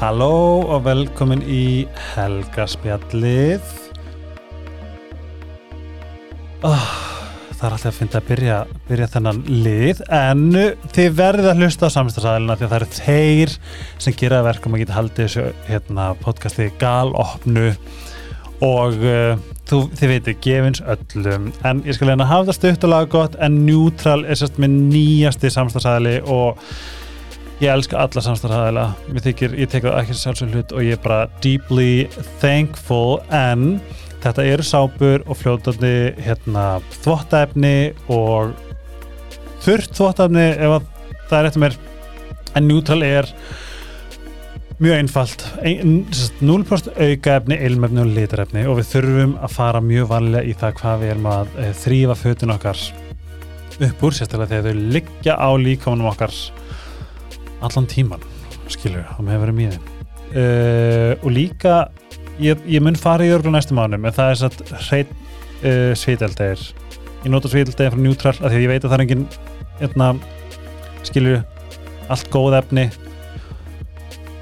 Halló 0.00 0.64
og 0.64 0.86
velkomin 0.86 1.42
í 1.44 1.84
Helgaspjallið. 2.14 3.66
Oh, 6.64 6.86
Það 7.50 7.66
er 7.66 7.74
alltaf 7.74 7.90
að 7.90 7.96
finna 7.98 8.16
að 8.16 8.28
byrja, 8.30 8.54
byrja 8.88 9.06
þennan 9.12 9.40
lið 9.50 9.98
en 10.16 10.46
þið 10.96 11.10
verðið 11.18 11.48
að 11.50 11.58
hlusta 11.60 11.90
á 11.92 11.94
samstæðsæðilina 11.98 12.54
því 12.56 12.64
að 12.64 12.70
það 12.70 12.76
eru 12.78 12.88
þeir 12.96 13.52
sem 14.06 14.16
gera 14.22 14.38
verkum 14.46 14.76
að 14.78 14.80
geta 14.80 14.96
haldið 14.96 15.26
þessu 15.26 15.44
hérna, 15.66 16.06
podcasti 16.22 16.68
galopnu 16.80 17.66
og 18.64 18.96
uh, 19.04 19.34
þú, 19.68 19.82
þið 20.00 20.12
veitir, 20.14 20.38
gefins 20.46 20.80
öllum. 20.94 21.50
En 21.68 21.84
ég 21.84 21.98
skal 21.98 22.08
leina 22.08 22.24
að 22.24 22.32
hafa 22.32 22.48
það 22.48 22.58
stutt 22.62 22.88
og 22.88 22.94
laga 22.94 23.12
gott 23.18 23.36
en 23.44 23.60
Neutral 23.66 24.24
er 24.24 24.40
sérst 24.40 24.56
minn 24.64 24.86
nýjasti 24.88 25.52
samstæðsæðili 25.52 26.22
og 26.24 26.64
Ég 27.60 27.68
elska 27.68 27.98
alla 28.00 28.22
samstarfæðila, 28.24 28.82
mér 29.12 29.24
þykir, 29.26 29.54
ég 29.60 29.68
tek 29.68 29.84
það 29.84 29.98
ekki 30.00 30.14
sjálfsög 30.16 30.54
hlut 30.54 30.70
og 30.72 30.84
ég 30.86 30.94
er 30.96 31.00
bara 31.04 31.24
deeply 31.44 32.06
thankful. 32.40 33.18
En 33.28 33.82
þetta 34.22 34.46
eru 34.48 34.64
sápur 34.64 35.26
og 35.26 35.36
fljótandi 35.36 35.90
hérna 36.24 36.62
þvottaefni 37.02 37.72
og 38.16 38.54
þurrt 39.60 39.92
þvottaefni 39.98 40.46
ef 40.54 40.76
að 40.78 40.86
það 41.28 41.36
er 41.36 41.48
eftir 41.50 41.64
mér. 41.66 41.76
En 42.56 42.66
Neutral 42.66 43.04
er 43.04 43.28
mjög 44.80 44.96
einfalt, 44.96 45.44
ein, 45.60 45.98
0% 46.40 46.96
aukaefni, 46.96 47.60
ilmefni 47.68 48.00
og 48.00 48.14
litarefni 48.16 48.64
og 48.64 48.78
við 48.80 48.88
þurfum 48.94 49.34
að 49.36 49.52
fara 49.58 49.84
mjög 49.84 50.08
vanlega 50.14 50.48
í 50.48 50.56
það 50.56 50.72
hvað 50.80 51.04
við 51.04 51.12
erum 51.12 51.28
að 51.34 51.52
e, 51.60 51.68
þrýfa 51.82 52.16
fötun 52.22 52.54
okkar 52.56 52.80
upp 53.84 54.02
úr, 54.08 54.16
sérstaklega 54.16 54.54
þegar 54.54 54.70
þau 54.70 54.88
liggja 54.96 55.36
á 55.36 55.50
líkamanum 55.60 56.08
okkar 56.14 56.32
allan 57.60 57.88
tíman 57.90 58.22
skilur, 58.70 59.06
það 59.16 59.26
með 59.26 59.42
verið 59.44 59.58
mýðin 59.60 59.88
uh, 60.34 61.12
og 61.20 61.30
líka 61.34 61.74
ég, 62.42 62.60
ég 62.70 62.84
mun 62.84 62.98
fara 62.98 63.26
í 63.26 63.32
örglu 63.34 63.52
næstu 63.54 63.76
mánum 63.76 64.06
en 64.06 64.16
það 64.16 64.34
er 64.34 64.40
satt 64.44 64.58
hreit 64.88 65.10
uh, 65.64 65.92
sviteldegir 65.98 66.60
ég 67.24 67.32
nota 67.32 67.50
sviteldegir 67.50 67.92
frá 67.94 68.00
Neutral 68.00 68.36
af 68.38 68.48
því 68.48 68.56
að 68.56 68.64
ég 68.64 68.72
veit 68.72 68.84
að 68.84 68.92
það 68.92 68.98
er 68.98 69.04
engin 69.06 69.26
eitna, 69.80 70.14
skilur, 71.06 71.40
allt 72.12 72.28
góð 72.32 72.54
efni. 72.60 72.84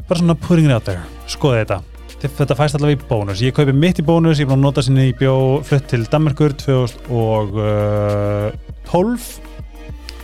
Bara 0.08 0.20
svona 0.20 0.36
putting 0.38 0.68
it 0.68 0.74
out 0.74 0.86
there. 0.88 1.02
Skoði 1.28 1.58
þetta. 1.62 1.78
Þetta 2.18 2.58
fæst 2.58 2.74
allavega 2.74 2.98
í 2.98 3.06
bónus, 3.06 3.42
ég 3.44 3.54
kaupi 3.54 3.74
mitt 3.76 4.00
í 4.02 4.04
bónus 4.06 4.40
ég 4.40 4.44
er 4.48 4.50
búin 4.50 4.58
að 4.58 4.66
nota 4.66 4.82
sinni 4.82 5.04
í 5.12 5.14
bjó 5.14 5.34
flutt 5.66 5.86
til 5.92 6.02
Danmarkur 6.10 6.52
2012 6.58 9.47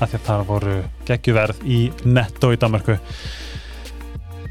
af 0.05 0.13
því 0.13 0.21
að 0.21 0.29
það 0.29 0.47
voru 0.53 0.77
geggjuverð 1.09 1.67
í 1.67 1.81
netto 2.05 2.53
í 2.55 2.61
Danmarku 2.61 2.99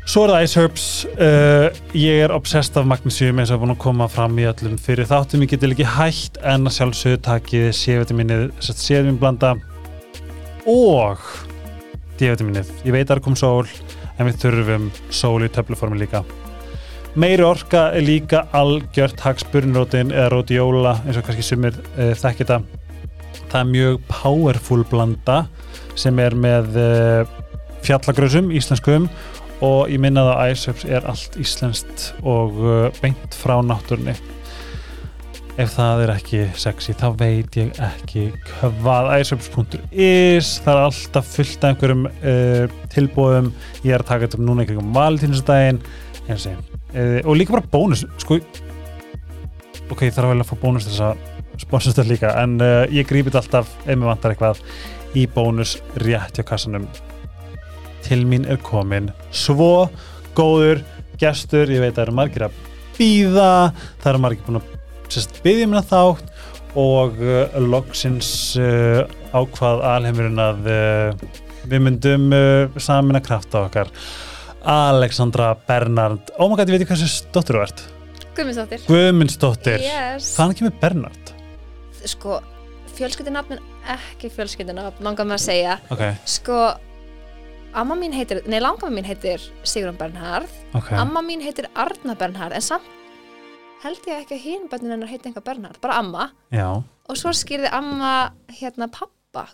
Svo 0.04 0.26
er 0.26 0.34
það 0.34 0.44
Ice 0.44 0.59
Herbs. 0.59 0.86
Uh, 1.16 1.78
ég 1.96 2.26
er 2.26 2.34
obsessed 2.36 2.76
af 2.76 2.88
magnesium 2.88 3.38
eins 3.40 3.54
og 3.56 3.62
búin 3.62 3.72
að 3.72 3.80
koma 3.86 4.09
fram 4.12 4.36
í 4.36 4.44
öllum 4.50 4.76
fyrir 4.81 5.08
þáttum. 5.08 5.46
Ég 5.46 5.54
geti 5.54 5.70
ekki 5.70 5.88
hægt 5.88 6.40
en 6.44 6.68
að 6.68 6.76
sjálfsögðu 6.76 7.22
takið 7.24 7.70
C-vitaminnið, 7.80 8.44
C-vitamin 8.59 9.20
blanda 9.22 9.54
og 10.68 11.24
D-vitaminnið, 12.20 12.76
ég 12.84 12.96
veit 12.96 13.06
að 13.08 13.16
það 13.16 13.24
kom 13.30 13.40
sól 13.40 13.72
en 14.18 14.28
við 14.28 14.42
þurfum 14.44 14.92
sól 15.08 15.48
í 15.48 15.52
töfluformi 15.56 16.04
líka. 16.04 16.26
Meiri 17.16 17.48
orka 17.48 17.88
er 17.96 18.04
líka 18.04 18.44
algjört 18.58 19.24
hagsburnirótin 19.24 20.12
eða 20.12 20.34
rótióla 20.34 20.98
eins 21.06 21.20
og 21.22 21.24
kannski 21.30 21.48
sumir 21.48 21.80
uh, 21.96 22.12
þekkir 22.20 22.52
þetta 23.54 23.62
það 23.62 23.68
er 23.68 23.73
mjög 23.73 23.98
powerful 24.09 24.84
blanda 24.90 25.38
sem 26.00 26.18
er 26.20 26.34
með 26.34 26.78
uh, 26.80 27.34
fjallagröðsum, 27.86 28.50
íslenskum 28.56 29.09
og 29.64 29.91
ég 29.94 30.02
minna 30.02 30.24
að 30.31 30.53
Iceherbs 30.56 30.86
er 30.90 31.06
allt 31.06 31.38
íslenskt 31.38 32.08
og 32.25 32.58
uh, 32.58 32.88
beint 33.03 33.38
frá 33.38 33.59
náttúrunni. 33.62 34.16
Ef 35.62 35.75
það 35.75 36.02
er 36.02 36.14
ekki 36.16 36.40
sexy 36.58 36.96
þá 36.97 37.12
veit 37.19 37.58
ég 37.59 37.78
ekki 37.78 38.31
hvað 38.56 39.12
iceherbs.is 39.19 40.50
það 40.66 40.74
er 40.74 40.81
alltaf 40.88 41.30
fullt 41.35 41.62
af 41.62 41.75
einhverjum 41.75 42.08
uh, 42.09 42.80
tilbúðum 42.96 43.52
ég 43.84 43.94
er 43.94 44.02
að 44.02 44.09
taka 44.09 44.25
þetta 44.25 44.41
núna 44.41 44.66
einhverjum 44.66 44.96
valtíðinsdægin 44.97 45.84
og 47.28 47.38
líka 47.38 47.53
bara 47.53 47.70
bónus 47.70 48.06
sko. 48.22 48.40
Ok, 49.91 50.08
ég 50.08 50.16
þarf 50.16 50.31
vel 50.31 50.41
að 50.41 50.50
fá 50.50 50.58
bónus 50.64 50.90
þess 50.90 51.06
að 51.12 51.33
sponsorstöð 51.62 52.09
líka 52.14 52.34
en 52.41 52.58
uh, 52.62 52.84
ég 52.91 53.08
grípit 53.09 53.36
alltaf 53.38 53.69
ef 53.86 53.94
mér 53.94 54.09
vantar 54.09 54.34
eitthvað 54.34 54.62
í 55.18 55.25
bónus 55.30 55.78
rétt 56.02 56.40
hjá 56.40 56.46
kassanum. 56.47 56.88
Til 58.03 58.24
mín 58.28 58.47
er 58.50 58.59
komin 58.64 59.12
svo 59.31 59.90
góður 60.38 60.81
gestur, 61.22 61.69
ég 61.69 61.84
veit 61.84 61.94
að 61.94 62.00
það 62.00 62.06
eru 62.08 62.18
margir 62.18 62.47
að 62.47 62.58
býða, 62.97 63.52
það 64.02 64.12
eru 64.12 64.24
margir 64.25 64.47
búin 64.47 64.62
að 64.62 64.72
byggja 65.46 65.69
mér 65.69 65.84
að 65.84 65.91
þátt 65.94 66.78
og 66.84 67.22
uh, 67.22 67.58
loksins 67.62 68.30
uh, 68.58 69.03
ákvað 69.34 69.85
alheimurinn 69.94 70.41
að 70.41 70.68
við 71.64 71.80
myndum 71.80 72.28
samin 72.81 73.18
að 73.18 73.24
krafta 73.25 73.64
okkar. 73.66 73.90
Alexandra 74.68 75.53
Bernard. 75.68 76.30
Oh 76.38 76.52
my 76.52 76.58
god, 76.59 76.70
ég 76.70 76.75
veit 76.75 76.84
ekki 76.84 76.91
hvað 76.91 77.02
þessi 77.06 77.24
stóttur 77.24 77.58
þú 77.58 77.64
ert. 77.64 77.84
Guðmundsdóttir. 78.38 78.85
Guðmundsdóttir. 78.90 79.85
Yes. 79.88 80.34
Þannig 80.38 80.62
kemur 80.62 80.78
Bernard 80.84 81.22
sko, 82.09 82.40
fjölskyldinafn 82.97 83.62
ekki 83.94 84.31
fjölskyldinafn, 84.34 85.03
langar 85.06 85.28
maður 85.28 85.41
að 85.41 85.46
segja 85.46 85.78
okay. 85.94 86.18
sko 86.30 86.58
amma 87.74 87.97
mín 87.97 88.14
heitir, 88.16 88.44
nei 88.50 88.59
langar 88.62 88.91
mín 88.94 89.08
heitir 89.08 89.41
Sigrun 89.68 89.97
Bernhard, 90.00 90.52
okay. 90.78 90.97
amma 91.00 91.24
mín 91.25 91.41
heitir 91.44 91.69
Arna 91.74 92.16
Bernhard, 92.19 92.56
en 92.56 92.64
samt 92.64 92.90
held 93.84 94.06
ég 94.08 94.22
ekki 94.22 94.38
að 94.38 94.46
hinn 94.46 94.69
bönnin 94.72 94.96
hennar 94.96 95.12
heiti 95.12 95.30
einhver 95.30 95.44
Bernhard, 95.46 95.80
bara 95.84 96.00
amma 96.00 96.30
Já. 96.53 96.69
og 96.80 97.19
svo 97.19 97.34
skýrði 97.36 97.72
amma 97.74 98.34
hérna 98.59 98.88
pappa 98.91 99.12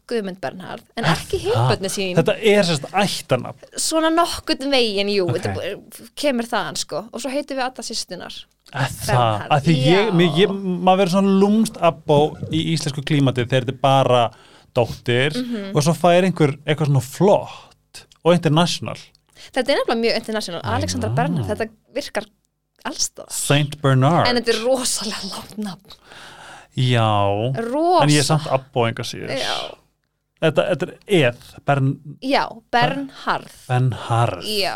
Guðmund 0.09 0.39
Bernhard, 0.43 0.83
en 0.99 1.07
ekki 1.07 1.39
hinn 1.45 1.67
bönnin 1.69 1.93
sín. 1.93 2.15
Þetta 2.19 2.35
er 2.51 2.65
sérst 2.67 2.87
ættanab 2.91 3.61
Svona 3.79 4.11
nokkurt 4.13 4.65
veginn, 4.71 5.11
jú 5.13 5.29
okay. 5.29 5.41
þetta 5.45 6.09
kemur 6.19 6.49
þaðan 6.49 6.79
sko. 6.81 7.03
Og 7.13 7.23
svo 7.23 7.31
heitum 7.33 7.59
við 7.59 7.67
alla 7.69 7.85
sýstunar 7.87 8.39
Það, 8.69 9.45
að 9.49 9.63
því 9.65 9.75
ég, 9.81 10.09
ég, 10.21 10.35
ég 10.43 10.51
maður 10.53 10.99
verður 11.01 11.13
svona 11.15 11.37
lúmst 11.41 11.79
abbó 11.81 12.19
í 12.53 12.59
íslensku 12.75 13.01
klímati 13.01 13.47
þegar 13.47 13.65
þetta 13.65 13.73
er 13.73 13.79
bara 13.81 14.25
dóttir. 14.77 15.33
Mm 15.33 15.47
-hmm. 15.49 15.71
og 15.73 15.85
svo 15.85 15.95
fær 15.97 16.27
einhver 16.27 16.53
eitthvað 16.65 16.91
svona 16.91 17.05
flott 17.05 18.03
og 18.21 18.35
international. 18.35 18.99
Þetta 19.49 19.71
er 19.71 19.79
nefnilega 19.79 20.01
mjög 20.03 20.19
international, 20.21 20.61
Alexandra 20.75 21.09
Bernhard 21.09 21.49
þetta 21.49 21.69
virkar 21.95 22.29
allstað 22.85 23.31
Saint 23.33 23.81
Bernard. 23.81 24.27
En 24.27 24.37
þetta 24.37 24.53
er 24.53 24.61
rosalega 24.67 25.31
látt 25.33 25.57
nafn 25.57 25.97
Já, 26.77 27.09
Rosa. 27.65 28.03
en 28.03 28.13
ég 28.13 28.21
er 28.21 28.27
samt 28.27 28.47
abbó 28.53 28.85
enga 28.87 29.05
síður. 29.07 29.31
Þetta, 30.39 30.63
þetta 30.69 30.87
er 30.87 30.95
eð 31.19 31.47
Bern... 31.67 31.87
Já, 32.23 32.43
Bernhard 32.71 33.55
Bernhard 33.67 34.45
Já. 34.47 34.75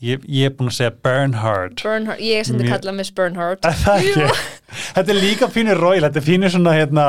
Ég, 0.00 0.24
ég 0.28 0.50
er 0.50 0.52
búin 0.56 0.68
að 0.68 0.76
segja 0.76 0.92
Bernhard. 1.04 1.78
Bernhard, 1.80 2.20
ég 2.20 2.40
er 2.40 2.46
sem 2.48 2.58
þið 2.60 2.68
kalla 2.68 2.92
Miss 2.96 3.12
Bernhard. 3.16 3.64
Þetta 4.96 5.12
er 5.12 5.16
líka 5.16 5.48
fínir 5.52 5.80
royal, 5.80 6.04
þetta 6.04 6.20
er 6.20 6.24
fínir 6.26 6.52
svona 6.52 6.74
hérna, 6.76 7.06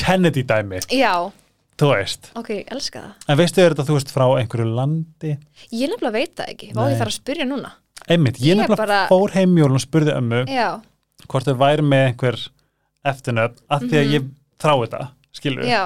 Kennedy 0.00 0.42
dæmi. 0.46 0.80
Já. 0.90 1.30
Þú 1.78 1.90
veist. 1.90 2.30
Ok, 2.38 2.50
ég 2.54 2.72
elska 2.74 3.00
það. 3.02 3.14
En 3.30 3.38
veistu 3.38 3.62
þetta 3.62 3.86
þú 3.86 3.96
veist 3.96 4.10
frá 4.14 4.24
einhverju 4.38 4.66
landi? 4.76 5.32
Ég 5.74 5.90
nefnilega 5.90 6.14
veit 6.14 6.34
það 6.38 6.50
ekki, 6.52 6.68
hvað 6.74 6.92
ég 6.92 7.00
þarf 7.00 7.12
að 7.12 7.16
spyrja 7.16 7.46
núna. 7.50 7.70
Einmitt, 8.04 8.38
ég, 8.38 8.52
ég 8.52 8.60
nefnilega 8.60 8.82
bara... 8.82 9.00
fór 9.10 9.34
heimjólun 9.34 9.78
og 9.78 9.82
spurði 9.82 10.14
ömmu 10.14 10.42
Já. 10.50 10.68
hvort 11.26 11.48
þau 11.48 11.56
væri 11.64 11.86
með 11.86 12.04
einhver 12.10 12.38
eftirnöfn, 13.04 13.60
af 13.68 13.84
því 13.84 13.94
að 13.98 14.04
-hmm. 14.04 14.14
ég 14.14 14.28
þrá 14.60 14.74
þetta, 14.80 15.06
skilur 15.32 15.68
Já. 15.68 15.84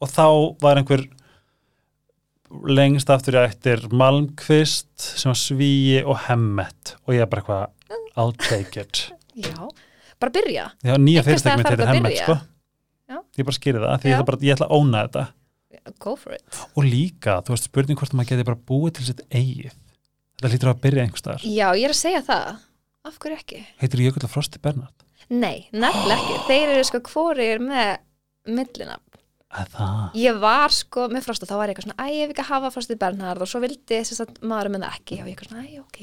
og 0.00 0.08
þá 0.08 0.26
var 0.62 0.80
einhver 0.80 1.06
lengst 2.50 3.10
aftur 3.10 3.38
ég 3.38 3.52
eftir 3.52 3.82
Malmqvist 3.94 4.90
sem 4.98 5.30
var 5.30 5.38
Svíi 5.38 6.00
og 6.02 6.18
Hemmet. 6.26 6.96
Og 7.06 7.14
ég 7.14 7.28
bara 7.30 7.42
eitthvað 7.42 8.16
I'll 8.18 8.34
take 8.48 8.80
it. 8.80 9.12
Já, 9.46 9.68
bara 10.18 10.34
byrja? 10.34 10.70
Já, 10.82 10.96
nýja 10.98 11.22
fyrirstækjum 11.26 11.62
mitt 11.62 11.70
heitir 11.70 11.92
Hemmet 11.92 12.18
sko. 12.18 12.38
Ég 13.38 13.46
bara 13.46 13.56
skýri 13.56 13.82
það, 13.82 13.94
því 14.02 14.10
ég 14.10 14.16
ætla, 14.16 14.26
bara, 14.26 14.40
ég 14.46 14.56
ætla 14.56 14.66
að 14.68 14.74
óna 14.76 15.04
þetta. 15.06 15.26
Go 15.98 16.14
for 16.18 16.34
it. 16.36 16.58
Og 16.76 16.84
líka, 16.86 17.38
þú 17.46 17.54
veist, 17.54 17.66
spurning 17.70 17.98
hvort 17.98 18.12
maður 18.14 18.34
geti 18.34 18.46
bara 18.46 18.60
búið 18.70 18.98
til 18.98 19.06
sitt 19.08 19.22
eigið. 19.30 19.76
Þetta 20.38 20.50
lítur 20.52 20.70
að 20.70 20.82
byrja 20.84 21.04
einhver 21.06 21.22
staðar. 21.22 21.46
Já, 21.46 21.66
ég 21.78 21.86
er 21.88 21.94
að 21.94 21.98
segja 21.98 22.20
það. 22.26 22.60
Af 23.08 23.16
hverju 23.22 23.38
ekki? 23.38 23.62
Heitir 23.80 24.02
Jökull 24.04 24.26
og 24.26 24.32
Frosti 24.32 24.60
Bernhard? 24.62 25.06
Nei, 25.30 25.68
nefnilega 25.70 26.16
ekki. 26.18 26.40
Þeir 26.48 26.74
eru 26.74 26.88
sko 26.88 27.02
hvorir 27.10 27.62
með 27.62 27.92
millina 28.50 28.98
ég 30.14 30.36
var 30.38 30.70
sko 30.70 31.08
með 31.10 31.24
frosta 31.26 31.46
þá 31.48 31.56
var 31.58 31.70
ég 31.70 31.74
eitthvað 31.74 31.88
svona, 31.88 32.04
æg 32.06 32.12
ég 32.14 32.20
hef 32.22 32.34
ekki 32.34 32.42
að 32.44 32.50
hafa 32.52 32.68
frostið 32.74 32.98
Bernhard 33.00 33.42
og 33.42 33.50
svo 33.50 33.60
vildi 33.64 34.02
maður 34.46 34.70
með 34.74 34.84
það 34.84 34.98
ekki. 35.00 35.16
Og 35.16 35.30
ég 35.30 35.32
eitthvað 35.32 35.50
svona, 35.50 35.64
æg 35.66 35.80
ok. 35.80 35.98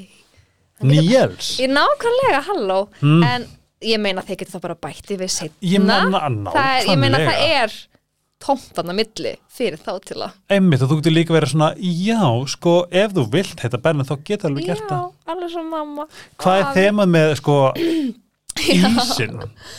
Níels? 0.88 1.52
Ég 1.64 1.72
nákvæmlega, 1.74 2.42
halló. 2.50 2.82
Mm. 3.02 3.24
en 3.24 3.48
ég 3.86 4.02
meina 4.02 4.24
þeir 4.26 4.42
getur 4.42 4.58
þá 4.58 4.64
bara 4.64 4.80
bætti 4.88 5.18
við 5.20 5.32
setna 5.34 5.70
ég 5.70 5.84
meina, 5.84 6.20
það 6.50 6.70
er, 6.74 6.90
ég 6.90 7.00
meina 7.02 7.22
það 7.22 7.42
er 7.62 7.76
tómtan 8.42 8.92
að 8.92 8.98
milli 9.00 9.34
fyrir 9.54 9.82
þá 9.82 9.92
til 10.06 10.20
að 10.22 10.84
og 10.86 10.92
þú 10.92 10.98
getur 11.00 11.16
líka 11.16 11.36
verið 11.36 11.54
svona 11.54 11.70
já, 11.82 12.22
sko, 12.54 12.76
ef 12.90 13.14
þú 13.18 13.26
vilt 13.34 13.64
heita 13.66 13.82
Bernhard 13.82 14.10
þá 14.10 14.24
getur 14.30 14.52
alveg 14.52 14.70
gert 14.72 14.84
já, 14.86 14.90
það. 14.92 15.12
alveg 15.34 15.54
svo 15.54 15.64
mamma. 15.66 16.08
Hvað 16.42 16.60
er 16.60 16.66
Að- 16.68 16.80
þemað 16.82 17.14
með, 17.16 17.34
sko 17.42 17.58
ísin 18.76 19.38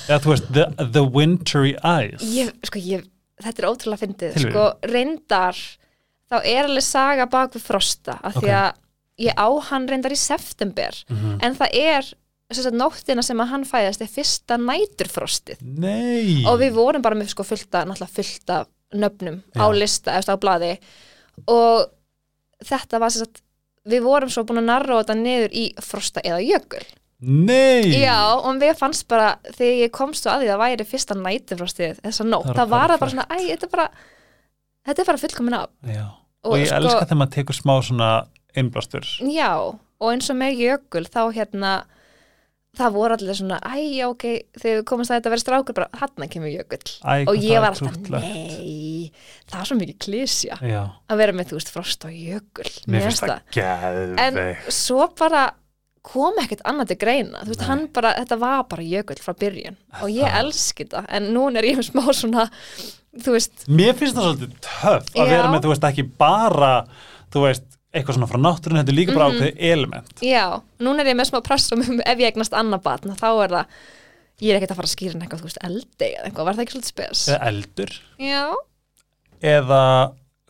eða 0.08 0.18
þú 0.24 0.32
veist, 0.32 0.48
the, 0.54 0.66
the 0.96 1.02
wintry 1.04 1.74
eyes 1.84 2.22
ég, 2.22 2.52
sko, 2.68 2.78
ég, 2.82 3.04
þetta 3.42 3.62
er 3.62 3.68
ótrúlega 3.70 4.02
fyndið. 4.04 4.38
Sko, 4.46 4.64
reyndar 4.90 5.58
þá 6.28 6.36
er 6.44 6.64
alveg 6.68 6.84
saga 6.86 7.26
bak 7.30 7.54
við 7.56 7.64
frosta 7.68 8.18
af 8.22 8.34
því 8.40 8.50
að 8.52 8.80
ég 9.28 9.34
á 9.38 9.48
hann 9.70 9.88
reyndar 9.90 10.14
í 10.14 10.18
september 10.20 10.94
Mhm. 11.10 11.38
en 11.42 11.54
það 11.58 11.74
er 11.74 12.10
sagt, 12.54 12.72
nóttina 12.74 13.22
sem 13.24 13.36
að 13.42 13.48
hann 13.52 13.64
fæðast 13.68 14.00
er 14.00 14.08
fyrsta 14.08 14.56
næturfrostið. 14.56 15.58
Nei. 15.62 16.44
Og 16.48 16.58
við 16.62 16.72
vorum 16.78 17.02
bara 17.04 17.14
með 17.18 17.28
sko 17.34 17.44
fullta, 17.44 17.82
fullta 18.08 18.62
nöfnum 18.94 19.42
á 19.52 19.68
Já. 19.68 19.74
lista 19.76 20.14
eftir 20.16 20.32
á 20.32 20.40
blaði. 20.40 20.78
Og 21.46 21.90
þetta 22.64 22.98
var 23.02 23.10
sagt 23.12 23.42
við 23.88 24.02
vorum 24.04 24.30
svo 24.32 24.44
búin 24.48 24.62
að 24.62 24.68
narra 24.70 25.02
þetta 25.02 25.16
niður 25.18 25.52
í 25.52 25.66
frosta 25.80 26.20
eða 26.24 26.40
jökul 26.44 26.84
nei! 27.24 27.90
Já, 27.98 28.18
og 28.38 28.60
við 28.62 28.76
fannst 28.78 29.08
bara 29.10 29.32
þegar 29.50 29.74
ég 29.82 29.92
komst 29.94 30.24
svo 30.24 30.32
að 30.34 30.44
því 30.44 30.52
að 30.54 30.62
væri 30.62 30.86
fyrsta 30.88 31.16
nætufrostið 31.18 32.00
þessa 32.04 32.26
nótt, 32.28 32.48
Það 32.50 32.60
það 32.62 32.72
var 32.74 32.94
það 32.94 33.02
bara 33.02 33.14
svona 33.16 33.28
æ, 33.28 33.36
þetta 33.50 33.68
er 33.68 33.74
bara, 33.74 33.86
þetta 34.88 35.02
er 35.04 35.10
bara 35.10 35.22
fullkomin 35.24 35.58
af 35.58 35.68
Já. 35.82 36.04
og, 36.06 36.52
og 36.52 36.58
ég 36.62 36.70
sko, 36.70 36.80
elska 36.82 37.04
þegar 37.04 37.20
maður 37.22 37.36
tekur 37.38 37.58
smá 37.58 37.74
svona 37.82 38.10
innblástur. 38.58 39.06
Já, 39.28 39.52
og 39.58 40.10
eins 40.12 40.30
og 40.30 40.38
með 40.38 40.62
jökul 40.62 41.06
þá 41.10 41.22
hérna 41.34 41.76
það 42.78 42.94
voru 42.94 43.16
allir 43.16 43.34
svona, 43.34 43.58
æ, 43.66 43.74
já, 43.96 44.06
ok 44.06 44.24
þegar 44.60 44.76
við 44.78 44.84
komast 44.86 45.10
að 45.10 45.18
þetta 45.18 45.32
verið 45.32 45.42
strákur, 45.42 45.76
bara 45.78 45.88
hann 45.98 46.30
kemur 46.30 46.52
jökull. 46.52 46.82
Æ, 47.02 47.14
og 47.26 47.38
ég 47.42 47.58
var 47.58 47.72
alltaf, 47.72 47.96
krúttlegt. 47.96 48.26
nei 48.28 49.12
það 49.48 49.60
er 49.62 49.70
svo 49.70 49.78
mikið 49.80 49.98
klísja 50.04 50.58
Já, 50.62 50.82
að 51.08 51.22
vera 51.22 51.34
með, 51.34 51.50
þú 51.50 51.58
veist, 51.58 51.72
frost 51.74 52.06
og 52.06 52.14
jökul. 52.14 52.68
Mér 52.86 53.08
finnst 53.08 53.24
það 53.24 53.40
en 53.58 54.38
geðveik 54.38 54.68
svo 54.78 55.08
bara 55.18 55.48
kom 56.08 56.38
ekkert 56.40 56.62
annað 56.68 56.88
til 56.92 56.98
greina. 57.02 57.42
Veist, 57.44 57.64
bara, 57.92 58.14
þetta 58.22 58.38
var 58.40 58.62
bara 58.70 58.82
jökull 58.86 59.20
frá 59.20 59.34
byrjun. 59.36 59.76
Og 60.02 60.08
ég 60.10 60.24
Það- 60.24 60.38
elski 60.42 60.86
það 60.88 61.04
en 61.18 61.26
núna 61.34 61.58
er 61.60 61.68
ég 61.68 61.76
með 61.80 61.90
smá 61.90 62.06
svona 62.16 62.48
veist, 63.28 63.66
Mér 63.68 63.94
finnst 63.98 64.16
það 64.16 64.28
svolítið 64.28 64.54
töff 64.64 65.10
að 65.14 65.18
Já. 65.18 65.28
vera 65.32 65.50
með, 65.52 65.62
þú 65.64 65.72
veist, 65.74 65.84
ekki 65.90 66.04
bara 66.18 66.72
þú 67.32 67.42
veist, 67.44 67.64
eitthvað 67.94 68.14
svona 68.18 68.28
frá 68.30 68.38
náttúrun 68.44 68.78
þetta 68.80 68.92
er 68.92 68.98
líka 68.98 69.14
bara 69.16 69.28
Mhm. 69.30 69.38
ákveðið 69.38 69.56
element. 69.72 70.12
Já. 70.22 70.62
Núna 70.80 71.00
er 71.00 71.06
ég 71.12 71.16
með 71.16 71.30
smá 71.30 71.40
pressum 71.42 71.80
um 71.88 72.00
ef 72.06 72.18
ég 72.18 72.32
eignast 72.32 72.52
annað 72.52 72.82
batna, 72.82 73.14
þá 73.16 73.28
er 73.44 73.48
það 73.48 73.66
ég 74.40 74.50
er 74.54 74.60
ekkert 74.60 74.70
að 74.70 74.76
fara 74.78 74.88
að 74.88 74.94
skýra 74.96 75.20
eitthvað, 75.22 75.40
þú 75.40 75.48
veist, 75.48 75.62
eldi 75.66 76.08
eða 76.14 76.24
eitthvað, 76.28 76.44
var 76.44 76.54
það 76.54 76.64
ekki 76.64 76.74
svolítið 76.76 76.92
spes? 76.94 77.28
eða 77.28 77.46
eldur. 77.48 77.90
Já, 78.22 78.44
eða 79.42 79.82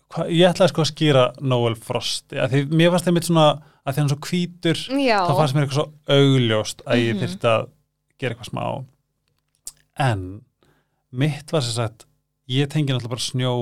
hva, 0.09 0.25
ég 0.33 0.49
ætlaði 0.49 0.73
sko 0.73 0.83
að 0.85 0.91
skýra 0.93 1.25
Noel 1.45 1.75
Frost 1.77 2.29
því 2.33 2.63
mér 2.73 2.93
fannst 2.95 3.09
þeim 3.09 3.21
svona 3.29 3.47
að 3.89 3.95
því 3.97 4.03
hann 4.03 4.11
svo 4.13 4.19
hvítur 4.29 4.81
já. 5.01 5.19
þá 5.25 5.33
fannst 5.39 5.57
mér 5.57 5.65
eitthvað 5.65 5.79
svo 5.81 5.87
augljóst 6.19 6.83
að 6.85 7.01
ég 7.07 7.15
Mhm. 7.17 7.21
þyrfti 7.25 7.49
að 7.55 7.69
gera 8.21 8.35
eitthvað 8.35 8.51
smá. 8.53 8.85
En 9.99 10.25
mitt 11.13 11.53
var 11.53 11.63
sem 11.65 11.73
sagt 11.73 12.05
ég 12.49 12.69
tengi 12.69 12.93
náttúrulega 12.93 13.15
bara 13.17 13.27
snjó 13.27 13.53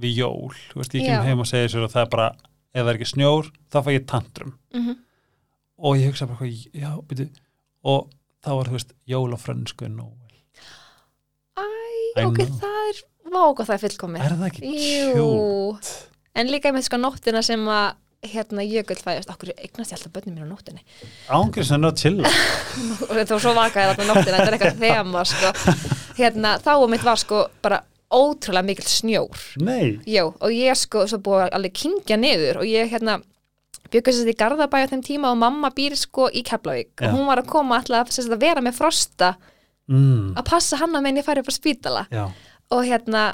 við 0.00 0.16
jól, 0.22 0.54
veist, 0.74 0.94
ég 0.94 1.06
kem 1.06 1.22
heim 1.26 1.40
og 1.40 1.46
segja 1.46 1.68
sér 1.74 1.84
og 1.86 1.92
það 1.92 2.02
er 2.06 2.10
bara, 2.10 2.28
ef 2.74 2.82
það 2.84 2.88
er 2.90 2.98
ekki 2.98 3.10
snjór 3.12 3.50
þá 3.70 3.78
fæ 3.84 3.90
ég 3.98 4.06
tantrum. 4.06 4.54
Mhm. 4.74 4.96
og 5.78 5.96
ég 5.98 6.06
hugsa 6.06 6.26
bara 6.26 6.38
eitthvað, 6.38 6.70
já, 6.74 6.90
byrju 7.08 7.28
og 7.84 8.10
þá 8.44 8.48
var, 8.56 8.64
þú 8.70 8.72
veist, 8.78 8.92
jól 9.08 9.34
á 9.34 9.38
frönsku 9.38 9.88
Noel, 9.90 10.34
Æ, 11.58 12.24
ok, 12.26 12.36
know. 12.36 12.58
það 12.62 12.88
er 12.88 13.02
vága 13.34 13.66
það 13.66 13.74
er 13.74 13.82
fullkomið. 13.88 14.24
Er 14.24 14.34
það 14.38 14.48
ekki 14.50 14.72
cute? 15.14 15.92
en 16.34 16.46
líka 16.50 16.72
með 16.74 16.86
sko 16.88 16.96
nóttina 16.98 17.42
sem 17.44 17.60
að 17.70 17.94
hérna 18.32 18.64
jökull 18.66 19.00
fæðast, 19.00 19.30
okkur 19.32 19.52
eignast 19.54 19.92
ég 19.92 19.98
alltaf 19.98 20.12
börnum 20.14 20.36
mér 20.38 20.46
á 20.46 20.52
nóttinni 20.52 20.84
Ángri 21.32 21.64
sem 21.66 21.82
er 21.82 21.90
að 21.90 22.00
chilla 22.02 22.30
og 23.08 23.12
þetta 23.12 23.34
var 23.34 23.44
svo 23.44 23.56
vakaði 23.56 23.90
þarna 23.90 24.08
nóttina, 24.10 24.38
þetta 24.38 24.46
er 24.46 24.56
eitthvað 24.58 24.80
þema 24.84 25.24
sko. 25.30 25.52
hérna, 26.20 26.54
þá 26.64 26.72
og 26.76 26.88
mitt 26.92 27.04
var 27.06 27.20
sko 27.20 27.42
bara 27.64 27.82
ótrúlega 28.14 28.66
mikil 28.66 28.86
snjór. 28.86 29.44
Nei, 29.64 29.98
Jó, 30.06 30.28
og 30.38 30.52
ég 30.54 30.76
sko 30.78 31.06
svo 31.10 31.20
búið 31.24 31.48
alveg 31.56 31.74
kingja 31.82 32.18
niður 32.20 32.62
og 32.62 32.68
ég 32.68 32.90
hérna 32.92 33.18
byggast 33.92 34.22
þetta 34.22 34.32
í 34.32 34.38
Garðabæ 34.38 34.78
á 34.86 34.90
þeim 34.92 35.04
tíma 35.06 35.32
og 35.32 35.40
mamma 35.40 35.70
býr 35.74 35.96
sko 35.98 36.28
í 36.30 36.44
Keflavík. 36.46 36.94
Já. 36.98 37.08
og 37.08 37.16
hún 37.16 37.28
var 37.30 37.42
að 37.42 37.50
koma 37.50 37.80
alltaf 37.80 38.12
að, 38.18 38.36
vera 38.40 38.62
með 38.64 38.78
frosta 38.78 39.34
mm, 39.90 40.34
að 40.38 40.44
passa 40.50 40.80
hann 40.80 40.96
að 40.96 41.06
menn 41.06 41.20
ég 41.20 41.26
færi 41.26 41.44
upp 41.44 41.50
á 41.50 41.54
spítala. 41.54 42.04
Já. 42.12 42.28
Og 42.74 42.86
hérna 42.86 43.24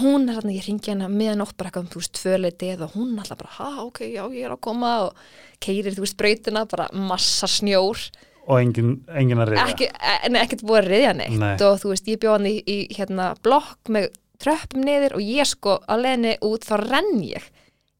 hún 0.00 0.28
er 0.28 0.38
hérna, 0.38 0.52
ég 0.54 0.66
ringi 0.66 0.90
hérna 0.90 1.08
meðan 1.12 1.44
ótt 1.44 1.56
bara 1.58 1.70
eitthvað 1.70 1.86
um 1.86 1.92
þú 1.92 2.02
veist 2.02 2.14
tvöleiti 2.18 2.68
eða 2.72 2.88
hún 2.94 3.14
alltaf 3.20 3.40
bara, 3.42 3.54
ha 3.58 3.84
ok, 3.84 4.02
já 4.08 4.22
ég 4.32 4.46
er 4.46 4.54
að 4.54 4.62
koma 4.64 4.92
og 5.06 5.24
keirir 5.62 5.96
þú 5.96 6.04
veist 6.06 6.18
brautina, 6.20 6.64
bara 6.70 6.88
massa 6.96 7.48
snjór. 7.50 8.00
Og 8.48 8.58
engin, 8.58 8.94
engin 9.14 9.38
að 9.42 9.52
reyða 9.52 9.66
ekki, 9.70 9.88
en 10.26 10.38
ekkert 10.40 10.64
búið 10.66 10.80
að 10.80 10.88
reyðja 10.90 11.12
neitt. 11.20 11.38
Nei. 11.38 11.54
og 11.62 11.80
þú 11.82 11.92
veist, 11.92 12.08
ég 12.10 12.22
bjóð 12.22 12.38
hann 12.38 12.48
í, 12.50 12.56
í 12.66 12.78
hérna 12.96 13.32
blokk 13.44 13.92
með 13.94 14.08
tröppum 14.42 14.82
niður 14.86 15.18
og 15.20 15.22
ég 15.22 15.46
sko 15.46 15.76
á 15.86 15.94
leðinni 15.94 16.36
út 16.42 16.64
þá 16.66 16.74
renn 16.82 17.20
ég 17.28 17.44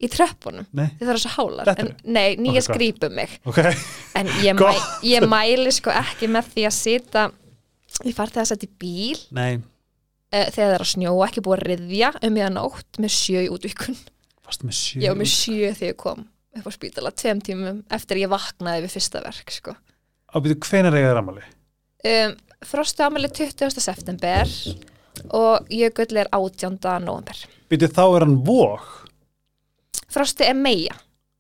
í 0.03 0.09
tröppunum, 0.11 0.67
þið 0.75 1.05
það 1.05 1.13
er 1.13 1.21
svo 1.23 1.35
hálar. 1.37 1.69
En, 1.79 1.93
nei, 2.03 2.33
nýja 2.35 2.59
Ok, 2.59 2.67
gott. 2.67 2.73
skrýpum 2.73 3.13
mig. 3.15 3.37
Ok. 3.47 3.61
En 4.19 4.33
ég, 4.43 4.57
mæ, 4.59 4.73
ég 5.07 5.29
mæli 5.31 5.71
sko 5.77 5.93
ekki 5.95 6.27
með 6.33 6.49
því 6.57 6.65
að 6.67 6.75
sita 6.75 7.29
ég 8.03 8.17
fari 8.17 8.35
það 8.35 8.43
að 8.43 8.49
setja 8.51 8.67
í 8.67 8.73
bíl. 8.83 9.21
Nei, 9.37 9.53
uh, 10.33 10.47
þegar 10.49 10.57
það 10.57 10.75
er 10.79 10.85
að 10.87 10.91
snjóa, 10.95 11.29
ekki 11.29 11.45
búið 11.47 11.59
að 11.61 11.67
riðja 11.71 12.13
um 12.29 12.37
ég 12.41 12.49
að 12.49 12.55
nótt 12.59 13.01
með 13.05 13.15
sjö 13.17 13.45
í 13.47 13.51
útvíkun 13.53 13.99
fast 14.43 14.65
með 14.67 14.79
sjö 14.81 15.03
var 15.09 15.19
með 15.23 15.31
sjö 15.33 15.73
þegar 15.79 15.93
ég 15.93 15.99
kom 16.03 16.25
upp 16.53 16.67
á 16.69 16.73
spítala 16.75 17.11
tveim 17.17 17.41
tímum 17.45 17.83
eftir 17.97 18.19
ég 18.21 18.29
vaknaði 18.33 18.83
við 18.85 18.93
fyrsta 18.99 19.23
verk 19.25 19.53
sko. 19.55 19.73
Á 20.33 20.37
byrju, 20.41 20.59
hvenær 20.67 20.97
eiga 20.99 21.13
þér 21.13 21.21
amali? 21.23 21.45
um, 22.09 22.35
Frostu 22.63 23.03
ámæli 23.07 23.29
20. 23.35 23.73
september 23.83 24.51
og 25.35 25.67
Jökull 25.73 26.17
er 26.21 26.29
18. 26.33 26.77
november 27.05 27.41
Byrju, 27.73 27.89
þá 27.93 28.03
er 28.17 28.25
hann 28.27 28.37
vóg 28.47 28.85
Frosti 30.13 30.45
er 30.45 30.55
meia, 30.59 30.95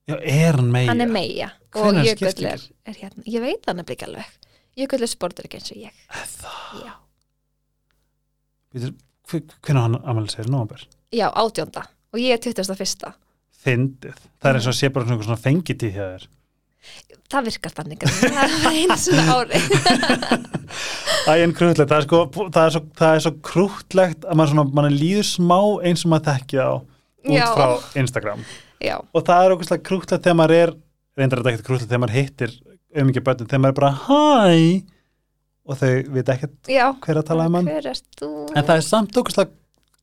Já, 0.09 0.17
er 0.19 0.57
hann 0.59 0.71
meia? 0.73 0.89
hann 0.91 1.05
er 1.05 1.13
meia 1.13 1.51
og 1.75 1.87
Hvenær 1.87 2.09
Jökull 2.09 2.33
skiptir 2.33 2.49
er, 2.55 2.65
er 2.89 2.97
hérna, 3.03 3.23
ég 3.29 3.45
veit 3.45 3.69
hann 3.69 3.81
er 3.83 3.93
ekki 3.95 4.09
alveg 4.09 4.33
Jökull 4.81 5.05
er 5.07 5.13
sportur 5.13 5.47
ekki 5.49 5.61
eins 5.61 5.73
og 5.75 5.83
ég 5.83 6.03
Það, 6.09 6.57
já, 6.87 6.93
hvenær 8.73 9.83
hann 9.87 9.99
amali 10.03 10.31
segir 10.33 10.51
nómber? 10.53 10.87
já 11.13 11.29
18. 11.29 11.83
og 12.13 12.21
ég 12.21 12.37
er 12.37 12.41
21. 12.43 13.13
Fyndið, 13.63 14.23
það 14.43 14.51
er 14.51 14.59
eins 14.59 14.67
og 14.67 14.73
að 14.73 14.79
sé 14.81 14.89
bara 14.93 15.07
svona, 15.07 15.27
svona 15.27 15.43
fengitíð 15.43 15.93
hjá 15.95 16.07
þér. 16.07 16.25
Það 17.33 17.47
virkar 17.49 17.75
þannig 17.77 18.03
að 18.03 18.17
það 18.19 18.41
er 18.43 18.79
einu 18.81 18.97
svona 19.01 19.37
ári. 19.37 19.61
Æ, 21.31 21.33
en 21.45 21.55
krútlegt, 21.55 21.93
það 21.93 21.99
er, 22.01 22.07
sko, 22.09 22.21
það 22.35 22.65
er, 22.65 22.75
svo, 22.75 22.83
það 22.99 23.15
er 23.15 23.23
svo 23.25 23.33
krútlegt 23.47 24.27
að 24.27 24.41
maður 24.41 24.53
svona, 24.53 24.65
mann 24.75 24.97
líður 24.97 25.29
smá 25.29 25.59
eins 25.87 26.03
og 26.03 26.13
maður 26.13 26.33
þekki 26.33 26.59
á 26.59 26.73
út 26.73 27.37
Já. 27.37 27.47
frá 27.55 28.01
Instagram. 28.03 28.43
Já, 28.83 28.97
og 28.99 29.27
það 29.29 29.45
er 29.47 29.55
okkur 29.55 29.83
krútlegt 29.87 30.27
þegar 30.27 30.39
maður 30.41 30.57
er 30.59 30.75
reyndar 31.21 31.43
þetta 31.43 31.53
ekkert 31.53 31.69
krútlegt 31.69 31.93
þegar 31.93 32.03
maður 32.03 32.19
hittir 32.19 32.57
um 32.99 33.13
ekki 33.13 33.25
börnum, 33.29 33.49
þegar 33.49 33.63
maður 33.63 33.75
er 33.75 33.79
bara 33.79 33.93
hæ 34.03 34.83
og 35.67 35.79
þau 35.79 35.91
veit 36.17 36.29
ekkert 36.35 36.71
hver 36.71 37.21
að 37.23 37.27
tala 37.29 37.47
um 37.47 37.55
hann. 37.61 37.69
Hver 37.71 37.87
en 38.57 38.65
það 38.67 38.77
er 38.77 38.87
samt 38.87 39.17
okkur 39.21 39.37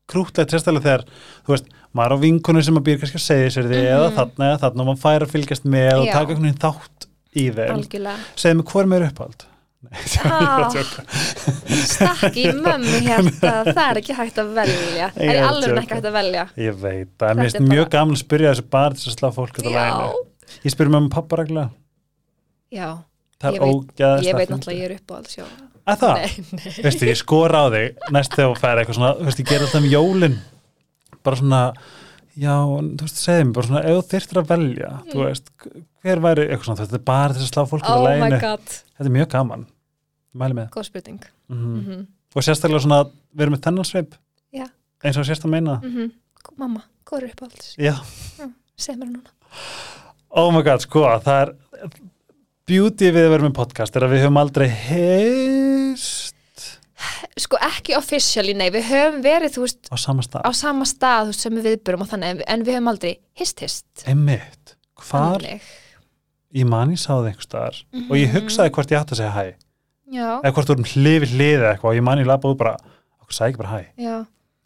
krútlegt 0.09 0.49
sérstaklega 0.55 0.85
þegar, 0.87 1.03
þú 1.45 1.53
veist, 1.53 1.67
maður 1.93 2.15
á 2.15 2.23
vinkonu 2.23 2.63
sem 2.65 2.73
maður 2.73 2.87
býr 2.87 2.99
kannski 3.03 3.19
að 3.19 3.25
segja 3.27 3.51
sér 3.53 3.67
því 3.69 3.81
eða 3.83 4.07
Mhm. 4.09 4.15
þarna 4.17 4.47
eða 4.49 4.61
þarna 4.63 4.81
og 4.81 4.87
maður 4.89 5.03
fær 5.03 5.25
að 5.25 5.33
fylgjast 5.35 5.65
með 5.69 5.93
og 5.99 6.05
Já. 6.07 6.13
taka 6.13 6.25
einhvern 6.33 6.47
veginn 6.47 6.63
þátt 6.63 7.07
í 7.35 7.43
þeim. 7.53 8.15
Segðu 8.35 8.55
mig 8.57 8.65
hvað 8.65 8.81
er 8.81 8.89
mér 8.93 9.05
uppáld 9.11 9.45
Nei, 9.89 9.99
ég 10.03 10.25
er 10.25 10.31
að 10.33 10.59
Ah. 10.59 10.71
djóka. 10.73 11.01
stakk 11.87 12.35
í 12.35 12.45
mömmu 12.51 12.97
hérta 13.05 13.51
það 13.77 13.83
er 13.85 13.99
ekki 14.01 14.15
hægt 14.17 14.39
að 14.41 14.49
velja. 14.57 15.05
Það 15.15 15.23
er 15.29 15.37
að 15.39 15.47
alveg 15.53 15.77
ekki 15.83 15.93
hægt 15.95 16.07
að 16.09 16.17
velja. 16.17 16.43
Ég 16.57 16.75
veit, 16.81 17.11
það. 17.17 17.29
Er 17.29 17.61
mjög 17.63 17.85
bara- 17.85 17.93
gaman 17.93 18.15
að 18.17 18.23
spyrja 18.23 18.49
þessu 18.51 18.65
til 18.67 18.99
þess 18.99 19.07
að 19.07 19.15
slá 19.19 19.29
fólk 19.37 19.61
ég 20.65 20.73
spyr 20.73 20.89
mér 20.89 20.97
um 21.05 21.09
pappa 21.09 21.37
reglulega. 21.37 21.69
Já, 22.73 22.89
það 23.39 23.55
er 23.55 23.65
ógæðast 23.65 24.27
ég 24.27 24.39
veit 24.39 24.49
náttúrulega 24.53 24.79
ég 24.79 24.89
er 24.89 24.95
upp 24.99 25.11
á 25.11 25.15
alls 25.19 25.37
að 25.89 26.03
það, 26.03 26.23
veistu, 26.85 27.07
ég 27.09 27.17
skora 27.17 27.63
á 27.63 27.67
þig 27.73 28.11
næst 28.13 28.35
þegar 28.35 28.51
þú 28.51 28.59
fær 28.61 28.81
eitthvað 28.81 28.97
svona, 28.99 29.11
þú 29.17 29.27
veist, 29.29 29.41
ég 29.41 29.49
ger 29.49 29.65
alltaf 29.65 29.79
um 29.81 29.89
jólin. 29.89 30.35
Bara 31.25 31.39
svona 31.39 31.61
já, 32.39 32.53
þú 32.59 33.07
veist, 33.07 33.21
segðu 33.23 33.47
mér 33.47 33.55
bara 33.57 33.69
svona 33.69 33.81
ef 33.83 33.97
þú 33.97 34.05
þyrftir 34.13 34.41
að 34.41 34.51
velja, 34.53 34.91
þú 35.09 35.17
Mm. 35.17 35.25
veist 35.25 35.51
hver 36.03 36.23
væri 36.25 36.45
eitthvað 36.47 36.67
svona, 36.69 36.81
þetta 36.83 36.99
er 36.99 37.05
bara 37.09 37.33
þess 37.33 37.45
að 37.47 37.51
slá 37.53 37.63
fólk 37.73 37.89
oh 37.89 37.99
my 37.99 38.07
læginu, 38.07 38.39
god, 38.43 38.65
þetta 38.69 39.09
er 39.09 39.15
mjög 39.17 39.29
gaman. 39.33 39.65
Mæli 40.39 40.53
með. 40.59 40.69
Góð 40.75 40.85
spurning. 40.85 41.21
Mm 41.49 41.57
mm 41.57 41.85
-hmm. 41.85 42.07
og 42.35 42.43
sérstaklega 42.43 42.81
svona, 42.85 43.03
við 43.33 43.41
erum 43.41 43.53
með 43.53 43.63
þennan 43.65 43.85
sveip 43.85 44.15
Já. 44.53 44.65
eins 45.03 45.17
og 45.17 45.25
sérst 45.25 45.45
að 45.45 45.49
meina 45.49 45.81
Mm 45.83 46.11
mamma, 46.57 46.83
góð 47.05 47.23
er 47.23 47.29
upp 47.29 47.41
á 47.41 47.45
alls 47.45 47.75
já, 47.77 47.95
segð 48.77 48.97
mér 48.99 49.07
núna. 49.07 49.31
Oh 50.29 50.51
my 50.53 50.61
god, 50.61 50.81
sko, 50.81 50.99
það 51.23 51.41
er 51.41 51.55
beauty 52.69 53.09
við 53.15 53.25
að 53.27 53.31
vera 53.35 53.47
með 53.47 53.55
podcast 53.57 53.95
er 53.97 54.05
að 54.05 54.13
við 54.15 54.23
höfum 54.25 54.39
aldrei 54.41 54.67
heist 54.69 56.35
sko 57.39 57.55
ekki 57.63 57.93
officially, 57.95 58.53
nei, 58.57 58.67
við 58.73 58.89
höfum 58.89 59.21
verið 59.23 59.53
þú 59.55 59.61
veist, 59.63 59.87
á 59.87 59.95
sama 59.99 60.23
stað. 60.25 60.43
á 60.43 60.51
sama 60.55 60.87
stað 60.89 61.29
veist, 61.31 61.43
sem 61.45 61.55
við 61.55 61.67
viðbörum 61.69 62.03
og 62.03 62.09
þannig, 62.11 62.33
en, 62.33 62.41
en 62.55 62.65
við 62.67 62.75
höfum 62.75 62.89
aldrei 62.91 63.13
hist 63.39 63.61
hist. 63.63 63.87
Einmitt, 64.11 64.73
hvar, 64.99 65.39
Þannig. 65.39 65.69
ég 66.59 66.67
man 66.67 66.91
ég 66.91 66.99
sá 66.99 67.13
það 67.13 67.29
einhver 67.31 67.47
staðar 67.47 67.79
og 68.09 68.15
ég 68.19 68.33
hugsaði 68.35 68.73
hvort 68.75 68.91
ég 68.93 68.99
átti 68.99 69.15
að 69.15 69.21
segja 69.21 69.35
hæ. 69.37 69.45
Já, 70.09 70.27
eða 70.41 70.51
hvort 70.57 70.67
þú 70.71 70.75
erum 70.75 70.89
hlið 70.91 71.19
við 71.23 71.33
hlið 71.37 71.53
eða 71.61 71.71
eitthvað 71.75 71.91
og 71.93 71.99
ég 71.99 72.05
man 72.09 72.21
ég 72.23 72.27
lafa 72.33 72.51
út 72.51 72.59
bara, 72.59 72.75
okkur 73.23 73.37
sagði 73.39 73.53
ekki 73.53 73.61
bara 73.63 73.73
hæ. 73.77 73.81
Já, 74.03 74.15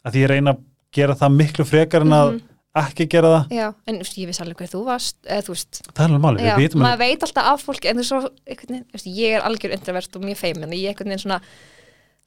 að 0.08 0.16
því 0.16 0.22
ég 0.24 0.30
reyna 0.34 0.54
að 0.56 0.62
gera 0.98 1.16
það 1.22 1.34
miklu 1.38 1.66
frekar 1.70 2.06
en 2.08 2.16
að 2.18 2.32
Mhm. 2.34 2.42
Ekki 2.74 3.06
gera 3.12 3.28
það. 3.34 3.52
Já 3.54 3.66
en 3.86 3.98
veist, 4.02 4.16
ég 4.18 4.26
vissi 4.30 4.42
alveg 4.42 4.56
hver 4.64 4.70
þú 4.72 4.80
varst 4.88 5.16
eða 5.26 5.44
þú 5.46 5.54
veist, 5.54 5.80
það 5.92 6.00
er 6.04 6.08
alveg 6.08 6.24
máli, 6.24 6.42
við 6.42 6.56
vitum 6.64 6.82
maður 6.82 6.96
að 6.96 7.04
veit 7.04 7.26
alltaf 7.28 7.50
af 7.52 7.62
fólki 7.68 7.90
en 7.92 8.00
þú 8.00 8.06
svo, 8.08 8.20
einhvern 8.50 8.80
veist, 8.96 9.06
ég 9.06 9.36
er 9.38 9.46
algjör 9.46 9.74
introvert 9.76 10.16
og 10.18 10.24
mjög 10.26 10.40
feimin 10.42 10.74
ég 10.74 10.90
einhvern 10.90 11.12
veginn 11.14 11.22
svona 11.24 11.40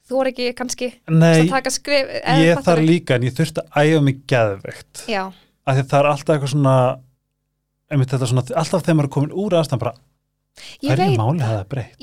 þú 0.08 0.22
er 0.22 0.30
ekki 0.32 0.46
kannski 0.56 0.88
nei, 1.12 1.44
skrif 1.74 2.12
ég 2.40 2.62
þarf 2.64 2.78
ekki. 2.80 2.88
líka 2.88 3.18
en 3.18 3.26
ég 3.28 3.34
þurfti 3.36 3.60
að 3.68 3.90
æfa 3.92 4.00
mig 4.06 4.22
geðveikt. 4.32 5.02
Já, 5.12 5.24
að 5.68 5.76
því 5.82 5.84
það 5.90 5.98
er 6.00 6.10
alltaf 6.14 6.34
eitthvað 6.38 6.52
svona 6.54 6.76
svona, 8.28 8.44
alltaf 8.56 8.84
þegar 8.84 8.96
maður 8.98 9.08
er 9.08 9.12
komin 9.18 9.34
úr 9.36 9.56
aðstæðan 9.58 9.82
bara, 9.84 9.92
ég 10.82 10.88
það 10.88 10.94
er 10.94 11.02
veit 11.04 11.20
máli 11.20 11.44
að 11.44 11.52
það 11.52 11.60
er 11.60 11.68
breytt 11.74 12.02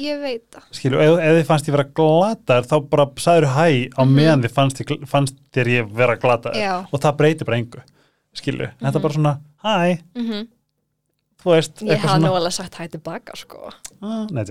skilju, 0.78 1.02
ef, 1.02 1.18
ef 1.26 1.36
þið 1.40 1.50
fannst 1.50 1.68
ég 1.70 1.76
vera 1.76 1.88
glataður 2.00 2.70
þá 2.70 2.76
bara 2.94 3.06
sagður 3.26 3.50
hæ 3.56 3.68
á 3.94 4.02
Mhm. 4.06 4.16
meðan 4.16 4.46
þið 4.46 4.56
fannst, 4.56 4.82
fannst 5.12 5.36
þér 5.54 5.68
ég 5.74 5.92
vera 5.98 6.16
glataður. 6.22 6.62
Já, 6.62 6.74
og 6.92 7.02
það 7.02 7.18
breytir 7.20 7.46
bara 7.50 7.58
engu 7.58 7.84
skilju, 8.42 8.70
þetta 8.82 9.00
er 9.00 9.06
bara 9.08 9.18
svona 9.20 9.34
hæ, 9.66 9.98
mhm. 10.18 10.52
Þú 11.46 11.52
veist 11.54 11.82
Ég 11.84 11.92
eitthvað 11.94 12.10
hafa 12.10 12.22
nú 12.24 12.30
alveg 12.34 12.54
sagt 12.56 12.78
hæ 12.80 12.88
tilbaka 12.90 13.36
sko. 13.38 13.68
Ah, 14.02 14.24
nei, 14.34 14.42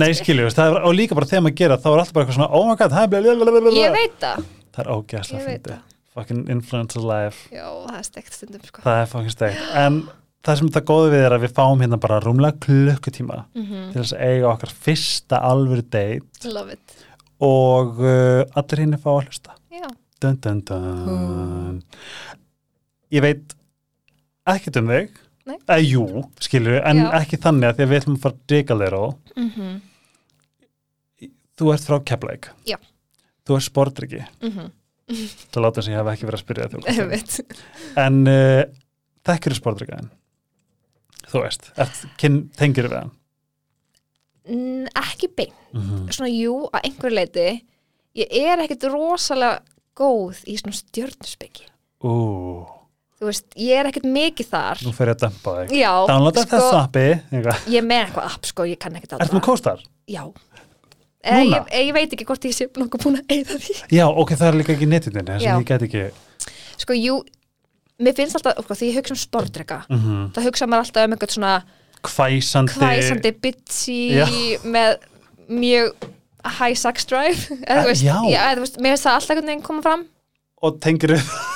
nei 0.00 0.06
veist, 0.08 0.56
það 0.56 0.70
er, 0.70 0.76
og 0.88 0.94
líka 0.96 1.16
bara 1.18 1.28
þegar 1.28 1.42
maður 1.44 1.58
gera 1.60 1.76
þá 1.76 1.88
er 1.90 2.00
alltaf 2.00 2.14
bara 2.16 2.24
eitthvað 2.24 2.38
svona, 2.38 2.48
oh 2.56 2.68
my 2.70 2.76
god, 2.80 2.94
hæ, 2.96 3.02
blablabla 3.12 3.74
Ég 3.76 3.92
veit 3.92 4.14
það, 4.22 4.46
það 4.72 4.86
er 4.86 4.92
veit 5.44 5.50
fyndið. 5.50 5.74
það. 5.74 5.88
Fucking 6.12 6.48
influencer 6.52 7.04
life, 7.04 7.46
Já, 7.52 7.66
það 7.84 7.98
er 7.98 8.08
steikt 8.08 8.34
stundum 8.36 8.64
sko. 8.68 8.82
Það 8.84 8.98
er 9.02 9.06
fucking 9.12 9.32
steikt. 9.32 9.68
En 9.80 10.00
það 10.44 10.58
sem 10.60 10.70
það 10.74 10.84
góði 10.90 11.12
við 11.14 11.24
er 11.26 11.36
að 11.36 11.44
við 11.46 11.54
fáum 11.56 11.84
hérna 11.84 11.98
bara 12.02 12.18
rúmlega 12.24 12.58
klukkutíma 12.66 13.38
mm 13.54 13.88
til 13.92 14.00
þess 14.00 14.16
að 14.16 14.24
eiga 14.28 14.50
okkar 14.50 14.74
fyrsta 14.86 15.40
alvöru 15.52 15.84
date. 15.84 16.48
Love 16.52 16.76
it. 16.76 16.96
Og 17.42 18.00
uh, 18.00 18.42
allir 18.56 18.84
hinn 18.84 18.96
er 18.96 19.02
fá 19.02 19.10
að 19.12 19.26
hlusta. 19.26 19.56
Já, 19.72 19.88
dun, 20.22 20.36
dun, 20.44 20.60
dun. 20.68 21.82
Ég 23.12 23.24
veit 23.24 23.54
ekkert 24.48 24.80
um 24.80 24.90
þig. 24.92 25.18
Eða 25.52 25.78
jú, 25.82 26.04
skilur 26.38 26.78
en 26.86 27.00
Já. 27.02 27.08
ekki 27.18 27.38
þannig 27.42 27.68
að 27.68 27.78
því 27.78 27.84
að 27.84 27.90
við 27.90 28.00
ætlum 28.00 28.18
að 28.18 28.22
fara 28.22 28.36
að 28.36 28.44
diga 28.52 28.76
þér 28.78 28.94
á. 28.94 29.04
Mhm, 29.42 29.72
þú 31.58 31.72
ert 31.74 31.88
frá 31.88 31.98
Keflæk 32.10 32.50
Já. 32.68 32.78
þú 33.46 33.58
ert 33.58 33.68
sportryggi 33.68 34.22
mhm. 34.42 34.70
Það 35.12 35.64
láta 35.64 35.82
sem 35.84 35.92
ég 35.92 35.98
hef 35.98 36.08
ekki 36.12 36.28
verið 36.28 36.38
að 36.38 36.44
spyrja 36.44 36.66
veit. 37.10 37.32
En 38.00 38.20
uh, 38.30 38.62
þekkir 39.26 39.56
sportryggaðin 39.58 40.12
þú 41.32 41.42
veist, 41.42 41.68
tengir 42.20 42.88
við 42.88 42.96
hann? 42.96 43.12
Mm, 44.48 44.86
Ekki 44.98 45.28
bein 45.36 45.52
mm 45.72 45.82
-hmm. 45.82 46.06
Svona 46.12 46.30
jú, 46.30 46.54
að 46.72 46.86
einhverju 46.88 47.14
leiti 47.14 47.64
Ég 48.14 48.26
er 48.32 48.58
ekkit 48.58 48.84
rosalega 48.84 49.62
góð 49.94 50.42
í 50.46 50.56
svona 50.58 50.74
stjörnusbyggi 50.74 51.68
ú, 52.02 52.66
Þú 53.22 53.28
veist, 53.28 53.44
ég 53.54 53.78
er 53.78 53.86
ekkit 53.86 54.06
mikið 54.10 54.48
þar 54.50 54.80
nú 54.82 54.92
fer 54.96 55.12
ég 55.12 55.14
að 55.14 55.20
dempa 55.28 55.52
þig 55.60 55.76
Já, 55.78 55.92
downloada 56.10 56.42
sko, 56.42 56.56
þess 56.58 56.78
appi 56.80 57.04
eitthvað. 57.12 57.68
Ég 57.70 57.78
er 57.78 57.86
með 57.86 58.00
eitthvað 58.06 58.32
app 58.32 58.48
sko, 58.50 58.66
ég 58.66 58.80
kann 58.82 58.96
ekkit 58.98 59.14
ert 59.18 59.36
með 59.36 59.44
kóstar? 59.46 59.84
Já 60.10 60.24
Eh, 61.22 61.44
Núna? 61.44 61.60
ég, 61.70 61.86
ég 61.86 61.92
veit 61.94 62.14
ekki 62.16 62.24
hvort 62.26 62.42
ég 62.48 62.54
sé 62.56 62.66
nokkuð 62.74 63.02
búin 63.04 63.18
að 63.20 63.28
eyða 63.30 63.58
því 63.62 63.74
já, 63.94 64.02
ok, 64.10 64.32
það 64.40 64.48
er 64.48 64.56
líka 64.58 64.72
ekki 64.74 64.88
netinu 64.90 65.22
þess 65.22 65.44
að 65.46 65.60
ég 65.60 65.68
get 65.68 65.84
ekki 65.86 66.00
Sko, 66.82 66.96
jú, 66.98 67.18
mér 68.02 68.16
finnst 68.18 68.38
alltaf, 68.40 68.58
sko, 68.64 68.74
því 68.80 68.88
ég 68.88 68.98
hugsa 68.98 69.14
um 69.14 69.20
sportdrega 69.20 69.78
mm 69.86 70.00
-hmm. 70.00 70.24
það 70.34 70.48
hugsa 70.48 70.66
maður 70.66 70.82
alltaf 70.82 71.06
um 71.06 71.14
eitthvað 71.14 71.34
svona 71.36 71.52
hvæsandi 72.02 72.74
hvæsandi 72.74 73.32
bitchy 73.38 74.00
með 74.66 74.98
mjög 75.46 75.94
high 76.58 76.74
sex 76.74 77.06
drive 77.06 77.38
eða 77.70 77.84
þú 77.84 77.86
veist, 77.92 78.02
Já. 78.02 78.18
eða, 78.18 78.52
þú 78.56 78.66
veist, 78.66 78.80
mér 78.82 78.90
finnst 78.96 79.06
það 79.06 79.14
alltaf 79.14 79.30
einhvern 79.30 79.46
veginn 79.52 79.62
koma 79.70 79.82
fram 79.86 80.06
og 80.62 80.80
tengir 80.82 81.14
upp 81.20 81.51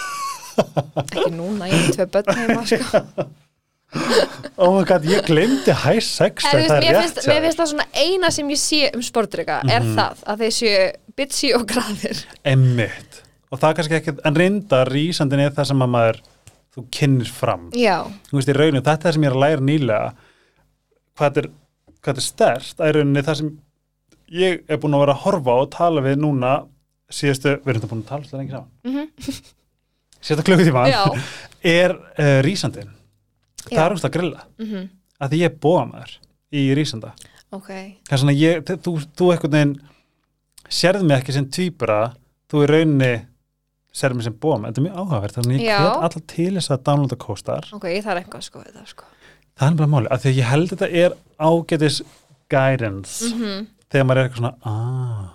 ekki 1.02 1.32
núna, 1.34 1.68
ég 1.70 1.88
er 1.88 1.96
tvö 1.96 2.06
börn 2.14 2.38
heima 2.40 2.62
sko. 2.66 3.02
oh 4.62 4.72
my 4.76 4.84
god, 4.88 5.04
ég 5.08 5.24
glemdi 5.28 5.72
high 5.84 6.02
sex 6.02 6.44
en, 6.50 6.58
veist, 6.58 6.72
mér, 6.82 6.96
finnst, 7.02 7.20
mér 7.30 7.44
finnst 7.44 7.60
það 7.60 7.70
svona 7.72 7.86
eina 8.02 8.30
sem 8.34 8.48
ég 8.52 8.60
sé 8.60 8.80
um 8.96 9.02
sportdrega 9.06 9.60
er 9.64 9.82
Mhm. 9.84 9.92
það 9.98 10.24
að 10.32 10.42
þeir 10.44 10.54
séu 10.58 10.80
bitchy 11.16 11.52
og 11.56 11.66
graðir. 11.70 12.24
Einmitt. 12.44 13.22
og 13.52 13.60
það 13.62 13.68
er 13.70 13.76
kannski 13.78 13.96
ekki, 14.00 14.16
en 14.26 14.34
reynda 14.34 14.80
rísandin 14.90 15.40
er 15.46 15.52
það 15.54 15.68
sem 15.70 15.84
að 15.86 15.92
maður 15.94 16.16
þú 16.76 16.82
kynnir 16.92 17.30
fram. 17.32 17.68
Veist 17.70 18.48
í 18.50 18.56
rauninu, 18.56 18.82
þetta 18.82 18.96
er 18.98 19.04
það 19.06 19.14
sem 19.14 19.22
ég 19.22 19.30
er 19.30 19.36
að 19.36 19.44
læra 19.44 19.62
nýlega. 19.64 20.12
Hvað 21.16 21.38
er, 21.40 21.46
hvað 22.02 22.16
er 22.20 22.26
stert 22.26 22.80
að 22.82 22.90
í 22.90 22.96
rauninni 22.98 23.22
það 23.24 23.36
sem 23.40 23.52
ég 24.36 24.60
er 24.68 24.76
búin 24.82 24.96
að 24.98 25.04
vera 25.06 25.14
að 25.14 25.22
horfa 25.24 25.54
og 25.62 25.70
tala 25.72 26.02
við 26.04 26.18
núna 26.20 26.50
síðustu, 27.08 27.54
við 27.62 27.70
erum 27.70 27.80
þetta 27.80 27.92
búin 27.94 28.02
að 28.02 28.08
tala 28.10 28.26
þetta 28.26 28.40
lengi 28.42 28.56
saman. 28.56 28.72
Mm 28.84 29.06
síðustu 30.20 30.46
klukkutíma. 30.50 30.86
Er 31.66 31.96
uh, 31.96 32.38
rísandin 32.46 32.92
það 33.66 33.82
er 33.84 33.96
úrst 33.96 34.06
að 34.06 34.14
grilla. 34.18 34.46
Mm 34.62 34.86
að 35.16 35.32
því 35.32 35.38
ég 35.40 35.52
er 35.52 35.60
bóðamaður 35.64 36.10
í 36.56 36.62
rísanda. 36.76 37.12
Ok. 37.54 37.70
Það 37.70 38.12
er 38.12 38.20
svona 38.20 38.34
ég, 38.36 38.72
þú, 38.84 38.92
þú 39.16 39.30
eitthvað 39.32 39.54
neginn 39.54 39.72
sérð 40.66 41.06
mig 41.06 41.20
ekki 41.20 41.34
sem 41.36 41.46
tvíbura 41.56 42.00
þú 42.50 42.64
í 42.64 42.68
rauninni 42.70 43.10
sérð 43.96 44.18
mig 44.18 44.26
sem 44.26 44.36
bóðamaður, 44.42 44.74
þetta 44.74 44.82
er 44.82 44.86
mjög 44.86 44.98
áhugavert 45.00 45.38
þannig 45.38 45.56
að 45.56 45.64
ég 45.64 45.80
hvet 45.80 46.06
alla 46.08 46.22
til 46.34 46.48
þess 46.58 46.72
að 46.74 46.82
downloada 46.88 47.18
kóstar 47.22 47.68
ok, 47.76 47.86
ég 47.94 48.04
þarf 48.04 48.22
eitthvað 48.22 48.44
sko, 48.44 48.64
þetta, 48.66 48.84
sko. 48.90 49.08
það 49.56 49.70
er 49.70 49.78
bara 49.80 49.92
máli, 49.94 50.10
af 50.12 50.22
því 50.22 50.32
að 50.32 50.40
ég 50.40 50.50
held 50.50 50.72
þetta 50.72 50.88
er 51.04 51.16
ágætis 51.40 52.02
guidance 52.52 53.32
Mm 53.32 53.64
þegar 53.86 54.06
maður 54.08 54.18
er 54.18 54.26
eitthvað 54.26 54.40
svona 54.40 54.66
aah, 54.66 55.26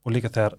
og 0.00 0.14
líka 0.14 0.30
þegar 0.32 0.54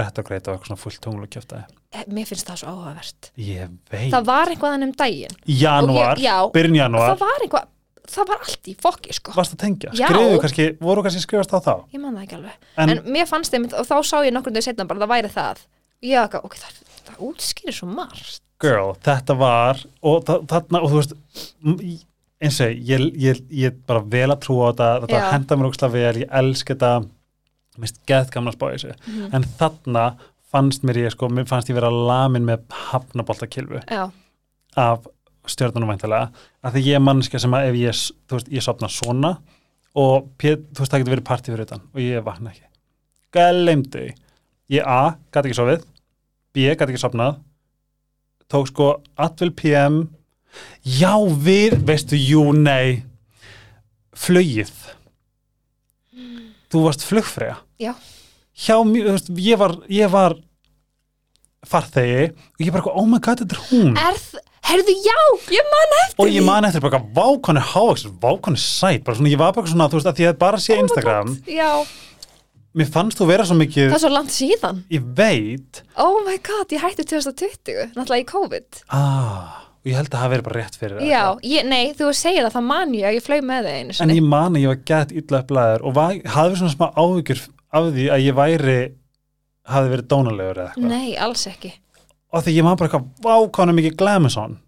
rétt 0.00 0.18
og 0.20 0.26
greita 0.28 0.50
og 0.52 0.56
eitthvað 0.58 0.70
svona 0.72 0.82
fullt 0.82 1.00
tungl 1.04 1.22
og 1.26 1.30
kjöftaði 1.32 1.64
Eh, 1.96 2.02
mér 2.12 2.26
finnst 2.28 2.48
það 2.50 2.58
svo 2.60 2.72
áhugavert. 2.74 3.28
Ég 3.40 3.70
veit, 3.88 4.10
það 4.12 4.24
var 4.26 4.50
eitthvað 4.50 4.72
þannig 4.74 4.88
um 4.90 4.96
daginn. 5.00 5.36
Janúar 5.48 6.18
já. 6.20 6.34
byrjun 6.52 6.76
janúar, 6.76 7.12
það 7.14 7.22
var 7.22 7.44
eitthvað, 7.46 7.68
það 8.12 8.26
var 8.28 8.42
allt 8.44 8.68
í 8.68 8.74
fokki 8.82 9.14
sko. 9.16 9.32
Varst 9.36 9.54
að 9.54 9.60
tengja? 9.62 9.92
Já. 9.96 10.08
skriðu 10.10 10.40
kannski, 10.42 10.66
voru 10.82 11.04
kannski 11.06 11.22
skrifast 11.24 11.54
á 11.56 11.58
þá? 11.62 11.72
Ég 11.94 12.02
man 12.02 12.18
það 12.18 12.26
ekki 12.26 12.36
alveg. 12.40 12.58
En, 12.76 12.92
en, 12.92 13.00
mér 13.16 13.30
fannst 13.30 13.54
þeim, 13.54 13.68
og 13.72 13.86
þá 13.88 13.96
sá 14.10 14.16
ég 14.26 14.34
nokkur 14.36 14.52
degi 14.52 14.66
setna 14.68 14.84
bara 14.90 15.00
að 15.00 15.06
það 15.06 15.14
væri 15.14 15.32
það. 15.38 15.62
Ekki, 16.02 16.42
ok, 16.50 16.58
það, 16.60 16.82
það 17.06 17.22
útskýrir 17.30 17.78
svo 17.78 17.88
margt. 17.94 18.42
Girl, 18.60 18.92
þetta 19.06 19.38
var 19.40 19.80
og 20.02 20.22
þa- 20.28 20.42
þarna, 20.52 20.82
og 20.82 20.92
þú 20.92 21.00
veist 21.00 21.16
eins 22.44 22.60
og 22.60 22.68
ég, 22.72 22.80
ég, 22.84 23.06
ég, 23.16 23.42
ég 23.64 23.76
bara 23.88 24.02
vel 24.04 24.28
að 24.34 24.40
trúa 24.44 24.68
á 24.68 24.70
þetta, 24.74 24.88
þetta 25.06 25.20
Já. 25.22 25.28
henda 25.32 25.56
mér 25.56 25.68
ógslag 25.70 25.92
vel, 25.94 26.16
ég 26.20 26.34
elska 26.40 26.74
þetta 26.74 26.90
mist 27.82 28.00
geðt 28.08 28.30
gamla 28.34 28.52
spá 28.54 28.68
í 28.70 28.76
þessu. 28.76 28.94
Mhm. 29.06 29.34
en 29.34 29.42
þarna 29.58 30.06
fannst 30.52 30.82
mér 30.86 30.96
ég 31.04 31.12
sko, 31.12 31.28
mér 31.28 31.46
fannst 31.48 31.68
ég 31.68 31.74
vera 31.76 31.90
lamin 31.90 32.46
með 32.46 32.64
hafnaboltakilfu 32.70 33.82
af 34.76 35.06
stjörnunum 35.46 35.90
væntalega 35.92 36.30
að 36.64 36.76
því 36.76 36.84
ég 36.86 36.94
er 36.98 37.04
mannskja 37.04 37.40
sem 37.40 37.52
að 37.54 37.68
ef 37.70 37.74
ég, 37.80 38.00
þú 38.28 38.38
veist, 38.38 38.48
ég 38.52 38.62
sopna 38.62 38.88
svona 38.88 39.36
og 39.96 40.28
Pét, 40.38 40.66
þú 40.74 40.82
veist, 40.82 40.92
það 40.92 41.00
getur 41.02 41.14
verið 41.16 41.28
partí 41.28 41.52
fyrir 41.52 41.66
utan 41.66 41.82
og 41.94 42.00
ég 42.00 42.24
vakna 42.24 42.50
ekki. 42.52 42.66
Glemdi, 43.32 44.14
ég 44.70 44.82
A 44.86 45.16
gæti 45.32 45.50
ekki 45.50 45.58
sofið, 45.60 45.84
B 46.52 46.66
gæti 46.72 46.90
ekki 46.92 47.00
sopnað 47.00 47.38
tók 48.48 48.68
sko 48.70 49.02
Atvel 49.18 49.50
PM 49.50 50.08
já 50.84 51.14
við, 51.18 51.80
veistu, 51.84 52.16
jú, 52.16 52.52
nei. 52.52 53.02
Flögið 54.16 54.72
þú 56.72 56.82
varst 56.86 57.04
flugfrega 57.06 57.58
Já. 57.82 57.92
hjá 58.56 58.76
mér, 58.88 59.08
þú 59.10 59.14
veist, 59.16 59.30
ég 59.46 59.60
var 59.60 59.74
ég 59.92 60.12
var 60.12 60.36
farþegi 61.66 62.28
og 62.30 62.62
ég 62.62 62.72
bara, 62.72 62.82
eitthvað, 62.82 62.98
oh 63.00 63.08
my 63.10 63.20
god, 63.22 63.42
þetta 63.42 63.56
er 63.58 63.62
hún. 63.72 63.92
Er 63.98 64.18
það, 64.22 64.42
herðu, 64.70 64.96
já, 65.06 65.18
ég 65.56 65.68
man 65.74 65.94
eftir 66.00 66.22
og 66.24 66.32
ég 66.32 66.46
man 66.46 66.68
eftir 66.68 66.84
bara, 66.86 67.02
vákon 67.18 67.60
er 67.60 67.68
hávaks 67.74 68.06
vákon 68.22 68.58
er 68.58 68.62
sæt, 68.64 69.04
bara 69.06 69.18
svona, 69.18 69.32
ég 69.34 69.42
var 69.42 69.54
bara 69.56 69.70
svona 69.72 69.90
þú 69.90 70.00
veist, 70.00 70.10
að 70.10 70.20
því 70.20 70.28
að 70.30 70.40
bara 70.42 70.62
sé 70.62 70.76
Oh 70.76 70.82
Instagram 70.86 71.34
God, 71.34 71.52
já, 71.58 71.70
mér 72.76 72.90
fannst 72.96 73.20
þú 73.20 73.28
vera 73.32 73.46
svo 73.48 73.58
mikið 73.58 73.90
það 73.90 73.98
er 73.98 74.04
svo 74.06 74.14
langt 74.14 74.34
síðan. 74.34 74.82
Ég 74.92 75.06
veit. 75.16 75.84
Oh 76.00 76.18
my 76.26 76.36
god, 76.44 76.74
ég 76.74 76.82
hætti 76.84 77.06
2020 77.08 77.94
náttúrulega 77.96 78.22
í 78.22 78.28
COVID. 78.30 78.82
Ah, 78.92 79.62
og 79.86 79.90
ég 79.92 79.96
held 80.00 80.08
að 80.10 80.14
það 80.16 80.22
hafi 80.24 80.34
verið 80.34 80.46
bara 80.48 80.58
rétt 80.60 80.76
fyrir 80.80 81.02
já, 81.06 81.22
ég, 81.46 81.66
nei, 81.70 81.92
þú 81.94 82.08
segir 82.16 82.42
það, 82.46 82.54
það 82.56 82.64
man 82.66 82.94
ég 82.96 83.06
að 83.06 83.18
ég 83.18 83.26
flög 83.26 83.44
með 83.46 83.68
það 83.68 83.76
einu 83.76 83.92
en 83.92 83.98
sinni 84.00 84.16
ég 84.18 84.26
man 84.26 84.56
að 84.56 84.64
ég 84.64 84.72
var 84.72 84.80
gett 84.90 85.12
illa 85.20 85.42
upplæður 85.44 85.84
og 85.86 85.94
var, 85.98 86.16
hafði 86.36 86.58
svona 86.60 86.74
smá 86.74 86.86
áhyggjur 86.98 87.42
af 87.72 87.90
því 87.92 88.06
að 88.14 88.24
ég 88.26 88.36
væri 88.38 88.78
hafði 89.66 89.92
verið 89.96 90.08
dónalegur 90.12 90.60
eða 90.62 90.70
eitthvað. 90.70 90.88
Nei, 90.92 91.16
alls 91.18 91.46
ekki. 91.50 91.72
Og 92.36 92.44
því 92.46 92.54
ég 92.58 92.66
man 92.66 92.78
bara 92.78 92.90
eitthvað, 92.90 93.10
vákon 93.26 93.72
er 93.72 93.78
mikið 93.80 93.98
glamison 93.98 94.58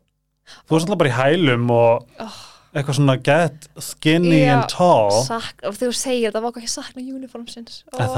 þú 0.49 0.75
varst 0.75 0.87
alltaf 0.88 1.00
bara 1.02 1.11
í 1.11 1.17
hælum 1.17 1.67
og 1.75 2.23
oh, 2.25 2.37
eitthvað 2.73 2.99
svona 2.99 3.17
get 3.25 3.67
skinny 3.85 4.40
Já, 4.43 4.52
and 4.57 4.69
tall. 4.73 5.19
Sak, 5.26 5.64
og 5.69 5.76
þú 5.78 5.90
segir 5.97 6.35
það 6.35 6.47
var 6.47 6.55
ekki 6.57 6.69
að 6.71 6.75
sakna 6.75 7.05
uniformsins. 7.05 7.83
Og 7.93 8.00
já, 8.00 8.09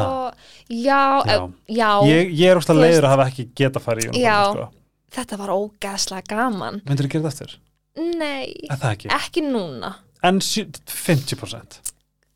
Já. 0.70 1.00
já, 1.26 1.48
já. 1.80 1.90
Ég, 2.10 2.34
ég 2.38 2.52
er 2.52 2.62
Þú 2.64 2.76
leiður 2.78 3.08
að 3.08 3.14
hafa 3.16 3.28
ekki 3.32 3.48
geta 3.58 3.82
farið 3.82 4.10
í 4.12 4.22
Já. 4.24 4.36
uniform 4.46 4.70
sko. 4.70 4.84
þetta 5.16 5.40
var 5.40 5.54
ógeðslega 5.56 6.28
gaman. 6.30 6.82
Myndir 6.86 7.08
þú 7.08 7.12
gera 7.16 7.24
þetta 7.28 7.34
eftir? 7.46 7.58
nei, 8.00 8.54
ekki? 8.70 9.10
ekki 9.12 9.42
núna. 9.44 9.96
En 10.22 10.38
sjö- 10.44 10.68
50% 10.86 11.80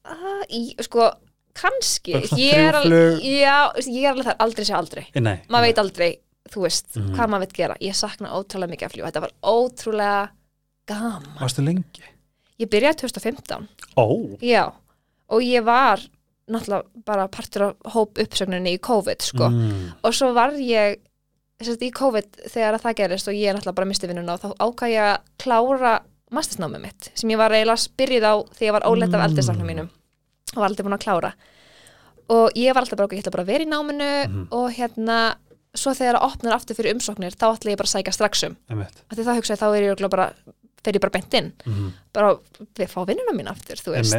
uh, 0.09 0.43
í, 0.51 0.75
sko, 0.83 1.11
kannski 1.55 2.15
ég 2.15 2.55
er, 2.55 2.75
þrjú 2.75 2.81
al, 2.81 2.89
flug. 2.89 3.25
já, 3.25 3.57
ég 3.87 4.05
er 4.05 4.13
alveg 4.13 4.27
þar 4.29 4.41
aldrei 4.47 4.65
sé 4.69 4.75
aldrei 4.79 5.05
Nei, 5.21 5.37
maður 5.49 5.67
veit 5.69 5.79
aldrei, 5.85 6.11
þú 6.51 6.65
veist, 6.67 6.89
Mhm. 6.97 7.15
hvað 7.15 7.31
maður 7.33 7.45
veit 7.47 7.53
gera 7.61 7.77
ég 7.81 7.95
sakna 7.95 8.33
ótrúlega 8.35 8.73
mikið 8.75 8.89
að 8.89 8.93
fljúa, 8.97 9.11
þetta 9.11 9.21
var 9.21 9.33
ótrúlega 9.43 10.29
gaman, 10.87 11.29
Varstu 11.41 11.63
lengi? 11.65 12.03
ég 12.61 12.69
byrjaði 12.71 13.01
2015 13.07 13.69
Ó, 13.97 14.39
já, 14.43 14.73
og 15.31 15.41
ég 15.43 15.65
var 15.65 16.01
náttúrulega 16.51 16.85
bara 17.07 17.29
partur 17.29 17.63
af 17.71 17.77
hóp 17.95 18.19
uppsögninni 18.21 18.75
í 18.77 18.81
COVID, 18.81 19.23
sko 19.23 19.49
mm. 19.49 19.93
og 20.05 20.13
svo 20.13 20.33
var 20.35 20.51
ég 20.61 20.99
sérst, 21.63 21.81
í 21.87 21.91
COVID 21.95 22.43
þegar 22.51 22.75
að 22.77 22.83
það 22.85 22.95
gerist 22.99 23.29
og 23.31 23.35
ég 23.39 23.55
náttúrulega 23.57 23.75
bara 23.79 23.87
misti 23.89 24.07
vinnuna 24.11 24.35
og 24.35 24.41
þá 24.43 24.51
ákvað 24.61 24.93
ég 24.93 25.07
að 25.15 25.19
klára 25.41 25.95
mastersnámið 26.35 26.81
mitt 26.83 27.11
sem 27.15 27.31
ég 27.31 27.39
var 27.39 27.51
eiginlega 27.55 27.81
spyrjið 27.81 28.25
á 28.27 28.35
þegar 28.53 28.67
ég 28.69 28.73
var 28.77 28.89
óleitt 28.91 29.15
af 29.15 29.21
Mm. 29.21 29.27
eldisafnum 29.31 29.67
mínum 29.71 29.89
og 30.55 30.61
var 30.63 30.69
aldrei 30.71 30.85
búin 30.87 30.97
að 30.99 31.05
klára 31.07 31.33
og 32.35 32.55
ég 32.57 32.73
var 32.75 32.83
alltaf 32.85 32.97
bara 32.97 33.07
okkur, 33.09 33.19
ég 33.19 33.25
ætla 33.25 33.35
bara 33.37 33.45
að 33.45 33.53
vera 33.53 33.65
í 33.65 33.69
náminu 33.69 34.11
Mhm. 34.29 34.47
og 34.51 34.71
hérna 34.73 35.19
svo 35.75 35.91
þegar 35.93 36.17
það 36.21 36.27
opnar 36.33 36.53
aftur 36.55 36.77
fyrir 36.79 36.95
umsóknir 36.95 37.35
þá 37.35 37.47
ætla 37.59 37.73
ég 37.75 37.77
bara 37.81 37.89
að 37.91 37.95
sækja 37.97 38.13
strax 38.15 38.45
um 38.47 38.57
einmitt 38.71 39.01
af 39.11 39.17
því 39.19 39.25
þá 39.27 39.35
hugsa 39.37 39.55
ég 39.55 39.61
þá 39.61 39.67
er 39.77 39.83
ég 39.91 40.11
bara 40.11 40.29
fer 40.85 40.93
ég 40.95 41.01
bara 41.01 41.11
beint 41.17 41.35
inn 41.35 41.53
mm. 41.67 41.91
bara 42.13 42.37
við 42.79 42.89
fá 42.93 43.01
vinnuna 43.09 43.35
mín 43.35 43.51
aftur 43.51 43.77
þú 43.83 43.97
veist 43.97 44.15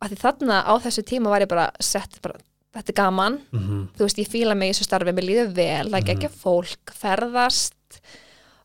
af 0.00 0.08
því 0.10 0.16
þarna 0.22 0.62
á 0.64 0.72
þessu 0.80 1.02
tíma 1.04 1.28
var 1.30 1.40
ég 1.44 1.48
bara 1.48 1.70
sett 1.80 2.18
bara, 2.22 2.34
þetta 2.74 2.90
er 2.90 2.98
gaman 2.98 3.40
mm. 3.52 3.88
þú 3.98 4.06
veist, 4.06 4.18
ég 4.18 4.28
fíla 4.32 4.56
mig 4.56 4.70
í 4.70 4.72
þessu 4.74 4.84
starfi, 4.88 5.12
mér 5.12 5.26
líður 5.28 5.52
vel, 5.54 5.86
það 5.90 6.00
Mhm. 6.00 6.08
er 6.08 6.14
ekki 6.16 6.30
fólk, 6.42 6.94
ferðast 6.96 8.00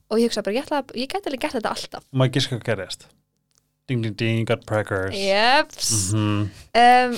og 0.09 0.17
ég 0.17 0.29
hugsa 0.31 0.41
bara, 0.41 0.55
ég, 0.55 0.63
ætla, 0.65 0.81
að- 0.81 0.95
ég 0.95 1.07
gæti 1.11 1.27
alveg 1.27 1.39
gert 1.41 1.53
þetta 1.59 1.69
alltaf. 1.75 2.03
Og 2.13 2.17
maður 2.17 2.31
gíska 2.37 2.55
hvað 2.57 2.63
gerist 2.63 3.05
Ding, 3.87 4.01
ding, 4.03 4.15
ding, 4.19 4.43
got 4.47 4.65
preggers 4.67 5.15
Jeps. 5.15 6.11
mm. 6.11 6.49
Um, 6.75 7.13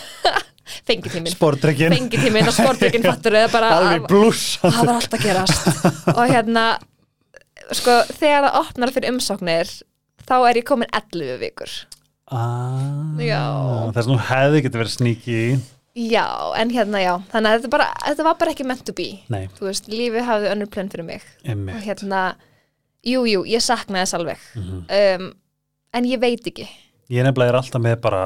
fengitíminn, 0.88 1.32
Sportdrykkin 1.32 1.94
fengitíminn 1.94 2.50
og 2.50 2.54
sportdrykkin 2.56 3.06
fattur 3.10 3.36
eða 3.40 3.48
bara, 3.52 3.70
Alveg 3.78 4.04
blússan 4.10 4.74
það 4.74 4.90
var 4.90 4.98
alltaf 4.98 5.16
að 5.18 5.24
gerast 5.24 6.12
og 6.12 6.20
hérna, 6.30 6.66
sko, 7.72 7.96
þegar 8.12 8.46
það 8.48 8.58
opnar 8.60 8.92
fyrir 8.94 9.14
umsóknir, 9.14 9.72
þá 10.28 10.34
er 10.50 10.60
ég 10.60 10.68
komin 10.68 10.92
11 11.00 11.40
vikur. 11.42 11.74
ah, 12.28 13.16
Já. 13.20 13.42
Þess 13.96 14.04
að 14.04 14.12
nú 14.12 14.18
hefði 14.30 14.64
getið 14.66 14.82
verið 14.84 14.96
sníki 14.98 15.42
Já, 16.00 16.26
en 16.60 16.70
hérna, 16.70 17.00
já, 17.02 17.14
þannig 17.32 17.50
að 17.50 17.56
þetta, 17.58 17.70
bara, 17.72 17.86
þetta 18.04 18.24
var 18.28 18.36
bara 18.38 18.52
ekki 18.54 18.64
meant 18.68 18.84
to 18.86 18.92
be. 18.94 19.08
Nei, 19.32 19.48
Þú 19.56 19.66
veist, 19.66 19.88
lífið 19.90 20.22
hafði 20.28 20.52
önnur 20.52 20.68
plön 20.70 20.90
fyrir 20.92 21.08
mig. 21.08 21.24
og 21.42 21.50
einmitt 21.50 21.82
hérna, 21.82 22.20
jú, 23.02 23.24
jú, 23.26 23.42
ég 23.50 23.64
saknaði 23.64 24.04
þess 24.06 24.16
alveg 24.20 24.44
mm. 24.60 24.84
um, 25.00 25.26
en 25.96 26.06
ég 26.08 26.20
veit 26.22 26.46
ekki. 26.46 26.66
Ég 27.10 27.26
nefnilega 27.26 27.54
er 27.54 27.58
alltaf 27.60 27.82
með 27.82 27.96
bara 28.04 28.22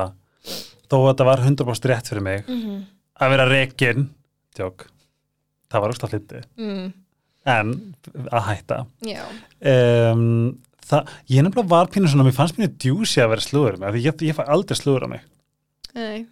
þó 0.90 0.98
að 0.98 1.08
þetta 1.12 1.28
var 1.30 1.44
100% 1.44 1.88
rétt 1.90 2.10
fyrir 2.10 2.26
mig 2.26 2.44
mm 2.48 2.82
að 3.22 3.30
vera 3.30 3.44
rekin 3.46 4.08
tjók, 4.58 4.88
það 5.70 5.82
var 5.84 5.92
úrst 5.92 6.02
að 6.02 6.14
hlindi 6.16 6.40
mm, 6.58 6.86
en 7.52 7.68
að 8.24 8.48
hætta. 8.48 8.78
Um, 9.06 10.24
það, 10.82 11.12
ég 11.30 11.46
nefnilega 11.46 11.70
var 11.70 11.92
pínu 11.94 12.10
svona, 12.10 12.26
mér 12.26 12.34
fannst 12.34 12.58
mér 12.58 12.72
djúsi 12.74 13.22
að 13.22 13.30
vera 13.36 13.44
slúður 13.46 13.78
með, 13.78 13.94
því 13.94 14.02
ég, 14.08 14.24
ég 14.26 14.34
fæ 14.34 14.42
aldrei 14.50 14.80
slúður 14.80 15.06
á 15.06 15.08
mig. 15.14 15.22
Nei, 15.94 16.26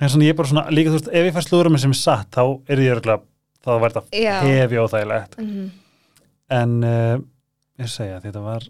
en 0.00 0.14
svona 0.14 0.30
ég 0.30 0.40
bara 0.40 0.52
svona, 0.54 0.64
líka 0.72 0.94
þú 0.94 1.02
veist, 1.02 1.12
ef 1.12 1.28
ég 1.28 1.36
fæ 1.36 1.44
slúður 1.44 1.68
á 1.68 1.72
mig 1.76 1.84
sem 1.84 1.92
er 1.92 2.00
satt, 2.00 2.32
þá 2.32 2.72
er 2.72 2.84
ég 2.86 2.96
örgulega 2.96 3.20
þá 3.68 3.70
var 3.84 3.98
þetta 3.98 4.24
já. 4.24 4.34
hefi 4.48 4.80
óþægilegt. 4.80 5.40
Mm 5.44 5.72
en 6.52 6.72
uh, 6.84 7.16
ég 7.80 7.90
segja 7.90 8.20
þetta 8.22 8.42
var 8.44 8.66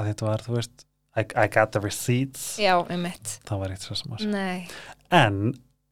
að 0.00 0.12
þetta 0.12 0.28
var, 0.28 0.46
þú 0.46 0.56
veist 0.58 0.86
I, 1.18 1.24
I 1.34 1.48
got 1.50 1.72
the 1.74 1.82
receipts. 1.82 2.54
Já, 2.62 2.76
um 2.80 3.02
mitt 3.02 3.40
það 3.48 3.64
var 3.64 3.74
eitt 3.74 3.86
svo 3.86 3.96
sem 3.98 4.30
nei, 4.30 4.68
en 5.10 5.40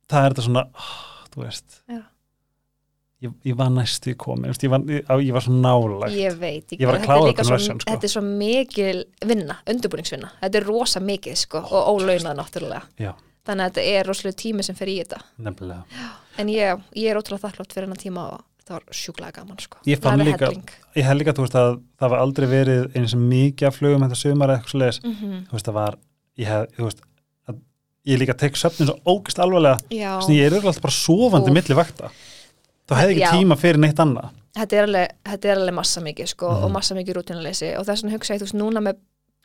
það 0.08 0.24
er 0.24 0.34
þetta 0.34 0.46
svona 0.46 0.64
oh, 0.70 0.94
þú 1.34 1.44
veist. 1.44 1.82
Ég, 3.18 3.32
ég 3.42 3.56
var 3.58 3.72
næstu 3.74 4.12
komin 4.14 4.52
ég 4.54 4.70
var, 4.70 4.84
ég, 4.94 5.08
ég 5.26 5.34
var 5.34 5.42
svo 5.42 5.54
nálægt. 5.56 6.14
Ég 6.14 6.36
veit 6.38 6.74
Ég 6.76 6.86
var 6.86 7.00
að 7.00 7.32
þetta 7.32 7.46
sko. 7.58 7.78
þetta 7.82 8.06
er 8.06 8.12
svo 8.12 8.22
mikil 8.22 9.00
vinna, 9.26 9.56
undirbúningsvinna. 9.66 10.30
Þetta 10.44 10.60
er 10.60 10.68
rosa 10.68 11.02
mikið, 11.02 11.40
sko, 11.40 11.64
og 11.66 11.88
ólaunað 11.96 12.38
náttúrulega. 12.38 12.84
Já. 13.02 13.16
þannig 13.48 13.64
að 13.64 13.72
þetta 13.72 13.96
er 13.96 14.06
rosalega 14.06 14.38
tími 14.44 14.62
sem 14.62 14.76
fer 14.78 14.92
í 14.92 14.98
þetta. 15.00 15.18
Nefnilega. 15.42 16.06
En 16.38 16.50
ég, 16.52 16.86
ég 16.94 17.10
er 17.10 17.18
ótrúlega 17.18 17.48
þakklátt 17.48 17.74
fyrir 17.74 17.88
hennar 17.88 17.98
tíma 17.98 18.28
og 18.36 18.44
það 18.68 18.74
var 18.76 18.84
sjúklega 19.00 19.32
gaman, 19.38 19.58
sko. 19.64 19.78
Ég 19.86 20.00
fann 20.04 20.20
líka- 20.20 20.52
ég 20.96 21.04
held 21.08 21.20
líka 21.22 21.34
veist 21.38 21.54
að 21.58 21.80
það 22.00 22.10
var 22.14 22.18
aldrei 22.22 22.46
verið 22.48 22.96
eins 22.96 23.14
og 23.14 23.20
mikið 23.20 23.66
af 23.70 23.76
flugum 23.78 24.04
þetta 24.06 24.16
sumar 24.22 24.48
eða 24.48 24.58
eitthvað 24.60 24.72
svo 24.74 24.78
leis 24.84 25.00
Mhm. 25.04 25.46
þú 25.48 25.52
veist 25.56 25.66
það 25.68 25.74
var 25.80 25.94
ég 26.38 26.46
hef, 26.46 26.66
þú 26.76 26.84
veist 26.88 27.00
að 27.48 27.60
ég 28.06 28.18
líka 28.18 28.36
tek 28.38 28.52
söfnin 28.54 28.86
svo 28.88 28.98
ógist 29.06 29.38
alvarlega. 29.38 29.78
Þannig 29.90 30.36
ég 30.38 30.46
er 30.46 30.58
alltaf 30.60 30.80
bara 30.82 30.92
sofandi 30.92 31.50
Úff. 31.50 31.54
milli 31.54 31.74
vakta. 31.74 32.10
Þá 32.88 32.94
hefði 32.96 33.14
ekki 33.16 33.26
Já. 33.26 33.32
tíma 33.32 33.56
fyrir 33.58 33.76
neitt 33.78 33.96
annað. 34.00 34.30
Þetta 34.56 34.72
er 34.72 34.86
alveg, 34.86 35.08
þetta 35.24 35.44
er 35.50 35.56
alveg 35.58 35.74
massa 35.74 36.00
mikið 36.00 36.28
sko, 36.28 36.48
Mhm. 36.50 36.64
og 36.64 36.70
massa 36.72 36.94
mikið 36.94 37.14
rútinuleysi 37.18 37.78
og 37.78 37.84
þess 37.86 38.02
vegna 38.02 38.16
hugsa 38.16 38.34
ég, 38.34 38.40
þú 38.40 38.46
veist, 38.48 38.54
núna 38.54 38.80
með, 38.80 38.96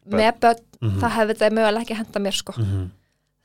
með 0.09 0.39
börn, 0.39 0.59
mm 0.81 0.99
það 1.01 1.11
hefði 1.11 1.33
þetta 1.37 1.51
mögulega 1.53 1.81
ekki 1.85 1.95
henda 1.95 2.19
mér 2.19 2.33
sko, 2.33 2.53
-hmm. 2.53 2.89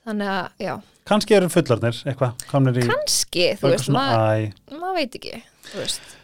þannig 0.07 0.29
að, 0.29 0.49
já. 0.61 0.81
Kannski 1.05 1.35
eru 1.35 1.49
fullarnir 1.49 1.97
eitthvað 2.05 2.33
komnir 2.49 2.77
í 2.77 2.87
kannski, 2.89 3.59
þú 3.59 3.71
veist, 3.73 3.89
maður 3.89 4.53
mað 4.81 4.95
veit 4.95 5.15
ekki, 5.19 5.43
þú 5.73 5.81
veist. 5.83 6.15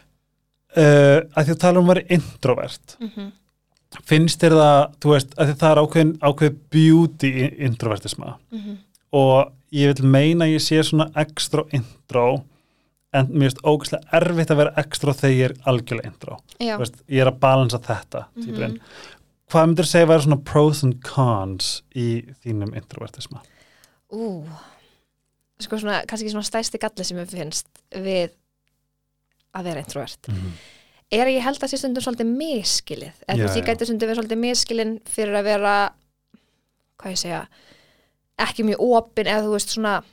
Uh, 0.75 1.23
að 1.35 1.41
því 1.41 1.55
að 1.55 1.59
tala 1.63 1.81
um 1.81 1.89
að 1.89 1.95
vera 1.95 2.07
introvert. 2.19 2.97
Mm 2.99 3.33
finnst 4.03 4.41
þér 4.41 4.51
það, 4.59 4.81
þú 4.99 5.11
veist, 5.13 5.35
að 5.39 5.51
það 5.59 5.69
er 5.69 5.79
ákveðin, 5.79 6.09
ákveð 6.19 6.55
beauty 6.73 7.29
introvertisma. 7.63 8.33
-hmm. 8.51 8.77
og 9.11 9.53
ég 9.71 9.93
vil 9.93 10.05
meina 10.05 10.45
ég 10.45 10.59
sé 10.59 10.83
svona 10.83 11.09
extra 11.15 11.63
intro 11.71 12.43
en 13.13 13.27
mér 13.27 13.49
finnst 13.49 13.63
ógæslega 13.63 14.03
erfitt 14.11 14.51
að 14.51 14.57
vera 14.57 14.73
extra 14.77 15.13
þegar 15.13 15.35
ég 15.35 15.45
er 15.45 15.55
algjörlega 15.65 16.07
intro. 16.07 16.39
Veist, 16.59 16.95
ég 17.07 17.21
er 17.21 17.27
að 17.27 17.39
balansa 17.39 17.79
þetta 17.79 18.27
mm 18.35 18.79
hvað 19.51 19.67
myndir 19.67 19.85
segja 19.85 20.05
að 20.05 20.09
vera 20.09 20.23
svona 20.25 20.43
pros 20.43 20.83
and 20.83 20.95
cons 21.05 21.83
í 21.95 22.25
þínum 22.43 22.73
introvertisma? 22.77 23.43
Ú. 24.09 24.43
Sko 25.61 25.77
svona, 25.79 26.01
kannski 26.09 26.31
svona 26.33 26.47
stæsti 26.47 26.81
galli 26.81 27.05
sem 27.07 27.19
ég 27.21 27.29
finnst 27.31 27.67
við 27.93 28.33
að 29.55 29.63
vera 29.69 29.79
introvert. 29.83 30.27
Mm 30.27 30.35
-hmm. 30.35 30.51
er 31.11 31.25
að 31.27 31.35
ég 31.37 31.43
held 31.45 31.63
að 31.63 31.69
sé 31.71 31.77
stundum 31.77 32.03
svolítið 32.03 32.29
miskilið 32.37 33.13
eða 33.27 33.37
þú 33.37 33.43
veist, 33.45 33.55
ég 33.61 33.65
gæti 33.69 33.85
stundum 33.85 34.09
verið 34.09 34.19
svolítið 34.19 34.37
miskilin 34.41 34.99
fyrir 35.05 35.35
að 35.39 35.43
vera 35.43 35.75
hvað 36.99 37.11
ég 37.11 37.17
segja 37.21 37.47
ekki 38.39 38.63
mjög 38.67 38.79
opin 38.79 39.27
eða 39.27 39.43
þú 39.45 39.51
veist 39.55 39.69
svona 39.69 40.03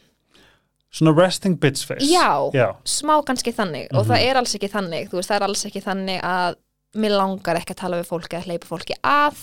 svona 0.92 1.14
resting 1.16 1.56
bitch 1.60 1.86
face. 1.86 2.04
Já. 2.04 2.50
Já. 2.52 2.76
smá 2.84 3.22
kannski 3.24 3.52
þannig. 3.52 3.88
Og 3.94 4.04
Mhm. 4.04 4.10
það 4.12 4.20
er 4.28 4.36
alls 4.36 4.54
ekki 4.54 4.68
þannig. 4.68 5.08
Þú 5.08 5.16
veist, 5.16 5.30
það 5.30 5.36
er 5.36 5.42
alls 5.42 5.64
ekki 5.64 5.80
þannig 5.82 6.20
að 6.22 6.54
mér 6.94 7.16
langar 7.16 7.56
ekki 7.56 7.72
að 7.72 7.80
tala 7.80 7.96
við 7.96 8.06
fólki 8.06 8.36
eða 8.36 8.44
hleypa 8.44 8.66
fólki 8.66 8.94
að. 9.02 9.36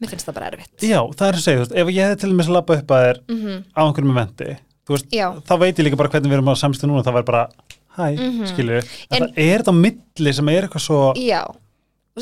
Mér 0.00 0.08
finnst 0.10 0.26
það 0.28 0.34
bara 0.34 0.50
erfitt. 0.50 0.78
Já, 0.80 1.00
það 1.16 1.28
er 1.28 1.34
að 1.34 1.42
segja, 1.42 1.56
þú 1.58 1.64
veist, 1.64 1.74
ef 1.74 1.88
ég 1.88 2.04
hefði 2.04 2.20
til 2.20 2.30
dæmis 2.30 2.46
að 2.46 2.52
labba 2.52 2.74
upp 2.76 2.90
að 2.90 3.04
þér 3.06 3.20
mm 3.28 3.64
á 3.74 3.80
einhverjum 3.82 4.12
eventi, 4.16 4.56
þú 4.86 4.90
veist, 4.94 5.06
þá 5.48 5.54
veit 5.58 5.76
ég 5.78 5.84
líka 5.84 5.96
bara 5.96 6.08
hvernig 6.08 6.30
við 6.30 6.36
erum 6.36 6.52
á 6.52 6.54
samstu 6.54 6.86
núna, 6.86 7.02
það 7.02 7.12
var 7.12 7.22
bara 7.22 7.48
hæ, 7.96 8.16
mm 8.16 8.32
Mhm. 8.32 8.46
skilju, 8.52 8.80
en, 9.10 9.22
En- 9.22 9.28
það 9.30 9.38
er 9.38 9.58
þetta 9.62 9.74
milli 9.80 10.32
sem 10.34 10.48
er 10.48 10.62
eitthvað 10.68 10.84
svo 10.86 11.14
já 11.16 11.44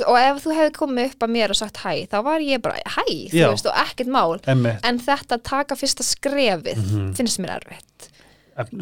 og 0.06 0.16
ef 0.18 0.42
þú 0.44 0.54
hefði 0.56 0.72
komið 0.74 1.10
upp 1.12 1.20
að 1.22 1.30
mér 1.30 1.50
og 1.50 1.56
sagt 1.56 1.76
hæ 1.84 2.08
þá 2.10 2.22
var 2.24 2.40
ég 2.40 2.60
bara 2.62 2.74
hæ, 2.84 3.04
þú 3.30 3.38
Já. 3.38 3.48
veist, 3.50 3.66
og 3.66 3.74
ekkert 3.74 4.08
mál 4.10 4.40
emmitt, 4.46 4.80
en 4.84 4.98
þetta 4.98 5.36
að 5.38 5.42
taka 5.44 5.74
fyrsta 5.76 6.02
skrefið 6.02 6.76
Mhm. 6.76 7.12
finnst 7.14 7.38
mér 7.38 7.60
erfitt 7.60 8.08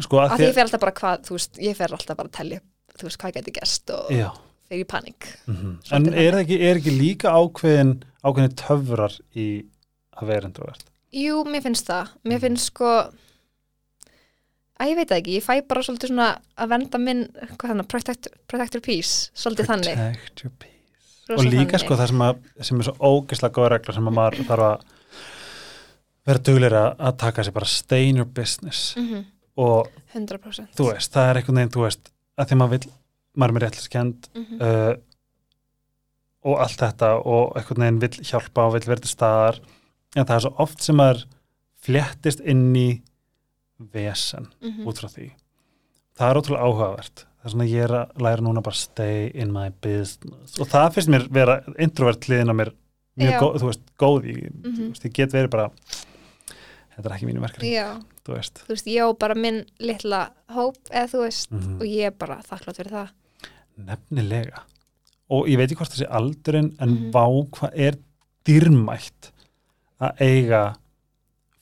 sko 0.01 0.17
að 0.21 0.31
að 0.31 0.39
ég 0.47 0.53
fer 0.53 0.63
alltaf 0.65 0.79
bara 0.79 0.91
hvað, 0.91 1.21
þú 1.27 1.29
veist, 1.37 1.57
ég 1.61 1.75
fer 1.75 1.87
alltaf 1.93 2.17
bara 2.17 2.29
að 2.29 2.31
telja 2.31 2.57
upp, 2.57 2.97
þú 2.97 3.03
veist, 3.03 3.17
hvað 3.21 3.33
geti 3.33 3.51
gerst 3.59 3.89
og 3.93 4.09
Já, 4.11 4.31
fer 4.69 4.77
í 4.79 4.83
panik 4.87 5.27
mhm. 5.47 5.77
Svolítið 5.83 6.07
en 6.07 6.13
er 6.13 6.33
ekki, 6.43 6.59
er 6.61 6.75
ekki 6.77 6.97
líka 6.99 7.29
ákveðin 7.33 8.03
ákveðin 8.23 8.55
töfrar 8.55 9.19
í 9.35 9.65
að 10.17 10.27
vera 10.27 10.47
introvert 10.47 10.83
Jú, 11.13 11.43
mér 11.45 11.61
finnst 11.61 11.85
það. 11.85 12.07
Mhm. 12.09 12.31
Mér 12.31 12.39
finnst 12.41 12.65
sko 12.71 13.09
að 14.81 14.89
ég 14.89 14.95
veit 14.99 15.09
það 15.11 15.19
ekki, 15.21 15.33
ég 15.37 15.43
fæ 15.45 15.53
bara 15.69 15.83
svolítið 15.85 16.11
svona 16.11 16.27
að 16.57 16.69
venda 16.73 16.99
minn, 16.99 17.23
hvað 17.57 17.69
þannig, 17.73 17.87
protect, 17.93 18.27
protect 18.49 18.73
your 18.77 18.81
peace, 18.85 19.29
svolítið 19.37 19.69
þannig. 19.69 19.99
Protect 20.01 20.43
your 20.45 20.53
peace 20.59 20.71
Rosa 21.29 21.39
og 21.39 21.45
líka 21.47 21.77
þannig. 21.77 21.83
sko 21.85 21.95
það 22.01 22.09
sem, 22.11 22.21
að, 22.25 22.41
sem 22.67 22.79
er 22.81 22.87
svo 22.89 22.95
ógislega 23.13 23.55
góða 23.55 23.69
regla 23.77 23.93
sem 23.95 24.09
að 24.09 24.17
maður 24.17 24.47
þarf 24.49 24.65
að 24.67 24.89
vera 26.27 26.41
dugleira 26.47 26.81
að 26.99 27.15
taka 27.23 27.43
sér 27.43 27.53
bara 27.55 27.69
stay 27.69 28.09
in 28.09 28.19
your 28.19 28.27
business 28.27 28.95
Mhm, 28.97 29.23
og 29.57 29.87
100%. 30.15 30.73
þú 30.75 30.89
veist, 30.91 31.11
það 31.13 31.29
er 31.29 31.39
einhvern 31.39 31.55
veginn, 31.61 31.73
þú 31.77 31.85
veist 31.85 32.11
að 32.37 32.47
því 32.49 32.57
maður 32.59 32.69
vil, 32.75 32.91
maður 33.37 33.49
er 33.49 33.55
með 33.59 33.65
réttliskend 33.67 34.29
Mhm, 34.35 34.61
uh, 34.61 34.93
og 36.43 36.59
allt 36.59 36.79
þetta 36.81 37.09
og 37.25 37.53
einhvern 37.55 37.83
veginn 37.85 37.99
vill 38.03 38.27
hjálpa 38.27 38.65
og 38.67 38.73
vill 38.75 38.87
verða 38.91 39.07
staðar 39.07 39.59
en 40.15 40.25
það 40.25 40.35
er 40.35 40.43
svo 40.43 40.53
oft 40.59 40.81
sem 40.83 40.95
maður 40.99 41.23
fléttist 41.85 42.41
inn 42.43 42.65
í 42.75 42.87
vesen 43.79 44.47
Mhm. 44.61 44.85
út 44.87 44.97
frá 44.99 45.09
því. 45.09 45.31
Það 46.17 46.29
er 46.29 46.37
ótrúlega 46.41 46.63
áhugavert. 46.67 47.25
Það 47.41 47.45
er 47.45 47.49
svona 47.51 47.69
ég 47.69 47.83
er 47.83 47.89
að 47.89 48.17
læra 48.21 48.41
núna 48.41 48.61
bara 48.63 48.75
stay 48.75 49.31
in 49.33 49.51
my 49.51 49.69
business. 49.81 50.59
Og 50.59 50.67
það 50.67 50.93
finnst 50.93 51.09
mér 51.09 51.27
vera 51.29 51.63
introvert 51.79 52.19
hliðin 52.27 52.49
á 52.51 52.55
mér 52.55 52.71
mjög 53.17 53.39
góð, 53.39 53.57
þú 53.59 53.65
veist, 53.69 53.81
góð 53.99 54.23
í, 54.25 54.35
Mhm. 54.51 54.73
þú 54.75 54.89
veist, 54.89 55.03
ég 55.03 55.13
get 55.13 55.29
verið 55.31 55.49
bara 55.49 55.69
þetta 56.95 57.05
er 57.05 57.11
ekki 57.17 57.25
mínu 57.27 57.41
verkefni, 57.41 58.03
þú 58.23 58.33
veist. 58.37 58.53
Þú 58.65 58.67
veist, 58.69 58.85
ég 58.87 59.01
á 59.01 59.17
bara 59.19 59.35
minn 59.35 59.65
litla 59.79 60.29
hóp 60.49 60.77
eða 60.91 61.09
þú 61.09 61.19
veist, 61.25 61.51
Mhm. 61.51 61.75
og 61.81 61.81
ég 61.87 62.05
er 62.05 62.11
bara 62.11 62.41
þakklátt 62.43 62.77
fyrir 62.77 62.91
það. 62.91 63.09
Nefnilega. 63.79 64.59
Og 65.29 65.47
ég 65.47 65.57
veit 65.57 65.71
ekki 65.71 65.77
hvort 65.77 65.91
það 65.91 66.05
sé 66.05 66.09
aldurinn 66.11 66.75
en 66.79 66.89
Mhm. 66.89 67.11
vá 67.11 67.49
hvað 67.49 67.71
er 67.75 67.93
dýrmætt 68.45 69.31
að 69.99 70.17
eiga 70.19 70.75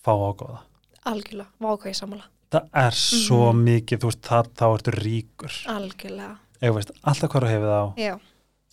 fá 0.04 0.12
ágóða 0.12 0.60
algjörlega, 1.06 1.48
vákvæði 1.62 1.96
sammála. 1.98 2.24
Það 2.52 2.68
er 2.74 2.92
svo 3.00 3.52
Mhm. 3.54 3.64
mikið, 3.68 4.00
þú 4.00 4.10
veist, 4.12 4.22
það, 4.28 4.50
þá 4.60 4.66
ertu 4.76 4.92
ríkur. 5.00 5.54
Algjörlega, 5.72 6.38
eða 6.62 6.74
veist, 6.76 6.92
alltaf 7.04 7.30
hvað 7.32 7.42
þú 7.46 7.52
hefur 7.54 7.72
þá 7.72 7.98
já. 7.98 8.20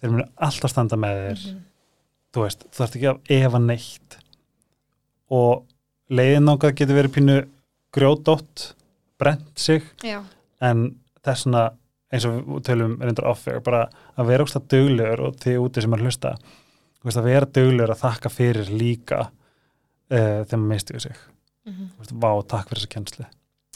Þeir 0.01 0.11
munu 0.11 0.25
alltaf 0.39 0.71
standa 0.71 0.97
með 0.97 1.17
þér. 1.25 1.47
Mhm. 1.47 1.61
þú 2.35 2.43
veist, 2.45 2.65
þú 2.71 2.77
þarft 2.83 2.97
ekki 2.97 3.09
að 3.09 3.45
efa 3.45 3.59
neitt. 3.59 4.17
Og 5.31 5.65
leiðin 6.11 6.45
náttúrulega 6.45 6.77
getur 6.77 6.99
verið 6.99 7.15
pínu 7.17 7.37
grjódótt 7.93 8.73
brent 9.19 9.59
sig. 9.59 9.83
Já, 10.05 10.23
en 10.61 10.99
þessna 11.25 11.73
eins 12.13 12.25
og 12.25 12.63
tölum 12.65 12.97
reyndar 12.99 13.27
offer 13.29 13.61
bara 13.61 13.89
að 14.17 14.27
vera 14.31 14.45
ógst 14.45 14.57
að 14.57 14.69
duglegur 14.73 15.21
og 15.27 15.37
þið 15.37 15.59
úti 15.61 15.83
sem 15.83 15.93
að 15.93 16.05
hlusta. 16.07 16.35
Þú 16.99 17.05
veist, 17.05 17.19
að 17.21 17.25
vera 17.25 17.47
duglegur 17.47 17.91
að 17.95 18.01
þakka 18.05 18.31
fyrir 18.33 18.71
líka 18.73 19.19
uh, 20.11 20.45
þegar 20.45 20.59
maður 20.59 20.73
misti 20.73 20.95
við 20.97 21.03
sig 21.69 21.75
Mhm. 21.75 21.91
þú 21.95 22.03
veist, 22.03 22.15
vá, 22.21 22.31
takk 22.49 22.69
fyrir 22.69 22.81
þessa 22.83 22.93
kennslu. 22.97 23.27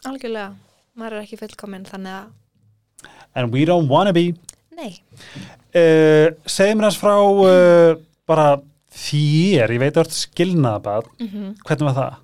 Algjörlega. 0.05 0.55
Maður 0.99 1.13
er 1.19 1.23
ekki 1.27 1.39
fullkominn, 1.39 1.85
þannig 1.89 2.13
að 2.13 2.29
and 3.35 3.53
we 3.53 3.65
don't 3.65 3.89
wanna 3.89 4.13
be. 4.13 4.35
Nei, 4.77 4.99
uh, 5.75 6.31
segjum 6.47 6.79
mér 6.79 6.89
hans 6.89 6.99
frá 7.01 7.15
uh, 7.17 7.97
bara 8.27 8.61
þér, 8.93 9.71
ég 9.73 9.79
veit 9.81 9.95
að 9.97 10.03
þú 10.03 10.05
ert 10.07 10.19
skilnaðabad 10.19 11.07
mm 11.21 11.55
hvernig 11.65 11.87
var 11.89 11.97
það? 11.97 12.19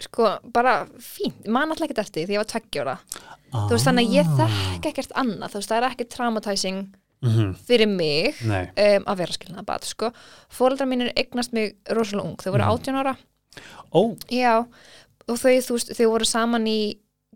sko, 0.00 0.30
bara 0.52 0.86
fínt. 0.98 1.46
Man 1.46 1.68
alltaf 1.70 1.86
ekkert 1.88 1.98
eftir 2.06 2.26
því 2.26 2.36
ég 2.36 2.40
var 2.40 2.48
tveggjóra 2.48 2.94
þú 3.52 3.70
veist, 3.74 3.84
þannig 3.88 4.06
að 4.08 4.14
ég 4.16 4.30
þekk 4.38 4.86
ekkert 4.92 5.12
annað. 5.20 5.50
Þú 5.52 5.58
veist, 5.60 5.70
það 5.72 5.76
er 5.82 5.88
ekki 5.90 6.06
traumatizing 6.14 6.80
mm 7.20 7.50
fyrir 7.68 7.88
mig 7.90 8.38
um, 8.46 9.04
að 9.04 9.16
vera 9.20 9.32
skilnað 9.36 9.66
bad, 9.68 9.84
sko. 9.84 10.08
Fóreldrar 10.48 10.88
mínir 10.88 11.10
eignast 11.16 11.52
mig 11.52 11.74
rosalega 11.92 12.24
ung. 12.30 12.36
Þau 12.40 12.52
voru 12.54 12.64
Mhm. 12.64 12.70
18 12.80 13.00
ára, 13.02 13.16
ó, 13.94 14.00
já 14.32 14.54
og 14.60 15.38
þau, 15.38 15.54
þú 15.66 15.76
veist, 15.76 15.92
þau 15.98 16.08
voru 16.12 16.28
saman 16.28 16.66
í 16.70 16.78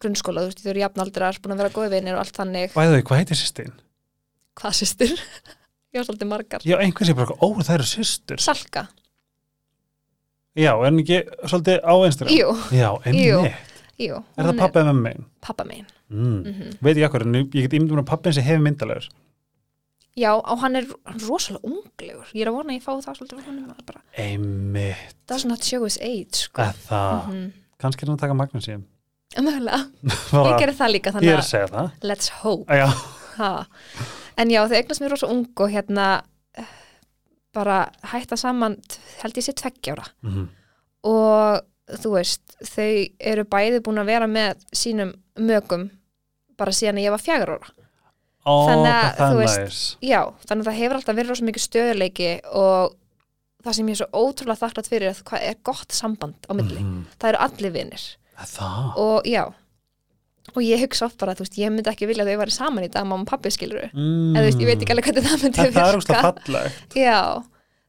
grunnskóla, 0.03 0.43
þú 0.45 0.51
veist, 0.51 0.63
þau 0.65 0.71
eru 0.75 0.83
jafnaldrar, 0.85 1.39
búin 1.43 1.55
að 1.55 1.63
vera 1.63 1.75
góði 1.75 1.93
vinir 1.95 2.17
og 2.17 2.25
allt 2.25 2.39
þannig, 2.41 2.75
bæðu, 2.75 3.03
hvað 3.07 3.23
heitir 3.23 3.41
sýstin? 3.41 3.73
hvað 4.59 4.77
sýstur? 4.81 5.15
ég 5.95 6.01
var 6.01 6.09
svolítið 6.09 6.31
margar. 6.31 6.67
Já, 6.67 6.77
einhvers 6.83 7.11
ég 7.13 7.19
bara, 7.19 7.37
ó, 7.39 7.47
það 7.63 7.75
eru 7.79 7.89
systur. 7.91 8.43
Salka, 8.43 8.89
Já, 10.55 10.71
er 10.71 10.85
hann 10.87 11.01
ekki 11.03 11.17
svolítið 11.51 11.81
á 11.83 11.95
Instagram? 12.07 12.35
jú, 12.39 12.51
Já, 12.71 12.89
einmitt. 13.03 13.71
Jú. 13.99 14.21
Er 14.39 14.47
það 14.49 14.59
pappa 14.61 14.83
með 14.87 15.01
megin? 15.03 15.25
pappa 15.43 15.65
megin. 15.67 15.87
Mm. 16.11 16.37
mm 16.47 16.77
Veit 16.83 16.99
ég 16.99 17.07
akkur, 17.09 17.25
en 17.27 17.35
ég 17.41 17.51
get 17.51 17.75
ímyndum 17.75 18.03
að 18.03 18.11
pappin 18.11 18.35
sem 18.35 18.47
hefur 18.47 18.63
myndalegur 18.63 19.09
já, 20.17 20.31
og 20.37 20.59
hann 20.63 20.77
er, 20.79 20.87
hann 21.09 21.21
rosalega 21.29 21.67
unglegur. 21.67 22.29
Ég 22.35 22.45
er 22.45 22.51
að 22.53 22.57
vona 22.59 22.73
að 22.73 22.79
ég 22.79 22.85
fái 22.85 22.95
það 23.03 23.17
svolítið 23.19 23.45
frá 23.45 23.85
bara, 23.89 24.03
Einmitt, 24.25 25.17
does 25.29 25.45
not 25.49 25.63
show 25.67 25.83
his 25.85 25.99
age 26.01 26.45
sko. 26.47 26.63
að 26.63 26.81
það? 26.89 27.29
Mm 27.33 27.53
Kannski 27.85 28.05
er 28.05 28.09
hann 28.09 28.17
að 28.17 28.23
taka 28.23 28.37
Magnús 28.39 28.69
í 28.71 28.77
mögulega, 29.43 29.81
ég 30.47 30.59
gerir 30.63 30.77
það 30.79 30.93
líka 30.95 31.11
Ég 31.11 31.15
þannig 31.17 31.33
er 31.33 31.41
að 31.41 31.43
að 31.43 31.49
segja 31.51 31.69
það. 31.73 31.89
Let's 32.07 32.29
hope. 32.45 32.77
Já, 32.79 32.87
ha. 33.41 33.51
en 34.39 34.51
já, 34.55 34.61
þau 34.71 34.77
eignast 34.79 35.03
mér 35.03 35.11
rosa 35.17 35.27
ung 35.35 35.43
og 35.59 35.73
hérna 35.75 36.07
eh, 36.57 36.71
bara 37.53 37.81
hætta 38.13 38.39
saman 38.39 38.77
held 39.23 39.41
ég 39.43 39.47
sé 39.49 39.53
tveggjára 39.59 40.07
Mhm. 40.23 40.47
og 41.11 41.99
þú 42.01 42.15
veist, 42.15 42.55
þau 42.65 42.87
eru 43.21 43.45
bæði 43.45 43.83
búin 43.85 44.01
að 44.01 44.07
vera 44.15 44.27
með 44.31 44.63
sínum 44.73 45.11
mögum 45.37 45.91
bara 46.57 46.73
síðan 46.73 47.03
að 47.03 47.05
ég 47.09 47.11
var 47.17 47.25
fjagur 47.27 47.53
ára 47.59 47.73
Ó, 48.45 48.53
Þannig 48.69 48.93
að, 48.93 49.09
það 49.19 49.39
veist, 49.41 49.59
næs 49.63 49.81
já, 50.05 50.21
þannig 50.45 50.63
að 50.63 50.69
það 50.69 50.79
hefur 50.83 50.97
alltaf 50.99 51.17
verið 51.17 51.31
rosa 51.33 51.45
mikið 51.49 51.65
stöðuleiki 51.65 52.31
og 52.61 52.95
það 53.65 53.77
sem 53.79 53.89
ég 53.89 53.95
er 53.97 54.01
svo 54.03 54.25
ótrúlega 54.29 54.61
þakklátt 54.61 54.91
fyrir 54.93 55.09
er 55.09 55.21
hvað 55.31 55.45
er 55.49 55.61
gott 55.65 55.95
samband 55.97 56.49
á 56.49 56.53
milli. 56.53 56.81
Mhm. 56.83 57.05
það 57.17 57.31
eru 57.33 57.41
allir 57.47 57.73
Að 58.35 58.51
Það? 58.55 58.91
Og 59.01 59.29
já. 59.31 59.45
Og 60.53 60.61
ég 60.61 60.83
hugsa 60.85 61.07
oft 61.07 61.17
bara, 61.23 61.33
veist, 61.41 61.57
ég 61.57 61.71
myndi 61.73 61.89
ekki 61.89 62.05
vilja 62.11 62.27
að 62.27 62.35
þau 62.35 62.41
væri 62.43 62.53
saman 62.53 62.85
í 62.85 62.91
dag, 62.93 63.07
mamma 63.09 63.25
og 63.25 63.31
pappi 63.31 63.49
skiluru 63.55 63.87
mm. 63.95 64.35
þú 64.37 64.43
veist, 64.45 64.61
ég 64.61 64.69
veit 64.69 64.83
ekki 64.85 64.93
alveg 64.93 65.07
hvernig 65.09 65.25
það 65.31 65.45
myndi 65.47 65.63
En 65.65 65.73
það 65.73 65.89
er 65.89 65.97
úrst 66.03 66.11
virka. 66.13 66.21
að 66.21 66.43
fallegt. 66.45 66.97
Já, 67.01 67.21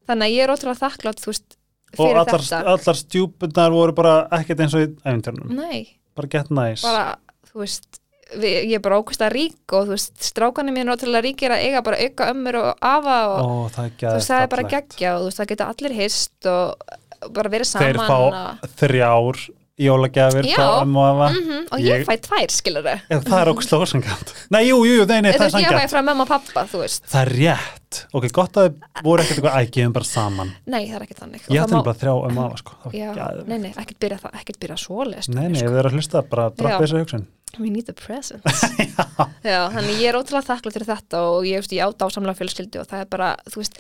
þannig 0.08 0.26
að 0.30 0.36
ég 0.38 0.46
er 0.46 0.54
ótrúlega 0.56 0.80
þakklátt 0.86 1.26
veist, 1.28 1.58
Og 1.96 2.00
fyrir 2.00 2.22
allar, 2.22 2.46
þetta. 2.48 2.62
allar 2.78 3.00
stjúpundar 3.02 3.76
voru 3.76 3.96
bara 4.00 4.16
ekkert 4.40 4.64
eins 4.64 4.78
og 4.80 4.86
í 4.86 4.88
æfintörnum 5.04 5.52
nei, 5.60 5.82
Bara 6.16 6.32
get 6.32 6.50
næs 6.56 6.86
bara, 6.88 7.18
þú 7.52 7.60
veist 7.66 8.00
við, 8.34 8.56
ég 8.72 8.78
er 8.80 8.84
bara 8.86 9.00
ókvæmst 9.02 9.26
að 9.26 9.36
rík 9.36 9.76
og 9.76 9.88
þú 9.90 9.96
veist, 9.96 10.16
strákanir 10.26 10.76
mín 10.76 10.88
er 10.90 10.96
ótrúlega 10.96 11.26
ríkir 11.28 11.54
að 11.56 11.66
eiga 11.68 11.84
bara 11.86 12.00
auka 12.02 12.30
ömmur 12.34 12.60
og 12.62 12.72
afa 12.82 13.18
og 13.32 13.44
Ó, 13.44 13.52
það 13.76 13.92
þú 14.02 14.16
veist, 14.16 14.32
það 14.32 14.46
er 14.46 14.54
bara 14.56 14.70
geggja 14.76 15.12
og 15.16 15.22
þú 15.22 15.30
veist, 15.30 15.42
það 15.42 15.52
geta 15.54 15.70
allir 15.74 16.00
hist 16.00 16.50
og 16.52 16.98
bara 17.36 17.54
verið 17.54 17.72
saman 17.72 17.86
Þeir 17.86 18.02
fá 18.10 18.74
þrjár 18.82 19.46
jólagjafir 19.76 20.46
frá 20.56 20.68
ömmu 20.86 21.00
og 21.02 21.08
afa. 21.10 21.26
Mm 21.36 21.56
og 21.76 21.82
ég, 21.82 22.00
Ég- 22.00 22.06
fæ 22.08 22.16
tvær, 22.24 22.52
skilur 22.54 22.86
þau 22.86 23.20
það 23.26 23.40
er 23.42 23.50
okkur 23.52 23.66
slóðsangant 23.66 24.34
Nei, 24.54 24.62
jú, 24.70 24.78
jú, 24.88 25.06
nei, 25.10 25.22
nei, 25.26 25.32
það 25.34 25.42
er 25.42 25.52
veist, 25.52 25.58
ég 25.66 25.80
fæ 25.82 25.90
frá 25.92 26.02
mamma 26.06 26.24
og 26.24 26.30
pappa, 26.30 26.64
þú 26.70 26.84
veist. 26.84 27.04
Það 27.12 27.22
er 27.26 27.32
rétt. 27.36 28.00
Ok, 28.16 28.28
gott 28.32 28.60
að 28.60 28.70
þið 28.70 29.04
voru 29.04 29.24
ekkert 29.24 29.40
eitthvað 29.42 29.58
ægjum 29.66 29.96
bara 29.96 30.08
saman. 30.08 30.54
Nei, 30.66 30.86
það 30.88 30.96
er 30.96 31.06
ekki 31.08 31.18
þannig. 31.20 31.48
Ég 31.50 31.66
það 31.66 31.76
má- 31.76 31.84
bara 31.90 32.00
þrjá 32.00 32.14
og 32.16 32.40
afa, 32.46 32.58
sko. 32.62 32.78
Það 32.86 33.48
nei, 33.50 33.58
nei, 33.58 33.74
ekkert 33.76 34.00
byrja 34.06 34.20
það, 34.24 34.38
ekkert 34.40 34.60
byrja 34.64 34.78
svoleiðist 34.86 35.34
Nei, 35.34 35.48
nei, 35.50 35.60
sko. 35.60 35.66
ef 35.66 35.72
þið 35.72 35.80
eru 35.82 35.90
að 35.90 35.98
hlusta, 36.00 36.22
bara 36.30 36.48
Já. 36.50 36.56
droppa 36.56 36.80
þessu 36.86 37.02
hugsun 37.02 37.28
we 37.60 37.70
need 37.70 37.86
the 37.88 37.94
presents. 37.94 38.64
Já, 39.46 39.60
þannig 39.74 40.00
ég 40.02 40.10
er 40.12 40.18
ótrúlega 40.20 40.48
þakklátt 40.50 40.76
fyrir 40.78 40.90
þetta 40.90 41.22
og 41.30 41.46
ég, 41.50 41.68
ég 41.72 41.86
á 41.86 41.90
dásamlega 41.94 42.38
fjölskyldu 42.40 42.82
og 42.82 42.88
það 42.90 43.04
er 43.06 43.10
bara, 43.14 43.30
þú 43.52 43.62
veist 43.64 43.78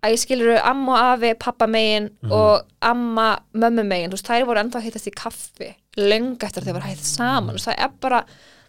að 0.00 0.14
ég 0.14 0.20
skilur 0.22 0.54
amma 0.64 0.92
og 0.94 1.08
afi, 1.14 1.34
pappa 1.36 1.66
megin 1.68 2.06
Mhm. 2.22 2.32
og 2.32 2.62
amma, 2.80 3.26
mömmu 3.52 3.82
megin 3.84 4.10
þú 4.12 4.16
veist, 4.16 4.30
þær 4.30 4.46
voru 4.48 4.62
enda 4.62 4.78
að 4.80 4.86
hittast 4.88 5.10
í 5.10 5.12
kaffi 5.12 5.74
löng 6.00 6.38
eftir 6.40 6.62
að 6.62 6.70
þau 6.70 6.76
voru 6.78 6.88
hætt 6.88 7.04
saman. 7.04 7.54
Veist, 7.58 7.68
það 7.68 7.82
er 7.84 7.90
bara, 8.00 8.20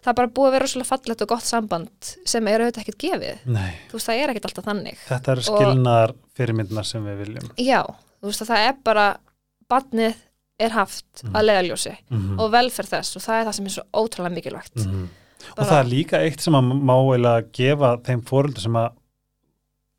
það 0.02 0.10
er 0.12 0.18
bara 0.20 0.28
búið 0.36 0.48
að 0.48 0.52
vera 0.56 0.66
rosalega 0.66 0.90
fallegt 0.90 1.22
og 1.24 1.28
gott 1.32 1.46
samband 1.48 2.10
sem 2.26 2.48
er 2.52 2.60
auðvitað 2.66 2.82
ekkert 2.84 3.00
gefið. 3.06 3.46
Nei, 3.46 3.70
þú 3.88 3.96
veist, 3.96 4.08
það 4.10 4.20
er 4.24 4.32
ekkert 4.34 4.48
alltaf 4.50 4.64
þannig. 4.68 4.98
Þetta 5.08 5.32
eru 5.36 5.46
skilnaðar 5.48 6.14
fyrirmyndnar 6.36 6.84
sem 6.90 7.06
við 7.06 7.22
viljum. 7.24 7.48
Já, 7.56 7.80
þú 8.20 8.28
veist, 8.28 8.42
að 8.44 8.52
það 8.52 8.66
er 8.68 8.76
bara 8.90 9.06
badnið 9.72 10.14
er 10.64 10.70
haft 10.76 11.22
Mhm. 11.24 11.34
að 11.36 11.46
leiðaljósi 11.48 11.94
mm 12.10 12.38
og 12.40 12.50
velferð 12.52 12.92
þess 12.94 13.16
og 13.18 13.22
það 13.26 13.40
er 13.40 13.46
það 13.48 13.54
sem 13.58 13.66
er 13.66 13.74
svo 13.76 13.84
ótrúlega 13.92 14.34
mikilvægt 14.38 14.76
-hmm. 14.86 15.06
Og 15.58 15.66
það 15.66 15.78
er 15.80 15.88
líka 15.90 16.18
eitt 16.22 16.40
sem 16.40 16.54
að 16.54 16.68
má 16.72 16.94
eiginlega 17.02 17.46
gefa 17.52 17.96
þeim 18.06 18.20
fóröldur 18.22 18.60
sem 18.62 18.72
að 18.78 18.92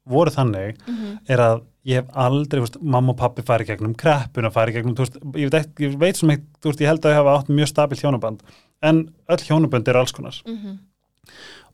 voru 0.08 0.32
þannig 0.32 0.78
Mhm. 0.88 1.19
er 1.28 1.38
að 1.39 1.62
ég 1.86 1.95
hef 1.95 2.06
aldrei, 2.15 2.60
veist, 2.62 2.82
mamma 2.82 3.12
og 3.12 3.17
pappi 3.17 3.41
fari 3.43 3.65
gegnum 3.65 3.93
kreppuna, 3.95 4.49
fari 4.52 4.71
gegnum, 4.71 4.95
þú 4.95 5.04
veist, 5.04 5.17
ég 5.36 5.52
veit, 5.52 5.76
ég 5.80 5.97
veit 5.99 6.15
sem 6.17 6.30
eitt, 6.30 6.43
veist, 6.63 6.80
ég 6.80 6.88
held 6.88 7.02
að 7.02 7.12
ég 7.12 7.15
hafa 7.19 7.38
átt 7.39 7.49
mjög 7.49 7.67
stabilt 7.67 8.02
hjónaband, 8.02 8.39
en 8.82 9.10
öll 9.30 9.38
hjónaband 9.43 9.88
eru 9.88 9.99
alls 9.99 10.12
konar 10.13 10.41
Mhm. 10.45 10.80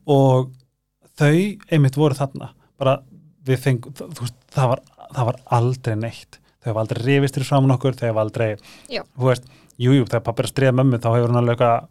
og 0.08 0.52
þau 1.19 1.60
einmitt 1.71 1.95
voru 1.95 2.15
þarna, 2.17 2.49
bara 2.80 3.04
við 3.45 3.60
fengum, 3.60 3.93
það 4.52 4.67
var, 4.73 4.80
það 5.13 5.25
var 5.25 5.36
aldrei 5.52 5.95
neitt, 5.95 6.39
þau 6.63 6.72
hafa 6.74 6.84
aldrei 6.86 7.04
rifist 7.06 7.36
fyrir 7.39 7.48
framan 7.50 7.72
okkur, 7.78 7.95
þau 8.00 8.08
hafa 8.12 8.26
aldrei, 8.26 8.50
Já. 8.91 9.04
þú 9.17 9.30
veist, 9.32 9.43
jú, 9.80 9.93
jú, 9.95 10.06
þegar 10.10 10.24
pappi 10.28 10.43
er 10.43 10.50
að 10.50 10.54
stríða 10.54 10.76
mömmu, 10.80 11.00
þá 11.00 11.10
hefur 11.15 11.32
hann 11.34 11.41
alveg 11.43 11.56
eitthvað 11.60 11.88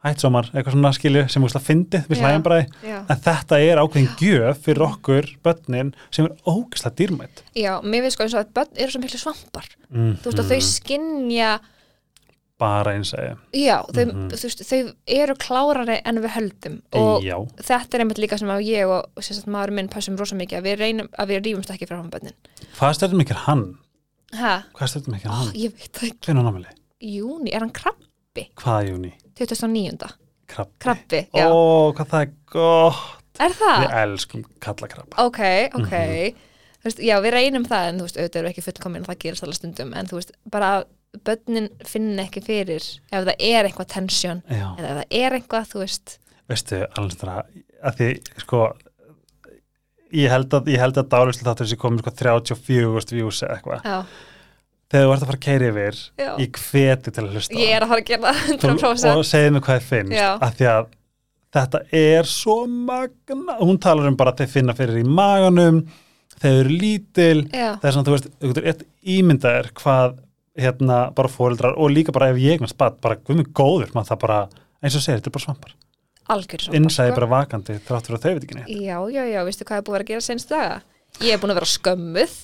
hættsómar, 0.00 0.46
eitthvað 0.54 0.72
svona 0.72 0.92
skilju 0.96 1.22
sem 1.28 1.44
úrslega 1.44 1.66
fyndið, 1.66 2.06
við 2.08 2.20
hlægjum 2.22 2.44
bara 2.46 2.60
í 2.62 2.68
Já. 2.88 2.98
en 3.12 3.18
þetta 3.26 3.58
er 3.60 3.80
ákveðin 3.82 4.14
gjöf 4.16 4.62
fyrir 4.64 4.84
okkur 4.86 5.26
börnin 5.44 5.90
sem 6.10 6.24
er 6.24 6.38
ógeðslega 6.48 6.96
dýrmætt 7.02 7.42
Já, 7.60 7.74
mér 7.84 8.06
finnst 8.06 8.16
sko 8.16 8.24
eins 8.24 8.36
og 8.38 8.40
að 8.46 8.54
börn 8.56 8.80
eru 8.80 8.94
svo 8.94 9.02
miklu 9.02 9.20
svampar 9.20 9.68
mm 9.92 10.14
þú 10.22 10.30
veist 10.30 10.40
að 10.40 10.54
þau 10.54 10.60
skinja 10.70 11.50
bara 12.60 12.92
eins 12.96 13.12
og 13.16 13.36
já, 13.56 13.76
þau, 13.92 14.04
Mhm. 14.06 14.24
þú 14.32 14.40
veist, 14.48 14.64
þau 14.68 14.80
eru 15.20 15.34
klárari 15.40 16.00
en 16.04 16.18
við 16.24 16.32
höldum 16.38 16.80
og 16.92 17.22
já, 17.24 17.36
þetta 17.60 17.94
er 17.94 18.00
einmitt 18.04 18.18
líka 18.24 18.38
sem 18.38 18.48
að 18.48 18.64
ég 18.68 18.88
og, 18.88 19.04
og 19.16 19.22
sérst 19.22 19.46
maður 19.48 19.72
minn 19.76 19.88
passum 19.92 20.16
rosa 20.16 20.34
mikið 20.36 20.58
að 20.60 20.66
við 20.68 20.78
reynum 20.80 21.08
að 21.18 21.28
við 21.28 21.44
rífumst 21.44 21.70
ekki 21.76 21.88
frá 21.88 21.96
hann 22.00 22.10
börnin 22.12 22.36
hvað 22.78 22.96
styrtum 22.96 23.20
ekki 23.24 23.36
hann? 23.46 23.78
Ha, 24.38 24.56
hvað 24.76 24.92
styrtum 24.92 25.16
ekki 25.18 25.30
hann? 25.32 25.54
ég 25.58 25.74
veit 25.76 25.90
það 25.96 26.10
ekki 26.10 26.30
hvernig 26.30 26.46
námili? 26.48 26.74
júni, 27.10 27.54
er 27.54 27.64
hann 27.64 27.74
krabbi? 27.74 28.46
hvaða 28.60 28.90
júni? 28.90 29.14
2009. 29.40 30.12
krabbi, 30.50 30.76
krabbi, 30.82 31.24
já, 31.34 31.48
ó, 31.48 31.90
hvað 31.96 32.14
það 32.14 32.26
er 32.28 32.36
gott 32.52 33.16
Er 33.40 33.54
það? 33.56 33.82
Við 33.84 33.92
elskum 34.02 34.40
kallakrabba. 34.60 35.24
Ok, 35.24 35.38
ok 35.78 35.92
Þú 36.80 36.88
veist, 36.88 37.00
já, 37.04 37.14
við 37.20 37.34
reynum 37.34 37.64
það 37.68 37.86
en 37.90 37.98
þú 38.00 38.04
veist, 38.06 38.18
auðvitað 38.18 38.40
eru 38.40 38.50
ekki 38.50 38.62
fullkomin 38.64 39.02
það 39.04 39.18
gerist 39.20 39.44
allar 39.44 39.56
stundum, 39.58 39.90
en 39.96 40.06
þú 40.08 40.16
veist, 40.16 40.30
bara 40.48 40.70
börnin 41.26 41.66
finna 41.84 42.24
ekki 42.24 42.40
fyrir 42.44 42.86
ef 43.10 43.26
það 43.26 43.34
er 43.36 43.68
eitthvað 43.68 43.90
tensjón, 43.92 44.40
eða 44.48 44.70
ef 44.78 44.96
það 45.00 45.16
er 45.18 45.36
eitthvað, 45.36 45.66
þú 45.72 45.82
veist 45.82 46.14
veistu, 46.48 46.78
alveg 46.98 47.26
að 47.80 47.98
því, 47.98 48.08
sko, 48.40 48.62
ég 50.12 50.30
held 50.32 50.54
að, 50.58 50.68
ég 50.74 50.82
held 50.82 50.98
að 51.00 51.08
dálislega 51.12 51.50
þáttur 51.50 51.66
þessi 51.68 51.80
komið 51.80 52.04
sko 52.04 52.12
34 52.20 53.16
views 53.16 53.42
eitthvað. 53.46 53.84
Þegar 54.90 55.04
þú 55.06 55.12
ert 55.14 55.22
að 55.22 55.28
fara 55.30 55.38
að 55.38 55.44
keiri 55.44 55.66
yfir, 55.70 55.98
Já. 56.18 56.30
ég 56.42 56.56
hveti 56.64 57.12
til 57.14 57.22
að 57.22 57.34
hlusta. 57.36 57.54
ég 57.60 57.74
er 57.76 57.84
að 57.84 57.92
fara 57.92 58.02
að 58.02 58.08
gera 58.08 58.32
það 58.34 58.48
100% 58.56 59.20
og 59.20 59.28
segið 59.28 59.52
mér 59.54 59.62
hvað 59.66 59.76
þið 59.78 59.90
finnst 59.92 60.16
Já. 60.18 60.30
af 60.42 60.56
því 60.58 60.66
að 60.72 60.88
þetta 61.54 61.80
er 62.00 62.30
svo 62.30 62.56
magna 62.66 63.56
hún 63.60 63.78
talar 63.82 64.08
um 64.10 64.16
bara 64.18 64.32
að 64.34 64.42
þeir 64.42 64.50
finna 64.56 64.74
fyrir 64.78 64.98
í 65.00 65.04
maganum 65.06 65.78
þeir 66.40 66.58
eru 66.64 66.74
lítil 66.80 67.44
það 67.50 67.86
er 67.86 67.94
svona, 67.94 68.06
þú 68.08 68.16
veist, 68.16 68.28
þú 68.40 68.50
getur 68.50 68.68
eitt 68.72 68.84
ímyndaðir 69.14 69.70
hvað 69.78 70.18
hérna 70.60 70.98
bara 71.14 71.30
fóreldrar 71.30 71.78
og 71.78 71.94
líka 71.94 72.14
bara 72.14 72.32
ef 72.32 72.42
ég 72.42 72.58
eignast 72.58 72.78
bad, 72.78 72.98
bara 73.02 73.18
guðmi 73.18 73.46
góður 73.54 73.94
maður 73.94 74.10
það 74.12 74.22
bara, 74.26 74.40
eins 74.82 74.98
og 74.98 75.04
segir, 75.04 75.20
þetta 75.22 75.30
er 75.30 75.36
bara 75.38 75.46
svampar 75.46 75.74
innsæði 76.76 77.16
bara 77.16 77.30
vakandi 77.30 77.78
þrátt 77.86 78.08
fyrir 78.08 78.18
að 78.18 78.24
þau 78.24 78.32
veit 78.34 78.46
ekki 78.46 78.58
neitt 78.58 78.72
Já, 78.74 78.96
já, 79.10 79.22
já, 79.30 79.40
veistu 79.48 79.66
hvað 79.68 79.80
er 79.80 79.86
búið 79.86 79.94
að 79.94 79.98
vera 79.98 80.06
að 80.06 80.12
gera 80.12 80.26
senst 80.26 80.52
daga? 80.52 80.80
Ég 81.20 81.34
er 81.34 81.42
búin 81.42 81.52
að 81.54 81.60
vera 81.60 81.70
skömmuð, 81.74 82.36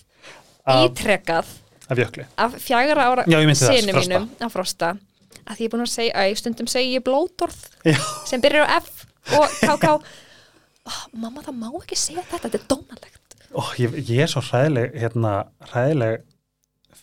af, 0.66 0.84
ítrekkað 0.88 1.52
af 1.86 2.00
jökli. 2.02 2.26
af 2.46 2.56
fjagra 2.62 3.10
ára 3.10 3.26
Já, 3.26 3.38
ég 3.38 3.50
meinti 3.50 3.62
það, 3.62 3.80
sinu 3.80 3.98
mínum 4.00 4.30
að 4.42 4.54
frosta 4.56 4.94
að 5.46 5.58
því 5.58 5.62
ég 5.62 5.68
er 5.68 5.74
búin 5.74 5.84
að 5.84 5.92
segja, 5.92 6.14
að 6.18 6.30
ég 6.30 6.40
stundum 6.40 6.70
segi 6.70 6.94
ég 6.96 7.04
blótorð 7.06 7.58
Já. 7.86 7.98
sem 8.26 8.42
byrjar 8.42 8.66
á 8.66 8.78
F 8.80 9.06
og 9.36 9.54
KK 9.62 9.92
oh, 9.96 11.04
mamma 11.22 11.44
það 11.46 11.60
má 11.60 11.68
ekki 11.80 11.98
segja 11.98 12.24
þetta, 12.26 12.48
þetta 12.48 12.58
er 12.60 12.66
dónalegt. 12.72 13.38
Ó, 13.56 13.62
ég, 13.80 13.94
ég 14.08 14.24
er 14.24 14.30
svo 14.30 14.42
hræðileg 14.44 14.96
hérna, 14.98 15.32
hræðileg 15.70 16.26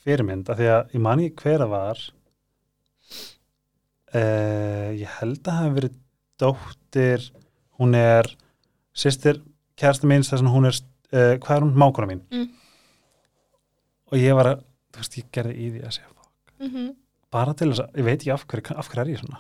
fyrirmynd 0.04 0.52
af 0.52 0.60
því 0.60 0.70
að 0.74 0.94
ég 0.98 1.04
man 1.04 1.24
ekki 1.24 1.48
hver 1.48 1.66
að 1.66 1.74
var. 1.74 2.04
Uh, 4.14 4.90
ég 5.00 5.10
held 5.18 5.48
að 5.48 5.58
hafa 5.58 5.76
verið 5.80 6.00
dóttir 6.44 7.30
hún 7.80 7.96
er 7.98 8.30
sýstir 8.94 9.42
kærasta 9.80 10.08
mín 10.10 10.24
þess 10.26 10.42
að 10.44 10.52
hún 10.54 10.70
er 10.70 10.78
uh, 10.78 11.36
hvað 11.42 11.56
er 11.58 11.66
hún, 11.66 11.76
mákona 11.82 12.10
mín. 12.12 12.22
Mm. 12.32 12.50
og 14.12 14.18
ég 14.22 14.36
var 14.38 14.54
að 14.54 14.66
þú 14.94 15.02
veist, 15.02 15.18
ég 15.18 15.32
gerði 15.34 15.54
í 15.58 15.72
því 15.74 15.86
að 15.88 15.96
segja 15.98 16.14
mm 16.64 16.70
-hmm. 16.70 16.94
bara 17.32 17.54
til 17.54 17.70
þess 17.72 17.80
að, 17.84 17.98
ég 17.98 18.06
veit 18.06 18.22
ekki 18.22 18.32
af 18.32 18.46
hverju 18.48 18.78
af 18.78 18.88
hverju 18.90 19.02
er 19.02 19.14
ég 19.14 19.20
svona? 19.20 19.40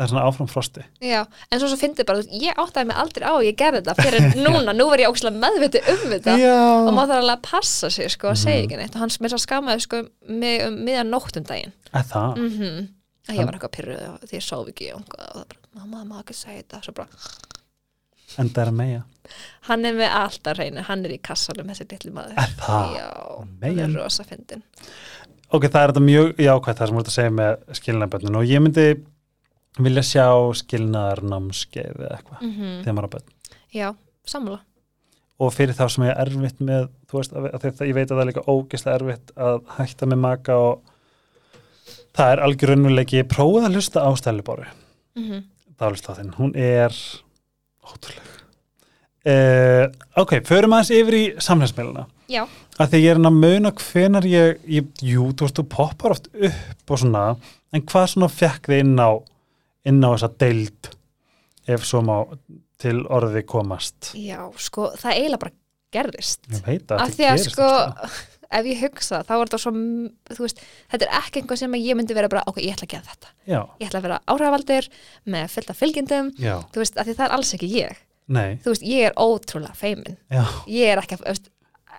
Það 0.00 0.04
er 0.04 0.08
svona 0.08 0.26
áfram 0.28 0.48
frosti. 0.48 0.82
Já, 1.02 1.26
en 1.52 1.60
svo 1.60 1.68
svo 1.68 1.76
fyndið 1.76 2.06
bara, 2.06 2.18
þú 2.18 2.22
veist, 2.22 2.42
ég 2.42 2.54
áttaði 2.56 2.86
mig 2.86 2.96
aldrei 2.96 3.24
á 3.28 3.34
ég 3.44 3.56
gerði 3.56 3.80
þetta 3.82 4.02
fyrir 4.02 4.22
núna, 4.46 4.72
nú 4.72 4.86
verð 4.90 5.02
ég 5.02 5.10
ókslega 5.10 5.36
meðviti 5.36 5.80
um 5.92 6.10
þetta 6.12 6.32
og 6.32 6.40
já, 6.40 6.92
maður 6.96 7.10
þarf 7.10 7.22
alveg 7.22 7.36
að 7.36 7.50
passa 7.50 7.90
sig 7.90 8.10
sko, 8.10 8.26
að 8.28 8.30
Mhm. 8.30 8.42
segja 8.44 8.62
ekki 8.64 8.76
neitt. 8.76 8.94
Og 8.94 9.00
hann 9.00 9.10
mér 9.20 9.28
svo 9.28 9.38
skamaði 9.38 9.80
sko 9.80 9.96
mig 10.28 10.66
um 10.66 10.74
miðan 10.86 11.10
nótt 11.10 11.36
um 11.36 11.44
daginn 11.44 11.72
að 11.92 12.04
það? 12.12 12.36
Mm 12.36 12.88
að 13.30 13.38
ég 13.40 13.48
var 13.48 13.56
eitthvað 13.58 13.76
pyrruð 13.76 14.26
því 14.26 14.36
ég 14.38 14.44
sóf 14.46 14.68
ekki 14.72 14.90
og 14.96 15.06
það 15.14 15.46
bara, 15.54 15.62
mamma, 15.78 16.04
má 16.04 16.20
ekki 16.20 16.36
segja 16.36 16.62
þetta. 16.64 16.82
Svo 16.86 16.96
bara, 16.98 17.08
en 18.38 18.50
það 18.50 18.66
er 18.66 18.76
meja 18.82 19.06
hann 19.68 19.86
er 19.86 19.96
með 19.98 20.14
alltaf 20.16 20.58
reynu 20.58 20.84
hann 20.86 21.04
er 21.06 21.14
í 21.14 21.20
kassanum, 21.22 21.70
þessi 21.70 21.86
litli 21.90 22.12
maður. 22.14 22.38
Er 22.40 22.54
það, 22.58 22.94
já, 22.98 23.08
hann 23.64 23.82
er 23.84 23.94
rosa 23.94 24.26
fyndin 24.26 24.64
ok, 25.50 25.66
það 25.66 25.80
er 25.82 25.92
þetta 25.92 26.04
mjög 26.06 26.42
jákvæmt 26.44 26.80
það 26.80 26.90
sem 26.90 26.96
þú 26.96 27.02
ert 27.02 27.10
að 27.10 27.16
segja 27.16 27.34
með 27.36 27.78
skilnaðarböndin 27.78 28.40
og 28.40 28.50
ég 28.50 28.64
myndi 28.64 28.86
vilja 29.80 30.04
sjá 30.06 30.26
skilnaðarnámskeið 30.60 31.94
eða 31.94 32.16
eitthvað 32.18 32.42
mm 32.42 32.52
-hmm. 32.56 32.76
þegar 32.82 32.96
maður 32.98 33.08
er 33.08 33.14
bönn 33.14 33.58
já, 33.74 33.88
sammála. 34.24 34.60
Og 35.40 35.52
fyrir 35.56 35.74
þá 35.74 35.86
sem 35.88 36.04
ég 36.04 36.10
er 36.12 36.28
erfitt 36.28 36.60
með 36.60 36.88
þú 37.08 37.18
veist, 37.18 37.32
að, 37.32 37.44
að 37.54 37.60
þetta, 37.64 37.86
ég 37.88 37.94
veit 37.94 38.10
að 38.10 38.16
það 38.16 38.22
er 38.22 38.30
líka 38.30 38.48
ógeðslega 38.50 38.98
erfitt 38.98 39.30
að 39.36 39.60
hætta 39.78 40.06
með 40.06 40.18
maka 40.20 40.56
og 40.56 40.82
það 42.16 42.32
er 42.34 42.42
algjör 42.46 42.72
raunulegi 42.74 43.20
ég 43.20 43.30
prófaði 43.30 43.68
að 43.68 43.78
hlusta 43.78 44.04
á 44.06 44.10
Stælubáru 44.18 44.66
mm 44.66 45.24
-hmm. 45.24 45.42
dálistáttinn, 45.78 46.34
hún 46.38 46.52
er 46.56 46.92
ótrúleg. 47.84 48.28
Uh, 49.20 49.84
ok, 50.16 50.40
förum 50.48 50.72
aðeins 50.72 50.90
yfir 50.90 51.14
í 51.14 51.24
samhæmsmeilina 51.38 52.06
já, 52.28 52.46
að 52.78 52.88
því 52.88 53.00
ég 53.02 53.10
er 53.10 53.18
hann 53.18 53.28
að 53.28 53.40
muna 53.42 53.72
hvenar 53.72 54.24
ég, 54.24 54.60
ég 54.64 54.84
jú, 55.02 55.26
þú 55.36 55.44
veist, 55.44 55.58
þú 55.58 55.64
poppar 55.68 56.10
oft 56.10 56.30
upp 56.32 56.90
og 56.90 56.98
svona, 56.98 57.36
en 57.72 57.82
hvað 57.82 58.06
svona 58.06 58.28
fekk 58.28 58.70
þið 58.70 58.80
inn 58.80 58.96
á, 58.96 59.10
inn 59.84 60.00
á 60.00 60.08
þessa 60.14 60.30
deild 60.40 60.90
ef 61.68 61.84
svo 61.84 62.00
má 62.00 62.16
til 62.80 63.04
orði 63.12 63.42
komast? 63.44 64.14
Já, 64.16 64.40
sko 64.56 64.88
það 64.96 65.12
eiginlega 65.12 65.42
bara 65.44 65.52
gerðist. 65.92 66.46
Af 66.96 67.14
því 67.14 67.28
að 67.28 67.42
sko 67.44 67.66
alltaf. 67.66 68.20
Ef 68.50 68.66
ég 68.66 68.82
hugsa, 68.82 69.20
þá 69.26 69.32
er 69.36 69.42
þetta 69.44 69.60
svo 69.62 69.72
þú 70.34 70.44
veist, 70.44 70.62
þetta 70.90 71.06
er 71.06 71.16
ekki 71.20 71.42
einhvað 71.42 71.60
sem 71.62 71.76
ég 71.78 71.98
myndi 71.98 72.16
vera 72.16 72.30
bara, 72.32 72.42
ok, 72.50 72.60
ég 72.64 72.74
ætla 72.74 72.88
að 72.88 72.94
gera 72.94 73.10
þetta. 73.12 73.32
Já, 73.46 73.60
ég 73.80 73.88
ætla 73.88 74.00
að 74.00 74.06
vera 74.08 74.20
áhrifavaldur 74.26 74.88
með 75.34 75.46
fullt 75.54 75.70
af 75.70 75.80
fylgjendum 75.80 76.32
já, 76.40 76.54
þú 76.74 76.82
veist, 76.82 76.98
af 76.98 77.06
því 77.08 77.16
það 77.20 77.26
er 77.28 77.36
alls 77.36 77.54
ekki 77.56 77.70
ég. 77.76 78.00
Nei. 78.30 78.50
Þú 78.64 78.74
veist, 78.74 78.86
ég 78.86 79.08
er 79.10 79.16
ótrúlega 79.18 79.78
feimin. 79.78 80.18
Já, 80.30 80.42
ég 80.70 80.92
er 80.94 81.02
ekki 81.02 81.20
veist, 81.22 81.50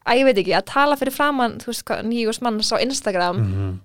að 0.02 0.22
ég 0.22 0.28
veit 0.28 0.42
ekki 0.44 0.58
að 0.58 0.68
tala 0.72 1.00
fyrir 1.00 1.16
framann, 1.16 1.58
þú 1.64 1.72
veist, 1.72 1.96
nýjus 2.08 2.42
manns 2.44 2.74
á 2.76 2.78
Instagram 2.84 3.42
mm 3.46 3.80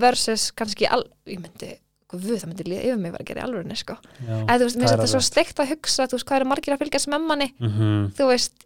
versus 0.00 0.46
kannski, 0.56 0.86
al, 0.88 1.02
ég 1.28 1.36
myndi 1.42 1.74
guð, 2.08 2.30
það 2.40 2.46
myndi 2.48 2.64
líða 2.64 2.84
yfir 2.86 3.00
mig 3.00 3.10
að 3.10 3.16
vera 3.16 3.24
að 3.24 3.28
gera 3.28 3.40
í 3.40 3.44
alvörinni 3.46 3.76
sko. 3.76 3.96
já 4.24 4.34
eða 4.38 4.54
þú 4.56 4.66
veist, 4.66 4.76
mér 4.78 4.86
finnst 4.86 4.94
þetta 4.94 5.08
svo 5.12 5.20
steikt 5.26 5.62
að 5.62 5.72
hugsa 5.72 6.06
þú 6.08 6.16
veist, 6.16 6.26
hvað 6.28 6.38
eru 6.38 6.48
margir 6.48 6.74
að 6.74 6.82
fylgjast 6.84 7.10
með 7.12 7.26
manni? 7.28 7.48
Mm 7.60 8.06
þú 8.16 8.28
veist, 8.30 8.64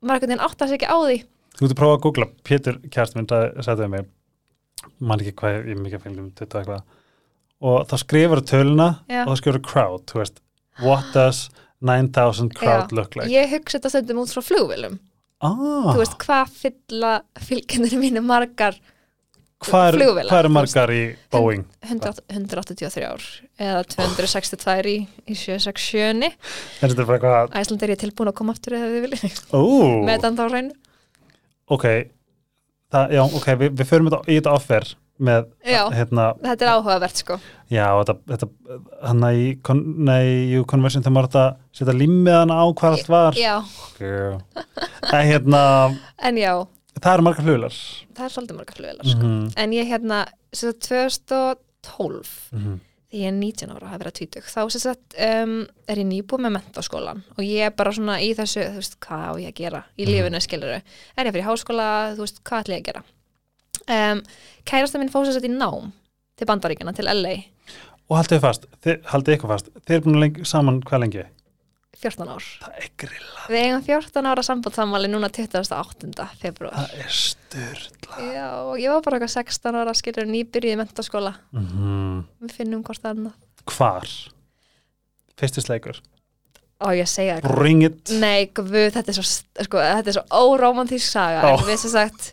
einhvern 0.00 0.24
veginn 0.24 0.44
áttast 0.46 0.76
ekki 0.76 0.88
á 0.88 0.96
því 0.96 1.18
þú 1.58 1.66
getur 1.66 1.80
prófað 1.80 1.96
að 1.98 2.04
googla, 2.06 2.30
Pétur 2.46 2.80
kjærst 2.86 3.18
minn 3.18 3.28
sagði 3.28 3.84
við 3.84 3.92
mig 3.96 4.08
man 5.02 5.20
ekki 5.20 5.34
hvað 5.40 5.56
ég 5.58 5.72
er 5.74 5.82
mikið 5.82 5.98
að 5.98 6.04
fylgjum 6.06 6.32
20 6.38 6.48
og 6.48 6.60
eitthvað. 6.62 6.96
Og 7.68 7.78
þá 7.90 7.96
skrifur 7.98 8.42
töluna 8.46 8.88
Já. 9.10 9.24
og 9.24 9.32
þá 9.32 9.40
skrifur 9.40 9.64
crowd, 9.66 10.04
þú 10.06 10.20
veist. 10.22 10.42
What 10.78 11.10
does 11.14 11.48
9000 11.82 12.54
crowd 12.54 12.92
Já. 12.92 12.96
look 12.96 13.18
like? 13.18 13.30
Ég 13.32 13.50
hugsa 13.50 13.78
þetta 13.78 13.90
stundum 13.96 14.22
út 14.22 14.34
frá 14.34 14.44
flugvilum 14.46 14.98
ah, 15.44 15.90
þú 15.92 15.98
veist, 16.00 16.16
hvað 16.22 16.54
fylla 16.62 17.12
fylgjendur 17.48 18.00
mínu 18.00 18.22
margar 18.26 18.78
hvað 19.64 19.88
er, 19.88 19.98
flugvélar, 19.98 20.30
hvað 20.30 20.40
er 20.40 20.48
þú 20.48 20.54
margar 20.54 20.92
í 20.94 21.00
Boeing? 21.34 21.64
100, 21.86 22.20
183 22.30 23.06
ár 23.06 23.28
eða 23.58 23.84
262 23.94 24.92
í, 24.92 24.98
í 25.26 25.38
767 25.38 26.28
er 26.28 26.36
þetta 26.84 27.06
bara 27.08 27.18
eitthvað 27.18 27.56
Æsland 27.62 27.86
er 27.86 27.94
ég 27.94 28.02
tilbúin 28.02 28.32
að 28.32 28.38
koma 28.38 28.54
aftur 28.54 28.78
eða 28.78 28.92
þið 28.92 29.06
viljið. 29.06 29.40
Ó, 29.54 29.62
með 30.06 30.22
þann 30.26 30.38
þá 30.38 30.44
hreinu 30.46 30.76
ok 31.68 31.84
það, 32.92 33.12
já, 33.18 33.22
ok, 33.40 33.48
við, 33.60 33.76
við 33.78 33.90
förum 33.90 34.10
þetta, 34.10 34.22
í 34.28 34.38
þetta 34.38 34.54
offer 34.56 34.88
með, 35.18 35.48
Já. 35.66 35.80
hérna 35.90 36.28
þetta 36.44 36.64
er 36.64 36.72
áhugavert 36.76 37.20
sko 37.20 37.36
já, 37.74 37.86
þetta, 37.98 38.14
þetta 38.30 38.48
hann 39.10 39.24
í, 39.34 39.46
kon, 39.66 39.82
nei, 40.06 40.52
jú, 40.52 40.64
conversion 40.70 41.02
þegar 41.02 41.16
maður 41.16 41.30
þetta 41.32 41.78
setja 41.80 41.94
limmiðan 41.98 42.54
á 42.54 42.62
hvað 42.70 42.98
allt 42.98 43.10
var 43.12 43.38
já, 43.38 43.54
en 45.18 45.24
hérna 45.26 45.62
en 46.22 46.38
já, 46.38 46.52
það 47.00 47.12
eru 47.16 47.26
margar 47.26 47.48
fluglar 47.48 47.78
það 48.14 48.28
er 48.28 48.36
svolítið 48.36 48.60
margar 48.60 48.78
flugvelar 48.78 49.10
sko. 49.10 49.24
mm 49.26 49.48
en 49.58 49.74
ég 49.74 49.90
hérna, 49.90 50.20
sem 50.52 50.70
sagt 50.70 50.86
2012 50.86 52.36
-hmm. 52.54 52.78
Því 53.08 53.20
ég 53.22 53.30
er 53.30 53.36
19 53.38 53.70
ára 53.72 53.88
að 53.88 54.02
að 54.10 54.16
tvítug 54.18 54.48
þá 54.52 54.58
sem 54.74 54.82
sagt 54.82 55.14
um, 55.24 55.52
er 55.88 56.00
ég 56.02 56.08
nýbúið 56.10 56.42
með 56.44 56.54
mentaskólan 56.58 57.22
og 57.36 57.44
ég 57.46 57.64
er 57.70 57.70
bara 57.76 57.92
svona 57.96 58.18
í 58.20 58.34
þessu 58.36 58.66
þú 58.66 58.82
veist, 58.82 58.98
hvað 59.00 59.22
á 59.24 59.32
ég 59.40 59.48
að 59.52 59.60
gera 59.62 59.84
í 59.96 60.04
Mhm. 60.04 60.10
lífinu 60.12 60.40
skiluru 60.44 60.76
er 60.80 61.24
ég 61.26 61.32
fyrir 61.32 61.48
háskóla, 61.48 61.86
þú 62.18 62.24
veist, 62.26 62.42
hvað 62.44 62.60
ætla 62.64 62.76
ég 62.76 62.82
að 62.82 62.88
gera? 62.90 63.02
Um, 63.88 64.20
kærasta 64.68 64.98
minn 65.00 65.08
fór 65.08 65.24
sem 65.24 65.32
sagt 65.38 65.48
í 65.48 65.52
nám 65.54 65.92
til 66.36 66.46
bandaríkjana, 66.46 66.92
til 66.94 67.08
LA 67.08 67.34
og 68.08 68.16
haldið 68.18 68.38
þið 68.38 68.44
fast, 68.44 68.66
haldið 69.12 69.34
ykkur 69.38 69.48
fast 69.54 69.66
þið 69.86 69.94
eru 69.96 70.04
búin 70.04 70.16
að 70.18 70.22
lengi, 70.26 70.44
saman 70.44 70.82
hvað 70.82 71.00
lengi 71.04 71.24
14 71.98 72.30
ár. 72.30 72.44
Það 72.62 72.76
er 72.78 72.90
grilla, 73.02 73.46
við 73.50 73.64
eigum 73.64 73.84
14 73.88 74.28
ára 74.30 74.44
sambandsamali 74.46 75.10
núna 75.10 75.30
28. 75.34 76.28
februar 76.42 76.76
það 76.76 76.92
er 77.02 77.16
styrla 77.18 78.28
já, 78.34 78.46
og 78.62 78.76
ég 78.78 78.94
var 78.94 79.02
bara 79.06 79.18
eitthvað 79.18 79.34
16 79.34 79.80
ára 79.82 79.96
skilur 79.98 80.28
nýbyrjuð 80.30 80.76
í 80.76 80.78
mentaskóla 80.82 81.34
mm 81.56 82.22
við 82.44 82.54
finnum 82.54 82.84
hvort 82.86 83.10
annað. 83.10 83.34
Hvar? 83.68 84.06
Fyrsti 85.38 85.62
sleikur, 85.62 85.98
og 86.82 86.94
ég 86.98 87.10
segja 87.10 87.38
það 87.40 87.52
bring 87.54 87.84
it. 87.86 88.14
Nei, 88.22 88.48
guð, 88.54 88.88
þetta 88.94 89.12
er 89.12 89.18
svo, 89.18 89.26
sko, 89.66 89.82
þetta 89.82 90.12
er 90.12 90.18
svo 90.18 90.42
óromantísk 90.46 91.10
saga. 91.10 91.42
Ó. 91.46 91.58
en 91.58 91.66
við 91.68 91.80
sem 91.82 91.94
sagt 91.94 92.32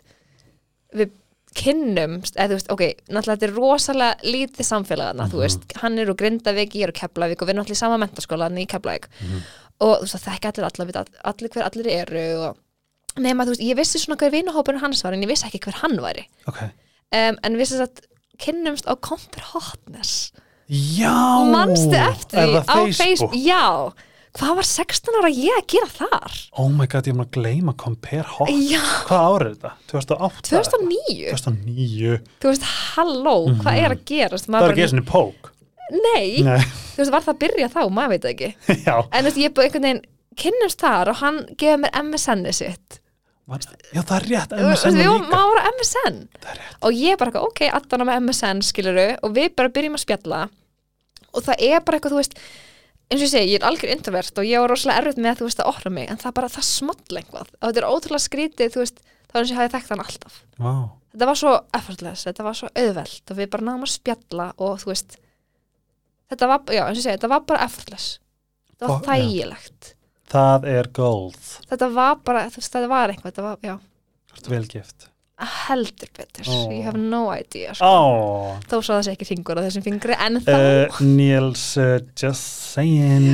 við 0.96 1.14
kynnumst, 1.56 2.36
eða 2.36 2.52
þú 2.52 2.58
veist, 2.58 2.70
ok 2.74 2.82
náttúrulega 3.08 3.36
þetta 3.36 3.48
er 3.48 3.54
rosalega 3.56 4.32
lítið 4.34 4.68
samfélagana 4.70 5.26
þú 5.30 5.36
Mhm. 5.38 5.44
veist, 5.46 5.76
hann 5.82 5.98
er 5.98 6.06
úr 6.12 6.16
Grindavík, 6.20 6.74
ég 6.76 6.82
er 6.86 6.92
úr 6.92 6.98
Keflavík 7.00 7.42
og 7.42 7.48
við 7.48 7.54
erum 7.56 7.64
í 7.72 7.76
sama 7.76 7.98
mentaskóla 7.98 8.50
í 8.52 8.66
Keflavík. 8.66 9.08
Mhm. 9.22 9.42
og 9.80 9.98
þú 9.98 10.02
veist, 10.06 10.16
það 10.16 10.26
þekki 10.32 10.48
allir 10.52 10.64
allir, 10.64 10.96
allir, 10.96 11.20
allir 11.24 11.48
hver 11.52 11.64
allir 11.68 11.86
eru 11.92 12.24
og 12.48 12.56
nema, 13.18 13.44
þú 13.44 13.48
veist, 13.54 13.60
ég 13.64 13.76
vissi 13.76 13.98
svona 13.98 14.16
hver 14.16 14.30
vinahópurinn 14.32 14.80
hans 14.80 15.02
var 15.04 15.12
en 15.12 15.22
ég 15.22 15.28
vissi 15.28 15.44
ekki 15.46 15.60
hver 15.60 15.74
hann 15.82 15.96
væri. 16.00 16.26
Ok, 16.48 16.62
um, 16.62 17.38
en 17.42 17.56
við 17.56 17.66
sem 17.66 17.78
sagt 17.78 18.06
kynnumst 18.38 18.84
á 18.86 18.94
Compar 19.00 19.42
Hotness. 19.52 20.32
Já! 20.68 21.44
Manstu 21.52 21.94
eftir 21.94 22.38
því? 22.40 22.64
á 22.66 22.76
Facebook? 22.92 23.32
já, 23.34 23.92
hvað 24.36 24.54
var 24.58 24.66
16 24.68 25.18
ára 25.20 25.30
ég 25.32 25.56
að 25.58 25.66
gera 25.74 25.88
þar? 25.96 26.36
Oh 26.60 26.68
my 26.72 26.86
god, 26.86 27.06
ég 27.08 27.14
er 27.14 27.18
maður 27.18 27.30
að 27.30 27.36
gleyma 27.38 27.74
Compare 27.80 28.26
Hot. 28.36 28.50
Já, 28.52 28.80
Hvað 29.08 29.26
árið 29.32 29.46
er 29.46 29.54
þetta? 29.54 29.72
2008? 29.92 30.42
2009 30.50 31.30
2009 31.32 32.16
Þú 32.42 32.50
veist, 32.52 32.66
halló, 32.96 33.36
hvað 33.62 33.80
er 33.84 33.94
að? 33.96 34.00
Mhm. 34.00 34.56
Það 34.56 34.66
er 34.66 34.74
ekki 34.76 34.86
eins 34.86 34.96
og 35.00 35.08
pók 35.12 35.52
Nei, 35.86 36.42
Nei, 36.42 36.58
þú 36.96 36.98
veist, 36.98 37.12
var 37.14 37.22
það 37.22 37.34
að 37.36 37.40
byrja 37.44 37.66
þá, 37.70 37.80
maður 37.94 38.12
veit 38.16 38.24
ekki. 38.32 38.48
Já. 38.88 38.94
En 39.06 39.20
þú 39.22 39.28
veist, 39.28 39.36
ég 39.38 39.52
bara 39.54 39.66
einhvern 39.68 39.84
veginn 39.86 40.00
kynnumst 40.36 40.80
þar 40.82 41.10
og 41.12 41.20
hann 41.20 41.36
gefið 41.56 41.78
mér 41.84 41.92
MSN-i 42.02 42.52
sitt. 42.58 42.96
Já, 43.46 44.00
það 44.02 44.16
er 44.16 44.24
rétt, 44.26 44.50
Þú 44.58 44.66
veist, 44.66 44.82
MSN 44.88 44.96
við 44.98 45.06
var 45.06 45.12
vorum 45.12 45.28
líka. 45.30 45.62
á 45.62 45.70
MSN 45.70 46.16
Það 46.42 46.50
er 46.50 46.58
rétt. 46.58 46.76
Og 46.82 46.98
ég 46.98 47.20
bara 47.22 47.42
ok, 47.46 47.60
allan 47.78 48.02
á 48.02 48.06
með 48.10 48.18
MSN 48.26 48.62
skiluru 48.66 49.06
og 49.22 49.36
við 49.38 49.54
bara 49.54 49.70
byrjum 49.78 49.94
að 50.00 50.02
spjalla. 50.02 50.40
Og 51.36 51.46
það 51.46 51.62
er 51.70 51.84
bara 51.86 52.00
eitthvað, 52.00 52.16
þú 52.16 52.20
veist 52.24 52.34
eins 53.06 53.20
og 53.20 53.26
ég 53.26 53.32
segi, 53.32 53.52
ég 53.54 53.60
er 53.60 53.66
algjör 53.68 53.92
introvert 53.94 54.40
og 54.40 54.48
ég 54.48 54.62
var 54.62 54.72
rosalega 54.72 55.02
erfitt 55.02 55.20
með 55.22 55.40
þú 55.40 55.48
veist 55.48 55.62
að 55.62 55.70
opna 55.72 55.92
mig, 55.94 56.08
en 56.10 56.20
það 56.22 56.36
bara, 56.38 56.52
það 56.52 56.68
small 56.68 57.20
einhvað 57.20 57.50
og 57.54 57.64
þetta 57.68 57.82
er 57.82 57.88
ótrúlega 57.88 58.24
skrítið, 58.26 58.72
þú 58.74 58.82
veist 58.82 59.02
þá 59.02 59.34
er 59.36 59.40
eins 59.40 59.50
og 59.50 59.54
ég 59.54 59.60
hafi 59.60 59.74
þekkt 59.76 59.92
hann 59.92 60.04
alltaf. 60.06 60.38
Vá, 60.58 60.72
þetta 61.14 61.30
var 61.30 61.40
svo 61.42 61.54
effortless, 61.78 62.26
þetta 62.26 62.46
var 62.46 62.58
svo 62.60 62.70
auðvelt 62.74 63.32
og 63.32 63.40
við 63.40 63.50
bara 63.54 63.68
náðum 63.68 63.86
að 63.86 63.92
spjalla 63.94 64.48
og 64.56 64.78
þú 64.82 64.92
veist 64.92 65.18
þetta 66.32 66.50
var, 66.52 66.64
já, 66.66 66.82
eins 66.82 66.96
og 66.96 67.02
ég 67.02 67.06
segi, 67.06 67.18
þetta 67.18 67.34
var 67.34 67.44
bara 67.50 67.66
effortless. 67.68 68.08
Þetta 68.72 68.88
var 68.90 68.96
já. 68.98 69.06
þægilegt. 69.10 69.92
Það 70.26 70.64
er 70.68 70.88
gold. 70.92 71.52
Þetta 71.70 71.88
var 71.94 72.16
bara, 72.26 72.48
þú 72.50 72.60
veist, 72.60 72.72
þetta 72.74 72.90
var 72.90 73.12
eitthvað 73.12 73.30
þetta 73.30 73.46
var, 73.46 73.60
já, 73.62 73.76
Þú 74.26 74.40
ert 74.42 74.50
velgift 74.52 75.06
heldur 75.36 76.08
betur. 76.16 76.48
Ó. 76.48 76.72
ég 76.72 76.86
hef 76.86 76.96
no 76.96 77.26
idea, 77.34 77.74
sko. 77.76 77.90
þó 78.64 78.76
svo 78.80 78.94
að 78.94 78.98
það 78.98 79.04
sé 79.06 79.14
ekki 79.16 79.28
fingur 79.28 79.60
á 79.60 79.62
þessum 79.66 79.84
fingri, 79.84 80.16
en 80.16 80.40
þá 80.40 80.52
uh, 80.56 81.00
Niels 81.04 81.64
uh, 81.80 81.98
just 82.16 82.72
saying. 82.72 83.28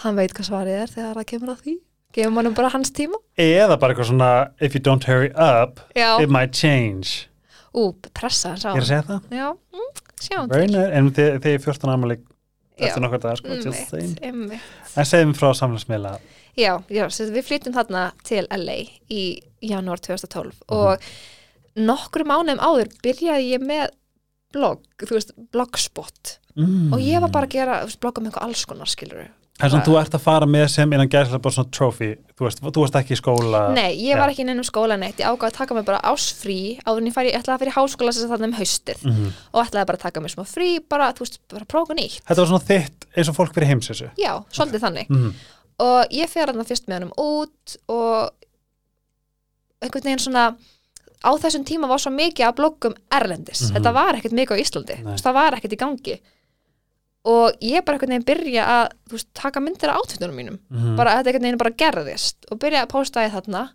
Hann 0.00 0.16
veit 0.16 0.32
hvað 0.32 0.48
svarið 0.48 0.78
er 0.80 0.92
þegar 0.94 1.18
það 1.20 1.26
kemur 1.34 1.54
að 1.54 1.64
því. 1.66 1.74
Gefum 2.16 2.40
hann 2.40 2.54
bara 2.56 2.70
hans 2.72 2.90
tíma. 2.96 3.20
Eða 3.38 3.76
bara 3.78 3.94
eitthvað 3.94 4.08
svona 4.08 4.30
If 4.58 4.74
you 4.74 4.80
don't 4.82 5.04
hurry 5.06 5.30
up, 5.36 5.82
já, 5.94 6.16
it 6.22 6.32
might 6.32 6.56
change. 6.56 7.28
Ú, 7.70 7.92
pressa 8.16 8.56
hans 8.56 8.64
á 8.66 8.74
Ég 8.74 8.80
er 8.80 8.82
að 8.82 8.88
segja 8.88 9.04
það? 9.06 9.28
já, 9.30 9.46
mm, 9.76 9.90
sjáum 10.24 10.48
Very 10.50 10.66
nice, 10.66 10.88
en 10.98 11.10
þið 11.14 11.36
þið 11.44 11.52
er 11.52 11.60
14 11.68 11.92
ámali 11.94 12.16
Já. 12.18 12.29
Eftir 12.88 13.02
nokkur 13.04 13.20
dagar, 13.22 13.36
sko. 13.36 13.48
En 14.96 15.06
segjum 15.08 15.34
frá 15.34 15.50
samfélagsmiðla 15.54 16.14
já, 16.58 16.72
já, 16.90 17.04
við 17.30 17.44
flyttum 17.46 17.74
þarna 17.76 18.10
til 18.26 18.46
LA 18.50 18.78
í 19.10 19.22
janúar 19.62 20.00
2012 20.00 20.52
Mhm. 20.52 20.76
og 20.76 20.98
nokkru 21.76 22.24
mánuðum 22.26 22.58
áður 22.60 22.90
byrjaði 23.04 23.50
ég 23.54 23.62
með 23.62 23.90
blogg, 24.52 24.82
þú 24.98 25.14
veist, 25.14 25.32
blogspot 25.54 26.38
mm. 26.56 26.92
og 26.92 27.00
ég 27.00 27.20
var 27.22 27.30
bara 27.30 27.46
að 27.46 27.54
gera, 27.54 27.76
blogga 28.00 28.20
með 28.22 28.32
eitthvað 28.32 28.48
alls 28.48 28.64
konar 28.66 28.90
skilur 28.90 29.28
En 29.62 29.70
svona 29.70 29.84
þú 29.84 29.94
ert 30.00 30.14
að 30.16 30.22
fara 30.24 30.46
með 30.48 30.66
sem 30.72 30.92
innan 30.92 31.08
gæslega 31.12 31.38
bara 31.44 31.52
svona 31.54 31.70
trophy, 31.70 32.08
þú 32.38 32.48
þú 32.70 32.80
varst 32.84 32.96
ekki 33.00 33.12
í 33.12 33.18
skóla 33.20 33.60
Nei, 33.76 33.90
ég 34.00 34.16
var 34.16 34.28
Já. 34.30 34.32
ekki 34.34 34.40
inn 34.46 34.54
um 34.56 34.64
skóla 34.64 34.96
neitt, 34.98 35.18
ég 35.20 35.26
ákvað 35.28 35.50
að 35.50 35.56
taka 35.58 35.74
mig 35.74 35.84
bara 35.84 36.00
ásfrí 36.00 36.56
áður 36.86 36.98
en 37.02 37.06
ég 37.10 37.14
færi, 37.16 37.32
ég 37.32 37.38
ætlaði 37.42 37.56
að 37.56 37.62
fyrir 37.64 37.76
háskóla 37.76 38.12
sem 38.16 38.30
þarna 38.30 38.48
um 38.50 38.56
haustið 38.56 39.04
Mhm. 39.04 39.30
og 39.52 39.66
ætlaði 39.66 39.86
bara 39.86 39.98
að 39.98 40.04
taka 40.06 40.20
mig 40.20 40.30
smá 40.32 40.44
frí, 40.48 40.68
bara, 40.88 41.12
þú 41.12 41.18
veist, 41.26 41.38
bara 41.48 41.64
prófa 41.64 41.94
nýtt 41.94 42.20
Þetta 42.24 42.36
var 42.40 42.46
svona 42.46 42.68
þitt 42.70 43.06
eins 43.16 43.28
og 43.28 43.36
fólk 43.36 43.52
fyrir 43.54 43.68
heimsessu 43.68 44.10
Já, 44.16 44.32
svolítið 44.50 44.80
þannig 44.86 45.08
mm. 45.10 45.32
og 45.80 46.06
ég 46.10 46.28
fer 46.28 46.46
hann 46.46 46.64
fyrst 46.64 46.86
með 46.88 47.00
hann 47.00 47.12
út 47.18 47.76
og 47.88 48.30
einhvern 49.82 50.04
veginn 50.04 50.22
svona 50.24 50.54
á 51.20 51.30
þessum 51.36 51.64
tíma 51.68 51.88
var 51.88 52.00
svo 52.00 52.10
mikið 52.14 52.46
af 52.48 52.54
bloggum 52.56 52.94
erlendis, 53.12 53.66
Mhm. 53.70 53.76
þetta 53.76 53.92
var 53.92 54.14
ekkert 54.16 54.32
mikið 54.32 54.56
á 54.56 54.62
Íslandi 54.64 54.96
Nei. 55.04 55.16
Það 55.20 55.34
var 55.34 55.52
ekkert 55.58 55.72
í 55.76 55.80
gangi 55.84 56.20
og 57.24 57.52
ég 57.60 57.84
bara 57.84 57.96
einhvern 57.98 58.14
veginn 58.14 58.24
byrja 58.30 58.64
að 58.64 58.86
veist, 59.12 59.28
taka 59.34 59.60
myndir 59.60 59.90
af 59.92 60.00
átfittunum 60.00 60.36
mínum. 60.36 60.58
Mm. 60.70 60.96
bara 60.96 61.18
þetta 61.18 61.28
einhvern 61.32 61.42
veginn 61.48 61.58
bara 61.58 61.76
gerðist 61.82 62.46
og 62.50 62.58
byrja 62.62 62.84
að 62.86 62.88
posta 62.94 63.24
ég 63.26 63.32
þarna. 63.34 63.66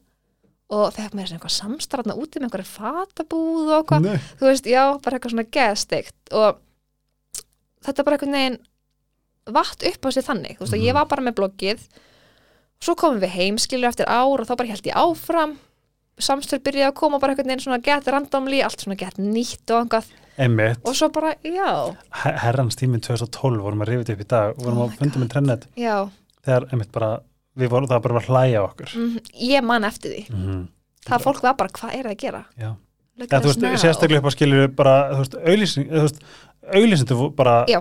Og 0.73 0.87
fekk 0.95 1.13
mér 1.13 1.27
svona 1.29 1.37
eitthvað 1.37 1.53
samstarfna 1.59 2.15
úti 2.17 2.39
með 2.41 2.47
einhverju 2.47 2.71
fatabúð 2.73 3.67
og 3.69 3.83
eitthvað. 3.83 4.21
Þú 4.39 4.47
veist, 4.49 4.65
já, 4.65 4.83
bara 4.97 5.17
eitthvað 5.19 5.35
svona 5.35 5.51
geðsteikt. 5.53 6.15
Og 6.33 6.57
þetta 7.85 8.03
bara 8.07 8.17
einhvern 8.17 8.33
veginn 8.39 8.57
vatt 9.53 9.85
upp 9.85 10.05
á 10.05 10.09
sig 10.09 10.25
þannig, 10.25 10.55
þú 10.57 10.63
veist, 10.65 10.73
Mhm. 10.73 10.81
og 10.81 10.87
ég 10.89 10.93
var 10.97 11.05
bara 11.05 11.21
með 11.21 11.35
bloggið. 11.37 11.79
Svo 12.81 12.95
komum 12.95 13.21
við 13.21 13.29
heim 13.37 13.57
skilur 13.61 13.89
eftir 13.93 14.07
ár 14.09 14.41
og 14.41 14.47
þá 14.47 14.57
bara 14.57 14.69
held 14.69 14.81
ég 14.89 14.97
áfram 14.97 15.57
samstöður 16.21 16.63
byrjaði 16.67 16.89
að 16.91 16.97
koma 16.99 17.19
bara 17.19 17.33
einhvern 17.33 17.49
veginn 17.51 17.63
svona 17.65 17.81
gett 17.83 18.07
randomly, 18.07 18.61
allt 18.63 18.79
svona 18.85 18.97
gett 18.99 19.17
nýtt 19.19 19.71
og 19.75 19.81
einhvað, 19.83 20.11
Einmitt, 20.37 20.81
og 20.83 20.95
svo 20.95 21.07
bara, 21.15 21.29
já. 21.47 21.95
Her- 22.23 22.37
herrans 22.43 22.75
tíminn 22.75 22.99
2012 23.03 23.61
vorum 23.63 23.83
að 23.85 23.91
rifið 23.93 24.09
upp 24.15 24.23
í 24.23 24.27
dag 24.27 24.57
vorum 24.59 24.81
Oh 24.81 24.89
að 24.89 24.97
funda 24.99 25.21
með 25.21 25.29
trennet. 25.31 25.67
Já, 25.79 26.09
þegar 26.43 26.65
einmitt 26.71 26.91
bara, 26.91 27.11
við 27.55 27.69
vorum 27.71 27.87
það 27.87 28.01
bara 28.03 28.19
að 28.19 28.27
hlæja 28.27 28.63
okkur. 28.65 28.95
Mm, 28.99 29.29
ég 29.47 29.63
man 29.63 29.87
eftir 29.87 30.11
því. 30.11 30.23
Mm. 30.35 30.67
það 31.05 31.23
fólk 31.23 31.41
var 31.45 31.55
bara, 31.55 31.69
hvað 31.69 31.93
er 31.95 32.03
það 32.09 32.11
að 32.11 32.17
gera? 32.25 32.43
Já, 32.57 32.67
ja, 33.15 33.25
at 33.29 33.43
þú 33.45 33.51
veist, 33.53 33.65
sérstaklega 33.85 34.19
upp 34.19 34.27
á 34.27 34.35
skilur 34.35 34.67
bara, 34.75 34.95
þú 35.13 35.21
veist, 35.23 35.35
auglýsing 35.45 35.87
þú 35.93 36.03
veist, 36.03 36.19
auglýsindu 36.75 37.29
bara 37.37 37.55
Já. 37.71 37.79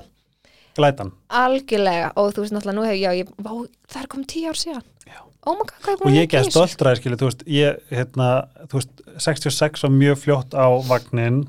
glætan. 0.79 1.11
Algjörlega, 1.31 2.13
og 2.15 2.35
þú 2.37 2.45
veist 2.45 2.55
náttúrulega 2.55 2.79
nú 2.79 2.87
hefur, 2.87 3.19
ég, 3.19 3.35
vá, 3.43 3.53
það 3.91 4.03
er 4.05 4.11
komið 4.15 4.31
tíu 4.31 4.53
ár 4.53 4.61
síðan. 4.63 4.87
Já. 5.11 5.24
Oh 5.47 5.57
my 5.59 5.67
god, 5.69 6.03
og 6.05 6.15
ég 6.17 6.29
get 6.33 6.49
stoltræði 6.49 7.01
skilur, 7.03 7.21
þú 7.21 7.29
veist, 7.31 7.45
ég, 7.51 7.79
hérna, 7.93 8.29
þú 8.71 8.81
veist 8.81 9.05
66 9.27 9.85
var 9.87 9.93
mjög 9.95 10.21
fljótt 10.23 10.57
á 10.57 10.67
vagnin 10.89 11.43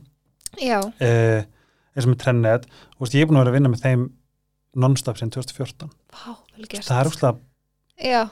já, 0.61 0.79
eh, 1.03 1.43
eins 1.95 2.05
og 2.07 2.13
með 2.13 2.21
trennet, 2.25 2.67
þú 2.95 3.05
veist, 3.05 3.17
ég 3.17 3.25
er 3.25 3.29
búin 3.31 3.39
að 3.39 3.45
vera 3.45 3.53
að 3.53 3.57
vinna 3.59 3.73
með 3.73 3.83
þeim 3.85 4.05
non-stop 4.85 5.19
sem 5.21 5.31
2014 5.31 5.91
vá, 6.11 6.33
vel 6.55 6.67
gert. 6.67 6.87
Það 6.87 6.99
er 7.01 7.11
úrslega 7.11 7.35
já, 8.11 8.23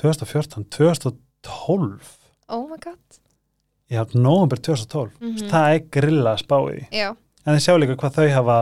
2014, 0.00 0.68
2012 0.72 2.14
oh 2.52 2.64
my 2.68 2.78
god. 2.80 3.18
Já, 3.92 4.04
november 4.16 4.56
2012 4.56 5.18
mm 5.20 5.50
það 5.52 5.74
er 5.76 5.82
grilla 5.92 6.32
að 6.36 6.40
spá 6.46 6.56
í 6.62 6.78
því. 6.78 6.86
já, 6.96 7.10
en 7.44 7.56
þið 7.58 7.64
sjá 7.66 7.74
líka 7.82 7.98
hvað 8.00 8.16
þau 8.16 8.30
hafa 8.38 8.56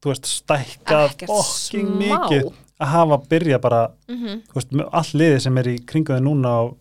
þú 0.00 0.10
veist, 0.10 0.30
stækkað 0.40 1.14
fokking 1.28 1.90
smá. 1.94 2.00
mikið 2.02 2.50
að 2.80 2.92
hafa 2.94 3.18
að 3.18 3.28
byrja 3.30 3.60
bara, 3.62 3.80
mm 4.10 4.42
þú 4.50 4.58
veist, 4.58 4.74
all 5.00 5.20
liðið 5.22 5.40
sem 5.46 5.60
er 5.62 5.70
í 5.70 5.76
kringu 5.92 6.16
þau 6.16 6.24
núna 6.24 6.56
og 6.64 6.74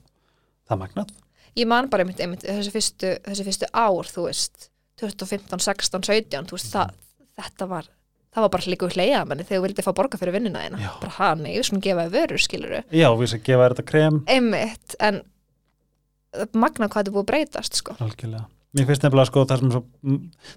það 0.68 0.76
er 0.76 0.82
magnað. 0.84 1.14
Ég 1.60 1.70
man 1.70 1.90
bara 1.92 2.06
einmitt, 2.06 2.20
einmitt 2.24 2.46
þessi, 2.46 2.74
fyrstu, 2.74 3.14
þessi 3.26 3.46
fyrstu 3.48 3.70
ár, 3.74 4.10
þú 4.10 4.28
veist 4.30 4.70
2015, 5.02 5.64
16, 5.66 6.04
17 6.08 6.50
þú 6.50 6.58
veist, 6.58 6.70
það, 6.74 6.94
þetta 7.40 7.70
var 7.72 7.90
það 8.30 8.46
var 8.46 8.52
bara 8.54 8.70
líka 8.70 8.86
úr 8.86 8.96
hleyja 8.96 9.24
manni 9.26 9.46
þegar 9.48 9.60
þú 9.60 9.66
vildi 9.66 9.86
fá 9.86 9.92
borga 9.98 10.20
fyrir 10.22 10.36
vinnuna 10.38 10.62
þína. 10.66 10.80
Já. 10.84 10.92
bara 11.02 11.16
hann, 11.18 11.48
ég 11.50 11.66
svona 11.66 11.84
gefa 11.86 12.06
þér 12.06 12.16
vörur, 12.16 12.44
skiluru 12.44 12.82
já, 12.94 13.10
við 13.18 13.32
sem 13.34 13.44
gefa 13.48 13.66
þér 13.66 13.76
þetta 13.76 13.90
krem. 13.90 14.22
Einmitt, 14.30 14.96
en 15.02 15.22
magna 16.54 16.88
hvað 16.88 17.02
þetta 17.02 17.10
er 17.10 17.16
búið 17.16 17.26
að 17.26 17.30
breytast, 17.32 17.80
sko. 17.82 17.98
Algjörlega. 18.06 18.46
Mér 18.78 18.86
finnst 18.86 19.02
nefnilega 19.02 19.30
sko 19.32 19.44
það 19.50 19.62
sem 19.64 19.72
svo, 19.74 19.82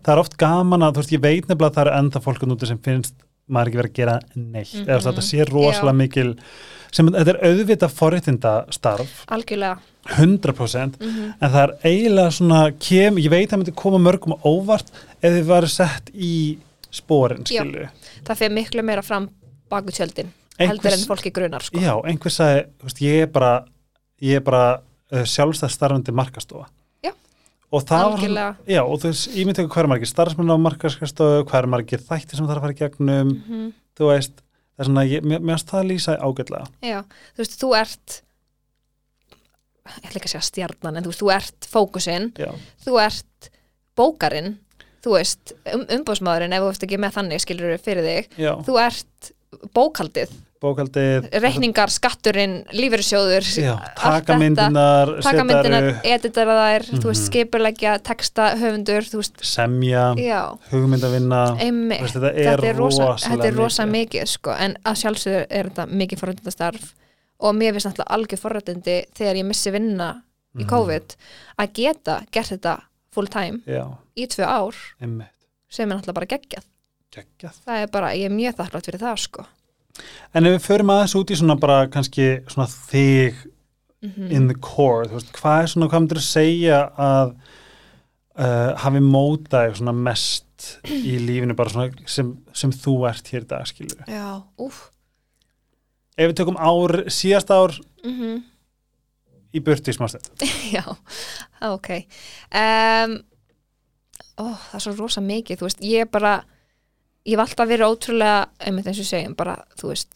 það 0.05 0.13
er 0.13 0.21
oft 0.21 0.35
gaman 0.41 0.85
að, 0.85 0.97
þú 0.99 1.03
veist, 1.03 1.15
ég 1.15 1.23
veit 1.25 1.47
nefnilega 1.49 1.71
að 1.71 1.77
það 1.79 1.87
eru 1.87 1.95
enda 2.03 2.21
fólk 2.27 2.43
úti 2.45 2.69
sem 2.69 2.81
finnst 2.85 3.15
maður 3.51 3.69
ekki 3.73 3.81
verið 3.81 3.91
að 3.91 3.99
gera 4.01 4.19
neitt 4.37 4.75
Mhm. 4.75 4.85
eða 4.87 4.99
þú 4.99 5.03
veist, 5.03 5.07
þetta 5.09 5.23
sé 5.31 5.45
rosalega 5.51 5.97
mikil 5.97 6.37
sem 6.93 7.07
þetta 7.09 7.29
er 7.35 7.41
auðvitað 7.49 7.95
forréttinda 7.97 8.53
starf 8.71 9.25
algjörlega 9.29 9.79
100% 10.17 10.99
mm 11.01 11.33
en 11.41 11.51
það 11.51 11.63
er 11.63 11.73
eiginlega 11.89 12.31
svona 12.37 12.61
kem, 12.79 13.17
ég 13.19 13.31
veit 13.31 13.49
að 13.49 13.53
það 13.55 13.59
myndi 13.63 13.75
koma 13.75 13.99
mörgum 13.99 14.35
óvart 14.45 14.91
ef 15.23 15.33
þið 15.33 15.45
varu 15.49 15.69
sett 15.69 16.11
í 16.15 16.59
spórin 16.93 17.45
Já. 17.47 17.63
skilju 17.63 17.89
það 18.27 18.37
fer 18.37 18.51
miklu 18.51 18.83
meira 18.85 19.03
fram 19.03 19.29
baku 19.71 19.91
tjöldin 19.91 20.29
heldur 20.59 20.93
en 20.93 20.99
Einhvers, 20.99 21.07
fólki 21.09 21.33
grunar, 21.33 21.63
sko. 21.65 21.79
Já, 21.81 21.95
einhver 22.07 22.31
sagði 22.31 22.67
þú 22.79 22.85
veist, 22.85 23.01
ég 23.03 23.23
er 23.23 23.27
bara, 23.27 23.65
ég 24.23 24.37
er 24.37 24.41
bara 24.47 24.65
uh, 25.13 25.23
sjálfstæð 25.25 25.71
starfandi 25.73 26.13
markastofa 26.13 26.67
Já. 26.69 26.82
Og 27.73 27.85
það 27.89 28.09
var 28.13 28.57
já, 28.69 28.83
og 28.83 28.99
þú 29.01 29.11
veist, 29.11 29.29
ég 29.33 29.49
myndi 29.49 29.63
ekki 29.63 29.73
hvað 29.73 29.85
er 29.85 29.91
margir 29.95 30.11
starfsmenn 30.11 30.53
á 30.53 30.59
markastofu, 30.61 31.45
hvað 31.49 31.61
er 31.63 31.71
margir 31.73 32.03
þætti 32.03 32.37
sem 32.37 32.47
það 32.47 32.55
er 32.55 32.61
að 32.61 32.67
fara 32.67 32.77
í 32.77 32.81
gegnum, 32.83 33.33
mm 33.39 33.71
þú 33.99 34.09
veist 34.09 34.39
það 34.41 34.83
er 34.83 34.89
svona, 34.89 35.03
ég, 35.05 35.25
mér 35.29 35.43
finnst 35.45 35.73
það 35.73 35.89
lýsa 35.91 36.15
ágætlega. 36.17 36.69
Já, 36.81 37.01
þú 37.37 37.43
veist, 37.43 37.57
þú 37.61 37.73
ert 37.77 38.15
ég 39.93 40.07
ætla 40.09 40.21
ekki 40.21 40.29
að 40.29 40.33
segja 40.33 40.47
stjarnan 40.49 40.97
en 40.97 41.05
þú 41.05 41.13
veist, 41.13 41.23
þú 41.23 41.33
ert 41.35 41.69
fókusinn. 41.69 42.31
Þú 42.87 42.97
ert 43.03 43.51
bókarinn 43.99 44.55
þú 45.03 45.17
veist, 45.17 45.53
um, 45.75 45.85
umbóðsmaðurinn 45.99 46.55
ef 46.57 46.63
þú 46.63 46.71
veist 46.71 46.87
ekki 46.87 47.01
með 47.03 47.17
þannig 47.19 47.43
skilur 47.43 47.77
fyrir 47.83 48.07
þig. 48.07 48.37
Já, 48.41 48.53
þú 48.67 48.79
ert 48.83 49.33
bókaldið 49.77 50.33
bókaldið 50.63 51.27
reikningar, 51.43 51.91
skatturinn, 51.91 52.55
lífeyrissjóður 52.73 53.47
já, 53.59 53.73
allt 53.75 53.97
taka 53.99 54.21
þetta, 54.21 54.39
myndinar 54.39 55.13
taka 55.27 55.45
myndinar, 55.49 55.87
setja 55.97 56.15
editara 56.15 56.57
þær 56.61 56.87
þú 56.93 57.09
veist, 57.11 57.23
Mhm. 57.23 57.27
skipurleggja, 57.27 57.95
texta, 58.07 58.47
höfundur 58.61 59.03
veist, 59.19 59.43
semja, 59.43 60.05
já. 60.17 60.41
hugmyndavinna 60.71 61.43
Veist, 61.59 62.15
þetta 62.17 62.33
er, 62.33 62.57
þetta 62.59 62.69
er 62.71 62.77
rosa, 62.77 63.09
er 63.49 63.55
rosa 63.59 63.85
mikið. 63.87 64.27
sko, 64.29 64.51
en 64.59 64.77
að 64.85 65.01
sjálfsögur 65.03 65.47
er 65.51 65.65
þetta 65.71 65.87
mikið 65.91 66.19
forrættindastarf 66.23 66.95
og 67.41 67.55
mér 67.59 67.73
finnst 67.75 67.87
náttúrulega 67.91 68.15
algjör 68.17 68.39
forrættindi 68.39 68.97
þegar 69.19 69.37
ég 69.37 69.45
missi 69.47 69.71
vinna 69.73 70.23
í 70.57 70.63
Mhm. 70.65 70.69
COVID 70.69 71.17
að 71.59 71.73
geta 71.75 72.21
gert 72.31 72.49
þetta 72.53 72.81
full 73.11 73.27
time 73.27 73.61
Já, 73.67 73.87
í 74.17 74.27
tvö 74.29 74.45
ár 74.47 74.75
einmitt. 75.01 75.29
sem 75.69 75.91
er 75.91 75.97
náttúrulega 75.99 76.15
bara 76.15 76.27
geggjað. 76.27 76.65
Geggjað. 77.13 77.55
það 77.67 77.83
er 77.83 77.87
bara, 77.89 78.09
ég 78.15 78.25
er 78.25 78.31
mjög 78.31 78.55
þakklátt 78.57 78.87
fyrir 78.87 79.01
það 79.01 79.19
sko 79.19 79.47
En 80.33 80.47
ef 80.47 80.57
við 80.57 80.67
förum 80.67 80.93
aðeins 80.95 81.17
út 81.19 81.31
í 81.31 81.37
svona 81.37 81.57
bara 81.61 81.87
kannski 81.93 82.29
svona 82.49 82.69
þig 82.69 83.35
mm 84.03 84.11
-hmm. 84.11 84.31
in 84.33 84.49
the 84.49 84.59
core, 84.61 85.09
þú 85.09 85.19
veist, 85.19 85.33
hvað 85.33 85.63
er 85.63 85.67
svona, 85.67 85.89
hvað 85.89 86.01
myndir 86.01 86.23
að 86.23 86.29
segja 86.29 86.79
að 86.97 87.35
uh, 88.39 88.73
hafi 88.83 89.01
mótaði 89.01 89.75
svona 89.79 89.93
mest 89.93 90.79
í 90.89 91.19
lífinu 91.19 91.57
bara 91.59 91.73
svona 91.73 91.91
sem, 92.07 92.33
sem 92.53 92.73
þú 92.73 92.97
ert 93.09 93.29
hér 93.33 93.45
í 93.47 93.51
dag, 93.51 93.67
skilur 93.67 94.05
Já, 94.09 94.43
úf 94.59 94.89
Ef 96.17 96.29
við 96.29 96.37
tökum 96.37 96.59
ár, 96.61 97.05
síðast 97.09 97.51
ár 97.51 97.73
mm 98.05 98.15
-hmm. 98.21 98.43
í 99.53 99.61
burti 99.61 99.91
í 99.91 99.95
smástætt 99.95 100.31
Já, 100.77 100.85
ok 101.61 101.89
um, 102.55 103.19
ó, 104.37 104.45
Það 104.55 104.75
er 104.75 104.81
svo 104.81 104.97
rosa 104.97 105.21
mikið 105.21 105.59
þú 105.59 105.69
veist, 105.69 105.83
ég 105.83 106.01
er 106.01 106.11
bara 106.11 106.45
ég 107.27 107.37
hef 107.39 107.43
alltaf 107.49 107.69
verið 107.69 107.87
ótrúlega 107.93 108.47
einmitt 108.61 108.87
eins 108.87 108.99
og 109.03 109.07
segjum, 109.07 109.35
bara, 109.39 109.57
þú 109.79 109.89
veist 109.93 110.09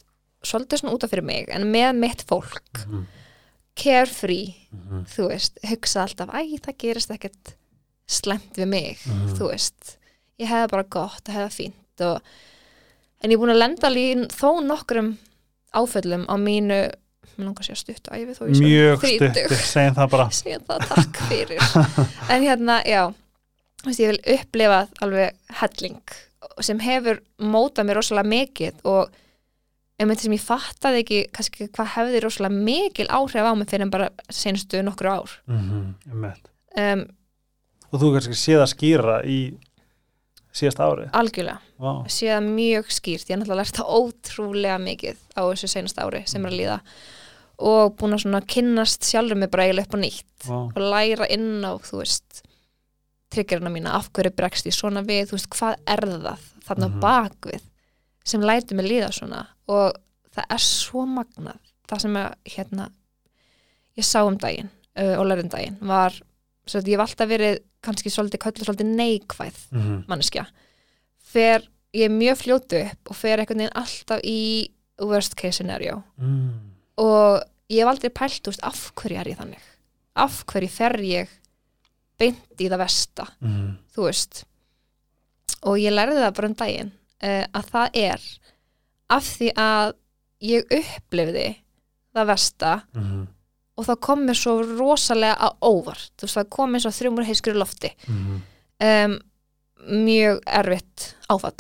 svolítið 0.47 0.79
svona 0.83 0.95
útaf 0.97 1.11
fyrir 1.11 1.25
mig, 1.27 1.49
en 1.51 1.65
með 1.73 1.93
mitt 1.99 2.23
fólk 2.29 2.83
mm 2.87 2.93
-hmm. 2.93 3.05
carefree 3.77 4.55
Mm 4.77 4.83
-hmm. 4.91 5.05
þú 5.17 5.29
veist, 5.29 5.59
hugsa 5.71 6.03
alltaf 6.03 6.29
æ, 6.29 6.59
það 6.61 6.77
gerist 6.79 7.11
ekkert 7.11 7.55
slemt 8.07 8.57
við 8.57 8.67
mig 8.69 8.99
Mhm. 9.07 9.35
þú 9.39 9.49
veist, 9.51 9.97
ég 10.39 10.49
hefði 10.49 10.71
bara 10.71 10.83
gott 10.83 11.29
og 11.29 11.35
hefði 11.35 11.51
fínt 11.51 12.01
og 12.01 12.21
en 13.23 13.31
ég 13.31 13.35
er 13.35 13.39
búin 13.39 13.51
að 13.55 13.59
lenda 13.59 13.89
lín 13.89 14.27
þó 14.29 14.61
nokkrum 14.65 15.17
áföllum 15.75 16.27
á 16.29 16.35
mínu 16.37 16.91
mér 17.37 17.45
langar 17.45 17.61
að 17.63 17.67
segja 17.67 17.77
stutt 17.77 18.09
æfi 18.13 18.35
þó 18.35 18.47
ég 18.49 18.61
Mjög 18.61 18.99
stutt, 18.99 19.59
segjum 19.67 19.95
það 19.95 20.11
bara 20.11 20.31
segja 20.41 20.59
það 20.59 20.89
takk 20.89 21.17
fyrir 21.29 21.61
en 22.31 22.43
hérna, 22.43 22.83
já 22.85 23.13
þú 23.83 23.87
veist, 23.87 24.01
ég 24.01 24.09
vil 24.09 24.39
upplifa 24.39 24.89
alveg 25.01 25.31
helling 25.49 26.03
sem 26.61 26.81
hefur 26.83 27.21
mótað 27.39 27.89
mér 27.89 28.01
rosalega 28.01 28.33
mikið 28.33 28.83
og 28.85 29.15
þetta 29.97 30.23
sem 30.23 30.37
ég 30.37 30.45
fattaði 30.45 31.03
ekki 31.03 31.21
kannski 31.37 31.69
hvað 31.73 31.93
hefði 31.95 32.23
rosalega 32.25 32.65
mikil 32.69 33.07
áhrif 33.09 33.49
á 33.49 33.53
mig 33.57 33.71
fyrir 33.71 33.87
en 33.87 33.95
bara 33.95 34.11
senustu 34.29 34.83
nokkru 34.85 35.09
ár 35.09 35.39
mm 35.47 35.63
-hmm. 36.07 36.35
um, 36.77 37.07
Og 37.93 38.01
þú 38.01 38.13
kannski 38.13 38.35
séð 38.35 38.63
að 38.63 38.73
skýra 38.75 39.25
í 39.25 39.57
síðast 40.53 40.81
ári 40.81 41.09
algjörlega, 41.13 41.61
Vá. 41.79 42.05
sé 42.09 42.27
það 42.27 42.49
mjög 42.49 42.91
skýrt 42.91 43.29
ég 43.29 43.37
er 43.37 43.41
náttúrulega 43.41 43.61
lært 43.63 43.77
það 43.77 43.93
ótrúlega 43.99 44.79
mikið 44.79 45.17
á 45.37 45.43
þessu 45.53 45.69
senast 45.69 45.99
ári 45.99 46.23
sem 46.27 46.45
er 46.45 46.53
að 46.53 46.59
líða 46.61 46.81
og 47.59 47.97
búin 47.97 48.17
að 48.17 48.23
svona 48.25 48.41
kynnast 48.41 49.05
sjálfur 49.05 49.37
mig 49.37 49.51
bara 49.51 49.65
eiginlega 49.65 49.87
upp 49.87 49.97
á 49.97 49.99
nýtt 50.05 50.49
Vá. 50.49 50.59
og 50.77 50.81
læra 50.93 51.27
inn 51.33 51.65
á, 51.65 51.73
þú 51.81 52.03
veist 52.03 52.43
triggerina 53.33 53.71
mína, 53.73 53.97
af 53.99 54.11
hverju 54.15 54.35
bregst 54.37 54.69
ég 54.69 54.75
svona 54.77 55.03
við, 55.07 55.31
þú 55.31 55.39
veist, 55.39 55.49
hvað 55.55 55.81
er 55.87 56.05
það 56.07 56.45
þarna 56.67 56.89
mm 56.91 57.01
bakvið 57.01 57.65
sem 58.27 58.43
lætur 58.43 58.77
mig 58.77 58.89
líða 58.89 59.13
svona? 59.15 59.45
Og 59.71 59.95
það 60.35 60.55
er 60.57 60.63
svo 60.63 61.05
magnað. 61.07 61.61
Það 61.87 62.03
sem 62.03 62.17
að, 62.19 62.33
hérna 62.57 62.89
ég 63.97 64.07
sá 64.07 64.21
um 64.27 64.39
daginn 64.39 64.71
uh, 64.99 65.15
og 65.21 65.27
lærðum 65.29 65.51
daginn 65.53 65.79
var, 65.81 66.17
svo 66.67 66.81
að 66.81 66.91
ég 66.91 66.99
hef 66.99 67.05
alltaf 67.07 67.31
verið 67.31 67.59
kannski 67.87 68.11
svolítið, 68.11 68.43
köllu 68.43 68.67
svolítið 68.67 68.95
neikvæð 68.99 69.59
Mm 69.71 69.83
-hmm. 69.83 70.05
manneskja. 70.09 70.47
Fer, 71.23 71.69
ég 71.95 72.05
er 72.05 72.11
mjög 72.11 72.37
fljótu 72.43 72.83
upp 72.83 73.11
og 73.11 73.17
fer 73.17 73.39
einhvern 73.39 73.59
veginn 73.59 73.79
alltaf 73.83 74.21
í 74.25 74.71
worst 74.99 75.35
case 75.37 75.53
scenario. 75.53 76.03
Mm. 76.19 76.73
og 76.97 77.43
ég 77.69 77.83
hef 77.83 77.91
aldrei 77.91 78.11
pælt 78.11 78.43
þú 78.43 78.53
veist, 78.53 78.65
af 78.65 78.93
hverju 78.95 79.21
er 79.21 79.29
ég 79.29 79.39
þannig? 79.41 79.65
Af 80.17 80.45
hverju 80.47 80.69
fer 80.69 80.97
ég 81.01 81.29
beint 82.19 82.61
í 82.63 82.69
það 82.71 82.79
versta 82.85 83.27
Mm. 83.43 83.77
þú 83.95 84.07
veist 84.09 84.45
og 85.67 85.79
ég 85.81 85.93
lærði 85.95 86.19
það 86.23 86.35
bara 86.37 86.49
um 86.51 86.55
daginn 86.61 86.93
uh, 87.23 87.45
að 87.53 87.71
það 87.73 87.97
er 88.03 88.27
af 89.17 89.25
því 89.37 89.49
að 89.57 89.95
ég 90.47 90.77
upplifði 90.81 91.47
það 92.17 92.27
versta 92.33 92.75
Mm. 92.97 93.27
og 93.77 93.85
það 93.87 94.01
kom 94.01 94.23
mér 94.27 94.39
svo 94.41 94.55
rosalega 94.65 95.37
á 95.37 95.49
óvart 95.61 96.13
þú 96.17 96.27
veist 96.29 96.39
það 96.41 96.51
kom 96.57 96.75
eins 96.79 96.87
og 96.89 96.95
þrjumur 96.97 97.27
heiskur 97.29 97.55
í 97.55 97.61
lofti 97.61 97.93
Mm. 98.09 98.43
um, 98.81 99.19
mjög 100.07 100.41
erfitt 100.47 101.15
áfall 101.31 101.53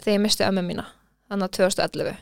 þegar 0.00 0.16
ég 0.18 0.20
misti 0.24 0.44
ömmu 0.44 0.62
mína 0.66 0.86
þannig 1.30 1.46
að 1.46 1.54
2011 1.60 2.16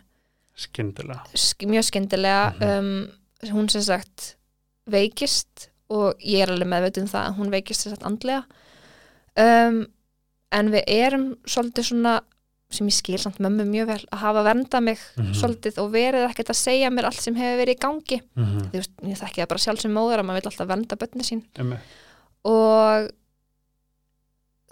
Skyndilega 0.58 1.22
sk 1.38 1.64
mjög 1.70 1.84
skyndilega 1.86 2.78
um, 2.78 3.08
hún 3.54 3.68
sem 3.70 3.82
sagt 3.82 4.34
veikist 4.90 5.67
og 5.90 6.14
ég 6.20 6.42
er 6.44 6.50
alveg 6.52 6.68
meðveit 6.68 6.98
um 7.02 7.06
það 7.08 7.26
að 7.30 7.36
hún 7.38 7.50
veikist 7.50 7.80
sem 7.80 7.92
sagt 7.94 8.04
andlega 8.04 8.44
um, 9.38 9.86
en 10.52 10.70
við 10.72 10.82
erum 10.88 11.28
svolítið 11.48 11.84
svona 11.92 12.20
sem 12.70 12.86
ég 12.90 12.92
skil 12.98 13.16
samt 13.18 13.38
mömmu 13.40 13.64
mjög 13.64 13.86
vel 13.88 14.02
að 14.12 14.18
hafa 14.20 14.42
vernda 14.44 14.80
mig 14.84 14.98
Mhm. 15.16 15.32
svolítið 15.34 15.78
og 15.80 15.92
verið 15.92 16.26
ekkert 16.28 16.50
að 16.52 16.58
segja 16.60 16.90
mér 16.92 17.04
allt 17.08 17.20
sem 17.20 17.34
hefur 17.34 17.62
verið 17.64 17.76
í 17.76 17.80
gangi 17.80 18.18
mm 18.36 18.58
þú 18.68 18.72
veist, 18.76 18.90
ég 19.02 19.16
þekki 19.22 19.40
það 19.42 19.48
bara 19.48 19.58
sjálf 19.64 19.80
sem 19.80 19.92
móður 19.94 20.18
að 20.20 20.26
maður 20.28 20.40
vil 20.42 20.50
alltaf 20.50 20.68
vernda 20.68 20.96
bönni 20.96 21.24
sín 21.24 21.42
-hmm. 21.56 21.78
og 22.44 23.08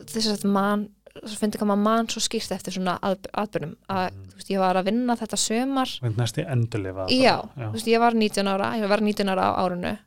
þess 0.06 0.28
að 0.34 0.44
mann 0.52 0.88
svo 1.16 1.38
fyndi 1.40 1.56
hvað 1.56 1.70
maður 1.70 1.84
mann 1.86 2.08
svo 2.12 2.20
skýrt 2.20 2.52
eftir 2.52 2.74
svona 2.76 2.98
að, 3.00 3.24
atbyrnum 3.32 3.76
að 3.88 4.10
Mhm. 4.12 4.26
veist, 4.36 4.50
ég 4.50 4.58
var 4.60 4.76
að 4.76 4.84
vinna 4.84 5.16
þetta 5.16 5.36
sömar 5.40 5.88
Veit 6.02 6.16
næst 6.18 6.36
í 6.38 6.44
endurlifa 6.44 7.06
já, 7.08 7.40
já. 7.56 7.68
þú 7.68 7.72
veist, 7.72 7.86
ég 7.88 7.98
var 8.00 8.12
19 8.12 8.46
ára 8.46 8.74
ég 8.76 8.88
var 8.88 9.00
19 9.00 9.28
ára 9.28 9.42
á 9.48 9.52
árinu 9.64 9.98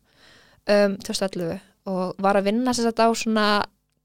um, 0.68 0.98
2011 0.98 1.60
og 1.90 2.16
var 2.22 2.36
að 2.40 2.44
vinna 2.50 2.74
sér 2.76 2.90
þetta 2.92 3.08
á 3.08 3.12
svona 3.16 3.46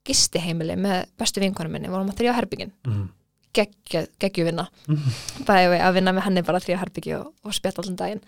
gistiheimili 0.05 0.77
með 0.77 1.07
bestu 1.19 1.41
vinkonum 1.41 1.73
minni, 1.73 1.89
vorum 1.93 2.11
að 2.13 2.19
þrjá 2.21 2.35
herbyggin 2.39 2.73
Mm. 2.87 3.09
geggju, 3.55 4.45
vinna 4.45 4.69
Mhm. 4.89 5.11
bæði 5.47 5.81
að 5.81 5.95
vinna 5.95 6.13
með 6.13 6.25
henni 6.29 6.43
bara 6.45 6.59
þrjá 6.61 6.79
herbyggji 6.81 7.15
og, 7.21 7.33
og 7.45 7.53
spjall 7.55 7.79
allan 7.79 7.97
daginn. 7.97 8.23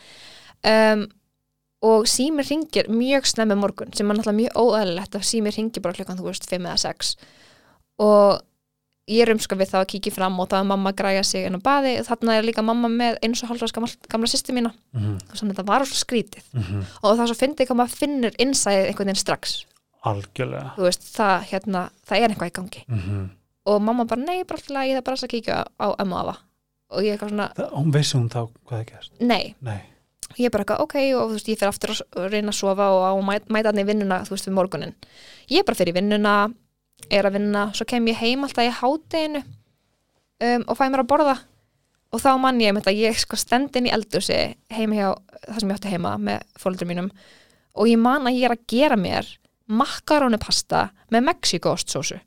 Um, 0.65 1.07
og 1.83 2.07
símir 2.07 2.47
ringir 2.49 2.89
mjög 2.89 3.27
snemmi 3.27 3.55
morgun 3.59 3.93
sem 3.93 4.09
er 4.11 4.15
náttúrulega 4.17 4.41
mjög 4.41 4.55
óæðilegt 4.57 5.15
að 5.19 5.27
símir 5.29 5.57
ringir 5.57 5.83
bara 5.83 5.95
klukkan 5.95 6.17
þú 6.19 6.25
veist 6.31 6.47
5 6.49 6.65
eða 6.65 6.79
6 6.79 7.17
og 7.99 8.41
ég 9.07 9.23
er 9.23 9.33
umska 9.33 9.57
við 9.59 9.71
það 9.71 9.85
að 9.85 9.89
kíkja 9.93 10.13
fram 10.17 10.41
og 10.43 10.49
það 10.51 10.63
að 10.63 10.69
mamma 10.73 10.93
græja 10.99 11.23
sig 11.27 11.47
inn 11.47 11.59
á 11.59 11.61
baði. 11.63 11.95
Þarna 12.07 12.37
er 12.37 12.47
líka 12.47 12.65
mamma 12.67 12.91
með 12.91 13.19
eins 13.23 13.43
og 13.45 13.53
hálfra 13.53 13.69
gamla, 13.77 13.91
gamla 14.11 14.31
sýstu 14.31 14.55
mína. 14.57 14.73
Mm 14.97 15.17
og 15.17 15.39
þannig 15.39 15.55
að 15.55 15.61
það 15.61 15.71
var 15.71 15.87
svo 15.87 15.99
skrítið. 16.01 16.45
-hmm. 16.53 16.85
og 17.03 17.17
það 17.17 17.27
svo 17.27 17.39
fyndið 17.41 17.67
hvað 17.67 17.81
maður 17.81 17.97
finnur 18.03 18.39
innsæðið 18.39 18.87
einhvern 18.87 19.11
veginn 19.11 19.23
strax. 19.23 19.57
Algjörlega. 20.03 20.73
Þú 20.77 20.83
veist, 20.83 21.03
það, 21.17 21.37
hérna, 21.51 21.91
það 22.07 22.19
er 22.19 22.31
eitthvað 22.31 22.51
í 22.51 22.57
gangi. 22.59 22.85
Mm 22.89 22.99
-hmm. 22.99 23.29
og 23.67 23.83
mamma 23.83 24.05
bara, 24.05 24.21
nei, 24.21 24.45
bara 24.45 24.59
alltaf 24.59 24.87
ég 24.87 24.97
það 24.97 25.05
bara 25.05 25.17
að 25.17 25.29
kíkja 25.35 25.65
á 25.79 25.87
ömmu 25.99 26.17
afa. 26.17 26.37
Og 26.91 27.03
ég 27.03 27.09
er 27.09 27.13
eitthvað 27.19 27.29
svona, 27.29 27.51
Hún 27.73 27.93
veist 27.93 28.15
hún 28.15 28.29
þá 28.29 28.49
hvað 28.67 28.79
það 28.79 28.87
gerst 28.87 29.13
nei. 29.21 29.55
Nei. 29.61 29.81
Ég 30.39 30.51
bara 30.51 30.63
eitthvað, 30.63 30.81
ok, 30.81 30.97
og 31.17 31.31
þú 31.31 31.33
veist, 31.33 31.49
ég 31.49 31.59
fer 31.59 31.69
aftur 31.69 31.91
að 31.91 32.01
að 32.17 32.31
reyna 32.31 32.53
að 32.53 32.59
sofa 32.59 32.87
og 32.91 33.03
að 33.09 33.43
mæta 33.49 33.69
hann 33.71 33.79
í 33.79 33.87
vinnuna 33.87 34.21
þú 34.27 34.31
veist, 34.35 34.49
við 34.49 34.55
morgunin 34.55 34.95
ég 35.51 35.65
bara 35.67 35.79
fyrir 35.79 35.95
vinnuna, 35.97 36.35
er 37.11 37.29
að 37.29 37.39
vinna 37.39 37.69
svo 37.77 37.87
kem 37.89 38.09
ég 38.11 38.19
heim 38.21 38.45
alltaf 38.47 38.67
í 38.67 38.75
hádeginu 38.81 39.43
um, 39.43 40.67
og 40.67 40.77
fæ 40.79 40.87
mér 40.89 41.05
að 41.05 41.11
borða. 41.13 41.37
Og 42.15 42.23
þá 42.23 42.31
mann 42.41 42.61
ég 42.63 42.73
með 42.73 42.87
þetta, 42.87 43.01
ég 43.03 43.19
sko 43.19 43.39
stend 43.39 43.77
inn 43.77 43.89
í 43.89 43.95
eldursi 43.95 44.37
heima 44.73 44.99
hjá 44.99 45.09
það 45.47 45.59
sem 45.61 45.73
ég 45.73 45.81
átti 45.81 45.93
heima 45.93 46.15
með 46.23 46.45
fóldur 46.61 46.89
mínum 46.89 47.11
og 47.77 47.91
ég 47.91 47.99
man 48.01 48.29
að 48.29 48.39
ég 48.39 48.47
er 48.49 48.55
að 48.55 48.67
gera 48.71 48.97
mér 49.01 49.33
makarónupasta 49.67 50.89
með 51.13 51.29
mexikostsósu 51.33 52.21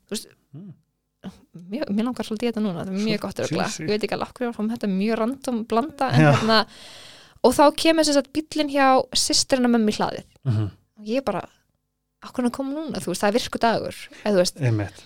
Mm. 0.50 0.72
Mjög, 1.70 1.90
mér 1.94 2.06
langar 2.08 2.26
svolítið 2.26 2.48
þetta 2.48 2.60
núna, 2.64 2.82
þetta 2.82 2.90
er 2.90 3.04
mjög 3.06 3.20
gott 3.22 3.40
ég 3.78 3.90
veit 3.90 4.02
ekki 4.02 4.16
alveg 4.16 4.32
hverju 4.34 4.64
þetta 4.72 4.86
er 4.86 4.90
mjög 4.90 5.18
random 5.20 5.60
blanda 5.70 6.08
en 6.10 6.24
hérna 6.24 6.56
og 7.46 7.54
þá 7.56 7.62
kemur 7.78 8.06
þess 8.08 8.20
að 8.20 8.30
bíllinn 8.36 8.72
hjá 8.72 8.86
sýsterina 9.16 9.70
með 9.70 9.84
mig 9.86 9.98
hlaðið. 9.98 10.26
Mm 10.44 10.52
-hmm. 10.52 10.70
og 10.98 11.10
ég 11.14 11.24
bara, 11.24 11.42
okkur 12.26 12.46
hann 12.46 12.54
kom 12.54 12.70
núna? 12.74 13.00
Þú 13.00 13.12
veist, 13.12 13.22
það 13.24 13.28
er 13.32 13.38
virku 13.38 13.58
dagur 13.62 13.96
eða, 14.24 14.30
þú 14.34 14.38
veist, 14.42 14.60
Einmitt. 14.60 15.02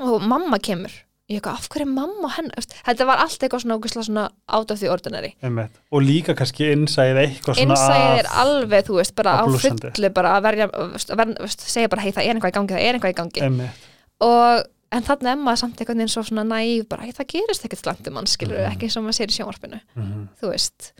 Og 0.00 0.22
mamma 0.24 0.58
kemur. 0.62 0.92
Ég 1.30 1.38
eitthvað, 1.38 1.60
af 1.60 1.68
hverju 1.70 1.84
er 1.86 1.90
mamma 1.94 2.28
henn 2.34 2.48
þetta 2.58 3.04
var 3.06 3.20
allt 3.22 3.38
eitthvað 3.44 3.60
svona, 3.62 3.76
ógeðslega 3.78 4.06
svona 4.08 4.24
out 4.50 4.72
of 4.74 4.80
the 4.80 4.88
ordinary. 4.90 5.34
Einmitt. 5.46 5.76
Og 5.94 6.02
líka 6.02 6.34
kannski 6.34 6.72
innsæðið 6.74 7.20
eitthvað 7.22 7.60
svona 7.60 7.76
innsæðið 7.76 8.18
er 8.24 8.30
alveg, 8.42 8.88
þú 8.88 8.96
veist, 8.98 9.14
bara 9.14 9.36
á 9.38 9.44
fullu 9.46 10.10
bara 10.16 10.32
að 10.38 10.42
verja, 10.48 10.66
veist, 10.96 11.62
segja 11.70 11.92
bara 11.92 12.02
hei, 12.02 12.10
það 12.16 12.24
er 12.26 12.34
eitthvað 12.34 12.50
í 12.50 12.56
gangi, 12.58 12.74
það 12.74 12.86
er 12.88 12.98
eitthvað 12.98 13.14
í 13.14 13.18
gangi. 13.20 13.44
Einmitt. 13.46 13.86
Og, 14.26 14.64
en 14.90 15.06
þannig 15.06 15.30
emma 15.36 15.54
samt 15.60 15.78
einhvern 15.78 16.02
veginn 16.02 16.10
svo 16.16 16.24
svona 16.26 16.42
næv, 16.50 16.88
bara, 16.90 17.06
"Æ, 17.06 17.14
það 17.14 17.30
gerist 17.30 17.64
ekkert 17.68 17.84
slæmt 17.84 18.08
um 18.08 18.14
mann, 18.14 18.26
skilur, 18.26 18.58
Mhm. 18.58 18.72
ekki 18.74 18.88
eins 18.88 18.96
og 18.96 19.04
maður 19.04 19.18
sér 19.20 19.30
í 19.30 19.36
sjónvarpinu. 19.38 19.80
Mm 19.94 20.28
þú 20.42 20.50
veist, 20.50 20.92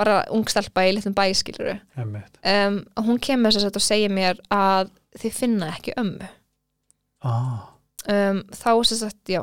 bara 0.00 0.16
ungstelpa 0.34 0.86
í 0.88 0.94
litlum 0.96 1.14
bæ, 1.16 1.26
skilur 1.36 1.74
Einmitt 2.00 2.40
um, 2.40 2.80
og 2.96 3.08
hún 3.10 3.20
kemur 3.22 3.54
þess 3.54 3.68
að 3.68 3.80
og 3.80 3.86
segir 3.86 4.12
mér 4.16 4.40
að 4.54 4.92
þið 5.20 5.36
finna 5.36 5.70
ekki 5.74 5.96
ömmu 6.00 6.28
ah. 7.28 7.70
um, 8.08 8.42
þá 8.56 8.70
sem 8.88 9.02
sagt, 9.04 9.22
já 9.30 9.42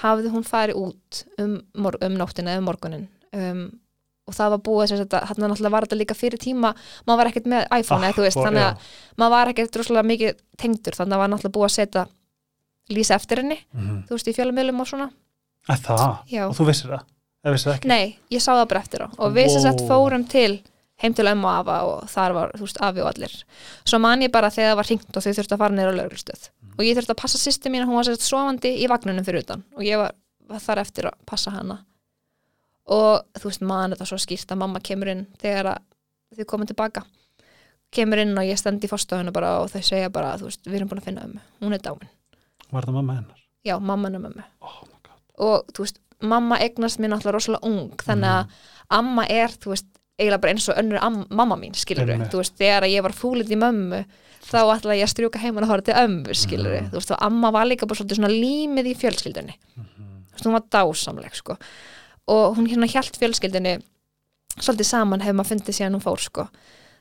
hafði 0.00 0.32
hún 0.32 0.46
farið 0.46 0.78
út 0.80 1.22
um, 1.42 1.58
um 1.76 2.16
nóttina 2.16 2.54
eða 2.54 2.64
morgunin 2.64 3.08
um, 3.36 3.66
og 4.28 4.36
það 4.36 4.54
var 4.54 4.62
búið 4.64 4.92
sagt 4.94 5.16
að 5.18 5.26
hann 5.28 5.42
náttúrulega 5.42 5.74
var 5.74 5.86
þetta 5.86 5.98
líka 5.98 6.16
fyrir 6.16 6.40
tíma 6.40 6.70
maður 7.08 7.18
var 7.20 7.30
ekkert 7.32 7.48
með 7.50 7.64
iPhone 7.74 8.06
eða 8.06 8.16
þú 8.16 8.26
veist 8.26 8.40
þannig 8.40 8.66
að 8.68 8.90
maður 9.20 9.34
var 9.34 9.50
ekkert 9.52 9.74
droslega 9.74 10.08
mikið 10.08 10.42
tengdur 10.62 10.96
þannig 10.98 11.16
að 11.16 11.22
var 11.24 11.32
náttúrulega 11.32 11.56
búið 11.58 11.68
að 11.68 11.74
setja 11.76 12.04
lýsa 12.92 13.16
eftir 13.18 13.42
henni, 13.42 13.58
Mhm. 13.72 13.98
þú 14.08 14.16
veist, 14.16 14.28
í 14.28 14.36
fjölumilum 14.36 14.80
og 14.80 14.88
svona 14.88 15.10
Að 15.70 15.82
það? 15.86 16.16
Já. 16.26 16.48
Og 16.48 16.56
þú 16.58 16.64
vissir 16.66 16.90
það? 16.90 17.02
Nei, 17.90 18.18
ég 18.30 18.42
sá 18.42 18.52
það 18.54 18.68
bara 18.70 18.82
eftir 18.84 19.02
á. 19.02 19.08
Og 19.18 19.32
við 19.34 19.48
sem 19.50 19.64
sagt 19.64 19.82
fórum 19.88 20.24
til 20.30 20.60
heim 21.02 21.14
til 21.18 21.26
ömmu 21.26 21.48
og 21.48 21.54
afa 21.62 21.78
og 21.88 22.10
þar 22.10 22.34
var, 22.36 22.52
þú 22.54 22.66
veist, 22.68 22.80
afi 22.86 23.02
og 23.02 23.08
allir. 23.10 23.32
Svo 23.82 23.98
man 23.98 24.22
ég 24.22 24.30
bara 24.34 24.50
þegar 24.54 24.72
það 24.72 24.78
var 24.78 24.88
hringt 24.90 25.16
og 25.16 25.24
þau 25.24 25.32
þurfti 25.38 25.56
að 25.56 25.62
fara 25.64 25.74
neyra 25.74 25.90
á 25.90 25.98
lauglustöð 25.98 26.44
mm. 26.46 26.74
og 26.76 26.84
ég 26.86 26.98
þurfti 26.98 27.14
að 27.16 27.18
passa 27.24 27.40
sýstu 27.42 27.72
mín, 27.72 27.86
hún 27.88 27.98
var 27.98 28.06
sérst 28.06 28.28
sovandi 28.28 28.70
í 28.78 28.86
vagnunum 28.90 29.26
fyrir 29.26 29.42
utan. 29.42 29.64
Og 29.74 29.82
ég 29.86 29.98
var, 29.98 30.14
var 30.46 30.62
þar 30.62 30.82
eftir 30.84 31.10
að 31.10 31.18
passa 31.26 31.54
hana. 31.56 31.80
Og 32.94 33.26
þú 33.40 33.50
veist, 33.50 33.66
man 33.66 33.96
þetta 33.96 34.08
svo 34.12 34.20
skýrt 34.22 34.54
að 34.54 34.62
mamma 34.62 34.84
kemur 34.84 35.10
inn 35.10 35.26
þegar 35.42 35.72
þau 36.38 36.46
komum 36.54 36.70
tilbaka 36.70 37.02
kemur 37.92 38.22
inn 38.22 38.38
og 38.38 38.46
ég 38.46 38.56
stend 38.60 38.86
í 38.86 38.88
fórstöðuna 38.88 39.34
bara 39.34 39.56
og 39.64 39.68
þau 39.74 39.82
segja 39.82 40.14
bara, 40.14 40.36
þú 40.38 40.46
veist, 40.48 40.62
við 40.68 40.78
erum 40.78 40.94
búin 40.94 41.02
að 41.02 41.10
finna 41.10 41.26
ömmu. 41.26 41.42
Hún 41.60 41.74
er 41.76 41.82
dámin 41.82 42.14
Var 42.72 42.86
það 42.86 42.96
mamma 42.96 43.18
hennar? 43.18 43.44
Já, 43.66 43.74
mamma 43.76 44.08
hennar 44.08 44.22
mömmu. 44.30 44.46
Oh 44.62 44.78
og 45.40 45.68
þú 45.72 45.86
veist, 45.86 46.00
mamma 46.22 46.58
eignast 46.62 47.00
mér 47.02 47.12
náttúrulega 47.12 47.36
rosalega 47.36 47.68
ung 47.68 48.04
þannig 48.06 48.30
að 48.30 48.42
mm. 48.44 48.62
amma 48.98 49.26
er, 49.30 49.54
þú 49.62 49.74
veist, 49.74 49.88
eiginlega 50.18 50.42
bara 50.42 50.52
eins 50.54 50.68
og 50.70 50.80
önnur 50.80 51.26
mamma 51.32 51.56
mín, 51.58 51.76
skilur 51.76 52.10
þú 52.30 52.42
veist, 52.42 52.58
þegar 52.60 52.86
ég 52.90 53.04
var 53.04 53.14
fúlið 53.16 53.54
í 53.54 53.58
mömmu, 53.60 54.02
þá 54.42 54.58
ætlaði 54.74 54.98
ég 55.00 55.06
að 55.06 55.12
strjúka 55.12 55.40
heimann 55.42 55.66
og 55.66 55.72
hóra 55.72 55.86
til 55.86 55.96
ömmu, 55.98 56.36
skilur 56.36 56.76
þú 56.90 56.98
veist, 56.98 57.14
og 57.14 57.24
amma 57.26 57.52
var 57.54 57.68
líka 57.68 57.88
bara 57.88 58.00
svolítið 58.00 58.20
svona 58.20 58.32
límið 58.32 58.90
í 58.92 58.98
fjölskyldunni, 59.00 59.56
-hmm. 59.56 60.20
þú 60.28 60.36
veist, 60.36 60.46
hún 60.46 60.58
var 60.58 60.66
dásamleg, 60.70 61.34
sko, 61.34 61.56
og 62.26 62.56
hún 62.56 62.68
hérna 62.68 62.86
hjælt 62.86 63.16
fjölskyldunni 63.16 63.78
svolítið 64.60 64.86
saman 64.86 65.20
hefur 65.20 65.36
maður 65.36 65.50
fundið 65.54 65.74
síðan 65.74 65.96
hún 65.96 66.06
fór, 66.06 66.20
sko, 66.20 66.48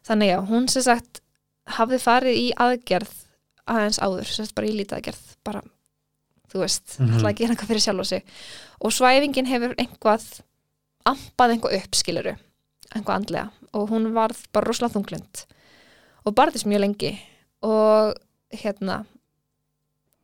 þannig 0.07 0.32
já, 0.32 0.39
hún 0.47 0.69
sem 0.69 0.82
sagt 0.82 1.22
hafði 1.65 1.99
farið 1.99 2.36
í 2.38 2.51
aðgerð 2.57 3.13
aðeins 3.67 3.99
áður, 3.99 4.26
sem 4.26 4.45
sagt 4.45 4.55
bara 4.55 4.67
í 4.67 4.78
lítið 4.78 4.97
aðgerð, 4.97 5.36
bara, 5.43 5.61
þú 6.51 6.59
veist, 6.59 6.97
ætlaði 6.99 7.28
að 7.28 7.38
gera 7.38 7.51
eitthvað 7.53 7.67
fyrir 7.67 7.82
sjálf 7.82 7.99
og 7.99 8.05
sig 8.05 8.24
og 8.82 8.94
svæfingin 8.96 9.50
hefur 9.50 9.76
einhvað 9.80 10.26
ampað 11.08 11.56
einhvað 11.56 11.78
upp, 11.80 11.98
skiluru 11.98 12.36
einhvað 12.92 13.16
andlega. 13.16 13.48
Og 13.78 13.88
hún 13.94 14.10
varð 14.16 14.42
bara 14.52 14.68
rosalega 14.68 14.98
þunglind 14.98 15.46
og 16.26 16.36
barðist 16.38 16.68
mjög 16.70 16.86
lengi. 16.86 17.16
Og 17.64 18.16
hérna 18.52 19.04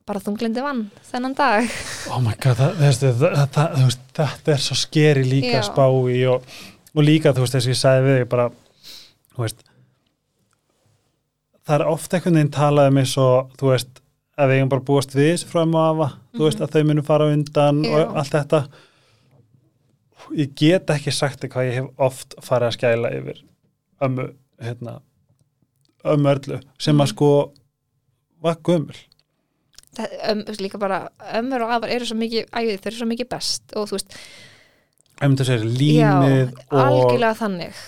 bara 0.07 0.21
þunglindi 0.23 0.63
vann 0.63 0.85
þennan 1.09 1.35
dag. 1.35 1.67
Oh 2.11 2.21
my 2.23 2.33
god, 2.39 2.61
þetta 2.79 4.53
er 4.53 4.63
svo 4.63 4.77
skeri 4.79 5.25
líka 5.27 5.59
að 5.59 5.67
spá 5.67 5.85
í 6.11 6.21
og, 6.31 6.45
og 6.95 7.03
líka 7.03 7.33
þú 7.35 7.43
veist 7.43 7.57
þess 7.57 7.67
að 7.67 7.73
ég 7.73 7.79
sagði 7.81 8.07
við 8.07 8.27
bara 8.31 8.47
veist, 9.37 9.63
það 11.67 11.75
er 11.79 11.91
ofta 11.91 12.17
einhvern 12.17 12.39
veginn 12.39 12.53
talað 12.55 12.91
um 12.91 13.01
eins 13.03 13.15
og 13.21 13.51
þú 13.59 13.73
veist 13.73 14.01
að 14.37 14.51
við 14.51 14.59
hefum 14.59 14.71
bara 14.73 14.85
búast 14.89 15.15
við 15.15 15.31
þessu 15.31 15.49
frá 15.49 15.63
um 15.63 15.75
og 15.75 15.83
afa, 15.83 16.07
mm 16.07 16.19
-hmm. 16.19 16.37
þú 16.37 16.43
veist 16.45 16.61
að 16.61 16.73
þau 16.73 16.83
munum 16.83 17.07
fara 17.07 17.31
undan 17.33 17.83
Já. 17.83 17.91
og 17.97 18.17
allt 18.21 18.33
þetta 18.35 18.61
ég 20.35 20.55
get 20.55 20.89
ekki 20.89 21.11
sagt 21.11 21.43
eitthvað 21.43 21.69
ég 21.69 21.77
hef 21.79 21.87
oft 21.97 22.35
farið 22.43 22.67
að 22.67 22.77
skæla 22.77 23.13
yfir 23.17 23.43
ömmu 24.01 24.29
hérna, 24.61 25.01
ömmu 26.03 26.29
öllu 26.29 26.59
sem 26.77 26.95
að 26.95 27.05
mhm. 27.05 27.13
sko 27.13 27.53
var 28.41 28.57
gömul 28.63 28.97
um, 30.29 30.43
líka 30.59 30.77
bara 30.77 31.09
ömmur 31.33 31.65
og 31.65 31.71
afar 31.71 31.89
eru 31.89 32.05
svo 32.05 32.17
mikið 32.17 32.45
æðið, 32.51 32.81
þau 32.81 32.87
eru 32.87 32.97
svo 32.97 33.07
mikið 33.07 33.29
best 33.29 33.75
og 33.75 33.89
þú 33.89 33.97
veist 33.97 34.17
ömmu 35.21 35.37
þess 35.37 35.49
að 35.49 35.69
límið 35.81 36.51
já, 36.51 36.65
og 36.71 36.81
algjörlega 36.83 37.33
þannig 37.33 37.85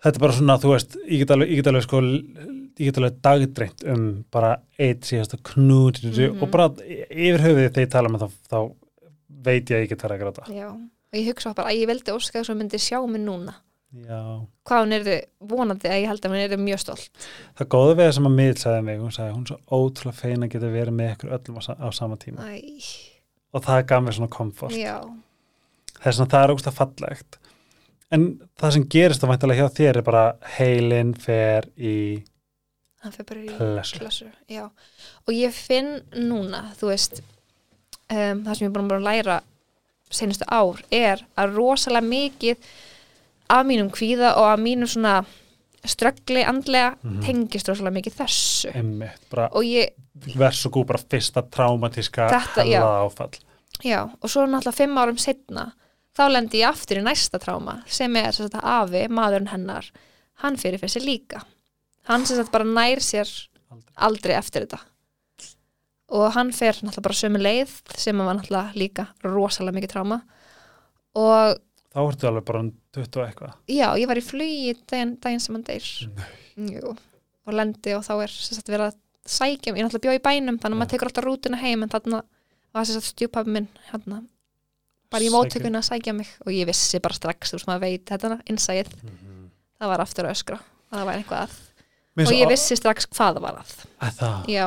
þetta 0.00 0.16
er 0.16 0.24
bara 0.24 0.36
svona, 0.36 0.56
þú 0.60 0.72
veist, 0.74 0.96
ég 1.06 1.22
get 1.22 1.34
alveg, 1.34 1.52
ég 1.52 1.60
get 1.60 1.70
alveg 1.70 1.86
sko, 1.86 2.00
ég 2.80 2.88
get 2.88 3.00
alveg 3.00 3.18
dagdreint 3.24 3.84
um 3.92 4.06
bara 4.32 4.54
eitt 4.80 5.04
síðast 5.08 5.36
að 5.36 5.44
knúti 5.52 6.06
mm 6.08 6.14
-hmm. 6.14 6.42
og 6.42 6.50
bara 6.50 6.70
yfir 7.10 7.44
höfuðið 7.44 7.68
þegar 7.68 7.84
ég 7.86 7.92
tala 7.92 8.08
með 8.08 8.24
þá, 8.24 8.28
þá 8.50 8.60
veit 9.28 9.70
ég 9.70 9.76
að 9.76 9.84
ég 9.84 9.92
get 9.92 10.02
það 10.02 10.16
að 10.16 10.22
gráta. 10.24 10.48
Já 10.54 10.70
og 11.10 11.18
ég 11.18 11.26
hugsa 11.32 11.54
bara 11.56 11.72
að 11.72 11.80
ég 11.80 11.90
veldi 11.90 12.12
þess 12.14 12.36
að 12.38 12.52
hún 12.52 12.62
myndi 12.62 12.78
sjá 12.78 12.98
mig 13.06 13.22
núna. 13.24 13.56
Já. 13.90 14.46
hvað 14.62 14.84
hún 14.84 14.92
er 14.94 15.02
þið 15.02 15.22
vonandi 15.50 15.88
að 15.90 15.96
ég 15.98 16.04
held 16.06 16.22
að 16.22 16.30
hún 16.30 16.38
er 16.38 16.52
þið 16.52 16.60
mjög 16.62 16.78
stolt. 16.78 17.24
Það 17.58 17.68
góði 17.74 17.94
við 17.98 18.04
það 18.04 18.12
sem 18.14 18.28
að 18.28 18.36
miðl 18.36 18.58
sagði 18.60 18.82
mig 18.86 19.00
hún 19.00 19.14
sagði 19.16 19.32
hún 19.34 19.40
er 19.42 19.50
svo 19.50 19.80
ótrúlega 19.80 20.18
feina 20.20 20.46
að 20.46 20.52
geta 20.52 20.70
verið 20.70 20.94
með 20.94 21.10
ykkur 21.14 21.32
öllum 21.34 21.58
á, 21.58 21.62
á 21.74 21.88
sama 21.90 22.18
tíma. 22.22 22.46
Æ. 22.46 22.60
og 23.50 23.64
það 23.66 23.80
gaf 23.90 24.04
mér 24.06 24.16
svona 24.20 24.30
komfort. 24.30 24.76
Það 24.76 26.06
er 26.06 26.16
svona 26.20 26.30
það 26.36 26.44
er 26.44 26.54
ógst 26.54 26.70
að 26.70 26.78
fallegt. 26.78 27.40
En 28.14 28.28
það 28.62 28.76
sem 28.76 28.86
gerist 28.94 29.26
að 29.26 29.32
væntalega 29.32 29.66
hjá 29.66 29.76
þér 29.80 29.98
er 29.98 30.06
bara 30.06 30.24
heilin 30.54 31.10
fer 31.18 31.66
í 31.74 31.96
hann 33.04 33.12
fer 33.12 33.26
bara 33.28 33.40
í 33.40 33.48
klassu 33.96 34.28
og 35.26 35.32
ég 35.34 35.54
finn 35.56 36.00
núna 36.16 36.66
þú 36.78 36.92
veist 36.92 37.20
um, 37.20 38.44
það 38.44 38.54
sem 38.54 38.66
ég 38.66 38.70
er 38.70 38.76
bara 38.76 39.00
að 39.00 39.08
læra 39.08 39.40
senustu 40.10 40.46
ár 40.50 40.80
er 40.90 41.22
að 41.38 41.54
rosalega 41.58 42.06
mikið 42.06 42.70
af 43.50 43.66
mínum 43.66 43.90
kvíða 43.94 44.34
og 44.38 44.48
af 44.52 44.62
mínum 44.62 44.90
svona 44.90 45.20
ströggli 45.84 46.44
andlega 46.44 46.96
mm 47.02 47.10
-hmm. 47.10 47.26
tengist 47.26 47.68
rosalega 47.68 47.94
mikið 47.94 48.14
þessu. 48.14 48.70
Einmitt, 48.74 49.32
og 49.32 49.62
ég 49.64 49.88
verð 50.36 50.54
svo 50.54 50.70
góð 50.70 50.86
bara 50.86 50.98
fyrsta 51.10 51.42
traumatíska 51.42 52.28
hella 52.28 53.04
áfall. 53.04 53.38
Já, 53.84 54.10
og 54.22 54.30
svo 54.30 54.46
náttúrulega 54.46 54.72
fimm 54.76 54.98
árum 54.98 55.18
setna 55.18 55.72
þá 56.18 56.28
lendi 56.28 56.60
ég 56.60 56.68
aftur 56.68 56.98
í 56.98 57.02
næsta 57.02 57.38
tráma 57.38 57.82
sem 57.86 58.16
er 58.16 58.32
þess 58.32 58.54
að 58.54 58.60
Afi, 58.62 59.08
maðurinn 59.08 59.52
hennar 59.52 59.90
hann 60.34 60.56
fyrir 60.56 60.78
fyrir 60.78 60.90
sig 60.90 61.02
líka 61.02 61.40
hann 62.08 62.26
sem 62.26 62.38
sagt 62.38 62.52
bara 62.52 62.64
nær 62.64 63.02
sér 63.04 63.28
aldrei, 63.70 63.96
aldrei 63.96 64.36
eftir 64.38 64.66
þetta. 64.66 64.80
Og 66.10 66.26
hann 66.34 66.50
fer 66.52 66.74
náttúrulega 66.80 67.06
bara 67.06 67.20
sömu 67.20 67.40
leið 67.40 67.74
sem 67.96 68.18
var 68.18 68.34
náttúrulega 68.34 68.78
líka 68.78 69.06
rosalega 69.26 69.78
mikið 69.78 69.92
tráma 69.94 70.22
og 71.18 71.60
Þá 71.90 72.00
ertu 72.04 72.26
alveg 72.28 72.44
bara 72.46 72.60
20 72.94 73.16
og 73.18 73.24
eitthvað. 73.24 73.54
Já, 73.66 73.86
ég 73.98 74.06
var 74.06 74.18
í 74.18 74.22
flugi 74.22 74.74
daginn, 74.86 75.16
daginn 75.22 75.40
sem 75.42 75.56
hann 75.56 75.64
deyr. 75.66 75.86
Jú, 76.70 76.92
og 76.94 77.56
lendi 77.56 77.94
og 77.96 78.04
þá 78.06 78.12
er 78.22 78.34
sagt, 78.34 78.70
verið 78.70 78.92
að 78.92 78.98
sækja 79.26 79.72
ég 79.74 79.82
náttúrulega 79.82 80.04
bjóð 80.04 80.18
í 80.20 80.22
bænum, 80.22 80.60
þannig 80.62 80.76
að 80.76 80.82
maður 80.84 80.92
tekur 80.92 81.10
alltaf 81.10 81.26
rútuna 81.26 81.58
heim 81.58 81.82
en 81.82 81.90
þannig 81.90 82.22
var 82.70 82.92
stjúpappi 83.08 83.54
minn 83.56 83.66
hérna, 83.88 84.20
bara 85.10 85.26
í 85.26 85.32
móttökunni 85.34 85.80
að 85.80 85.88
sækja 85.88 86.14
mig. 86.14 86.30
Og 86.46 86.54
ég 86.54 86.70
vissi 86.70 87.02
bara 87.02 87.18
strax, 87.18 87.50
þú 87.50 87.58
veist 87.58 87.70
maður 87.72 87.84
veit 87.88 88.06
þetta 88.12 88.38
innsæð, 88.46 88.94
mm 88.94 89.10
-hmm. 89.10 89.48
það 89.82 89.92
var 89.94 90.04
aftur 90.06 90.28
að 90.28 90.34
öskra. 90.36 90.60
Það 90.90 91.06
var 91.10 91.18
eitthvað 91.18 91.42
að 91.42 91.58
og 92.26 92.36
ég 92.36 92.48
vissi 92.48 92.76
strax 92.76 93.06
hvað 93.10 93.34
það 93.36 93.42
var 93.42 93.60
að, 93.60 93.74
að 93.98 94.16
það. 94.20 94.48
Já 94.48 94.66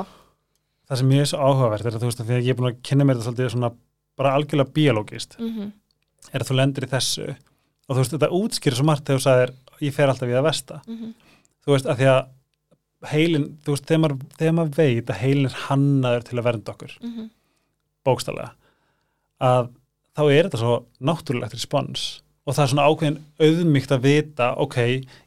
það 0.94 1.02
sem 1.02 1.14
ég 1.16 1.24
er 1.24 1.30
svo 1.30 1.42
áhugavert 1.42 1.88
er 1.88 1.96
að 1.96 2.04
þú 2.04 2.10
veist 2.10 2.22
að 2.22 2.30
því 2.30 2.36
að 2.38 2.46
ég 2.46 2.54
er 2.54 2.60
búin 2.60 2.70
að 2.70 2.80
kynna 2.88 3.08
mér 3.08 3.18
þetta 3.18 3.30
svolítið 3.30 3.52
svona 3.54 3.72
bara 4.20 4.34
algjörlega 4.38 4.76
biológist 4.76 5.38
mm 5.40 5.50
-hmm. 5.50 5.72
er 6.32 6.42
að 6.42 6.50
þú 6.50 6.58
lendir 6.60 6.86
í 6.86 6.92
þessu 6.92 7.28
og 7.34 7.96
þú 7.96 8.00
veist 8.02 8.16
þetta 8.16 8.34
útskýrir 8.40 8.78
svo 8.78 8.86
margt 8.86 9.06
þegar 9.08 9.20
þú 9.20 9.24
sagðir 9.24 9.54
ég 9.82 9.94
fer 9.94 10.10
alltaf 10.10 10.30
í 10.30 10.36
það 10.38 10.50
vesta 10.50 10.82
mm 10.88 10.98
-hmm. 10.98 11.14
þú 11.66 11.72
veist 11.72 11.86
að 11.86 11.98
því 11.98 12.08
að 12.14 12.26
heilin, 13.04 13.48
þú 13.64 13.72
veist 13.72 13.86
þegar 13.86 14.02
maður, 14.02 14.18
þegar 14.38 14.54
maður 14.54 14.76
veit 14.78 15.10
að 15.10 15.22
heilin 15.24 15.46
er 15.46 15.58
hannaður 15.68 16.24
til 16.24 16.38
að 16.38 16.44
vernda 16.44 16.72
okkur 16.72 16.98
mm 17.02 17.12
-hmm. 17.14 17.30
bókstallega 18.06 18.52
að 19.40 19.70
þá 20.16 20.24
er 20.32 20.44
þetta 20.44 20.58
svo 20.58 20.86
náttúrulegt 21.00 21.54
respons 21.54 22.22
og 22.46 22.56
það 22.56 22.64
er 22.64 22.70
svona 22.70 22.88
ákveðin 22.88 23.24
auðmygt 23.40 23.92
að 23.92 24.04
vita 24.04 24.54
ok, 24.56 24.78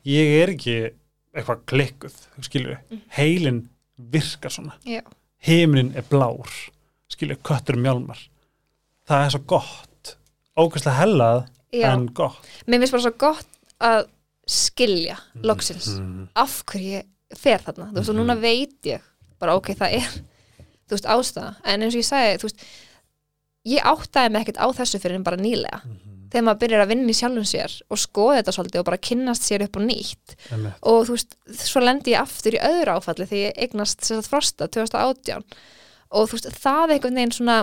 ég 0.04 0.26
er 0.42 0.48
ekki 0.54 0.90
eitthvað 1.36 1.64
klikkuð, 1.70 2.16
skilju 2.44 2.76
mhm. 2.76 3.02
heilin 3.18 3.60
virkar 4.12 4.52
svona. 4.52 4.76
Já. 4.84 5.02
Heiminin 5.46 5.92
er 5.96 6.04
blár 6.08 6.50
skilja, 7.12 7.36
köttur 7.46 7.78
mjálmar. 7.80 8.18
Það 9.06 9.24
er 9.24 9.34
svo 9.34 9.42
gott. 9.48 10.14
Ógæslega 10.56 10.96
hellað 11.00 11.42
Já. 11.74 11.90
en 11.92 12.06
gott. 12.16 12.46
Mér 12.66 12.82
finnst 12.82 12.96
bara 12.96 13.04
svo 13.04 13.14
gott 13.20 13.52
að 13.86 14.08
skilja 14.46 15.18
mm, 15.18 15.44
loksins 15.44 15.88
mm 15.92 16.02
-hmm. 16.06 16.26
af 16.34 16.62
hverju 16.70 17.02
fer 17.36 17.60
þarna, 17.60 17.90
þú 17.90 17.98
veist, 17.98 18.10
og 18.10 18.16
núna 18.16 18.34
mhm. 18.34 18.42
veit 18.42 18.86
ég 18.86 19.00
bara 19.38 19.56
ok, 19.56 19.74
það 19.74 19.96
er 19.98 20.10
þú 20.86 20.94
veist, 20.94 21.06
ástæða, 21.06 21.54
en 21.64 21.82
eins 21.82 21.94
og 21.94 22.00
ég 22.00 22.06
sagði 22.06 22.38
þú 22.38 22.48
veist, 22.48 22.66
ég 23.66 23.82
áttæði 23.82 24.30
mig 24.30 24.40
ekkert 24.40 24.62
á 24.62 24.66
þessu 24.78 24.98
fyrir 24.98 25.16
en 25.16 25.24
bara 25.24 25.36
nýlega. 25.36 25.80
Mm 25.84 25.92
-hmm 25.92 26.15
þegar 26.32 26.44
maður 26.48 26.60
byrjar 26.64 26.84
að 26.84 26.92
vinna 26.92 27.12
í 27.12 27.16
sjálfum 27.16 27.48
sér 27.48 27.78
og 27.92 28.00
skoða 28.02 28.40
þetta 28.40 28.54
svolítið 28.56 28.82
og 28.82 28.88
bara 28.90 29.02
kynnast 29.08 29.46
sér 29.46 29.64
upp 29.66 29.80
og 29.80 29.86
nýtt. 29.86 30.36
Emme. 30.54 30.74
og 30.82 31.00
þú 31.08 31.16
veist, 31.16 31.38
svo 31.62 31.82
lendi 31.84 32.14
ég 32.14 32.22
aftur 32.22 32.58
í 32.58 32.62
öðru 32.62 32.98
áfalli 32.98 33.28
þegar 33.30 33.42
ég 33.44 33.64
eignast 33.66 34.04
sérstaklega 34.04 34.30
frosta 34.30 34.70
2018 34.76 35.44
og 36.16 36.30
þú 36.30 36.38
veist, 36.38 36.50
það 36.62 36.84
er 36.84 36.96
einhvern 36.96 37.20
veginn 37.20 37.36
svona 37.36 37.58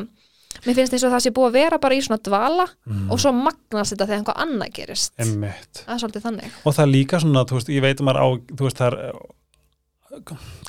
mér 0.64 0.78
finnst 0.78 0.93
eins 0.93 1.05
og 1.07 1.14
það 1.14 1.24
sé 1.26 1.34
búið 1.34 1.49
að 1.49 1.55
vera 1.57 1.80
bara 1.82 1.95
í 1.97 2.01
svona 2.05 2.22
dvala 2.24 2.66
mm. 2.70 3.05
og 3.11 3.22
svo 3.22 3.32
magnast 3.36 3.95
þetta 3.95 4.05
þegar 4.09 4.20
einhvað 4.20 4.41
annað 4.43 4.74
gerist. 4.76 5.14
Það 5.18 5.95
er 5.95 6.01
svolítið 6.03 6.26
þannig. 6.28 6.59
Og 6.61 6.76
það 6.76 6.84
er 6.84 6.91
líka 6.91 7.22
svona, 7.24 7.45
þú 7.49 7.57
veist, 7.57 7.72
ég 7.74 7.86
veit 7.86 7.95
að 7.97 8.07
maður 8.07 8.22
á 8.22 8.28
þú 8.53 8.68
veist, 8.68 8.82
það 8.82 8.99
er 8.99 9.24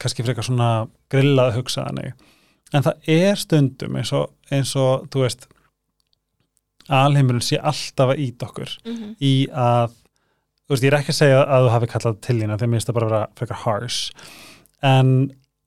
kannski 0.00 0.24
frekar 0.24 0.46
svona 0.46 0.70
grillað 1.12 1.58
hugsaðan 1.58 2.00
en 2.74 2.84
það 2.84 3.10
er 3.14 3.38
stundum 3.38 3.98
eins 4.00 4.12
og, 4.16 4.32
eins 4.52 4.72
og 4.78 5.06
þú 5.12 5.24
veist 5.24 5.46
alheimurinn 6.88 7.44
sé 7.44 7.58
alltaf 7.60 8.12
að 8.12 8.20
ít 8.26 8.42
okkur 8.42 8.70
mm 8.84 8.96
-hmm. 8.96 9.14
í 9.20 9.48
að 9.50 9.94
þú 10.64 10.74
veist, 10.74 10.84
ég 10.84 10.92
er 10.92 10.98
ekki 10.98 11.12
að 11.12 11.20
segja 11.20 11.40
að 11.44 11.64
þú 11.64 11.72
hafi 11.74 11.86
kallað 11.92 12.20
til 12.20 12.36
þína 12.40 12.58
þegar 12.58 12.68
mér 12.68 12.78
finnst 12.78 12.88
það 12.88 12.98
bara 12.98 13.06
að 13.06 13.14
vera 13.14 13.28
frekar 13.38 13.62
harsh 13.64 14.10
en 14.82 15.10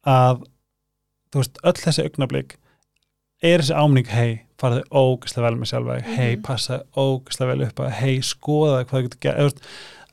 að 0.05 0.43
þú 1.31 1.43
veist, 1.43 1.59
öll 1.63 1.77
þessi 1.83 2.03
augnablík 2.03 2.57
er 3.41 3.61
þessi 3.61 3.77
ámning, 3.77 4.07
hei, 4.09 4.41
farði 4.57 4.83
ógislega 4.89 5.47
vel 5.47 5.59
með 5.59 5.71
sjálfa 5.71 5.97
mm 5.97 6.03
-hmm. 6.03 6.15
hei, 6.15 6.37
passa 6.37 6.81
ógislega 6.95 7.51
vel 7.51 7.67
upp 7.67 7.79
að 7.79 7.91
hei, 8.01 8.21
skoða 8.21 8.83
hvað 8.85 8.99
þú 8.99 9.03
getur 9.03 9.19
gert 9.19 9.61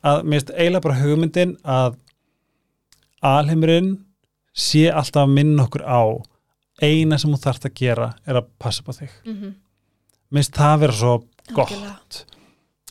að 0.03 0.23
mér 0.23 0.41
finnst 0.41 0.51
eiginlega 0.51 0.87
bara 0.87 1.01
hugmyndin 1.01 1.57
að 1.65 1.97
alheimurinn 3.25 4.05
sé 4.53 4.91
alltaf 4.93 5.25
að 5.25 5.35
minna 5.35 5.65
okkur 5.65 5.83
á 5.83 6.03
eina 6.83 7.19
sem 7.19 7.33
þú 7.33 7.41
þarfst 7.41 7.69
að 7.69 7.77
gera 7.79 8.09
er 8.27 8.39
að 8.41 8.51
passa 8.59 8.83
på 8.83 8.93
þig 8.93 9.11
mm 9.25 9.35
-hmm. 9.35 9.53
Mér 10.31 10.43
finnst 10.43 10.57
það 10.59 10.73
að 10.75 10.83
vera 10.85 10.97
svo 11.01 11.15
gott. 11.57 12.25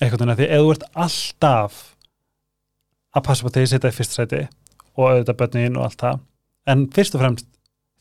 Eitthvað 0.01 0.19
þannig 0.19 0.34
að 0.34 0.41
því 0.41 0.47
ef 0.49 0.63
þú 0.63 0.73
ert 0.73 0.86
alltaf 1.05 1.79
að 3.13 3.25
passa 3.27 3.45
på 3.45 3.53
þig, 3.55 3.69
setja 3.69 3.91
í 3.93 3.97
fyrst 3.97 4.17
sæti 4.17 4.41
og 4.93 5.03
auðvitað 5.09 5.39
bönnin 5.41 5.79
og 5.79 5.88
allt 5.88 6.01
það 6.03 6.21
en 6.73 6.86
fyrst 6.93 7.17
og 7.17 7.23
fremst 7.23 7.49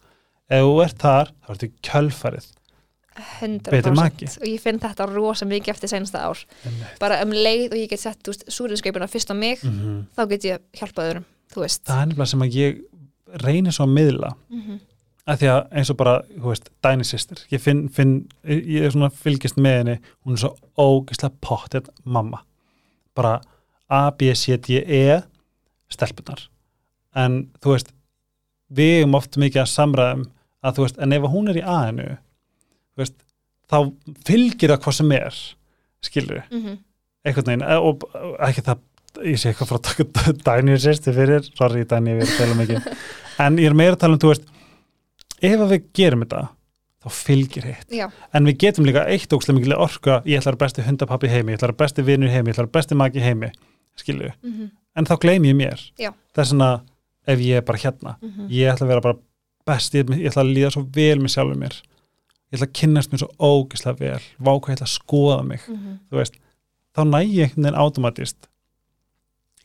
Ef 0.47 0.63
þú 0.63 0.77
ert 0.85 1.03
þar, 1.03 1.33
þá 1.43 1.51
ert 1.55 1.65
þið 1.65 1.75
kjölfarið 1.91 2.53
100% 3.17 4.37
og 4.43 4.49
ég 4.49 4.61
finn 4.61 4.81
þetta 4.83 5.07
rosa 5.09 5.47
mikið 5.49 5.73
eftir 5.73 5.89
senasta 5.89 6.27
ár. 6.29 6.43
Bara 7.01 7.23
um 7.25 7.33
leið 7.33 7.71
og 7.71 7.79
ég 7.81 7.89
get 7.89 8.03
sett 8.03 8.29
súrinskreipuna 8.53 9.09
fyrst 9.09 9.33
á 9.33 9.35
mig 9.35 9.63
mm 9.65 9.73
-hmm. 9.73 10.03
þá 10.17 10.29
get 10.29 10.45
ég 10.45 10.61
hjálpað 10.77 11.09
öðrum 11.11 11.25
það 11.55 12.01
er 12.01 12.07
nefnilega 12.07 12.27
sem 12.27 12.43
að 12.43 12.55
ég 12.55 12.83
reynir 13.43 13.75
svo 13.75 13.87
að 13.87 13.95
miðla 13.97 14.31
mm 14.35 14.61
-hmm. 14.61 14.79
að 15.27 15.39
því 15.41 15.51
að 15.53 15.61
eins 15.73 15.91
og 15.91 15.97
bara, 15.97 16.23
þú 16.37 16.49
veist, 16.49 16.71
Dæni 16.83 17.05
sýstir 17.05 17.43
ég 17.51 17.61
finn, 17.61 17.89
finn, 17.89 18.29
ég 18.45 18.85
er 18.85 18.91
svona 18.91 19.11
fylgist 19.11 19.57
með 19.57 19.77
henni, 19.77 19.99
hún 20.25 20.33
er 20.33 20.39
svo 20.39 20.57
ógislega 20.77 21.35
pottið 21.41 21.89
mamma 22.05 22.43
bara 23.15 23.41
A, 23.89 24.11
B, 24.11 24.35
C, 24.35 24.57
D, 24.57 24.83
E 24.87 25.23
stelpunar 25.89 26.49
en 27.15 27.51
þú 27.63 27.71
veist, 27.71 27.93
við 28.69 29.01
erum 29.01 29.15
oft 29.15 29.37
mikið 29.37 29.63
að 29.63 29.75
samræðum 29.75 30.27
að 30.63 30.75
þú 30.75 30.83
veist, 30.83 30.99
en 30.99 31.13
ef 31.13 31.23
hún 31.23 31.49
er 31.49 31.57
í 31.57 31.63
A-inu 31.63 32.17
veist, 32.97 33.15
þá 33.71 33.79
fylgir 34.27 34.73
það 34.73 34.83
hvað 34.85 34.99
sem 34.99 35.13
er 35.13 35.39
skilur 36.05 36.43
mm 36.51 36.63
-hmm. 36.63 36.77
eitthvað 37.25 37.47
neina 37.47 37.73
eh, 37.73 37.81
og 37.81 38.05
ekki 38.49 38.63
það 38.63 38.79
ég 39.25 39.39
sé 39.41 39.51
eitthvað 39.51 39.71
frá 39.71 39.79
að 39.79 39.87
taka 39.89 40.33
dænir 40.49 40.83
sérstu 40.83 41.15
fyrir 41.17 41.47
sorry 41.55 41.85
dænir, 41.89 42.21
við 42.21 42.29
að 42.29 42.39
tala 42.41 42.59
mikið 42.61 42.91
en 43.47 43.59
ég 43.63 43.71
er 43.71 43.79
meira 43.79 43.97
að 43.97 44.03
tala 44.05 44.17
um, 44.17 44.23
þú 44.23 44.33
veist 44.33 44.47
ef 45.45 45.65
við 45.71 45.89
gerum 45.97 46.25
þetta 46.25 46.43
þá 47.07 47.09
fylgir 47.15 47.69
hitt, 47.71 47.95
en 48.35 48.49
við 48.49 48.59
getum 48.65 48.87
líka 48.89 49.05
eitt 49.07 49.33
ógslæm 49.33 49.61
mikilvæg 49.61 49.83
orka, 49.85 50.19
ég 50.27 50.41
ætla 50.41 50.57
að 50.57 50.61
besti 50.65 50.83
hundapappi 50.83 51.31
heimi, 51.31 51.55
ég 51.55 51.61
ætla 51.61 51.71
að 51.71 51.79
besti 51.85 52.05
vinnur 52.07 52.33
heimi, 52.33 52.51
ég 52.51 52.57
ætla 52.57 52.67
að 52.67 52.73
besti 52.75 52.99
maki 52.99 53.23
heimi, 53.23 53.51
skilju 54.01 54.33
mm 54.33 54.53
-hmm. 54.53 54.71
en 54.97 55.07
þá 55.07 55.15
gleym 55.23 55.45
ég 55.45 55.57
mér 55.57 55.81
Já. 55.99 56.11
það 56.35 56.43
er 56.43 56.49
svona, 56.51 56.71
ef 57.27 57.39
ég 57.39 57.57
er 57.57 57.63
bara 57.63 57.79
hérna 57.79 58.17
mm 58.21 58.29
-hmm. 58.29 58.49
ég 58.51 58.73
ætla 58.73 58.87
að 58.87 58.89
vera 58.89 59.01
bara 59.01 59.19
best, 59.67 59.95
ég, 59.95 60.11
ætla 60.11 60.43
að 60.43 60.55
líða 60.57 60.71
svo 60.71 60.87
vel 60.95 61.21
með 61.21 61.31
sjálfur 61.35 61.57
mér 61.57 61.75
ég 62.51 62.59
ætla 62.59 62.67
að 62.67 62.73
kynast 62.73 63.13
mér 63.13 63.19
svo 63.19 63.31
ógislega 63.39 63.99
vel 63.99 64.23
ætla 64.73 64.87
að 64.87 64.97
skoða 64.99 65.43
mig 65.43 65.61
mm 65.69 65.77
-hmm. 65.77 65.99
veist, 66.11 66.35
þá 66.97 67.03
næ 67.05 67.21
ég 67.23 67.43
einhvern 67.43 67.63
veginn 67.63 67.81
automatist 67.81 68.49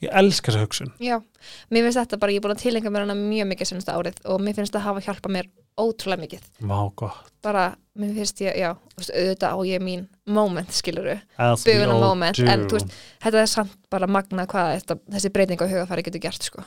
ég 0.02 0.14
elska 0.22 0.52
þessu 0.52 0.66
hugsun 0.66 0.94
Já, 1.02 1.18
mér 1.72 1.88
finnst 1.88 2.00
þetta 2.02 2.22
bara, 2.22 2.34
ég 2.34 2.42
er 2.42 2.46
búin 2.46 2.56
að 2.56 2.64
tilenga 2.64 2.94
mér 2.94 3.06
hana 3.06 3.18
mjög 3.18 3.52
mikið 3.52 3.72
senasta 3.72 3.98
árið 3.98 4.22
og 4.26 4.42
mér 4.44 4.58
finnst 4.58 4.72
þetta 4.72 4.82
að 4.82 4.88
hafa 4.90 5.06
hjálpa 5.08 5.34
mér 5.34 5.52
ótrúlega 5.80 6.26
mikið 6.26 6.48
Vá, 6.70 6.80
gott 7.00 7.32
bara, 7.46 7.72
mér 7.98 8.14
finnst 8.18 8.42
ég, 8.44 8.58
já, 8.62 8.72
auðvitað 8.98 9.56
á 9.56 9.58
ég 9.68 9.84
mín 9.84 10.06
moment, 10.30 10.74
skiluru, 10.76 11.18
buguna 11.38 11.98
moment 12.02 12.38
do. 12.38 12.48
en 12.50 12.68
veist, 12.72 12.94
þetta 13.24 13.42
er 13.42 13.50
samt 13.50 13.78
bara 13.94 14.10
magna 14.10 14.46
hvað 14.50 14.76
þetta, 14.80 15.00
þessi 15.16 15.34
breyting 15.34 15.64
á 15.64 15.66
hugafæri 15.72 16.06
getur 16.06 16.24
gert 16.28 16.46
sko. 16.46 16.66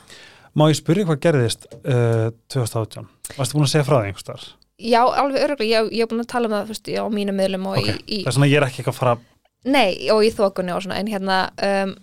Má 0.55 0.67
ég 0.71 0.77
spyrja 0.79 1.07
hvað 1.07 1.21
gerðist 1.23 1.67
uh, 1.83 2.31
2018? 2.51 3.07
Varstu 3.35 3.57
búin 3.57 3.67
að 3.67 3.73
segja 3.73 3.87
frá 3.87 3.97
það 3.97 4.09
einhverstaðar? 4.09 4.49
Já, 4.75 4.99
alveg 5.03 5.45
öruglega, 5.45 5.85
ég 5.87 6.03
hef 6.03 6.11
búin 6.11 6.23
að 6.23 6.31
tala 6.31 6.49
um 6.49 6.57
það 6.57 6.73
fyrst, 6.73 6.91
á 6.91 7.05
mínu 7.11 7.35
miðlum 7.35 7.69
og 7.71 7.79
okay. 7.79 7.97
í, 8.03 8.21
í 8.23 8.27
er 8.27 8.67
ég 8.67 8.91
er 8.91 9.23
Nei, 9.65 10.11
og 10.13 10.21
í 10.21 10.29
þokunni 10.29 10.75
og 10.75 10.83
svona, 10.85 10.99
en 11.01 11.09
hérna 11.09 11.37
um, 11.65 11.95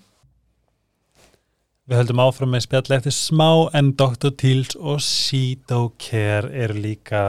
Við 1.91 1.99
höldum 1.99 2.21
áfram 2.23 2.53
með 2.55 2.63
spjalli 2.69 2.95
eftir 2.95 3.15
smá 3.17 3.49
en 3.75 3.89
Dr. 3.99 4.31
Teals 4.39 4.77
og 4.79 5.01
Cedo 5.03 5.89
Care 5.99 6.53
eru 6.55 6.77
líka 6.79 7.23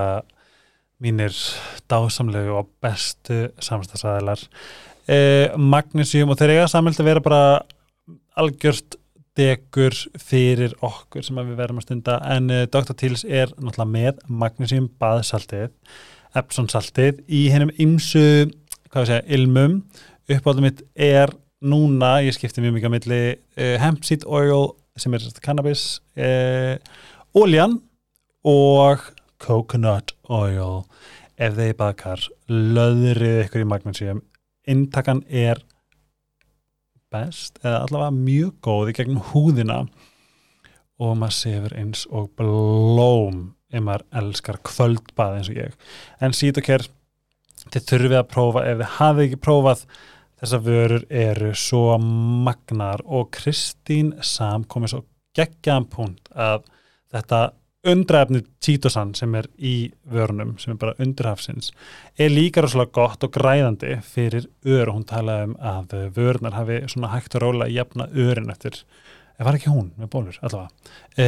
mínir 1.02 1.34
dásamlegu 1.90 2.54
og 2.60 2.70
bestu 2.84 3.48
samstagsæðilar 3.58 4.44
eh, 5.10 5.50
Magnesium 5.58 6.30
og 6.30 6.38
þeir 6.38 6.54
eiga 6.54 6.70
samhælt 6.70 7.02
að 7.02 7.10
vera 7.10 7.26
bara 7.26 7.42
algjört 8.38 9.00
degur 9.34 9.98
fyrir 10.22 10.78
okkur 10.86 11.26
sem 11.26 11.42
við 11.42 11.58
verðum 11.58 11.82
að 11.82 11.88
stunda 11.88 12.22
en 12.36 12.54
uh, 12.54 12.64
Dr. 12.70 12.94
Teals 12.94 13.26
er 13.26 13.50
náttúrulega 13.58 13.90
með 13.90 14.22
magnesium 14.30 14.92
baðsaltið 15.02 15.72
Epson 16.38 16.70
saltið 16.70 17.24
í 17.26 17.48
hennum 17.54 17.74
ymsu, 17.82 18.52
hvað 18.94 19.10
sé 19.10 19.18
ég, 19.18 19.32
ilmum 19.40 19.80
uppáldum 20.30 20.70
mitt 20.70 20.86
er 20.94 21.34
núna, 21.64 22.18
ég 22.24 22.36
skipti 22.36 22.64
mjög 22.64 22.78
mikið 22.78 22.92
á 22.92 22.96
milli 22.96 23.22
uh, 23.34 23.76
hemp 23.82 24.06
seed 24.06 24.26
oil 24.28 24.74
sem 25.00 25.14
er 25.16 25.26
cannabis 25.44 26.02
uh, 26.20 26.76
oljan 27.40 27.80
og 28.44 29.08
coconut 29.42 30.14
oil. 30.30 30.84
Ef 31.40 31.56
þeir 31.58 31.76
bakar 31.80 32.22
löðrið 32.52 33.46
ykkur 33.48 33.64
í 33.64 33.70
magnesium 33.70 34.22
intakan 34.70 35.24
er 35.28 35.60
best 37.14 37.60
eða 37.64 37.84
allavega 37.86 38.16
mjög 38.16 38.54
góð 38.64 38.92
í 38.92 38.98
gegnum 38.98 39.26
húðina. 39.32 39.84
Og 41.02 41.18
maður 41.20 41.38
sefur 41.40 41.76
eins 41.78 42.06
og 42.14 42.30
blóm 42.38 43.46
ef 43.74 43.82
maður 43.84 44.06
elskar 44.22 44.60
kvöldbað 44.66 45.40
eins 45.40 45.50
og 45.52 45.58
ég. 45.58 45.78
En 46.22 46.36
síðan 46.38 46.88
þið 47.74 47.86
þurfið 47.90 48.18
að 48.20 48.30
prófa 48.32 48.66
ef 48.70 48.80
þið 48.80 48.92
hafið 48.98 49.26
ekki 49.28 49.42
prófað 49.42 49.86
þessar 50.44 50.64
vörur 50.66 51.04
eru 51.08 51.54
svo 51.56 51.98
magnar 51.98 53.04
og 53.06 53.32
Kristín 53.32 54.14
Sam 54.22 54.68
komið 54.68 54.94
svo 54.94 55.04
geggjaðan 55.38 55.90
punkt 55.92 56.32
að 56.36 56.66
þetta 57.14 57.44
undraefni 57.88 58.42
títosan 58.64 59.12
sem 59.16 59.34
er 59.36 59.48
í 59.60 59.92
vörunum, 60.08 60.56
sem 60.60 60.74
er 60.74 60.80
bara 60.80 60.96
undirhafsins 61.04 61.74
er 62.20 62.32
líka 62.32 62.64
rosalega 62.64 62.96
gott 62.96 63.26
og 63.28 63.34
græðandi 63.36 63.98
fyrir 64.08 64.48
ör. 64.66 64.88
Og 64.88 64.94
hún 65.00 65.08
talaði 65.08 65.50
um 65.50 65.58
að 65.60 65.98
vörunar 66.16 66.56
hafi 66.56 66.80
svona 66.92 67.12
hægt 67.12 67.36
og 67.36 67.44
róla 67.44 67.68
jafna 67.72 68.08
örin 68.12 68.52
eftir, 68.54 68.84
það 69.38 69.50
var 69.50 69.60
ekki 69.60 69.74
hún 69.74 69.92
með 70.00 70.12
bólur 70.16 70.40
allavega, 70.42 70.96
e, 71.18 71.28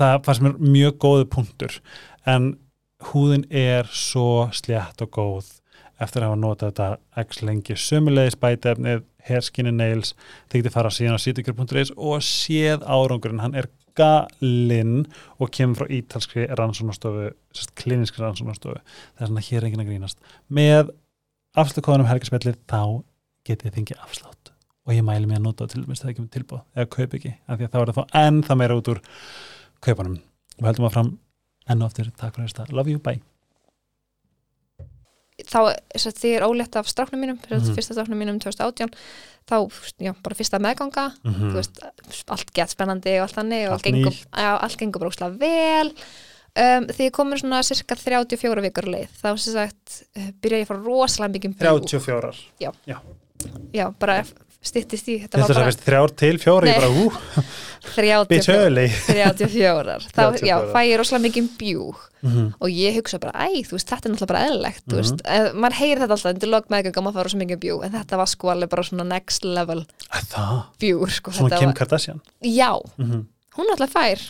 það 0.00 0.18
fannst 0.26 0.46
mér 0.46 0.58
mjög 0.64 0.98
góðu 1.04 1.30
punktur 1.36 1.80
en 2.28 2.52
húðin 3.10 3.46
er 3.50 3.88
svo 3.92 4.48
slétt 4.56 5.00
og 5.04 5.12
góð 5.16 5.56
eftir 6.00 6.24
að 6.24 6.30
hafa 6.30 6.40
notað 6.40 6.70
þetta 6.70 7.24
x 7.24 7.42
lengi. 7.46 7.76
Sömulegis 7.78 8.38
bætefnið, 8.40 9.04
hairskinin 9.28 9.76
nails 9.80 10.14
þið 10.48 10.62
getið 10.62 10.74
fara 10.76 10.92
síðan 10.94 11.20
á 11.20 11.24
sítikjur.is 11.24 11.92
og 11.96 12.24
séð 12.24 12.86
árangurinn, 12.88 13.42
hann 13.44 13.58
er 13.58 13.68
galinn 13.98 15.04
og 15.38 15.52
kemur 15.54 15.82
frá 15.82 15.92
ítalskri 15.92 16.46
rannsónastofu, 16.56 17.30
kliniskri 17.78 18.24
rannsónastofu 18.24 18.78
það 18.80 19.24
er 19.24 19.30
svona 19.32 19.46
hér 19.48 19.68
enginn 19.68 19.84
að 19.84 19.90
grínast. 19.92 20.20
Með 20.48 20.92
afsluttkóðanum 21.58 22.10
helgarspillið 22.10 22.60
þá 22.70 22.82
getið 23.46 23.66
þið 23.66 23.78
fengið 23.78 24.04
afslátt. 24.06 24.52
Og 24.88 24.96
ég 24.96 25.04
mæli 25.06 25.28
mig 25.28 25.38
að 25.38 25.46
nota 25.46 25.68
til 25.70 25.82
að 25.84 25.90
það 25.92 26.12
ekki 26.14 26.24
með 26.24 26.34
tilbúð 26.36 26.62
eða 26.74 26.92
kaup 26.94 27.16
ekki, 27.18 27.34
af 27.46 27.58
því 27.58 27.66
að 27.66 27.74
þá 27.74 27.80
er 27.80 27.90
það 27.90 27.98
þá 27.98 28.20
enn 28.24 28.44
það 28.46 28.62
meira 28.62 28.78
út 28.80 28.92
úr 28.94 29.02
kaupanum 29.84 30.20
og 30.60 30.70
heldum 30.70 30.88
að 30.88 30.96
fram 30.96 31.12
enn 31.70 31.84
og 31.84 31.90
aftur, 31.90 32.14
takk 32.16 32.38
fyrir 32.38 32.54
þetta, 32.54 32.72
love 32.74 32.90
you, 32.90 33.02
bye 33.02 33.29
þá 35.50 35.58
því 35.98 36.32
er 36.36 36.46
ólegt 36.46 36.78
af 36.78 36.88
strafnum 36.90 37.20
mínum, 37.20 37.38
mm 37.38 37.58
-hmm. 37.58 37.74
fyrsta 37.76 37.96
strafnum 37.96 38.18
mínum 38.18 38.38
2018 38.42 38.90
þá, 39.50 39.56
já, 39.98 40.14
bara 40.22 40.38
fyrsta 40.38 40.58
meðganga 40.62 41.06
mm 41.22 41.34
-hmm. 41.34 41.54
veist, 41.58 41.80
allt 42.26 42.50
gett 42.54 42.70
spennandi 42.70 43.18
og 43.18 43.26
allt 43.26 43.38
þannig 43.38 43.66
og 43.68 43.72
allt, 43.72 43.86
gengum, 43.86 44.12
já, 44.14 44.52
allt 44.56 44.78
gengur 44.78 45.00
brókslega 45.00 45.36
vel 45.40 45.88
um, 45.90 46.86
því 46.86 47.10
komur 47.10 47.38
svona 47.38 47.62
cirka 47.62 47.96
34 47.96 48.62
vikur 48.68 48.90
leið, 48.90 49.08
þá 49.22 49.30
sem 49.36 49.52
sagt 49.52 50.02
byrja 50.42 50.62
ég 50.62 50.68
að 50.68 50.70
fara 50.72 50.84
rosalega 50.86 51.32
mikið 51.34 51.58
34? 51.58 52.32
Já, 52.60 52.70
já, 52.86 53.00
já 53.72 53.90
bara 53.98 54.24
stittist 54.60 55.08
í 55.08 55.16
þetta 55.22 55.40
var 55.40 55.54
bara 55.56 55.72
þrjár 55.72 56.12
til 56.20 56.36
fjóri 56.40 56.68
Nei, 56.68 56.76
bara, 56.76 57.44
34 57.94 58.88
34 59.08 59.94
þá 60.16 60.22
já, 60.44 60.56
fæ 60.68 60.80
ég 60.84 60.98
rosalega 61.00 61.24
mikið 61.24 61.46
bjúk 61.60 62.02
mm 62.20 62.30
-hmm. 62.30 62.50
og 62.60 62.68
ég 62.68 62.98
hugsa 62.98 63.18
bara, 63.22 63.48
æ, 63.48 63.64
þú 63.64 63.78
veist, 63.78 63.88
þetta 63.88 64.08
er 64.08 64.12
náttúrulega 64.12 64.32
bara 64.32 64.44
eðlilegt, 64.46 64.84
mm 64.84 64.84
-hmm. 64.84 64.92
þú 64.92 64.96
veist, 65.00 65.18
mm 65.24 65.32
-hmm. 65.32 65.60
maður 65.60 65.78
heyrir 65.80 66.00
þetta 66.02 66.14
alltaf 66.16 66.32
undir 66.34 66.48
logmeðganga, 66.48 67.00
maður 67.00 67.12
fara 67.12 67.24
rosalega 67.24 67.44
mikið 67.44 67.60
bjúk 67.64 67.84
en 67.84 67.92
þetta 67.92 68.16
var 68.16 68.26
sko 68.26 68.50
alveg 68.50 68.68
bara 68.68 68.82
svona 68.82 69.04
next 69.04 69.44
level 69.44 69.86
bjúr, 70.78 71.10
sko 71.10 71.32
Svona 71.32 71.56
Kim 71.56 71.68
var... 71.68 71.74
Kardashian? 71.74 72.20
Já, 72.44 72.72
mhm. 72.98 73.26
hún 73.56 73.66
alltaf 73.70 73.90
fær 73.90 74.20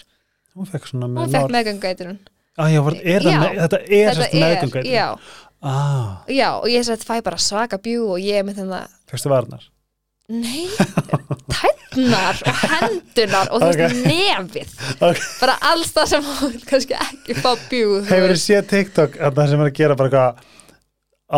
Hún 0.55 0.67
fekk 0.67 0.87
svona 0.87 1.07
með 1.07 1.19
Hún 1.21 1.31
fekk 1.31 1.51
meðganga 1.51 1.89
eitirun 1.89 2.19
Já, 2.59 2.83
var, 2.83 2.95
er 2.95 3.23
já, 3.23 3.39
með, 3.41 3.61
þetta 3.63 3.79
er 3.89 4.15
þetta 4.15 4.83
Já, 4.85 5.19
ah. 5.63 6.23
já, 6.29 6.51
og 6.61 6.69
ég 6.69 6.87
fæ 6.87 7.23
bara 7.23 7.37
svaka 7.37 7.79
bjú 7.79 8.15
og 8.15 8.19
ég 8.21 8.39
er 8.39 8.45
með 8.45 8.55
þennan 8.63 8.89
Fyrstu 9.11 9.29
varnar? 9.29 9.71
Nei, 10.31 10.67
tætnar 11.51 12.39
og 12.47 12.61
hendunar 12.71 13.51
og 13.51 13.63
þú 13.65 13.71
veist 13.81 14.05
nefið. 14.07 14.75
Ok. 15.03 15.19
bara 15.41 15.57
alls 15.73 15.91
það 15.97 16.07
sem 16.13 16.29
hún 16.29 16.55
kannski 16.69 16.97
ekki 16.99 17.37
fá 17.41 17.51
bjúð 17.71 18.09
Hefur 18.11 18.35
þið 18.35 18.41
séð 18.45 18.69
TikTok 18.71 19.19
að 19.19 19.41
það 19.41 19.51
sem 19.53 19.65
er 19.65 19.71
að 19.73 19.77
gera 19.81 19.97
bara 19.99 20.11
eitthvað 20.13 20.47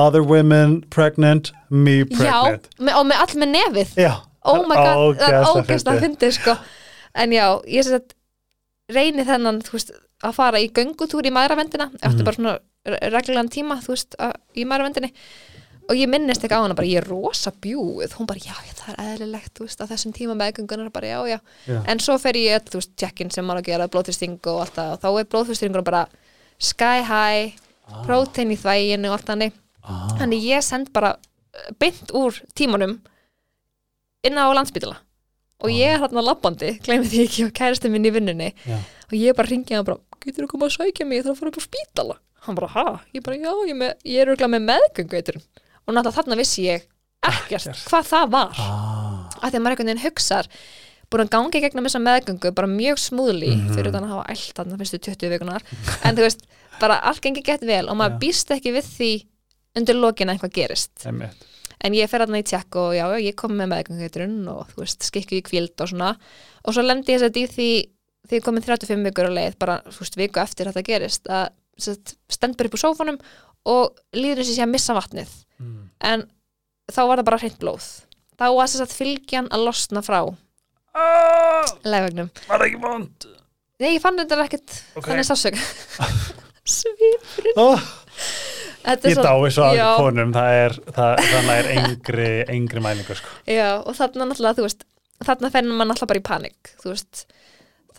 Other 0.03 0.22
women 0.24 0.78
pregnant, 0.88 1.51
me 1.68 1.99
já, 2.01 2.07
pregnant. 2.16 2.68
með, 2.80 2.95
og 2.97 3.07
með 3.11 3.18
all 3.26 3.34
með 3.43 3.51
nefið. 3.53 3.90
Já, 4.01 4.12
oh 4.49 4.62
my 4.64 4.76
god, 4.78 5.18
það 5.20 5.34
er 5.36 5.49
ógæst 5.51 5.90
að 5.93 5.99
fyndi 6.01 6.30
sko. 6.32 6.55
en 7.20 7.34
já, 7.36 7.45
ég 7.68 7.84
sem 7.84 7.99
sagt 7.99 8.14
reyni 8.93 9.26
þennan, 9.28 9.59
þú 9.66 9.76
veist, 9.76 9.93
að 10.24 10.32
fara 10.38 10.62
í 10.64 10.70
göngutúr 10.72 11.28
í 11.28 11.32
maðuravendina, 11.36 11.90
eftir 12.01 12.22
Mhm. 12.22 12.24
bara 12.24 12.36
svona 12.38 12.55
reglulegan 13.12 13.51
tíma, 13.53 13.76
þú 13.84 13.93
veist, 13.93 14.16
að, 14.18 14.32
í 14.57 14.64
maðuravendinni 14.64 15.12
og 15.88 15.98
ég 15.98 16.10
minnist 16.10 16.44
ekki 16.44 16.56
á 16.56 16.62
hana 16.62 16.76
bara, 16.78 16.88
ég 16.88 17.00
er 17.02 17.08
rosa 17.08 17.52
bjúið, 17.64 18.14
hún 18.18 18.28
bara, 18.30 18.42
já, 18.42 18.54
já, 18.66 18.74
það 18.78 18.92
er 18.92 19.00
eðlilegt 19.12 19.52
þú 19.58 19.66
veist, 19.66 19.82
á 19.82 19.90
þessum 19.90 20.14
tíma 20.16 20.36
meðgöngunar, 20.38 20.90
bara, 20.94 21.10
já, 21.10 21.18
já. 21.34 21.38
Já. 21.66 21.78
en 21.90 22.02
svo 22.02 22.16
fer 22.22 22.38
ég 22.38 22.58
öll, 22.60 22.84
checkin 23.00 23.32
sem 23.34 23.46
maður 23.46 23.62
að 23.62 23.70
gera, 23.70 23.88
blóðþristing 23.92 24.38
og 24.52 24.62
allt 24.64 24.78
það, 24.78 24.92
og 24.94 25.02
þá 25.02 25.08
er 25.12 25.30
blóðþristingur 25.34 25.86
bara 25.86 26.02
sky 26.62 27.02
high 27.08 27.52
prótein 28.06 28.54
í 28.54 28.58
þvæginu 28.60 29.10
og 29.10 29.18
allt 29.18 29.32
þannig. 29.32 29.56
Ah. 29.82 30.12
þannig 30.20 30.44
ég 30.46 30.62
send 30.62 30.92
bara 30.94 31.16
uh, 31.18 31.70
beint 31.82 32.12
úr 32.14 32.36
tímanum 32.54 33.00
inn 34.22 34.38
á 34.38 34.46
landsbytala 34.54 35.00
og 35.62 35.72
ég 35.74 35.96
er 35.96 36.02
hérna 36.02 36.22
labbandi, 36.22 36.76
gleymi 36.86 37.08
því 37.10 37.24
ekki 37.26 37.46
og 37.48 37.56
kæristu 37.58 37.90
minn 37.90 38.06
í 38.06 38.12
vinnunni. 38.14 38.52
Já. 38.66 38.78
og 39.10 39.16
ég 39.18 39.34
bara 39.38 39.50
ringi 39.50 39.74
hann 39.74 39.86
bara, 39.86 39.98
getur 40.22 40.46
þú 40.46 40.52
komað 40.54 40.70
að 40.70 40.76
sækja 40.78 41.06
mig? 41.06 41.18
Ég 41.18 41.26
þarf 41.26 41.34
að 41.34 41.40
fara 41.42 41.52
upp 41.52 41.58
á 41.58 41.64
spítala. 41.66 42.16
Hann 42.46 42.58
bara, 42.58 42.70
ha? 42.74 42.86
ég 43.14 43.22
bara, 43.26 43.38
já, 43.38 43.50
ég, 43.50 43.74
er 43.74 43.78
með, 43.78 43.92
ég 44.06 44.22
er 44.22 44.30
örugglega 44.32 44.54
með 44.54 44.64
meðgöngu 44.70 45.18
eitrun 45.18 45.44
og 45.86 45.94
náttúrulega 45.94 46.16
þarna 46.20 46.38
vissi 46.38 46.66
ég 46.68 46.86
ekkert 47.22 47.66
Ekkert. 47.68 47.84
hvað 47.90 48.08
það 48.12 48.30
var 48.34 48.56
ah. 48.58 49.28
að 49.42 49.50
því 49.50 49.56
að 49.56 49.62
maður 49.62 49.74
einhvern 49.76 49.90
veginn 49.92 50.04
hugsar 50.06 50.48
búin 51.12 51.22
að 51.26 51.32
gangi 51.34 51.60
gegnum 51.62 51.84
þessa 51.86 52.00
meðgöngu 52.02 52.52
bara 52.56 52.70
mjög 52.72 52.98
smúðli 52.98 53.50
Mhm. 53.56 53.74
fyrir 53.76 53.90
utan 53.92 54.04
að 54.06 54.12
hafa 54.14 54.26
ælt 54.32 54.54
þarna 54.56 54.78
fyrstu 54.80 54.98
20 55.06 55.30
vikunar 55.34 55.62
en 56.04 56.16
þú 56.16 56.24
veist, 56.26 56.42
bara 56.80 56.96
allt 57.02 57.20
gengi 57.22 57.42
gett 57.44 57.60
vel 57.68 57.88
og 57.88 57.96
maður 58.00 58.16
Já. 58.16 58.20
býst 58.24 58.50
ekki 58.56 58.72
við 58.72 58.86
því 58.96 59.10
undir 59.76 59.94
lokin 60.00 60.28
að 60.28 60.38
eitthvað 60.38 60.54
gerist 60.56 61.06
Einmitt. 61.06 61.44
en 61.84 61.92
ég 61.94 62.08
fer 62.08 62.20
þarna 62.24 62.40
í 62.40 62.46
tjekk 62.48 62.76
og 62.80 62.90
já, 62.96 63.04
já, 63.12 63.18
ég 63.28 63.34
kom 63.36 63.52
með 63.52 63.70
meðgönguheiturinn 63.74 64.48
og 64.48 64.66
þú 64.72 64.82
veist, 64.82 65.02
skikku 65.04 65.36
í 65.38 65.42
kvíld 65.44 65.76
og 65.80 65.88
svona 65.92 66.16
og 66.64 66.74
svo 66.74 66.82
lendi 66.82 67.12
ég 67.12 67.20
þess 67.20 67.28
að 67.30 67.40
í 67.42 67.46
því 67.54 67.70
því 68.28 68.38
ég 68.38 68.44
komin 68.46 68.62
35 68.62 69.04
vikur 69.10 69.28
á 69.28 69.32
leið 69.36 69.58
bara, 69.58 69.80
þú 69.90 69.98
veist, 70.04 70.16
viku 70.16 70.40
eftir 70.40 70.66
að 70.66 70.74
þetta 70.76 70.86
gerist 70.88 71.26
að 71.28 71.48
sem 71.78 71.94
sagt, 71.96 72.16
stend 72.30 72.56
bara 72.56 72.68
upp 72.68 72.74
úr 72.76 72.82
sófanum 72.84 73.18
og 73.66 73.96
líður 74.14 74.38
eins 74.42 74.50
og 74.52 74.56
sé 74.56 74.62
að 74.62 74.70
missa 74.72 74.94
vatnið. 74.94 75.28
En 76.03 76.24
þá 76.92 77.00
var 77.09 77.20
það 77.22 77.28
bara 77.30 77.40
hreint 77.42 77.59
blóð 77.62 77.86
þá 78.38 78.46
var 78.57 78.70
þess 78.72 78.84
að 78.86 78.96
fylgjan 78.98 79.48
að 79.55 79.64
losna 79.68 80.03
frá 80.05 80.20
ah, 80.22 81.68
leðvegnum 81.86 82.30
Var 82.48 82.59
það 82.59 82.66
ekki 82.68 82.80
vond? 82.82 83.26
nei, 83.82 83.90
ég 83.96 84.03
fann 84.05 84.18
þetta 84.20 84.40
ekkert 84.46 84.78
Ok. 84.98 85.07
þannig 85.11 85.28
sásök 85.28 85.59
svipurinn 86.76 87.59
Oh, 87.59 87.80
ég 88.86 89.18
dái 89.18 89.50
svo 89.55 89.68
Já. 89.74 89.84
að 89.92 90.00
konum 90.00 90.32
það 90.34 90.57
er, 90.62 90.76
það, 90.94 91.22
þannig 91.32 91.55
er 91.57 91.68
engri, 91.76 92.28
engri 92.55 92.82
mælingu 92.82 93.16
sko. 93.18 93.30
Já, 93.50 93.68
og 93.82 93.94
þarna 93.98 94.26
náttúrulega, 94.30 94.59
þú 94.59 94.66
veist 94.66 94.84
þarna 95.22 95.50
fennum 95.55 95.78
maður 95.78 95.90
náttúrulega 95.92 96.12
bara 96.12 96.22
í 96.22 96.26
panik 96.28 96.72
þú 96.82 96.92
veist, 96.92 97.24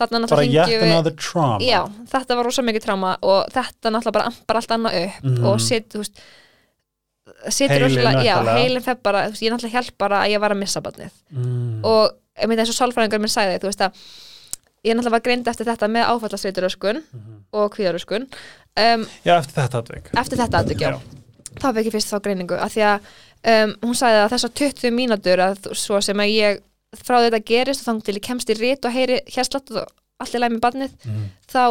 þarna 0.00 0.22
bara 0.28 0.46
yet 0.48 0.72
another 0.84 1.14
trauma 1.16 1.58
Já, 1.64 1.80
þetta 2.12 2.36
var 2.40 2.48
rosa 2.50 2.64
mikið 2.66 2.84
tráma 2.88 3.14
og 3.24 3.52
þetta 3.54 3.92
náttúrulega 3.94 4.16
bara 4.18 4.30
ampar 4.32 4.60
allt 4.60 4.74
annað 4.78 4.98
upp 5.04 5.28
Mhm. 5.30 5.44
og 5.48 5.60
set, 5.64 5.88
veist 6.04 6.20
setur 6.20 6.24
Heilinn 6.24 6.32
rosalega, 6.44 7.24
já, 7.24 7.24
væntanlega. 7.24 7.33
Heilin 8.60 8.84
fer 8.84 9.00
bara, 9.02 9.24
veist, 9.30 9.42
ég 9.42 9.52
náttúrulega 9.52 9.80
hjálp 9.80 9.98
bara 9.98 10.22
að 10.24 10.34
ég 10.34 10.40
var 10.44 10.54
að 10.54 10.60
missa 10.62 10.80
barnið 10.84 11.10
mm. 11.30 11.80
og 11.84 12.14
ég 12.40 12.50
myndi 12.50 12.64
eins 12.64 12.72
og 12.74 12.78
sálfræðingur 12.78 13.22
minn 13.24 13.32
sagði, 13.34 13.58
þú 13.62 13.70
veist 13.70 13.84
að 13.86 13.98
ég 14.84 14.96
náttúrulega 14.96 15.16
var 15.16 15.24
greind 15.24 15.50
eftir 15.52 15.68
þetta 15.70 15.88
með 15.88 16.08
áfallasveituröskun 16.12 17.02
Mhm. 17.04 17.36
og 17.52 17.70
kvíðaröskun 17.76 18.26
um, 18.26 19.06
Já, 19.24 19.34
eftir 19.38 19.54
þetta 19.60 19.78
atvik 19.84 20.10
eftir 20.24 20.38
þetta 20.42 20.60
aðdug, 20.62 20.80
já 20.80 20.98
þá 21.54 21.68
fekk 21.70 21.86
ég 21.86 21.94
fyrst 21.94 22.10
þá 22.12 22.18
greiningu 22.24 22.56
að 22.58 22.72
því 22.74 22.84
að 22.90 23.10
um, 23.54 23.74
hún 23.86 23.98
sagði 23.98 24.22
að 24.24 24.32
þessar 24.34 24.54
20 24.60 24.94
mínútur 24.96 25.42
að 25.44 25.68
svo 25.78 26.00
sem 26.02 26.18
að 26.20 26.32
ég 26.34 26.62
frá 26.94 27.18
þetta 27.22 27.40
gerist 27.46 27.82
og 27.84 27.86
þá 28.00 28.06
til 28.06 28.16
ég 28.18 28.24
kemst 28.26 28.50
í 28.50 28.56
rit 28.58 28.86
og 28.86 28.94
heyri 28.94 29.20
hérslátt 29.34 29.70
og 29.74 29.86
allir 30.22 30.42
læg 30.42 30.54
með 30.54 30.62
barnið 30.66 30.92
mm. 31.06 31.24
þá 31.50 31.62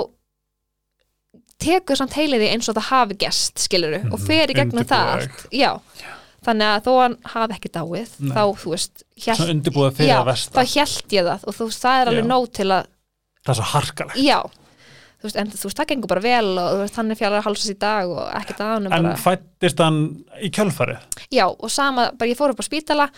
tekur 1.60 1.96
samt 2.00 2.14
heiliði 2.18 2.50
eins 2.54 2.68
og 2.70 2.76
það 2.76 2.90
hafi 2.90 3.18
gest 3.18 3.58
skiluru 3.68 4.00
og 4.12 4.20
Mhm, 4.20 4.26
fer 4.28 4.48
í 4.52 4.54
gegnum 4.58 4.86
það 4.86 5.14
allt. 5.14 5.46
já. 5.52 5.80
þannig 6.44 6.68
að 6.68 6.82
þó 6.84 6.92
hann 7.02 7.18
hafi 7.24 7.54
ekki 7.54 7.70
dáið 7.72 8.10
Nei. 8.20 8.34
þá 8.36 8.44
þú 8.60 8.70
veist 8.74 9.04
fyrir 9.96 10.10
já, 10.10 10.18
þá 10.52 10.64
hélt 10.74 11.08
ég 11.16 11.24
það 11.30 11.44
og 11.48 11.56
þú 11.56 11.64
veist 11.70 11.82
það 11.86 12.02
er 12.02 12.08
alveg 12.12 12.26
nóg 12.28 12.52
til 12.52 12.68
að 12.72 12.86
Það 13.44 13.50
er 13.52 13.56
svo 13.60 13.64
harkalegt. 13.64 14.16
Já. 14.24 14.40
Þú 15.20 15.24
veist, 15.28 15.36
en 15.36 15.48
þú 15.52 15.64
veist 15.68 15.78
það 15.80 15.88
gengur 15.88 16.08
bara 16.08 16.22
vel 16.24 16.58
og 16.60 16.78
veist 16.80 16.96
hann 16.96 17.12
er 17.12 17.16
fjallar 17.16 17.40
að 17.42 17.44
hálsast 17.48 17.72
í 17.72 17.80
dag 17.80 18.08
og 18.12 18.30
ekkert 18.40 18.60
að 18.64 18.72
hann 18.74 18.94
En 18.94 19.16
fættist 19.20 19.80
hann 19.80 20.24
í 20.42 20.50
kjölfarið? 20.50 21.00
já 21.32 21.46
og 21.48 21.70
sama, 21.72 22.12
bara 22.12 22.30
ég 22.32 22.38
fór 22.40 22.52
upp 22.52 22.60
á 22.60 22.64
spítala 22.68 23.08
og 23.08 23.12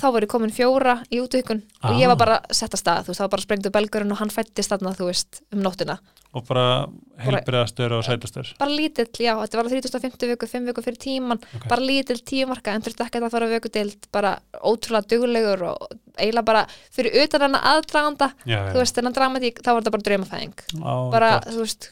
þá 0.00 0.06
var 0.14 0.24
ég 0.24 0.30
komin 0.32 0.52
fjóra 0.54 0.94
í 1.12 1.18
útökun 1.20 1.58
og 1.84 1.90
Ah. 1.90 1.98
ég 2.00 2.08
var 2.08 2.16
bara 2.16 2.40
sett 2.50 2.72
að 2.72 2.80
stað, 2.80 3.00
þú 3.04 3.10
veist, 3.12 3.20
það 3.20 3.24
var 3.26 3.32
bara 3.34 3.42
sprengdu 3.44 3.70
belgurinn 3.70 4.12
og 4.12 4.18
hann 4.18 4.30
fættist 4.32 4.70
þarna, 4.72 4.94
þú 4.96 5.04
veist, 5.10 5.42
um 5.52 5.60
nóttina. 5.60 5.98
Og 6.34 6.46
bara 6.48 6.86
heilbriðastur 7.20 7.92
og 7.92 8.04
sætastur. 8.04 8.54
bara 8.58 8.70
lítill, 8.70 9.06
já, 9.20 9.34
þetta 9.36 9.54
var 9.60 9.64
á 9.68 9.70
35. 9.70 10.26
viku 10.32 10.46
5 10.48 10.64
viku 10.66 10.82
fyrir 10.82 10.96
tíman, 10.98 11.38
Ok. 11.54 11.68
bara 11.68 11.80
lítill 11.82 12.22
tímarka 12.24 12.72
en 12.74 12.80
þurfti 12.82 13.04
ekki 13.04 13.20
að 13.20 13.30
fara 13.30 13.46
að 13.46 13.60
vöku 13.60 13.70
dild 13.70 14.06
bara 14.10 14.38
ótrúlega 14.64 15.06
duglegur 15.06 15.62
og 15.62 15.88
eiginlega 16.18 16.44
bara 16.44 16.66
fyrir 16.90 17.12
utan 17.24 17.40
hana 17.42 17.60
aðdraganda 17.60 18.32
Já, 18.46 18.72
þú 18.72 18.80
veist, 18.80 18.96
þennan 18.96 19.12
dramatík, 19.14 19.60
þá 19.62 19.72
var 19.74 19.82
þetta 19.82 19.90
bara 19.92 20.08
draumafæðing. 20.08 20.54
Á, 20.82 21.10
bara, 21.12 21.30
gott. 21.40 21.52
þú 21.52 21.58
veist 21.60 21.90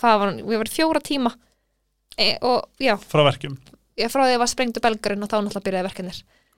hvað 0.00 0.18
var 0.18 0.28
hann, 0.28 0.38
við 0.42 0.58
varum 0.58 0.74
fjóra 0.74 1.00
tíma. 1.00 1.32
E, 2.18 2.38
og 2.42 2.64
já, 2.80 2.96
Frá 2.98 3.22
verkjum. 3.22 3.56
Ég 3.96 4.10
frá 4.10 4.26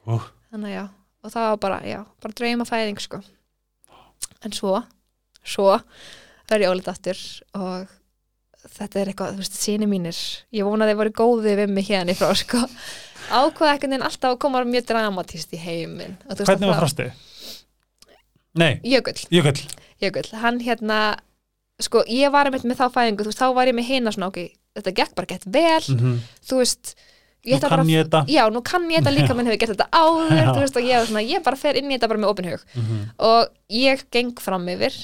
að 0.08 0.14
Ú. 0.16 0.20
þannig 0.52 0.72
að 0.72 0.74
já, 0.78 0.84
og 1.24 1.34
það 1.34 1.46
var 1.50 1.60
bara, 1.64 1.78
já 1.86 1.98
bara 2.24 2.36
draumafæðing, 2.40 3.02
sko. 3.04 3.20
En 4.46 4.54
svo, 4.56 4.74
svo 5.44 5.68
verði 6.48 6.66
ég 6.66 6.72
ólítið 6.72 6.92
aftur 6.94 7.22
og 7.58 7.94
þetta 8.78 9.00
er 9.00 9.10
eitthvað, 9.12 9.36
þú 9.36 9.42
veist, 9.44 9.58
síni 9.58 9.88
mínir. 9.90 10.18
Ég 10.54 10.66
vona 10.66 10.86
að 10.86 10.92
þeir 10.92 11.00
voru 11.02 11.14
góði 11.20 11.54
við 11.60 11.72
mig 11.72 11.88
hérna 11.88 12.14
í 12.14 12.18
frá 12.18 12.32
sko, 12.38 12.64
ákvaða 13.28 13.74
ekkert 13.76 13.96
en 13.98 14.06
alltaf 14.08 14.34
að 14.34 14.40
koma 14.44 14.64
mjög 14.66 14.88
dramatíst 14.90 15.54
í 15.54 15.60
heiminn. 15.62 16.16
Hvernig 16.32 16.70
var 16.70 16.80
frosti? 16.82 17.10
Nei, 18.58 18.80
Jökull, 18.82 19.20
Jökull. 19.30 19.60
Jökull, 20.02 20.30
hann 20.42 20.58
hérna 20.64 20.98
sko, 21.82 22.02
ég 22.10 22.32
var 22.34 22.48
einmitt 22.48 22.64
með 22.66 22.80
þá 22.80 22.88
fæðingu 22.96 23.26
þú 23.26 23.30
veist, 23.32 23.42
þá 23.42 23.54
var 23.54 23.70
ég 23.70 23.76
með 23.78 23.90
hina 23.92 24.12
svona, 24.14 24.30
ok, 24.32 24.40
þetta 24.78 24.94
gekk 24.98 25.14
bara 25.18 25.30
gett 25.30 25.46
vel, 25.46 25.84
mm 25.94 26.16
þú 26.48 26.60
veist 26.62 26.94
Nú 27.54 27.68
kann 27.68 27.88
ég 27.92 28.04
þetta. 28.04 28.20
Já, 28.28 28.42
nú 28.52 28.62
kann 28.62 28.88
ég 28.90 29.00
þetta 29.02 29.14
líka 29.16 29.34
minn 29.36 29.46
hefur 29.46 29.58
gert 29.62 29.72
þetta 29.76 29.88
áður, 29.90 30.60
veist, 30.60 30.76
ég, 30.84 31.06
svona, 31.08 31.22
ég 31.24 31.42
bara 31.44 31.56
fer 31.56 31.74
inn 31.80 31.90
í 31.90 31.96
þetta 31.96 32.08
bara 32.12 32.20
með 32.24 32.32
opin 32.34 32.50
hug. 32.52 32.64
Mm 32.74 33.04
og 33.18 33.48
ég 33.70 34.04
geng 34.12 34.34
fram 34.40 34.66
yfir 34.68 34.94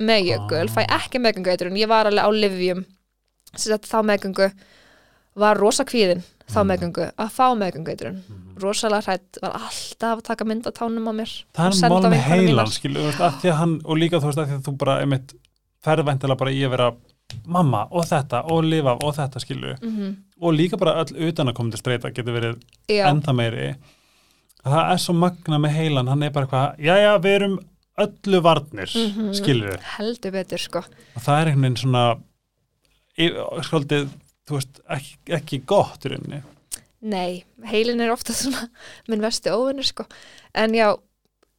með 0.00 0.20
jökul, 0.30 0.64
Ah. 0.68 0.74
fæ 0.74 0.82
ekki 0.86 1.18
meðgöngu 1.18 1.50
ég 1.82 1.88
var 1.88 2.06
alveg 2.06 2.22
á 2.24 2.30
livjum 2.30 2.84
þá 3.88 3.98
meðgöngu 4.06 4.52
var 5.38 5.56
rosa 5.58 5.84
kvíðin 5.84 6.22
þá 6.48 6.62
Mm. 6.62 6.68
meðgöngu 6.70 7.04
að 7.18 7.30
fá 7.30 7.46
meðgöngu 7.58 7.92
rosalega 8.62 9.02
hrætt, 9.04 9.38
var 9.42 9.52
alltaf 9.58 10.18
að 10.18 10.22
taka 10.24 10.44
mynd 10.44 10.64
á 10.66 10.70
tánum 10.72 11.06
á 11.06 11.12
mér. 11.12 11.32
Það 11.54 11.66
er 11.66 11.72
senda 11.76 11.94
mál 11.94 11.98
á 11.98 12.08
með 12.08 12.10
vinkonur 12.10 12.38
mínar. 12.38 12.48
heilan 12.48 12.72
skilu, 12.72 12.98
þú 12.98 13.04
veist, 13.08 13.20
að 13.20 13.34
því 13.42 13.50
að 13.52 13.58
hann, 13.60 13.74
og 13.84 13.96
líka 13.98 14.20
þú 14.20 14.26
veist 14.30 14.38
að 14.38 14.46
því 14.48 14.56
að 14.58 14.62
þú 14.68 14.76
bara 14.78 14.94
einmitt 15.02 15.34
ferðvæntilega 15.84 16.38
bara 16.38 16.50
í 16.50 16.62
að 16.66 16.70
vera 16.70 16.88
mamma 17.46 17.82
og 17.90 18.04
þetta 18.08 18.40
og 18.50 18.64
lifa 18.64 18.96
og 19.04 19.14
þetta 19.14 19.38
skilu 19.44 19.74
Mhm. 19.82 20.16
Og 20.40 20.54
líka 20.54 20.78
bara 20.78 20.96
öll 21.04 21.28
utan 21.28 21.48
að 21.48 21.54
koma 21.58 21.70
til 21.74 21.80
streyta 21.82 22.10
getur 22.14 22.34
verið 22.36 22.60
já, 22.88 23.06
enda 23.10 23.32
meiri. 23.32 23.74
Að 24.64 24.72
það 24.74 24.92
er 24.92 25.02
svo 25.02 25.14
magna 25.14 25.58
með 25.58 25.76
heilan 25.78 26.08
hann 26.08 26.22
er 26.22 26.30
bara 26.34 26.46
eitthvað, 26.46 26.78
já 26.78 26.94
já 26.98 27.12
við 27.24 27.34
erum 27.40 27.58
öllu 27.98 28.40
varnir, 28.42 28.92
mm 28.94 29.08
Mhm. 29.16 29.32
skilur 29.34 29.80
heldur 29.96 30.30
betur 30.32 30.58
sko. 30.58 30.78
Og 31.16 31.22
það 31.22 31.40
er 31.40 31.46
einhvern 31.50 31.62
veginn 31.62 31.76
svona 31.82 32.04
skaldið, 33.66 34.08
þú 34.48 34.58
veist, 34.58 34.80
ekki, 34.94 35.16
ekki 35.38 35.58
gott 35.66 36.04
í 36.06 36.12
rauninni. 36.12 36.42
Nei, 37.08 37.44
heilin 37.70 38.00
er 38.02 38.10
ofta 38.10 38.32
svona 38.34 38.68
minn 39.08 39.22
vestu 39.22 39.50
óvinnur 39.54 39.86
sko. 39.86 40.06
En 40.54 40.74
já, 40.74 40.92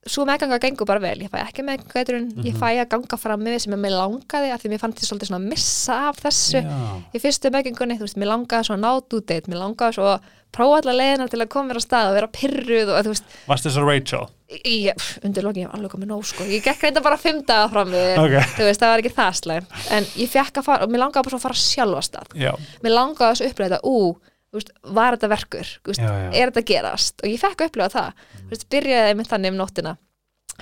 svo 0.08 0.24
meðganga 0.26 0.60
gengur 0.64 0.88
bara 0.88 1.00
vel. 1.04 1.18
Ég 1.20 1.30
fæ 1.30 1.42
ekki 1.44 1.64
meðgangauturinn, 1.68 2.30
ég 2.46 2.54
Mhm. 2.56 2.60
fæ 2.60 2.70
að 2.80 2.90
ganga 2.90 3.18
fram 3.20 3.42
með 3.44 3.56
því 3.56 3.60
sem 3.62 3.74
ég 3.74 3.80
mig 3.80 3.92
langaði 3.92 4.52
af 4.54 4.62
því 4.64 4.70
mér 4.72 4.80
fannst 4.80 5.00
ég 5.04 5.08
svolítið 5.10 5.28
svona 5.30 5.42
að 5.44 5.50
missa 5.50 5.94
af 6.10 6.16
þessu 6.24 6.62
já, 6.64 7.04
í 7.14 7.20
fyrstu 7.20 7.52
meðgangunni, 7.52 7.98
þú 8.00 8.06
veist, 8.08 8.18
mér 8.18 8.32
langaði 8.32 8.66
svo 8.66 8.76
að 8.76 8.84
nátt 8.86 9.14
út 9.20 9.32
eitt, 9.36 9.48
mér 9.48 9.60
langaði 9.60 9.94
svo 10.00 10.08
að 10.16 10.22
prófa 10.52 10.78
allar 10.82 10.96
leiðina 10.98 11.30
til 11.30 11.40
að 11.44 11.50
koma 11.50 11.70
mér 11.70 11.78
á 11.78 11.84
stað 11.86 12.08
og 12.10 12.16
vera 12.16 12.28
pyrruð 12.28 12.90
og 12.90 13.04
þú 13.06 13.10
veist, 13.14 13.24
varst 13.48 13.66
þess 13.68 13.78
að 13.78 13.86
Rachel 13.86 14.28
ég, 14.66 14.94
undir 15.24 15.44
lokin 15.46 15.62
ég 15.62 15.70
var 15.70 15.78
alveg 15.78 15.92
komið 15.94 16.08
nóg 16.10 16.26
sko, 16.26 16.44
ég 16.50 16.64
gekk 16.64 16.82
reynda 16.82 17.04
bara 17.06 17.18
fimm 17.18 17.44
daga 17.46 17.70
fram 17.70 17.92
við, 17.92 18.18
ok, 18.18 18.40
þú 18.58 18.64
veist, 18.66 18.80
það 18.82 18.90
var 18.90 19.04
ekki 19.04 19.14
það 19.14 19.36
slæm 19.44 19.66
en 19.92 20.04
ég 20.18 20.30
fekk 20.32 20.54
að 20.58 20.64
fara, 20.64 20.84
og 20.84 20.90
mér 20.90 21.04
langaði 21.06 21.24
bara 21.28 21.30
svo 21.30 21.38
að 21.38 21.46
fara 21.46 21.54
sjálf 21.54 22.00
á 22.00 22.02
stað. 22.02 22.28
Já, 22.34 22.52
mér 22.82 22.96
langaði 22.98 23.36
þessu 23.36 23.52
upplega 23.52 23.80
ú, 23.84 24.18
veist, 24.58 24.72
var 24.84 25.16
þetta 25.18 25.30
verkur? 25.30 25.68
Veist, 25.86 26.02
Já, 26.02 26.10
já. 26.10 26.30
er 26.34 26.50
þetta 26.52 26.66
gerast? 26.66 27.16
Og 27.24 27.30
ég 27.30 27.40
fekk 27.42 27.62
að 27.62 27.70
upplifa 27.70 27.90
það. 27.94 28.14
Mm. 28.40 28.48
veist, 28.50 28.70
byrjaði 28.74 29.18
með 29.20 29.30
þannig 29.34 29.54
um 29.54 29.60
nóttina. 29.62 29.96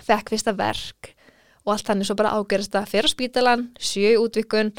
Fekk 0.08 0.30
fyrsta 0.34 0.54
verk 0.58 1.14
og 1.66 1.74
allt 1.74 1.88
þannig 1.90 2.08
svo 2.08 2.16
bara 2.16 2.32
ágerist 2.38 2.72
það 2.72 2.88
fyrir 2.94 3.12
spítalan, 3.12 3.68
sjö 3.80 4.14
í 4.14 4.20
útvikun 4.22 4.72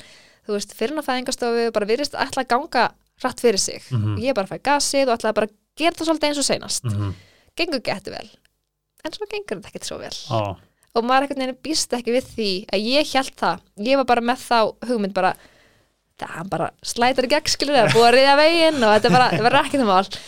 þú 0.49 0.55
veist, 0.57 0.73
fyrir 0.77 1.03
fæðingastofu 1.05 1.71
bara 1.77 1.89
virðist 1.89 2.15
ætla 2.17 2.45
að 2.47 2.49
ganga 2.55 2.85
rætt 3.25 3.41
fyrir 3.43 3.59
sig. 3.61 3.83
Mhm. 3.91 4.17
ég 4.23 4.35
bara 4.35 4.47
fæ 4.49 4.59
gasið 4.63 5.09
og 5.11 5.19
ætlaði 5.19 5.35
bara 5.35 5.49
gera 5.77 5.95
það 5.99 6.07
svolítið 6.09 6.29
eins 6.29 6.39
og 6.39 6.45
seinast. 6.49 6.85
Mhm. 6.85 7.15
gengur 7.59 7.81
getur 7.83 8.15
vel. 8.15 8.31
En 9.05 9.13
svo 9.13 9.27
gengur 9.27 9.59
þetta 9.59 9.69
ekkert 9.69 9.85
svo 9.85 9.99
vel. 9.99 10.15
Á, 10.31 10.57
og 10.95 11.05
maður 11.05 11.27
einhvern 11.29 11.43
veginn 11.45 11.63
býst 11.63 11.93
ekki 11.93 12.15
við 12.15 12.25
því 12.35 12.51
að 12.73 12.87
ég 12.87 13.13
held 13.13 13.35
það, 13.37 13.61
ég 13.79 13.97
var 13.97 14.05
bara 14.05 14.21
með 14.21 14.39
þá 14.49 14.59
hugmynd 14.89 15.15
bara, 15.15 15.35
það 16.19 16.35
hann 16.37 16.53
bara 16.53 16.69
slætar 16.83 17.29
í 17.29 17.33
gegn 17.33 17.53
skilur 17.53 17.79
eða 17.79 17.95
búið 17.95 18.07
að 18.09 18.15
riðja 18.17 18.37
veginn 18.43 18.79
og 18.83 18.95
þetta 18.95 19.15
bara, 19.15 19.31
var 19.47 19.59
ekki 19.63 19.81
það 19.81 19.91
mál. 19.91 20.21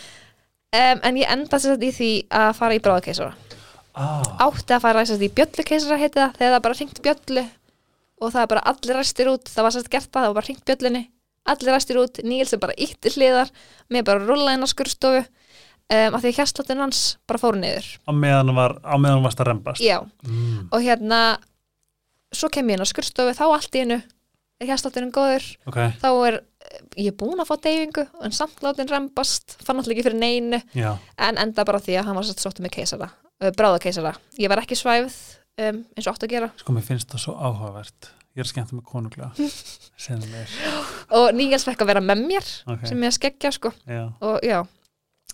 Um, 0.71 0.99
en 1.03 1.17
ég 1.19 1.31
enda 1.35 1.59
sér 1.59 1.81
í 1.83 1.93
því 1.95 2.11
að 2.41 2.51
fara 2.59 2.75
í 2.77 2.83
bráðakeisara. 2.83 3.33
Á, 3.91 4.03
átti 4.47 4.75
að 4.77 4.85
fara 4.85 5.07
sér 5.07 5.25
í 5.25 5.31
bjöllukeisara 5.35 5.99
heiti 5.99 6.21
það, 6.21 6.37
þegar 6.37 6.53
það 6.55 6.67
bara 6.67 6.79
hringt 6.79 7.01
bjöllu 7.07 7.47
og 8.21 8.35
það 8.35 8.51
bara 8.53 8.67
allir 8.71 9.01
ræstir 9.01 9.31
út. 9.33 9.51
Það 9.51 9.67
var 9.67 9.75
sér 9.75 9.89
gert 9.91 10.07
það, 10.07 10.21
það 10.21 10.29
var 10.29 10.39
bara 10.39 10.49
hringt 10.49 10.69
bjöllunni 10.69 11.03
allir 11.49 11.73
ræstir 11.73 11.99
út, 12.01 12.21
Níls 12.25 12.53
er 12.53 12.61
bara 12.61 12.75
ítti 12.79 13.11
hliðar 13.15 13.51
mér 13.91 14.05
bara 14.07 14.23
rúla 14.23 14.55
inn 14.55 14.65
á 14.65 14.69
skurstofu 14.69 15.21
um, 15.21 16.15
af 16.15 16.19
því 16.21 16.31
að 16.31 16.37
hérsláttin 16.39 16.83
hans 16.83 17.03
bara 17.29 17.41
fóru 17.41 17.61
niður. 17.61 17.87
Á 18.05 18.11
meðan 18.13 18.53
var 18.57 18.77
á 18.85 18.95
meðan 19.01 19.25
varst 19.25 19.41
að 19.41 19.51
rembast? 19.51 19.83
Já, 19.83 19.99
mm. 20.27 20.69
og 20.69 20.85
hérna 20.85 21.21
svo 22.31 22.51
kem 22.53 22.69
ég 22.69 22.77
inn 22.77 22.85
á 22.85 22.91
skurstofu 22.91 23.35
þá 23.37 23.45
allt 23.49 23.77
í 23.77 23.85
einu 23.85 24.01
er 24.61 24.69
hérsláttunum 24.71 25.11
góður. 25.15 25.45
Ok, 25.67 25.77
þá 26.01 26.07
er, 26.29 26.37
ég 27.01 27.09
er 27.11 27.17
búin 27.19 27.41
að 27.41 27.49
fá 27.49 27.55
deyfingu 27.65 28.05
en 28.27 28.31
samt 28.37 28.61
látin 28.63 28.89
rembast, 28.91 29.57
fann 29.65 29.81
alltaf 29.81 29.91
ekki 29.95 30.05
fyrir 30.07 30.19
neinu 30.21 30.61
já, 30.77 30.93
en 31.17 31.37
enda 31.41 31.65
bara 31.67 31.81
því 31.83 31.97
að 31.99 32.07
hann 32.09 32.19
var 32.21 32.27
satt 32.29 32.43
sóttu 32.43 32.63
með 32.65 32.75
keisara, 32.77 33.09
uh, 33.41 33.51
bráðakeisara. 33.57 34.13
Ég 34.39 34.51
var 34.53 34.61
ekki 34.63 34.77
svæfð 34.79 35.17
um, 35.61 35.83
eins 35.97 36.07
og 36.07 36.13
átt 36.15 36.25
að 36.27 36.33
gera. 36.37 36.51
Sko 36.61 36.75
mér 36.77 36.85
finnst 36.87 37.09
það 37.11 37.23
svo 37.25 37.35
áhugavert. 37.41 38.11
Ég 38.31 38.45
er 38.45 38.47
skemmt 38.47 38.71
með 38.71 38.85
mér, 40.31 40.53
og 41.17 41.33
Níels 41.35 41.65
fekk 41.67 41.81
að 41.83 41.89
vera 41.91 42.01
með 42.03 42.21
mér 42.29 42.45
ok, 42.71 42.85
sem 42.87 43.01
ég 43.03 43.11
að 43.11 43.17
skeggja 43.17 43.51
sko. 43.55 43.71
Já. 43.89 44.05
Og 44.23 44.37
já, 44.47 44.61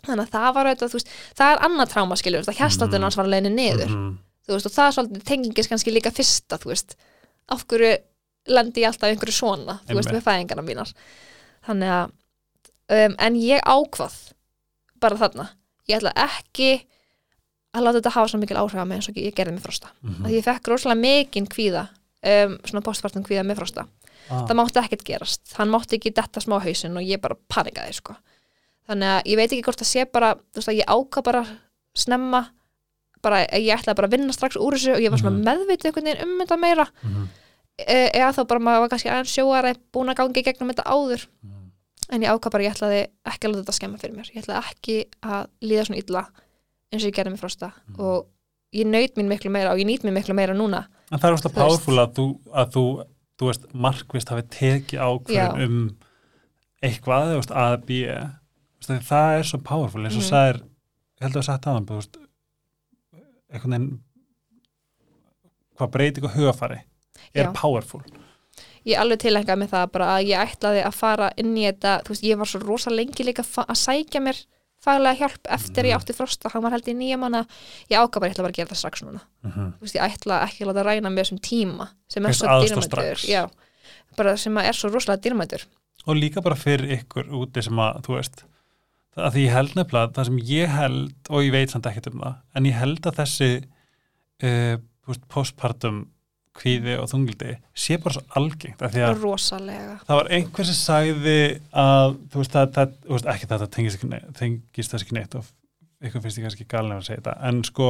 þannig 0.07 0.23
að 0.25 0.32
það 0.34 0.47
var 0.57 0.69
auðvitað, 0.71 0.91
þú 0.93 0.97
veist, 0.99 1.11
það 1.38 1.51
er 1.53 1.61
annað 1.67 1.91
tráma 1.93 2.17
skiljur, 2.17 2.47
það 2.47 2.59
hérsláttunum 2.63 2.97
Mhm. 2.97 3.05
hans 3.07 3.17
var 3.19 3.28
að 3.30 3.34
leiðinu 3.36 3.53
niður. 3.53 3.91
Mhm. 3.93 4.17
þú 4.47 4.55
veist, 4.55 4.65
og 4.65 4.73
það 4.78 4.88
er 4.88 4.95
svolítið 4.97 5.23
tengingis 5.28 5.67
kannski 5.67 5.91
líka 5.93 6.11
fyrsta, 6.15 6.57
þú 6.57 6.71
veist. 6.71 6.95
Af 7.51 7.65
hverju 7.67 7.97
lendi 8.47 8.81
ég 8.83 8.87
alltaf 8.91 9.09
einhverju 9.09 9.33
svona 9.35 9.79
þú 9.87 9.95
veist, 9.99 10.11
með 10.13 10.23
fæðingarna 10.27 10.63
mínar. 10.67 10.91
Þannig 11.67 11.93
að 11.97 12.11
um, 13.07 13.15
en 13.27 13.35
ég 13.41 13.61
ákvað 13.67 14.15
bara 15.03 15.17
þarna, 15.19 15.49
ég 15.87 15.97
ætla 15.99 16.13
ekki 16.15 16.69
að 17.77 17.83
láta 17.83 17.99
þetta 17.99 18.13
hafa 18.15 18.31
svo 18.31 18.39
mikil 18.41 18.57
áhrif 18.57 18.79
að 18.81 18.87
mig 18.89 18.97
eins 19.01 19.09
og 19.11 19.17
ég 19.21 19.35
gerði 19.37 19.53
með 19.57 19.65
frosta. 19.67 19.91
Mhm. 20.01 20.25
að 20.25 20.31
ég 20.37 20.43
fekk 20.47 20.67
rosalega 20.71 21.01
mikinn 21.01 21.47
kvíða 21.51 21.87
um, 22.23 22.57
svona 22.65 22.81
postpartum 22.85 23.23
kvíða 23.27 23.43
með 23.45 23.59
frosta. 23.61 23.85
Ah, 24.29 24.41
það 24.47 24.57
mátti 24.59 24.79
ekkert 24.81 25.03
gerast, 25.07 25.53
hann 25.55 25.69
mátti 25.71 25.95
ekki 25.95 26.11
detta 26.15 26.41
smá 26.43 26.57
hausinn 26.59 26.97
og 26.99 27.03
ég 27.05 27.21
bara 27.21 27.35
panikaði 27.47 27.93
sko. 27.95 28.15
þannig 28.87 29.07
að 29.07 29.21
ég 29.27 29.35
veit 29.37 29.51
ekki 29.51 29.63
hvort 29.63 29.79
það 29.81 29.87
sé 29.91 30.05
bara 30.11 30.33
þú 30.35 30.55
veist 30.61 30.69
að 30.71 30.77
ég 30.79 30.85
ákvað 30.87 31.23
bara 31.27 31.41
snemma 31.95 32.41
bara, 33.23 33.41
að 33.45 33.63
ég 33.65 33.75
ætlaði 33.79 33.95
bara 33.95 34.07
að 34.07 34.11
vinna 34.15 34.33
strax 34.35 34.55
úr 34.55 34.73
þessu 34.77 34.93
og 34.95 34.99
ég 35.03 35.09
var 35.11 35.19
svona 35.19 35.35
Mhm. 35.35 35.43
meðvitið 35.47 35.85
einhvern 35.89 36.05
veginn 36.07 36.23
um 36.23 36.39
þetta 36.41 36.57
meira. 36.59 36.85
Mhm, 37.03 37.23
e 37.27 37.27
eða 37.78 38.32
þá 38.34 38.41
bara 38.49 38.59
maður 38.63 38.80
var 38.86 38.89
kannski 38.93 39.09
aðeins 39.11 39.34
sjóari 39.36 39.75
búin 39.93 40.09
að 40.09 40.17
gangi 40.21 40.43
gegnum 40.47 40.71
þetta 40.73 40.86
áður 40.89 41.28
mhm. 41.43 41.67
en 42.11 42.21
ég 42.25 42.32
ákvað 42.34 42.51
bara, 42.55 42.63
ég 42.63 42.73
ætlaði 42.75 43.01
ekki 43.25 43.47
að 43.47 43.51
láta 43.53 43.61
þetta 43.63 43.78
skemma 43.78 43.97
fyrir 44.01 44.15
mér 44.17 44.32
ég 44.34 44.41
ætlaði 44.41 44.71
ekki 44.71 44.97
að 45.21 45.43
líða 45.61 45.86
svona 45.86 46.01
illa 46.01 46.23
eins 46.91 47.03
og 47.03 47.09
ég 47.11 47.15
gerði 47.19 47.32
með 47.36 47.43
frosta 47.43 47.71
Mhm. 47.88 47.99
og 47.99 48.28
ég 48.73 48.86
naut 48.88 49.13
mín 49.17 49.28
miklu 49.32 49.51
meira 49.51 49.71
og 49.71 49.78
ég 49.80 49.86
nýt 49.88 50.03
mín 50.03 50.13
miklu 50.17 50.34
meira 50.36 50.53
núna 50.57 50.88
en 51.11 51.19
það 51.19 51.30
er 51.30 51.38
veist. 51.38 51.53
powerful 51.53 51.97
að 52.01 52.13
þú, 52.17 52.25
að 52.51 52.71
þú, 52.73 52.84
þú 53.38 53.45
veist, 53.51 53.73
markvist 53.73 54.30
hafi 54.30 54.41
tekið 54.41 54.99
ákvörðun 54.99 55.61
Já. 55.61 55.65
um 55.65 55.97
eitthvað, 56.84 57.32
þú 57.32 57.38
veist, 57.39 57.51
A, 57.51 57.78
B 57.78 57.89
þú 57.89 58.82
veist, 58.82 58.89
að 58.89 59.07
það 59.07 59.39
er 59.39 59.43
svo 59.43 59.59
powerful 59.63 60.03
eins 60.03 60.17
og 60.17 60.23
Mhm. 60.23 60.32
það 60.32 60.49
er, 60.49 60.57
ég 60.57 61.21
held 61.21 61.34
að 61.36 61.41
það 61.41 61.45
sagt 61.45 61.65
aðan 61.67 61.86
er 67.34 67.45
Já. 67.49 67.53
powerful. 67.53 68.01
Ég 68.88 68.99
alveg 69.01 69.20
tilhengaði 69.20 69.59
með 69.63 69.74
það 69.74 69.89
bara 69.91 70.11
að 70.18 70.28
ég 70.30 70.43
ætlaði 70.53 70.84
að 70.88 70.93
fara 70.95 71.32
inn 71.38 71.55
í 71.57 71.65
þetta 71.68 71.97
þú 72.05 72.13
veist, 72.13 72.24
ég 72.24 72.38
var 72.39 72.47
svo 72.47 72.61
rosa 72.63 72.93
lengi 72.93 73.26
líka 73.28 73.43
að 73.43 73.76
sækja 73.76 74.22
mér 74.24 74.39
faglega 74.88 75.18
hjálp 75.20 75.49
eftir 75.49 75.84
Mhm. 75.84 75.89
ég 75.89 75.97
átti 75.97 76.13
frosta, 76.15 76.49
hann 76.53 76.61
var 76.63 76.72
held 76.72 76.86
í 76.88 76.93
nýja 76.95 77.18
manna 77.20 77.45
ég 77.89 77.97
ákvað 77.97 78.20
bara, 78.22 78.30
ég 78.30 78.36
ætla 78.36 78.43
bara 78.45 78.53
að 78.53 78.59
gera 78.59 78.70
það 78.70 78.82
strax 78.82 79.01
núna. 79.03 79.22
Mm 79.43 79.51
þú 79.74 79.82
veist, 79.82 79.95
ég 79.95 80.05
ætla 80.05 80.41
ekki 80.47 80.63
að 80.63 80.68
láta 80.70 80.84
ræna 80.86 81.09
með 81.09 81.24
þessum 81.24 81.41
tíma 81.41 81.89
sem 82.07 82.26
er 82.26 82.34
svo 82.34 82.47
já, 83.28 83.49
bara 84.15 84.38
sem 84.38 84.57
er 84.57 84.74
svo 84.74 84.89
rosalega 84.93 85.22
dýrmætur. 85.22 85.65
Og 86.07 86.15
líka 86.15 86.41
bara 86.41 86.55
fyrir 86.55 86.88
ykkur 87.01 87.26
úti 87.28 87.63
sem 87.63 87.74
að, 87.76 88.01
þú 88.05 88.15
veist 88.15 88.43
að 89.18 89.34
því 89.34 89.43
ég 89.47 89.51
held 89.51 89.74
nefnilega, 89.76 90.13
það 90.13 90.26
sem 90.26 90.38
ég 90.38 90.68
held 90.70 91.13
og 91.30 91.41
ég 91.43 91.51
veit 91.51 91.70
samt 91.74 91.86
ekkert 91.89 92.13
um 92.13 92.22
það, 92.22 92.36
en 92.55 92.63
ég 92.70 92.74
held 92.78 93.01
að 93.09 93.15
þessi 93.18 93.63
uh, 94.43 94.78
postpartum 95.28 96.03
kvíði 96.58 96.95
og 97.01 97.08
þungliti 97.12 97.55
sé 97.78 97.97
bara 98.01 98.18
svo 98.18 98.24
algengt, 98.39 98.82
að 98.82 99.22
rosalega 99.22 99.97
það 100.08 100.20
var 100.22 100.30
einhver 100.38 100.68
sem 100.70 100.78
sagði 100.80 101.36
að, 101.72 102.18
þú 102.34 102.41
veist, 102.41 102.55
það, 102.55 102.72
það 102.78 102.95
þú 103.05 103.16
veist, 103.16 103.30
ekki 103.34 103.49
það, 103.51 103.64
það 103.64 103.74
tengist, 103.78 104.91
þess 104.93 105.05
ekki 105.05 105.18
neitt 105.20 105.38
og 105.39 105.51
ykkur 106.08 106.24
finnst 106.26 106.39
ég 106.41 106.47
kannski 106.47 106.68
galin 106.70 106.97
að 106.97 107.05
segja 107.08 107.22
þetta, 107.22 107.36
en 107.49 107.62
sko 107.68 107.89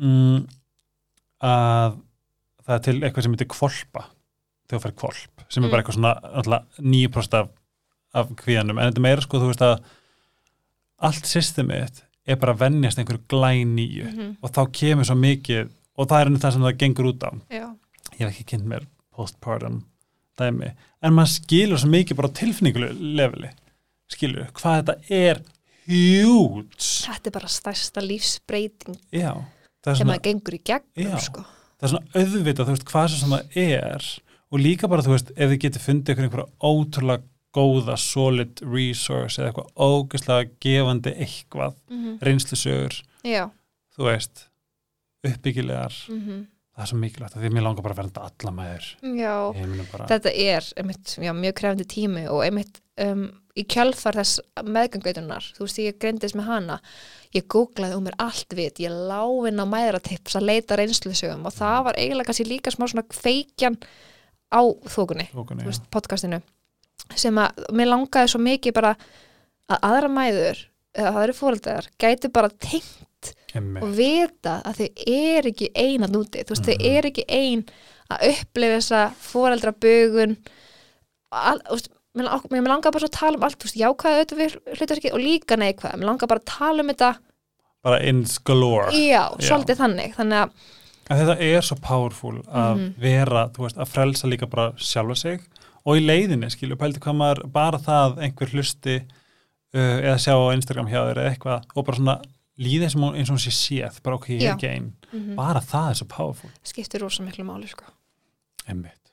mm, 0.00 0.44
að 1.48 1.98
það 2.62 2.76
er 2.76 2.84
til 2.86 2.96
eitthvað 3.02 3.26
sem 3.26 3.34
heitir 3.36 3.50
kvolpa 3.52 4.04
þegar 4.68 4.78
þú 4.78 4.84
fær 4.86 4.94
kvolp, 5.02 5.44
sem 5.52 5.64
er 5.66 5.72
bara 5.72 5.82
Mm. 5.82 5.84
eitthvað 5.84 5.98
svona 5.98 6.62
9% 6.78 7.38
af, 7.40 7.50
af 8.14 8.32
kvíðanum, 8.40 8.78
en 8.78 8.92
þetta 8.92 9.04
meira 9.04 9.24
sko, 9.24 9.40
þú 9.42 9.50
veist 9.50 9.64
að 9.66 9.76
allt 11.02 11.26
systemið 11.26 12.02
er 12.30 12.38
bara 12.38 12.54
að 12.54 12.60
venjast 12.62 13.00
einhverju 13.02 13.24
glænýju 13.32 14.04
mm 14.12 14.34
og 14.42 14.52
þá 14.54 14.60
kemur 14.78 15.08
svo 15.08 15.16
mikið 15.18 15.70
og 16.02 16.10
það 16.10 16.20
er 16.20 16.30
enn 16.30 16.42
það 16.42 16.54
sem 16.56 16.66
það 16.66 16.78
gengur 16.82 17.08
út 17.12 17.24
á. 17.24 17.30
Já, 17.52 17.66
ég 18.12 18.20
hef 18.24 18.28
ekki 18.32 18.46
kynnt 18.52 18.68
mér 18.68 18.86
postpartum 19.12 19.80
dæmi, 20.40 20.70
en 21.04 21.16
maður 21.16 21.34
skilur 21.36 21.80
svo 21.80 21.90
mikið 21.92 22.18
bara 22.18 22.92
leveli. 23.20 23.50
Skilur, 24.12 24.48
hvað 24.56 24.78
þetta 24.78 25.16
er 25.16 25.42
huge. 25.86 26.86
Þetta 27.06 27.30
er 27.30 27.34
bara 27.34 27.50
stærsta 27.50 28.04
lífsbreyting 28.04 28.98
já, 29.14 29.32
sem 29.84 30.02
svona, 30.02 30.18
að 30.18 30.26
gengur 30.28 30.56
í 30.56 30.62
gegnum 30.68 31.18
sko. 31.22 31.44
það 31.80 31.88
er 31.88 31.92
svona 31.94 32.22
auðvitað, 32.22 32.66
þú 32.66 32.76
veist, 32.76 32.88
hvað 32.90 33.10
sem 33.14 33.34
það 33.36 33.58
er. 33.62 34.08
Og 34.52 34.60
líka 34.60 34.88
bara, 34.92 35.04
þú 35.04 35.14
veist, 35.14 35.32
ef 35.32 35.52
þið 35.52 35.60
getur 35.64 35.84
fundið 35.86 36.24
einhverja 36.26 36.48
ótrúlega 36.60 37.28
góða 37.52 37.96
solid 38.00 38.62
resource 38.64 39.40
eða 39.40 39.50
eitthvað 39.50 39.72
ógeðslega 39.76 40.50
gefandi 40.64 41.12
eitthvað, 41.20 41.76
mm 41.92 42.14
reynslusögur 42.24 42.96
já, 43.28 43.50
þú 43.96 44.08
veist, 44.08 44.46
uppbyggilegar. 45.28 46.00
Mm 46.08 46.48
það 46.72 46.82
er 46.82 46.88
svo 46.88 46.98
mikilvægt, 47.02 47.34
því 47.36 47.48
að 47.48 47.52
mér 47.52 47.64
langar 47.66 47.84
bara 47.84 47.92
að 47.92 47.98
verða 48.00 48.28
alla 48.30 48.52
maður. 48.56 48.86
Þetta 50.08 50.30
er 50.32 50.68
einmitt, 50.80 51.10
já, 51.20 51.32
mjög 51.36 51.56
krefandi 51.58 51.84
tími 51.92 52.22
og 52.32 52.40
einmitt 52.46 52.78
um, 53.04 53.26
í 53.52 53.64
kjölfar 53.68 54.16
þess 54.16 54.40
meðgangautunar, 54.64 55.50
þú 55.52 55.66
veist, 55.66 55.80
ég 55.84 55.98
greindist 56.00 56.38
með 56.38 56.48
hana 56.48 56.78
ég 57.36 57.44
googlaði 57.52 57.98
um 57.98 58.06
mér 58.06 58.16
allt 58.24 58.56
vit 58.56 58.80
ég 58.82 58.92
láfinn 58.92 59.60
á 59.60 59.66
mæðratips 59.68 60.38
að 60.38 60.48
leita 60.48 60.78
reynslusögum 60.80 61.46
og 61.48 61.54
það 61.56 61.78
var 61.88 62.00
eiginlega 62.00 62.30
kannski 62.30 62.48
líka 62.48 62.72
smá 62.72 62.86
svona 62.86 63.04
feikjan 63.12 63.78
á 64.52 64.60
þókunni, 64.64 65.28
Tókunni, 65.32 65.64
þú 65.64 65.72
veist, 65.72 65.86
podcastinu 65.92 66.40
sem 67.18 67.36
að 67.40 67.64
mér 67.76 67.92
langaði 67.92 68.32
svo 68.32 68.40
mikið 68.40 68.76
bara 68.76 68.96
að 69.68 69.88
aðra 69.88 70.12
mæður 70.12 70.66
eða 70.96 71.14
aðra 71.14 71.36
fóreldrar 71.36 71.88
gæti 72.00 72.32
bara 72.32 72.52
tengt 72.52 73.08
Einmitt. 73.54 73.82
og 73.84 73.90
vita 73.96 74.62
að 74.64 74.78
þau 74.80 74.88
er 75.06 75.48
ekki 75.52 75.68
ein 75.76 76.02
að 76.06 76.14
núti, 76.16 76.44
þú 76.44 76.54
veist, 76.54 76.66
Mhm. 76.66 76.72
þau 76.72 76.96
er 76.96 77.08
ekki 77.10 77.24
ein 77.28 77.64
að 78.10 78.26
upplifa 78.32 78.76
þessa 78.78 79.02
veist, 81.70 81.88
mér, 82.16 82.24
lang- 82.28 82.48
mér 82.50 82.68
langar 82.68 82.92
bara 82.92 83.06
að 83.08 83.16
tala 83.18 83.36
um 83.36 83.42
allt, 83.44 83.58
þú 83.58 83.68
veist, 83.68 83.80
jákvæða 83.80 84.18
auðvitað 84.20 84.42
við 84.42 84.56
hlutarki 84.78 85.12
og 85.12 85.20
líka 85.20 85.56
neikvæða, 85.56 85.96
mér 85.96 86.04
langar 86.10 86.28
bara 86.28 86.40
að 86.40 86.44
tala 86.58 86.80
um 86.82 86.88
þetta 86.88 87.16
bara 87.82 88.00
ins 88.06 88.38
galore 88.38 88.90
já, 88.92 89.24
Já. 89.40 89.48
svolítið 89.48 89.76
þannig, 89.76 90.14
þannig 90.14 90.42
að 90.46 90.50
En 91.10 91.18
þetta 91.18 91.40
er 91.42 91.60
svo 91.62 91.76
powerful 91.82 92.42
að 92.46 92.76
Mhm. 92.78 92.94
vera, 92.98 93.48
þú 93.48 93.58
veist, 93.66 93.76
að 93.76 93.88
frelsa 93.88 94.28
líka 94.30 94.46
bara 94.48 94.72
sjálfa 94.78 95.16
sig 95.16 95.40
og 95.84 95.96
í 95.96 96.00
leiðinni, 96.06 96.46
skilju, 96.48 96.76
pældi 96.76 97.00
hvað 97.00 97.16
maður 97.16 97.52
bara 97.52 97.78
það 97.78 98.18
einhver 98.22 98.48
hlusti 98.52 99.02
uh, 99.74 99.78
eða 100.00 100.18
sjá 100.20 100.32
á 100.36 100.52
Instagram 100.54 100.86
hjá 100.86 101.00
þér 101.08 101.16
eða 101.18 101.30
eitthvað 101.36 101.64
og 101.76 101.84
bara 101.86 101.96
svona 101.96 102.22
líða 102.58 102.84
eins 102.84 102.94
og 102.96 103.00
hún, 103.02 103.30
og 103.32 103.40
sé 103.40 103.50
séð, 103.50 104.00
bara 104.02 104.16
ok, 104.16 104.28
ég 104.28 104.42
er 104.42 104.54
ekki 104.56 104.68
einn, 104.68 104.92
mm 105.12 105.34
bara 105.36 105.60
það 105.60 105.90
er 105.90 105.94
svo 105.94 106.06
powerful. 106.08 106.50
skiptir 106.64 107.00
rosa 107.00 107.22
miklu 107.22 107.44
máli, 107.44 107.68
sko, 107.68 107.84
Einmitt. 108.68 109.12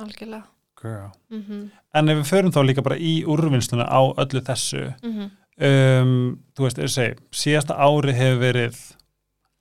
algjörlega 0.00 0.44
girl 0.82 1.10
mm 1.30 1.42
-hmm. 1.42 1.70
en 1.94 2.08
ef 2.08 2.18
við 2.18 2.24
förum 2.32 2.52
þá 2.52 2.64
líka 2.66 2.82
bara 2.82 2.96
í 2.96 3.24
úrvinnsluna 3.24 3.84
á 3.88 4.00
öllu 4.16 4.40
þessu 4.40 4.94
Mhm. 5.02 5.30
um, 5.60 6.38
þú 6.56 6.62
veist, 6.62 6.78
ég 6.78 6.88
segi, 6.88 7.14
síðasta 7.32 7.74
ári 7.78 8.12
hefur 8.12 8.38
verið 8.40 8.76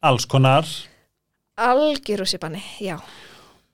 alls 0.01 0.25
konar 0.25 0.65
algjör 1.57 2.19
úr 2.21 2.25
sér 2.27 2.39
banni, 2.39 2.61
já 2.81 2.99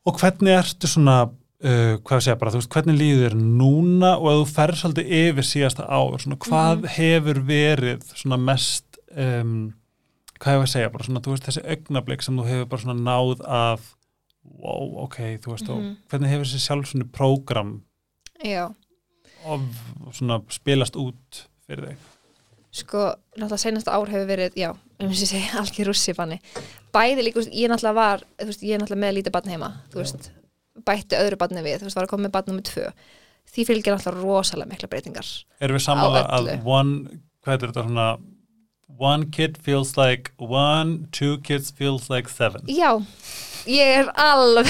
og 0.06 0.18
hvernig 0.20 0.54
ertu 0.60 0.88
svona 0.88 1.24
uh, 1.64 1.98
hvað 1.98 2.18
ég 2.18 2.22
segja 2.22 2.36
bara, 2.40 2.52
þú 2.52 2.56
veist, 2.56 2.70
hvernig 2.70 2.98
líður 2.98 3.34
núna 3.36 4.18
og 4.18 4.26
að 4.28 4.40
þú 4.42 4.46
ferð 4.56 4.76
svolítið 4.76 5.12
yfir 5.12 5.44
síðasta 5.44 5.84
ár, 5.90 6.18
svona 6.20 6.38
hvað 6.38 6.78
Mhm. 6.78 6.88
hefur 6.88 7.42
verið 7.46 8.04
svona 8.16 8.38
mest 8.38 8.91
um, 9.18 9.74
hvað 10.42 10.56
hefur 10.56 10.66
að 10.68 10.72
segja, 10.74 10.92
bara 10.94 11.08
svona, 11.08 11.22
þú 11.26 11.34
veist, 11.36 11.48
þessi 11.50 11.64
augnablik 11.76 12.24
sem 12.26 12.38
þú 12.40 12.46
hefur 12.50 12.70
bara 12.72 12.82
svona 12.86 13.02
náð 13.06 13.44
að 13.46 13.90
wow, 14.62 14.96
ok, 15.06 15.18
þú 15.44 15.52
veist, 15.56 15.68
Mhm. 15.70 15.90
og 15.92 16.10
hvernig 16.12 16.30
hefur 16.34 16.46
þessi 16.50 16.64
sjálfsvunni 16.68 17.10
prógram 17.14 17.82
já, 18.44 18.74
og 19.46 19.62
svona 20.14 20.42
spilast 20.50 20.96
út 20.96 21.46
fyrir 21.68 21.92
þig? 21.92 21.98
Sko, 22.72 23.16
náttúrulega 23.36 23.60
senasta 23.60 23.92
ár 23.92 24.08
hefur 24.08 24.28
verið, 24.30 24.54
já, 24.56 24.72
um 25.00 25.10
þess 25.10 25.26
að 25.28 25.34
segja 25.34 25.58
algjör 25.62 25.94
sér 25.94 26.16
banni 26.16 26.40
bæði 26.94 27.24
líka, 27.28 27.44
ég 27.52 27.70
náttúrulega 27.70 27.94
var 27.96 28.24
þú 28.40 28.46
veist, 28.52 28.62
ég 28.64 28.80
náttúrulega 28.80 29.04
með 29.06 29.18
lítið 29.20 29.32
barn 29.36 29.50
heima 29.52 29.72
þú 29.92 30.02
veist, 30.02 30.32
bætti 30.88 31.20
öðru 31.20 31.38
barni 31.38 31.62
við, 31.66 31.80
þú 31.82 31.90
veist, 31.90 31.96
var 32.00 32.06
að 32.08 32.14
koma 32.14 32.24
með 32.28 32.32
barn 32.32 32.48
nummið 32.50 32.70
tvö. 32.72 32.92
Því 33.52 33.66
fylgir 33.68 33.94
náttúrulega 33.94 34.24
rosalega 34.24 34.70
mikla 34.70 34.88
breytingar 34.88 35.28
Erum 35.60 35.76
við 35.78 35.88
Á 35.90 35.94
að 36.40 36.66
one, 36.66 37.20
hvað 37.44 37.54
er 37.54 37.68
þetta 37.68 37.84
svona 37.84 38.06
one 38.98 39.30
kid 39.32 39.58
feels 39.58 39.96
like 39.98 40.32
one, 40.38 41.08
two 41.12 41.38
kids 41.40 41.72
feels 41.72 42.10
like 42.10 42.30
seven. 42.30 42.62
Já, 42.70 42.98
ég 43.70 44.02
er 44.02 44.12
alveg 44.20 44.70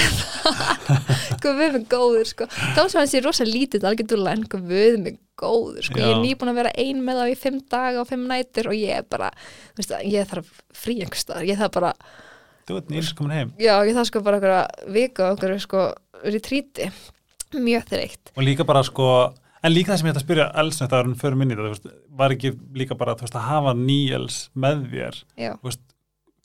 Guð 1.42 1.58
við 1.58 1.76
mig 1.76 1.86
góður 1.90 2.28
sko. 2.28 2.46
Þá 2.46 2.82
sem 2.86 3.00
hann 3.00 3.10
sé 3.10 3.22
rosa 3.24 3.46
lítið 3.46 3.86
algjör 3.88 4.08
dúlla 4.12 4.34
en 4.36 4.44
guð 4.50 4.66
við 4.70 4.98
mig 5.02 5.20
góður 5.40 5.86
sko. 5.86 5.98
Já. 5.98 6.06
ég 6.06 6.16
er 6.16 6.20
nýbúin 6.22 6.52
að 6.52 6.60
vera 6.60 6.74
ein 6.78 7.00
með 7.04 7.22
þá 7.22 7.32
í 7.32 7.38
fimm 7.44 7.62
daga 7.72 8.02
og 8.02 8.10
fimm 8.10 8.26
nætur 8.30 8.70
og 8.72 8.76
ég 8.78 9.00
er 9.00 9.08
bara, 9.08 9.32
þú 9.72 9.82
veist 9.82 9.96
ég 10.06 10.28
þarf 10.30 10.52
frí 10.82 10.98
einhverstaðar, 11.02 11.48
ég 11.48 11.60
þarf 11.60 11.74
bara 11.78 11.94
Þú 12.62 12.76
ert 12.78 12.90
nýls 12.94 13.08
komin 13.18 13.34
heim. 13.34 13.48
Já, 13.58 13.74
ég 13.82 13.96
þarf 13.96 14.08
sko 14.12 14.20
bara 14.22 14.38
einhverja 14.38 14.92
viku 14.94 15.24
og 15.24 15.32
einhverju 15.32 15.62
sko 15.64 15.86
retríti 16.22 16.86
mjög 17.58 17.88
þreytt. 17.90 18.30
Og 18.36 18.46
líka 18.46 18.66
bara 18.68 18.84
sko 18.86 19.08
en 19.62 19.74
líka 19.74 19.92
það 19.92 20.00
sem 20.00 20.08
ég 20.08 20.14
ætla 20.14 20.22
að 20.22 20.26
spyrja 20.26 20.46
Elsnett 20.62 20.92
að 20.92 21.04
hann 21.04 21.18
fyrir 21.22 21.38
minni 21.40 21.58
það, 21.58 21.72
veist, 21.72 21.90
var 22.20 22.34
ekki 22.36 22.54
líka 22.76 22.98
bara 22.98 23.16
veist, 23.20 23.36
að 23.38 23.48
hafa 23.48 23.74
Níels 23.78 24.38
með 24.54 24.86
þér 24.92 25.20
veist, 25.62 25.84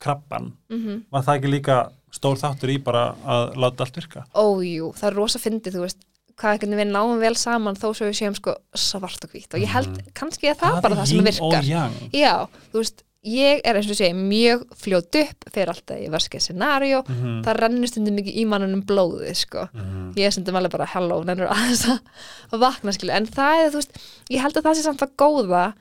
krabban 0.03 0.51
mhm. 0.74 1.07
var 1.13 1.26
það 1.26 1.39
ekki 1.39 1.53
líka 1.55 1.80
stór 2.13 2.38
þáttur 2.39 2.74
í 2.74 2.78
bara 2.84 3.09
að 3.28 3.57
láta 3.59 3.86
allt 3.86 3.97
virka? 3.99 4.24
Ójú, 4.38 4.93
það 4.97 5.09
er 5.09 5.18
rosa 5.18 5.41
fyndið, 5.41 5.78
þú 5.78 5.84
veist 5.86 6.05
hvað 6.38 6.53
einhvern 6.53 6.78
veginn 6.78 6.93
náum 6.93 7.22
vel 7.22 7.34
saman 7.39 7.78
þó 7.78 7.88
svo 7.89 8.07
við 8.07 8.20
séum 8.20 8.36
sko 8.38 8.53
svart 8.78 9.26
og 9.26 9.34
hvít 9.34 9.55
og 9.57 9.63
ég 9.63 9.72
held 9.74 9.97
kannski 10.18 10.51
að 10.51 10.59
það 10.61 10.76
er 10.78 10.86
bara 10.86 10.97
það 10.99 11.09
sem 11.11 11.30
virkar. 11.32 11.57
og 11.57 11.72
yang? 11.72 11.95
Já, 12.13 12.34
þú 12.74 12.84
veist, 12.84 13.01
ég 13.28 13.62
er 13.68 13.78
eins 13.80 13.90
og 13.92 13.98
segi 14.00 14.16
mjög 14.18 14.64
fljót 14.80 15.18
upp 15.22 15.48
fyrir 15.54 15.72
alltaf 15.74 16.00
í 16.00 16.08
verskið 16.14 16.44
scenario, 16.48 17.02
Mhm. 17.08 17.44
það 17.46 17.60
rennur 17.62 17.88
stundum 17.92 18.18
ekki 18.22 18.36
í 18.42 18.46
mannunum 18.48 18.84
blóðið, 18.88 19.36
sko. 19.36 19.68
Mhm. 19.74 20.14
ég 20.16 20.26
er 20.26 20.32
stundum 20.32 20.56
alveg 20.56 20.72
bara 20.72 20.86
hello, 20.94 21.22
nennur 21.24 21.48
aðeins 21.52 21.86
að 21.88 22.60
vakna, 22.60 22.94
skilu, 22.96 23.12
en 23.12 23.28
það 23.28 23.66
er, 23.66 23.70
þú 23.72 23.82
veist 23.82 23.98
ég 24.32 24.42
held 24.42 24.54
að 24.56 24.64
það 24.64 24.76
sé 24.76 24.84
samt 24.88 25.02
að 25.06 25.16
góða 25.18 25.74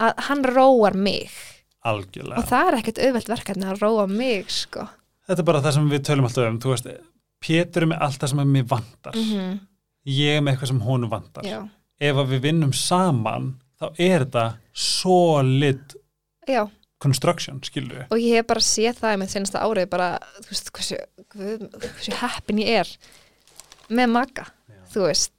að 0.00 0.14
hann 0.28 0.44
róar 0.44 0.94
mig. 0.94 1.30
Algjörlega. 1.84 2.38
Og 2.38 2.44
það 2.44 2.68
er 2.68 2.78
ekkert 2.80 2.98
auðvelt 3.04 3.28
verkefni 3.28 3.64
að 3.64 3.80
róa 3.80 4.06
mig, 4.08 4.48
sko. 4.50 4.88
Þetta 5.28 5.38
er 5.38 5.44
bara 5.44 5.60
það 5.60 5.72
sem 5.74 5.90
við 5.90 6.00
tölum 6.04 6.24
alltaf 6.24 6.48
um 6.48 6.58
veist, 6.58 6.86
Pétur 7.40 7.82
er 7.82 7.86
með 7.86 8.00
allt 8.02 8.18
það 8.20 8.28
sem 8.28 8.38
er 8.40 8.44
mér 8.44 8.66
vantar. 8.68 9.12
Mm 9.14 9.60
ég 10.06 10.38
er 10.38 10.40
með 10.44 10.54
eitthvað 10.56 10.70
sem 10.72 10.80
honum 10.84 11.10
vantar. 11.12 11.44
Já, 11.46 11.60
ef 12.00 12.20
við 12.30 12.40
vinnum 12.46 12.72
saman 12.76 13.50
þá 13.80 13.86
er 14.00 14.24
þetta 14.24 14.44
solid 14.72 15.94
já. 16.54 16.62
Construction, 17.00 17.60
skilju 17.64 18.02
og 18.10 18.18
ég 18.20 18.36
hef 18.40 18.46
bara 18.50 18.60
séð 18.60 18.98
það 19.00 19.18
með 19.22 19.30
senasta 19.32 19.62
árið 19.64 19.86
bara, 19.88 20.08
þú 20.44 20.50
veist, 20.50 20.70
hversu, 20.76 20.98
hversu 21.32 22.16
heppin 22.20 22.58
ég 22.60 22.80
er 22.82 22.90
með 23.90 24.10
maga, 24.12 24.44
þú 24.92 25.06
veist. 25.08 25.32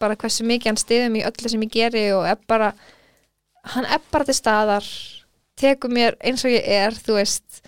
Bara 0.00 0.16
hversu 0.16 0.44
mikið 0.48 0.70
hann 0.72 0.80
stiðum 0.80 1.16
í 1.20 1.24
öllu 1.28 1.48
sem 1.52 1.62
ég 1.66 1.70
geri 1.76 2.06
og 2.16 2.24
er 2.26 2.38
bara 2.48 2.72
hann 3.74 3.84
er 3.86 4.00
bara 4.10 4.24
til 4.24 4.34
staðar 4.34 4.86
tekur 5.60 5.92
mér 5.92 6.16
eins 6.24 6.42
og 6.48 6.50
ég 6.54 6.64
er, 6.64 6.96
þú 6.96 7.18
veist. 7.20 7.60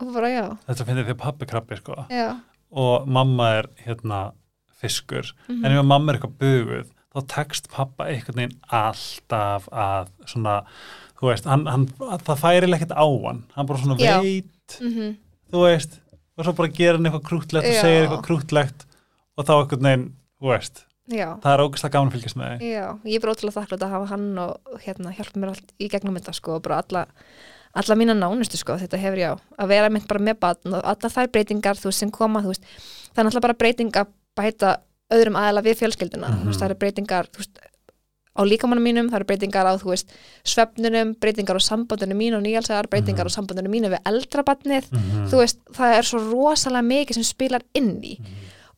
Og 0.00 0.12
bara 0.14 0.30
já. 0.32 0.44
Þetta 0.68 0.86
finnir 0.88 1.04
því 1.10 1.16
pappi 1.18 1.46
krabbi 1.50 1.76
sko. 1.80 2.06
Já, 2.10 2.36
og 2.72 3.06
mamma 3.10 3.50
er 3.58 3.68
hérna 3.84 4.32
fiskur, 4.80 5.28
Mhm. 5.48 5.64
en 5.64 5.72
ef 5.78 5.84
mamma 5.84 6.12
er 6.12 6.18
eitthvað 6.18 6.38
buguð 6.38 6.88
þá 7.12 7.18
tekst 7.34 7.68
pappa 7.72 8.08
einhvern 8.08 8.38
veginn 8.40 8.58
alltaf 8.72 9.68
að 9.72 10.12
svona 10.24 10.60
þú 11.20 11.28
veist, 11.30 11.48
hann, 11.50 11.66
hann, 11.70 11.84
það 12.26 12.40
færi 12.40 12.70
ekkert 12.72 12.94
á 12.96 13.06
hann 13.06 13.44
hann 13.56 13.68
bara 13.68 13.82
svona 13.82 13.98
Já. 14.00 14.16
veit 14.22 14.80
mm 14.80 15.12
þú 15.52 15.66
veist, 15.66 15.98
og 16.38 16.46
svo 16.46 16.52
bara 16.56 16.72
gera 16.72 16.96
hann 16.96 17.04
eitthvað 17.10 17.26
krútlegt 17.28 17.66
og 17.68 17.74
Já. 17.76 17.82
segir 17.84 18.06
eitthvað 18.06 18.24
krútlegt 18.24 18.86
og 19.36 19.44
þá 19.44 19.52
einhvern 19.58 19.88
veginn, 19.88 20.06
þú 20.40 20.52
veist 20.54 20.86
já 21.12 21.26
það 21.42 21.52
er 21.52 21.62
ógæslega 21.66 21.92
gaman 21.92 22.08
að 22.08 22.14
fylgjast 22.16 22.38
með 22.38 22.52
því 22.52 22.70
Já, 22.72 22.84
ég 23.04 23.16
er 23.16 23.24
bara 23.24 23.34
ótrúlega 23.34 23.56
þakklátt 23.58 23.84
að 23.84 23.92
hafa 23.96 24.08
hann 24.12 24.28
og 24.38 24.78
hérna 24.84 25.12
hjálpa 25.16 25.42
mér 25.42 25.52
allt 25.52 25.74
í 25.76 25.88
gegnum 25.92 26.16
þetta 26.16 26.34
sko 26.38 26.54
og 26.56 26.62
bara 26.64 26.78
alla, 26.80 27.02
alla 27.82 27.98
mína 27.98 28.16
nánustu 28.16 28.60
sko 28.60 28.78
þetta 28.80 29.00
hefur 29.02 29.20
já, 29.20 29.30
að 29.58 29.72
vera 29.74 29.90
mynd 29.92 30.08
bara 30.08 30.24
með 30.30 30.38
batn 30.46 30.78
og 30.78 30.88
alla 30.94 31.12
þær 31.12 31.32
breytingar 31.34 31.80
þú 31.80 31.90
veist 31.90 32.04
sem 32.04 32.14
koma 32.14 32.42
þú 32.44 32.54
veist, 32.54 32.70
það 33.10 33.18
er 33.18 33.28
náttúrulega 33.28 33.46
bara 33.48 33.60
breyting 33.64 34.00
að 34.00 34.14
bæta 34.38 34.72
öðrum 35.12 35.36
aðela 35.38 35.62
við 35.62 35.78
fjölskylduna. 35.82 36.30
Þú 36.40 36.48
veist, 36.48 36.60
það 36.60 36.68
eru 36.70 36.78
breytingar 36.82 37.28
veist, 37.36 37.58
á 38.32 38.42
líkamannum 38.48 38.86
mínum, 38.88 39.08
það 39.12 39.18
eru 39.20 39.28
breytingar 39.28 39.66
á 39.68 39.72
svefnunum, 40.48 41.14
breytingar 41.20 41.58
á 41.58 41.62
sambandunum 41.62 42.16
mín 42.18 42.36
og 42.38 42.42
nýjalsegar, 42.46 42.88
breytingar 42.88 43.28
á 43.28 43.32
sambandunum 43.34 43.72
mínu 43.74 43.90
við 43.92 44.00
eldra 44.08 44.42
batnið, 44.42 44.88
Mhm. 44.92 45.26
þú 45.28 45.36
veist, 45.42 45.58
það 45.76 45.96
er 45.98 46.02
svo 46.08 46.18
rosalega 46.32 46.86
mikið 46.88 47.14
sem 47.14 47.22
spilar 47.28 47.62
inn 47.74 48.00
í. 48.02 48.18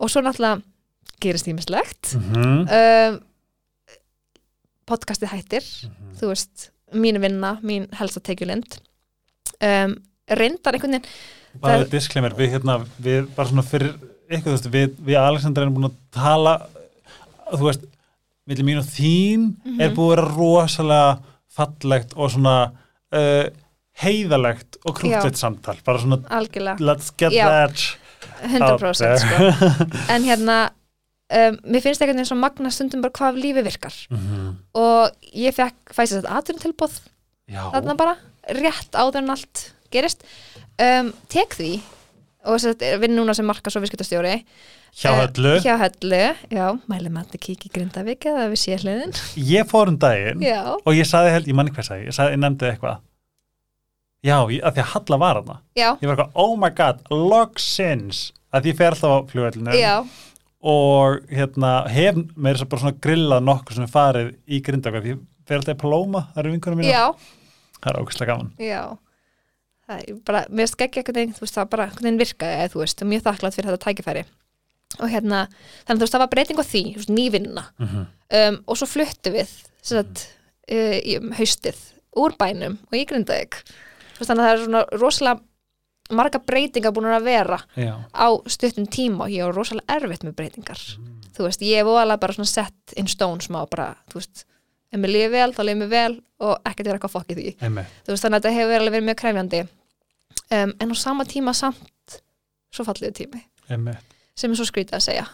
Og 0.01 0.11
svo 0.11 0.21
náttúrulega 0.23 0.63
gerist 1.23 1.47
ímislegt 1.47 2.17
Mhm. 2.17 2.69
um, 2.69 3.21
podcastið 4.87 5.29
hættir. 5.33 5.65
Mhm. 5.87 6.17
þú 6.19 6.27
veist, 6.31 6.71
mín 6.95 7.19
vinna, 7.21 7.59
mín 7.63 7.89
helsta 7.99 8.21
tekjulind. 8.21 8.79
Um, 9.61 9.97
reyndar 10.29 10.75
einhvern 10.75 10.93
veginn 10.99 11.05
bara 11.61 11.79
Það- 11.85 11.91
disclaimer, 11.91 12.35
við 12.35 12.51
hérna 12.55 12.87
við 13.03 13.27
bara 13.35 13.49
svona 13.49 13.63
fyrir 13.65 13.95
þú 14.43 14.51
veist, 14.55 14.67
við, 14.73 14.95
við 15.07 15.19
Alexander 15.21 15.63
erum 15.63 15.75
búin 15.79 15.91
að 15.91 15.99
tala 16.15 16.55
þú 17.53 17.65
veist, 17.69 17.85
millir 18.49 18.65
mín 18.67 18.79
og 18.83 18.89
þín 18.89 19.51
Mhm. 19.65 19.81
er 19.81 19.91
búið 19.95 20.11
að 20.11 20.15
vera 20.17 20.29
rosalega 20.37 21.19
fallegt 21.55 22.15
og 22.17 22.31
svona 22.35 22.55
uh, 23.15 23.47
heiðalegt 24.03 24.77
og 24.85 24.97
krútlegt 24.99 25.39
samtal 25.39 25.77
bara 25.87 25.99
svona, 26.03 26.19
algjörlega, 26.29 26.81
let's 26.83 27.13
get 27.17 27.33
Já. 27.33 27.47
that 27.47 27.99
100% 28.43 29.19
sko. 29.23 29.87
en 30.11 30.25
hérna 30.27 30.57
um, 31.31 31.59
mér 31.65 31.81
finnst 31.85 32.03
einhvern 32.03 32.19
veginn 32.19 32.27
svo 32.29 32.37
magna 32.41 32.71
stundum 32.75 33.01
bara 33.05 33.13
hvað 33.15 33.39
lífi 33.41 33.63
virkar 33.65 33.95
Mhm. 34.11 34.57
og 34.75 35.13
ég 35.33 35.55
fekk 35.55 35.95
fæst 35.95 36.17
þetta 36.19 36.35
aðurinn 36.41 36.63
tilbúð 36.65 36.99
þarna 37.49 37.97
bara, 37.97 38.17
rétt 38.51 38.93
áður 38.99 39.23
en 39.23 39.31
allt 39.37 39.71
gerist 39.95 40.25
um, 40.81 41.13
tek 41.29 41.55
því 41.55 41.81
og 42.45 42.59
þess 42.61 42.75
að 42.93 42.99
vinn 43.05 43.17
núna 43.19 43.35
sem 43.37 43.47
markas 43.49 43.77
og 43.79 43.85
viðskiptastjóri 43.85 44.35
hjá 44.95 45.11
Eh, 45.11 45.21
höllu. 45.25 45.55
hjá 45.65 45.75
höllu, 45.81 46.21
já, 46.55 46.67
maður 46.87 47.07
að 47.39 47.43
kíkja 47.49 47.71
í 47.71 47.73
Grindavík 47.75 48.27
eða 48.31 48.45
við 48.53 48.61
sé 48.63 48.77
hliðin. 48.79 49.15
Ég 49.37 49.67
fór 49.71 49.91
um 49.91 49.99
daginn 49.99 50.45
já, 50.45 50.61
og 50.77 50.93
ég 50.95 51.09
saði 51.09 51.33
held, 51.35 51.49
ég 51.51 51.57
manni 51.59 51.75
hvað 51.75 51.89
sagði, 51.89 52.07
ég 52.11 52.17
saði, 52.17 52.37
ég 52.37 52.43
nefndi 52.45 52.69
eitthvað. 52.71 53.01
Já, 54.25 54.37
ég, 54.49 54.61
að 54.65 54.77
því 54.79 54.81
að 54.85 54.93
Halla 54.95 55.19
var 55.21 55.41
hana 55.43 55.57
já, 55.77 55.89
ég 56.01 56.07
var 56.09 56.15
eitthvað, 56.15 56.31
oh 56.45 56.55
my 56.57 56.71
god, 56.79 57.03
logsins 57.13 58.23
að 58.55 58.71
ég 58.71 58.79
fer 58.79 58.95
alltaf 58.95 59.13
á 59.13 59.19
já. 59.77 59.95
og 60.65 61.27
hérna 61.29 61.73
hef 61.93 62.17
með 62.33 62.55
þess 62.55 62.65
að 62.65 62.71
bara 62.73 62.85
svona 62.85 63.01
grillað 63.05 63.45
nokkur 63.51 63.77
sem 63.77 63.85
er 63.85 63.93
farið 63.93 64.31
í 64.49 64.61
grindaka 64.65 65.03
því 65.05 65.13
ég 65.13 65.21
fer 65.45 65.59
alltaf 65.61 65.77
í 65.77 65.81
Paloma, 65.83 66.23
það 66.33 66.41
eru 66.45 66.55
vinkunum 66.55 66.81
mína 66.81 66.95
já, 66.95 67.05
það 67.83 67.91
er 67.93 68.01
ógæslega 68.01 68.31
gaman. 68.33 68.53
Já, 68.65 68.83
er 69.93 70.19
bara, 70.25 70.45
mér 70.49 70.71
skeggja 70.71 71.03
einhvern 71.03 71.21
veginn, 71.21 71.35
það 71.55 71.71
bara 71.73 71.87
einhvern 71.89 72.09
veginn 72.09 72.23
virkaði, 72.23 72.59
eða 72.61 72.73
þú 72.73 72.83
veist, 72.83 73.05
mjög 73.05 73.25
þakklátt 73.29 73.57
fyrir 73.59 73.71
þetta 73.71 73.85
tækifæri. 73.85 74.25
Og 75.01 75.11
hérna, 75.11 75.41
þannig 75.85 76.01
þú 76.01 76.07
veist, 76.07 76.15
það 76.15 76.25
var 76.25 76.33
breyting 76.35 76.61
á 76.61 76.65
því, 76.65 76.85
nývinna. 77.09 77.65
mm 77.79 77.87
-hmm. 77.87 78.07
Um, 78.35 78.57
og 78.67 78.77
svo 78.77 78.87
fluttu 78.87 79.31
við, 79.31 79.51
sagt, 79.83 80.29
uh, 80.73 80.99
í 81.05 81.19
um 81.21 81.33
haustið, 81.33 81.77
úr 82.17 82.33
bænum 82.39 82.79
og 82.91 82.97
Grindavík. 83.09 83.55
Þú 84.15 84.19
veist, 84.19 84.31
þannig 84.31 84.45
að 84.45 84.49
það 84.49 84.55
er 84.55 84.65
svona 84.65 84.85
rosalega 84.93 85.41
marga 86.13 86.41
breytingar 86.45 86.93
búin 86.93 87.09
að 87.09 87.29
vera 87.29 87.59
já, 87.77 87.95
á 88.13 88.29
stuttum 88.51 88.87
tíma 88.87 89.25
og 89.27 89.33
ég 89.33 89.47
er 89.47 89.55
rosalega 89.57 89.97
erfitt 89.97 90.25
með 90.27 90.37
breytingar. 90.41 90.81
Þú 91.35 91.47
veist, 91.47 91.63
ég 91.63 91.81
hef 91.81 91.89
voðalega 91.89 92.21
bara 92.21 92.37
svona 92.37 92.51
sett 92.51 92.97
in 93.01 93.09
stone 93.11 93.43
smá 93.43 93.65
bara, 93.71 93.95
þú 94.13 94.21
veist, 94.21 94.45
ef 94.95 95.01
mér 95.03 95.11
lífi 95.11 95.31
vel, 95.33 95.51
þá 95.55 95.63
lífi 95.67 95.81
mér 95.83 95.93
vel 95.93 96.13
og 96.45 96.69
ekkert 96.69 96.89
vera 96.89 96.99
eitthvað 96.99 97.15
fokkið 97.17 97.41
því. 97.41 97.55
Veist 98.09 98.27
þannig 98.27 98.39
að 98.39 98.45
þetta 98.45 98.53
hefur 98.55 98.75
verið 98.75 99.07
mjög 99.09 99.21
krefjandi. 99.23 99.63
Um, 100.55 100.75
en 100.79 100.93
á 100.93 100.97
sama 100.99 101.27
tíma 101.27 101.55
samt 101.57 102.19
svo 102.75 102.87
falliðu 102.87 103.15
tími. 103.17 103.41
Einmitt. 103.71 104.15
Sem 104.39 104.53
er 104.53 104.59
svo 104.59 104.67
skrítið 104.69 104.99
að 104.99 105.05
segja. 105.09 105.25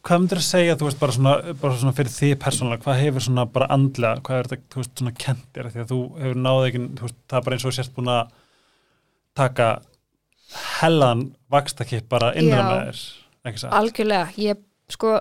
Hvað 0.00 0.22
myndir 0.22 0.40
að 0.40 0.46
segja, 0.46 0.76
þú 0.80 0.86
veist, 0.86 0.98
bara 1.00 1.12
svona, 1.12 1.32
bara 1.60 1.76
svona 1.76 1.92
fyrir 1.96 2.12
því 2.14 2.28
persónulega, 2.40 2.82
hvað 2.86 3.00
hefur 3.02 3.24
svona 3.26 3.42
bara 3.52 3.66
andlega, 3.74 4.22
hvað 4.24 4.38
er 4.38 4.48
þetta, 4.48 4.68
þú 4.72 4.80
veist, 4.80 4.92
svona 4.96 5.12
kentir 5.20 5.68
því 5.68 5.82
að 5.82 5.90
þú 5.90 5.98
hefur 6.22 6.40
náðið 6.40 6.68
ekki, 6.70 6.80
þú 6.96 7.04
veist, 7.04 7.18
það 7.28 7.36
er 7.40 7.44
bara 7.46 7.58
eins 7.58 7.66
og 7.68 7.74
sérst 7.76 7.92
búin 7.98 8.12
að 8.14 8.32
taka 9.36 9.66
hellan 10.80 11.26
vakstakip 11.52 12.08
bara 12.10 12.32
innra 12.40 12.62
með 12.64 12.80
þér, 12.86 13.02
ekki 13.50 13.62
satt? 13.62 13.76
Algjörlega, 13.76 14.32
ég, 14.40 14.64
sko, 14.96 15.12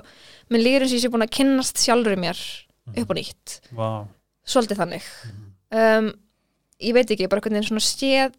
minn 0.48 0.64
líður 0.64 0.88
eins 0.88 0.96
og 0.96 1.00
ég 1.02 1.04
sé 1.04 1.12
búin 1.12 1.28
að 1.28 1.36
kynnast 1.42 1.84
sjálfur 1.84 2.16
í 2.16 2.22
mér 2.24 2.46
upp 2.98 3.14
og 3.14 3.20
nýtt. 3.20 3.60
Wow. 3.76 4.08
Svolítið 4.46 4.82
þannig. 4.82 5.04
-hmm. 5.04 5.98
um, 6.00 6.12
ég 6.80 6.94
veit 6.94 7.12
ekki, 7.12 7.28
bara 7.28 7.42
einhvern 7.42 7.60
veginn 7.60 7.70
svona 7.70 7.86
séð 7.86 8.34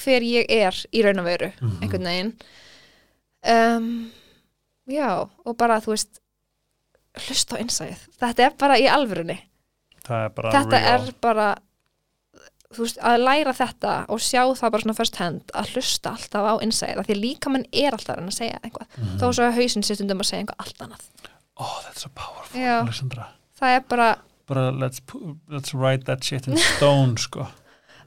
hver 0.00 0.22
ég 0.22 0.46
er 0.48 0.74
í 0.94 1.02
raun 1.02 1.18
og 1.18 1.24
veru, 1.24 1.50
mm 1.60 1.68
-hmm. 1.68 1.82
einhvern 1.82 2.04
veginn. 2.04 2.32
Um, 3.42 4.12
já, 4.86 5.28
og 5.44 5.56
bara, 5.56 5.80
þú 5.80 5.96
veist, 5.96 6.20
hlust 7.26 7.52
á 7.52 7.56
einsæðið. 7.56 8.06
Þetta 8.20 8.44
er 8.44 8.52
bara 8.58 8.78
í 8.78 8.86
alvörunni. 8.86 9.38
Er 10.10 10.28
bara 10.28 10.50
þetta 10.50 10.78
real. 10.78 11.08
er 11.08 11.14
bara 11.20 11.56
þú 12.70 12.84
veist, 12.84 13.00
að 13.02 13.24
læra 13.24 13.52
þetta 13.52 13.94
og 14.08 14.22
sjá 14.22 14.42
það 14.54 14.70
bara 14.70 14.84
svona 14.84 14.98
first 14.98 15.16
hand 15.16 15.42
að 15.58 15.72
hlusta 15.74 16.10
alltaf 16.10 16.46
á 16.46 16.54
innsæðir, 16.62 17.02
því 17.08 17.16
líka 17.18 17.50
mann 17.50 17.66
er 17.72 17.96
alltaf 17.96 18.18
að 18.18 18.30
segja 18.30 18.60
einhvað, 18.62 18.86
mm 18.96 19.04
-hmm. 19.04 19.18
þó 19.18 19.32
svo 19.32 19.44
að 19.44 19.58
hausin 19.58 19.82
sér 19.82 19.98
stundum 19.98 20.20
að 20.20 20.30
segja 20.30 20.40
einhvað 20.44 20.62
allt 20.64 20.82
annað 20.82 21.04
Oh, 21.60 21.82
that's 21.84 22.00
so 22.00 22.08
powerful, 22.14 22.60
Alessandra 22.60 23.28
Það 23.60 23.76
er 23.76 23.86
bara 23.88 24.10
bara 24.50 24.70
let's, 24.74 25.02
let's 25.48 25.74
write 25.74 26.04
that 26.08 26.24
shit 26.24 26.48
in 26.48 26.58
stone 26.58 27.16
sko. 27.26 27.46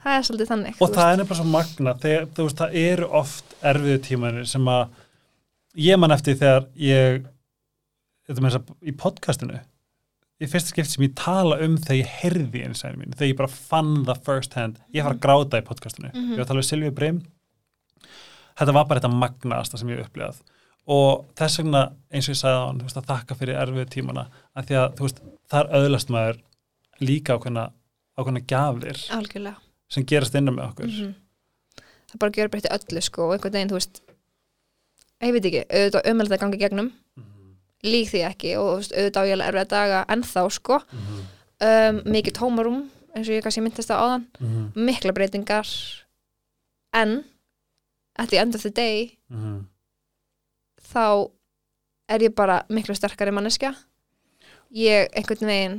Það 0.03 0.17
er 0.17 0.25
svolítið 0.27 0.49
þannig 0.51 0.81
Og 0.83 0.89
það 0.91 1.09
er 1.09 1.19
nefnilega 1.21 1.39
svo 1.39 1.51
magna, 1.51 1.93
þegar, 2.03 2.25
þú 2.35 2.47
veist, 2.47 2.57
það 2.59 2.79
eru 2.81 3.11
oft 3.21 3.53
erfiðu 3.71 3.99
tímanir 4.03 4.49
sem 4.51 4.65
að 4.67 4.97
ég 5.79 6.01
man 6.01 6.15
eftir 6.15 6.35
þegar 6.41 6.65
ég 6.75 7.29
að 8.27 8.73
í 8.83 8.95
podcastinu 8.99 9.61
í 10.43 10.49
fyrsta 10.49 10.73
skipt 10.73 10.91
sem 10.91 11.05
ég 11.05 11.15
tala 11.15 11.61
um 11.63 11.77
þegar 11.79 12.01
ég 12.01 12.11
heyrði 12.19 12.65
einsæðin 12.67 12.99
mín, 12.99 13.15
þegar 13.15 13.29
ég 13.29 13.39
bara 13.39 13.53
fann 13.53 13.93
það 14.09 14.25
first 14.27 14.57
hand, 14.59 14.81
ég 14.91 15.05
fara 15.05 15.15
að 15.15 15.23
gráta 15.23 15.61
í 15.61 15.65
podcastinu. 15.69 16.09
Mm 16.11 16.19
-hmm. 16.19 16.31
ég 16.33 16.41
var 16.41 16.43
að 16.43 16.51
tala 16.51 16.63
um 16.63 16.67
Silvíu 16.67 16.91
Breim 16.91 17.21
þetta 18.59 18.75
var 18.75 18.87
bara 18.89 19.01
þetta 19.01 19.21
magnaðasta 19.21 19.79
sem 19.79 19.91
ég 19.93 20.01
hef 20.01 20.09
upplegað 20.09 20.41
og 20.85 21.25
þess 21.39 21.61
vegna 21.61 21.83
eins 22.11 22.27
og 22.27 22.35
ég 22.35 22.39
sagði 22.39 22.59
á 22.59 22.67
hann, 22.67 22.81
veist, 22.83 22.97
að 22.97 23.09
þakka 23.11 23.37
fyrir 23.39 23.59
erfið 23.61 23.89
tímana, 23.89 24.27
að 24.53 24.69
því 24.69 24.79
að 24.81 25.03
veist, 25.03 25.21
þar 25.49 25.69
auðlast 25.79 26.09
maður 26.09 26.41
líka 26.99 27.37
ákveðna 27.37 27.67
ákveðna 28.17 28.45
gaflir 28.47 29.03
Algjörlega. 29.09 29.55
sem 29.89 30.05
gerast 30.05 30.35
innan 30.35 30.55
með 30.55 30.69
okkur 30.69 30.85
mm 30.85 30.97
-hmm. 30.99 31.13
það 32.11 32.19
bara 32.19 32.31
gjör 32.31 32.49
breytti 32.49 32.73
öllu 32.77 33.01
sko 33.01 33.27
og 33.27 33.33
einhvern 33.33 33.53
veginn, 33.53 33.69
þú 33.69 33.79
veist 33.79 34.01
ég 35.23 35.33
veit 35.33 35.45
ekki, 35.45 35.63
auðvitað 35.69 36.09
umhald 36.11 36.31
að 36.31 36.39
ganga 36.39 36.57
gegnum 36.57 36.85
mm 36.85 37.23
-hmm 37.23 37.33
lík 37.83 38.11
því 38.11 38.23
ekki 38.29 38.55
og 38.59 38.69
auðvitað 38.79 39.19
á 39.19 39.27
ég 39.27 39.43
erfið 39.43 39.63
að 39.63 39.71
daga 39.73 40.01
ennþá 40.13 40.43
sko 40.55 40.79
mm 40.79 40.99
-hmm. 41.03 41.23
um, 41.67 42.01
mikið 42.15 42.37
tómarum 42.39 42.79
eins 43.13 43.27
og 43.27 43.35
ég 43.35 43.43
kannski 43.43 43.61
myndist 43.61 43.89
það 43.89 44.01
áðan 44.03 44.25
-hmm. 44.39 44.65
mikla 44.75 45.13
breytingar 45.13 45.67
en 46.93 47.23
at 48.15 48.29
the 48.29 48.37
end 48.37 48.55
of 48.55 48.61
the 48.61 48.69
day 48.69 49.17
-hmm. 49.31 49.65
Þá 50.93 51.05
er 52.13 52.25
ég 52.27 52.35
bara 52.37 52.61
miklu 52.73 52.95
sterkari 52.97 53.33
manneska 53.33 53.73
ég 54.73 55.11
einhvern 55.13 55.49
veginn 55.49 55.77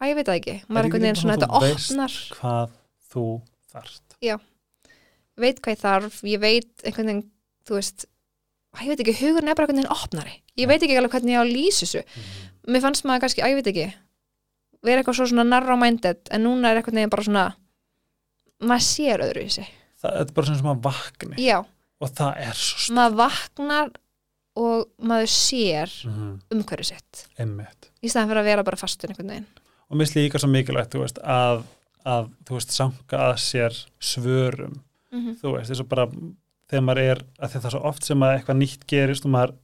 að 0.00 0.10
ég 0.10 0.18
veit 0.18 0.28
það 0.28 0.40
ekki. 0.40 0.56
Maður 0.68 0.88
einhvern 0.88 1.06
veginn 1.06 1.20
svona 1.20 1.36
þetta 1.36 1.60
opnar. 1.60 2.16
hvað 2.38 2.78
þú 3.12 3.26
þarft. 3.74 4.16
Já, 4.24 4.36
veit 5.40 5.60
hvað 5.60 5.76
ég 5.76 5.82
þarf. 5.84 6.18
Ég 6.28 6.42
veit 6.42 6.84
einhvern 6.84 7.10
veginn, 7.10 7.26
þú 7.68 7.78
veist 7.78 8.08
ég 8.82 8.90
veit 8.90 9.04
ekki, 9.04 9.18
hugurinn 9.20 9.52
er 9.52 9.58
bara 9.58 9.68
einhvern 9.68 9.82
veginn 9.84 9.94
opnari. 9.94 10.40
Ég 10.58 10.70
veit 10.70 10.82
ekki 10.82 10.96
alveg 10.98 11.14
hvernig 11.14 11.36
ég 11.36 11.40
á 11.40 11.44
að 11.44 11.54
lýsa 11.54 11.84
þessu. 11.84 12.02
Mm. 12.04 12.32
mér 12.74 12.82
fannst 12.84 13.04
maður 13.04 13.26
kannski, 13.26 13.44
að 13.44 13.52
ég 13.52 13.60
veit 13.60 13.70
ekki 13.70 13.86
vera 14.84 15.00
eitthvað 15.00 15.18
svo 15.18 15.28
svona 15.30 15.46
narrow-minded 15.48 16.30
en 16.34 16.44
núna 16.44 16.70
er 16.70 16.80
eitthvað 16.80 16.98
nefn 16.98 17.12
bara 17.12 17.26
svona 17.26 17.44
maður 18.64 18.86
sér 18.86 19.24
öðru 19.26 19.44
í 19.44 19.52
sig 19.52 19.70
það 20.02 20.18
er 20.20 20.32
bara 20.36 20.48
svona 20.48 20.60
sem 20.60 20.68
maður 20.68 20.82
vakni 20.88 21.44
Já. 21.44 21.58
og 22.00 22.12
það 22.20 22.40
er 22.44 22.60
svo 22.60 22.82
stund 22.84 22.98
maður 22.98 23.18
vaknar 23.22 23.92
og 24.54 24.86
maður 25.02 25.30
sér 25.34 25.92
mm. 26.06 26.32
umhverju 26.54 26.86
sitt 26.92 27.24
Einmitt. 27.40 27.90
í 28.02 28.10
staðan 28.10 28.30
fyrir 28.30 28.42
að 28.42 28.50
vera 28.50 28.66
bara 28.66 28.78
fastur 28.78 29.10
einhvern 29.10 29.32
veginn 29.32 29.48
og 29.90 29.98
mér 29.98 30.10
slíkar 30.10 30.42
svo 30.42 30.50
mikilvægt 30.52 30.96
veist, 30.98 31.18
að, 31.20 31.64
að 32.06 32.30
þú 32.46 32.58
veist, 32.58 32.74
sanga 32.74 33.22
að 33.28 33.36
sér 33.42 33.80
svörum 33.98 34.78
mm 35.12 35.20
-hmm. 35.20 35.36
þú 35.40 35.56
veist, 35.56 35.70
þess 35.70 35.84
að 35.84 35.88
bara 35.88 36.06
þegar 36.70 36.84
maður 36.84 37.02
er, 37.02 37.24
að 37.38 37.50
það 37.50 37.64
er 37.64 37.74
svo 37.76 37.82
oft 37.90 38.04
sem 38.04 38.22
að 38.22 38.34
eitthvað 38.34 38.60
nýtt 38.60 38.86
gerist 38.86 39.24
og 39.24 39.34
maður 39.34 39.54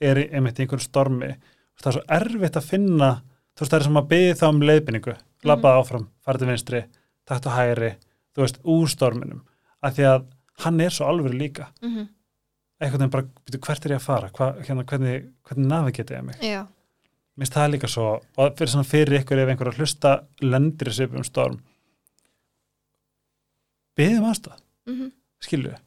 er 0.00 0.22
einmitt 0.32 0.58
í 0.58 0.62
einhverjum 0.62 0.86
stormi 0.86 1.32
það 1.78 1.90
er 1.90 1.96
svo 1.96 2.04
erfitt 2.08 2.56
að 2.56 2.68
finna 2.68 3.10
þú 3.54 3.60
veist 3.60 3.72
það 3.72 3.80
er 3.80 3.84
sem 3.84 4.00
að 4.00 4.08
byggja 4.12 4.34
þá 4.34 4.48
um 4.48 4.62
leiðbynningu 4.62 5.16
labba 5.44 5.72
mm. 5.72 5.78
áfram, 5.80 6.08
fara 6.24 6.38
til 6.38 6.48
vinstri 6.48 6.84
takt 7.28 7.46
og 7.46 7.52
hægri, 7.52 7.94
þú 8.34 8.44
veist, 8.44 8.60
úr 8.64 8.88
storminum 8.88 9.42
af 9.82 9.94
því 9.94 10.04
að 10.04 10.24
hann 10.64 10.80
er 10.80 10.94
svo 10.94 11.06
alveg 11.06 11.34
líka 11.34 11.68
mm 11.82 11.88
-hmm. 11.88 12.06
Eitthvað 12.78 13.04
en 13.04 13.10
bara, 13.14 13.26
byrju, 13.46 13.60
hvert 13.66 13.86
er 13.86 13.94
ég 13.94 14.00
að 14.00 14.06
fara 14.06 14.30
Hva, 14.34 14.50
hérna, 14.62 14.84
hvernig, 14.84 15.24
hvernig 15.48 15.70
navigeti 15.70 16.14
ég 16.14 16.24
mig 16.26 16.44
Já. 16.44 16.62
mér 17.38 17.52
það 17.54 17.72
líka 17.74 17.90
svo 17.90 18.06
og 18.18 18.54
fyrir, 18.58 18.72
svona, 18.74 18.86
fyrir 18.86 19.20
ykkur 19.20 19.42
ef 19.42 19.52
einhver 19.52 19.72
að 19.72 19.82
hlusta 19.82 20.14
lendir 20.44 20.92
þessu 20.92 21.10
um 21.10 21.26
storm 21.26 21.60
byggðum 23.98 24.30
aðstæð 24.30 24.56
mm 24.58 24.94
-hmm. 24.94 25.12
skilju 25.42 25.74
það 25.74 25.84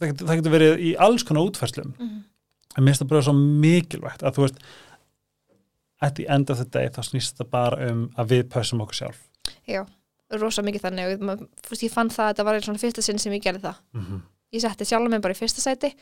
það 0.00 0.36
getur 0.40 0.54
verið 0.54 0.84
í 0.88 0.94
alls 0.96 1.24
konar 1.28 1.44
útfærslum 1.48 1.92
mm 1.92 2.08
-hmm. 2.08 2.22
en 2.76 2.84
mér 2.84 2.96
það 2.96 3.08
bara 3.08 3.22
svo 3.22 3.34
mikilvægt 3.36 4.22
að 4.22 4.34
þú 4.36 4.46
veist 4.46 4.58
at 6.00 6.14
the 6.14 6.26
end 6.28 6.50
of 6.50 6.58
the 6.58 6.64
day 6.64 6.88
þá 6.88 7.02
snýst 7.04 7.36
það 7.36 7.50
bara 7.50 7.90
um 7.90 8.10
að 8.16 8.28
við 8.32 8.42
pössum 8.48 8.80
okkur 8.80 8.94
sjálf 8.94 9.18
Já, 9.66 9.84
rosa 10.30 10.62
mikið 10.62 10.80
þannig 10.80 11.04
og 11.04 11.82
ég 11.82 11.92
fann 11.92 12.10
það 12.10 12.24
að 12.24 12.30
þetta 12.30 12.44
var 12.44 12.54
einn 12.54 12.62
svona 12.62 12.78
fyrsta 12.78 13.02
sinn 13.02 13.18
sem 13.18 13.32
ég 13.32 13.42
gerði 13.42 13.60
það 13.60 13.76
mm 13.92 14.04
-hmm. 14.04 14.20
ég 14.52 14.60
setti 14.60 14.84
sjálf 14.84 15.10
með 15.10 15.20
bara 15.20 15.32
í 15.32 15.36
fyrsta 15.36 15.60
sæti 15.60 15.86
og 15.86 15.96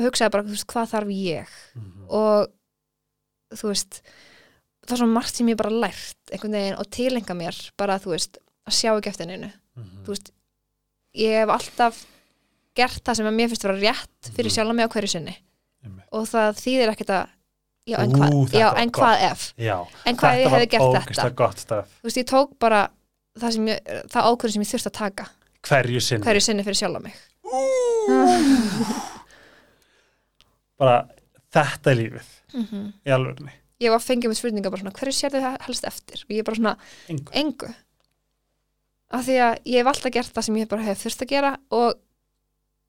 hugsaði 0.00 0.32
bara, 0.32 0.42
þú 0.46 0.56
veist, 0.56 0.66
hvað 0.72 0.92
þarf 0.92 1.08
ég? 1.12 1.48
Mm 1.74 1.82
-hmm. 1.82 2.06
og 2.08 3.58
þú 3.58 3.68
veist 3.68 4.02
það 4.82 4.92
er 4.92 4.96
svona 4.96 5.12
margt 5.12 5.34
sem 5.34 5.48
ég 5.48 5.56
bara 5.56 5.70
lært 5.70 6.32
einhvern 6.32 6.52
veginn 6.52 6.78
og 6.78 6.90
tilenga 6.90 7.34
mér 7.34 7.70
bara, 7.76 7.98
þú 7.98 8.10
veist, 8.16 8.38
að 8.66 8.72
sjá 8.74 8.96
ekki 8.96 9.08
eftir 9.08 9.28
hennu 9.28 9.52
mhm. 9.76 10.04
þú 10.04 10.08
veist, 10.08 10.32
ég 11.14 11.30
hef 11.40 11.48
alltaf 11.48 12.06
gert 12.78 13.04
það 13.04 13.18
sem 13.18 13.28
að 13.28 13.36
mér 13.38 13.52
finnst 13.52 13.66
að 13.66 13.72
vera 13.72 13.92
rétt 13.92 14.30
fyrir 14.32 14.48
mm. 14.48 14.54
sjálf 14.56 14.76
mig 14.76 14.88
á 14.88 14.92
hverju 14.94 15.12
sinni. 15.12 15.36
Og 16.14 16.26
það 16.30 16.58
þýðir 16.60 16.92
ekkert 16.92 17.12
að 17.16 17.24
já, 17.90 17.96
en, 17.98 18.14
hva, 18.16 18.28
Ú, 18.30 18.42
já, 18.54 18.66
en 18.78 18.92
hvað 18.94 19.24
ef? 19.28 19.44
Já, 19.60 19.76
en 20.06 20.18
hvað 20.20 20.40
ég 20.40 20.54
hefði 20.54 20.68
gert 20.74 21.08
þetta? 21.10 21.80
þú 21.98 22.08
veist, 22.08 22.20
ég 22.20 22.28
tók 22.30 22.54
bara 22.62 22.82
það, 23.42 23.58
það 24.12 24.28
ákvörðu 24.30 24.56
sem 24.56 24.64
ég 24.64 24.72
þurfti 24.72 24.92
að 24.92 24.98
taka. 25.00 25.28
Hverju 25.62 26.02
sinni, 26.02 26.26
hverju 26.26 26.42
sinni 26.42 26.66
fyrir 26.66 26.80
sjálf 26.80 27.04
mig 27.04 27.18
bara 30.82 31.00
þetta 31.54 31.92
er 31.92 32.00
lífið 32.02 32.30
mm 32.52 32.64
-hmm. 32.66 32.86
í 33.06 33.14
alvegni 33.16 33.58
ég 33.82 33.92
var 33.92 34.00
að 34.00 34.08
fengja 34.08 34.30
mér 34.30 34.38
spurninga 34.38 34.72
bara 34.72 34.82
svona 34.82 34.94
hverju 34.96 35.16
sér 35.16 35.34
þið 35.34 35.48
helst 35.66 35.88
eftir? 35.88 36.22
Og 36.26 36.34
ég 36.34 36.42
er 36.42 36.48
bara 36.48 36.58
svona 36.58 36.74
engu, 37.12 37.34
engu. 37.42 37.70
af 39.12 39.26
því 39.26 39.38
að 39.46 39.54
ég 39.72 39.82
hef 39.82 39.90
alltaf 39.92 40.14
gert 40.14 40.34
það 40.36 40.46
sem 40.48 40.60
ég 40.60 40.70
bara 40.70 40.86
hef 40.86 41.02
þurft 41.02 41.24
að 41.24 41.32
gera 41.32 41.52
og 41.78 41.98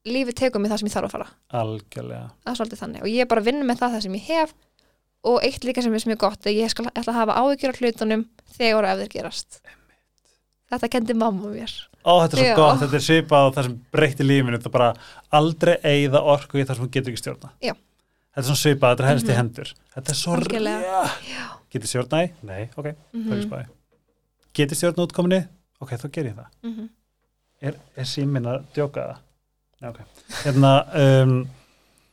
lífi 0.07 0.36
tegur 0.36 0.61
mig 0.61 0.72
það 0.72 0.82
sem 0.82 0.90
ég 0.90 0.95
þarf 0.98 1.10
að 1.10 1.15
fara. 1.15 1.30
Algjörlega. 1.61 2.30
Það 2.44 2.52
er 2.52 2.60
svolítið 2.60 2.82
þannig. 2.84 3.03
Og 3.03 3.11
ég 3.14 3.24
er 3.24 3.30
bara 3.32 3.44
að 3.44 3.49
vinna 3.49 3.68
með 3.68 3.82
það 3.82 3.94
það 3.95 4.06
sem 4.06 4.18
ég 4.18 4.30
hef 4.30 4.56
og 5.24 5.45
eitt 5.48 5.64
líka 5.64 5.84
sem 5.84 5.95
er 5.95 6.07
mjög 6.11 6.20
gott 6.26 6.48
er 6.48 6.57
ég 6.57 6.74
skal 6.74 6.90
ætla 6.91 7.14
að 7.14 7.20
hafa 7.22 7.38
áhyggjur 7.40 7.72
á 7.72 7.80
hlutunum 7.80 8.26
þegar 8.57 8.84
og 8.84 8.90
ef 8.91 9.02
þeir 9.03 9.14
gerast 9.14 9.61
þetta 10.74 10.91
kendi 10.95 11.16
mamma 11.18 11.52
mér 11.54 11.74
Ó, 12.04 12.20
þetta 12.20 12.36
er 12.36 12.40
svo 12.40 12.48
Já. 12.50 12.56
gott, 12.60 12.80
þetta 12.82 12.98
er 13.00 13.06
svipað 13.06 13.48
og 13.48 13.56
það 13.56 13.68
sem 13.68 13.76
breytir 13.95 14.28
lífinu, 14.28 14.58
þetta 14.58 14.70
er 14.70 14.76
bara 14.76 14.90
aldrei 15.40 15.74
eigða 15.88 16.22
orku 16.34 16.60
í 16.60 16.66
það 16.66 16.76
sem 16.76 16.86
þú 16.86 16.94
getur 16.98 17.14
ekki 17.14 17.22
stjórna 17.24 17.52
Já. 17.64 17.74
þetta 17.74 18.44
er 18.44 18.48
svona 18.50 18.62
svipað, 18.64 18.94
þetta 18.94 19.06
er 19.06 19.12
helst 19.12 19.28
í 19.28 19.32
mhm. 19.32 19.40
hendur 19.41 19.74
þetta 19.95 20.14
er 20.14 20.20
svo 20.20 20.40
ræða 20.41 21.04
getur 21.74 21.91
stjórna 21.91 22.24
í? 22.26 22.32
Nei, 22.50 22.64
ok, 22.76 22.90
mm 23.14 23.30
-hmm. 23.30 23.70
getur 24.54 24.80
stjórna 24.80 25.08
útkominni? 25.08 25.41
Ok, 25.80 25.95
þá 25.95 26.08
ger 26.12 26.26
ég 26.32 26.36
það 26.36 26.50
mm 26.64 26.74
-hmm. 26.74 26.90
er, 27.62 27.80
er 27.95 28.06
símin 28.06 28.45
að 28.45 28.66
djóka 28.76 29.08
það? 29.08 29.22
okay. 29.90 30.06
hérna 30.44 30.74
um, 30.95 31.48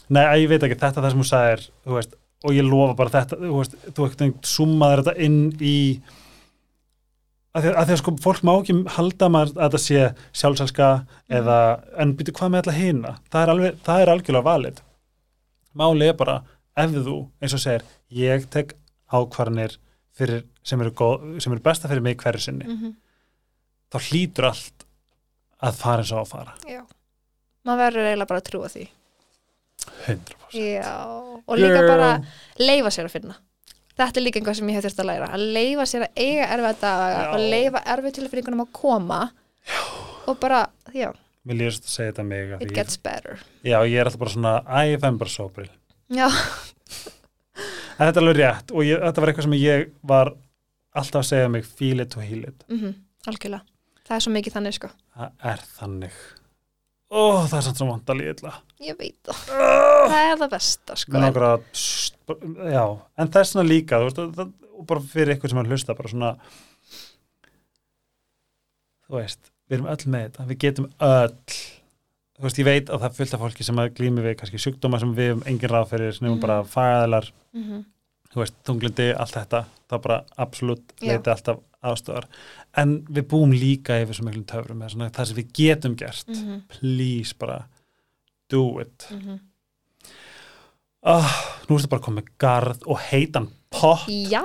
nei, 0.08 0.24
ég 0.42 0.48
veit 0.50 0.62
ekki, 0.62 0.78
þetta 0.78 1.00
er 1.00 1.04
það 1.04 1.10
sem 1.10 1.22
þú 1.22 1.28
sagðir 1.28 1.66
þú 1.84 1.98
veist, 1.98 2.16
og 2.44 2.56
ég 2.56 2.66
lofa 2.66 2.96
bara 2.98 3.14
þetta 3.14 3.38
þú 3.42 3.58
veist, 3.58 3.76
þú 3.94 4.06
ekkert 4.06 4.50
summaður 4.50 5.02
þetta 5.04 5.26
inn 5.26 5.40
í 5.60 5.76
að 7.56 7.66
því 7.66 7.72
að, 7.82 7.92
sko, 7.98 8.14
fólk 8.22 8.44
má 8.46 8.52
ekki 8.54 8.76
halda 8.96 9.28
maður 9.32 9.56
að 9.56 9.62
þetta 9.64 9.80
sé 9.82 10.04
sjálfsælska 10.42 10.90
mm. 11.00 11.36
eða, 11.40 11.58
en 12.02 12.14
byrju 12.18 12.36
hvað 12.38 12.52
með 12.52 12.62
alltaf 12.62 12.78
hýna 12.78 13.14
það 13.32 13.52
er 13.54 13.78
það 13.86 14.02
er 14.02 14.12
algjörlega 14.14 14.48
valið. 14.48 14.82
Málið 15.80 16.12
er 16.12 16.18
bara, 16.18 16.36
ef 16.78 16.94
þú 16.94 17.16
eins 17.40 17.56
og 17.56 17.62
segir, 17.62 17.86
ég 18.20 18.46
tek 18.54 18.76
ákvarðanir 19.10 19.76
sem 20.20 20.82
eru, 20.82 20.94
góð, 20.94 21.26
sem 21.42 21.54
eru 21.54 21.64
besta 21.64 21.90
fyrir 21.90 22.04
mig 22.04 22.18
hverju 22.20 22.42
sinni 22.44 22.66
mm 22.66 22.76
-hmm. 22.76 22.94
þá 23.90 23.98
hlýtur 24.10 24.50
allt 24.50 24.86
að 25.60 25.76
fara 25.82 26.02
eins 26.04 26.12
og 26.12 26.20
að 26.20 26.32
fara. 26.34 26.54
Já. 26.68 26.82
Maður 27.64 27.84
verður 27.84 28.06
eiginlega 28.06 28.28
bara 28.28 28.40
að 28.40 28.50
trúa 28.50 28.68
því. 28.68 28.88
100% 30.06 30.40
Já, 30.50 30.96
og 31.46 31.58
líka 31.58 31.82
bara 31.86 32.10
leifa 32.58 32.90
sér 32.90 33.06
að 33.06 33.14
finna 33.14 33.36
þetta 34.08 34.20
er 34.20 34.24
líka 34.26 34.40
einhvað 34.40 34.56
sem 34.60 34.68
ég 34.70 34.76
hef 34.78 34.84
þurft 34.86 35.02
að 35.04 35.08
læra 35.10 35.28
að 35.36 35.44
leifa 35.56 35.86
sér 35.90 36.04
að 36.06 36.22
eiga 36.24 36.46
erfið 36.56 36.78
daga 36.84 37.24
og 37.34 37.44
leifa 37.54 37.82
erfið 37.94 38.14
tilfinningunum 38.18 38.64
að 38.64 38.72
koma 38.80 39.20
já. 39.66 39.80
og 40.30 40.38
bara, 40.40 40.60
já, 40.94 41.10
Mér 41.48 41.56
lýst 41.56 41.86
að 41.88 41.92
segja 41.94 42.12
þetta 42.12 42.24
mig 42.28 42.50
it 42.52 42.60
því- 42.68 42.74
gets 42.76 42.96
better. 43.00 43.38
Já, 43.64 43.78
ég 43.88 43.96
er 44.00 44.04
alltaf 44.10 44.20
bara 44.20 44.30
svona 44.30 44.54
ég 44.90 45.00
fæm 45.00 45.18
bara 45.18 45.30
sóbril 45.32 45.70
já, 46.12 46.28
En 48.00 48.08
þetta 48.08 48.16
er 48.16 48.24
alveg 48.24 48.38
rétt 48.40 48.70
og 48.72 48.84
ég, 48.86 49.00
þetta 49.04 49.20
var 49.20 49.30
eitthvað 49.32 49.46
sem 49.46 49.56
ég 49.60 49.86
var 50.08 50.30
alltaf 50.96 51.20
að 51.20 51.28
segja 51.28 51.48
mig 51.52 51.66
feel 51.68 52.00
it 52.00 52.10
to 52.14 52.20
heal 52.24 52.44
it. 52.48 52.64
Mm 52.72 52.94
algjörlega. 53.28 53.60
Það 54.08 54.16
er 54.16 54.22
svo 54.24 54.30
mikið 54.32 54.54
þannig 54.56 54.74
sko, 54.78 54.88
Það 55.14 55.32
er 55.52 55.60
þannig. 55.76 56.14
Ó, 57.12 57.20
það 57.44 57.56
er 57.58 57.64
samt 57.66 57.76
svo 57.82 57.88
vant 57.90 58.08
að 58.14 58.16
líða 58.22 58.54
ég 58.80 58.96
veit 58.98 59.16
það 59.26 59.40
það 60.10 60.30
er 60.30 60.38
það 60.40 60.50
besta 60.54 60.96
sko 60.96 61.12
st- 61.72 62.16
Já, 62.72 62.84
en 63.18 63.28
þessna 63.34 63.62
líka 63.66 63.98
þú 64.00 64.08
veist, 64.08 64.20
það, 64.38 64.52
bara 64.86 65.00
fyrir 65.12 65.34
eitthvað 65.34 65.50
sem 65.54 65.58
að 65.62 65.70
hlusta 65.74 65.94
bara 65.98 66.08
svona 66.12 66.30
þú 69.08 69.18
veist, 69.18 69.50
við 69.68 69.78
erum 69.78 69.90
öll 69.92 70.06
með 70.14 70.26
þetta 70.28 70.46
við 70.50 70.60
getum 70.64 70.88
öll 71.06 71.36
þú 72.40 72.46
veist, 72.46 72.60
ég 72.62 72.68
veit 72.68 72.88
að 72.90 73.00
það 73.02 73.08
er 73.10 73.16
fullt 73.18 73.34
af 73.36 73.42
fólki 73.44 73.66
sem 73.66 73.80
að 73.82 73.90
glými 73.98 74.22
við 74.24 74.36
kannski 74.40 74.60
sjúkdóma 74.62 75.00
sem 75.02 75.14
við 75.16 75.32
um 75.36 75.42
engin 75.50 75.72
ráð 75.74 75.90
fyrir 75.94 76.14
sem 76.16 76.28
Mhm. 76.28 76.36
mm. 76.36 76.40
bara 76.40 76.60
fæðalar 76.64 77.30
mm 77.52 77.64
-hmm. 77.64 77.82
þú 78.32 78.40
veist, 78.44 78.54
þunglindi, 78.64 79.08
allt 79.16 79.34
þetta 79.34 79.64
það 79.90 79.98
er 79.98 80.02
bara 80.06 80.24
absolutt 80.38 80.92
leiti 81.02 81.30
alltaf 81.30 81.58
ástöðar 81.82 82.24
en 82.76 83.00
við 83.08 83.22
búum 83.28 83.52
líka 83.52 84.00
yfir 84.02 84.14
svo 84.14 84.24
miklum 84.24 84.44
töfrum 84.44 84.88
svona 84.88 85.10
það 85.10 85.24
sem 85.26 85.36
við 85.36 85.52
getum 85.52 85.94
gert 85.96 86.28
Mhm. 86.28 86.62
please 86.68 87.34
bara 87.38 87.66
do 88.50 88.64
it 88.82 89.06
Mhm. 89.10 89.38
oh, 91.02 91.30
nú 91.68 91.78
ertu 91.78 91.88
bara 91.92 92.04
komið 92.04 92.28
garð 92.40 92.82
og 92.86 92.98
heitan 93.10 93.48
pott 93.72 94.06
já 94.08 94.42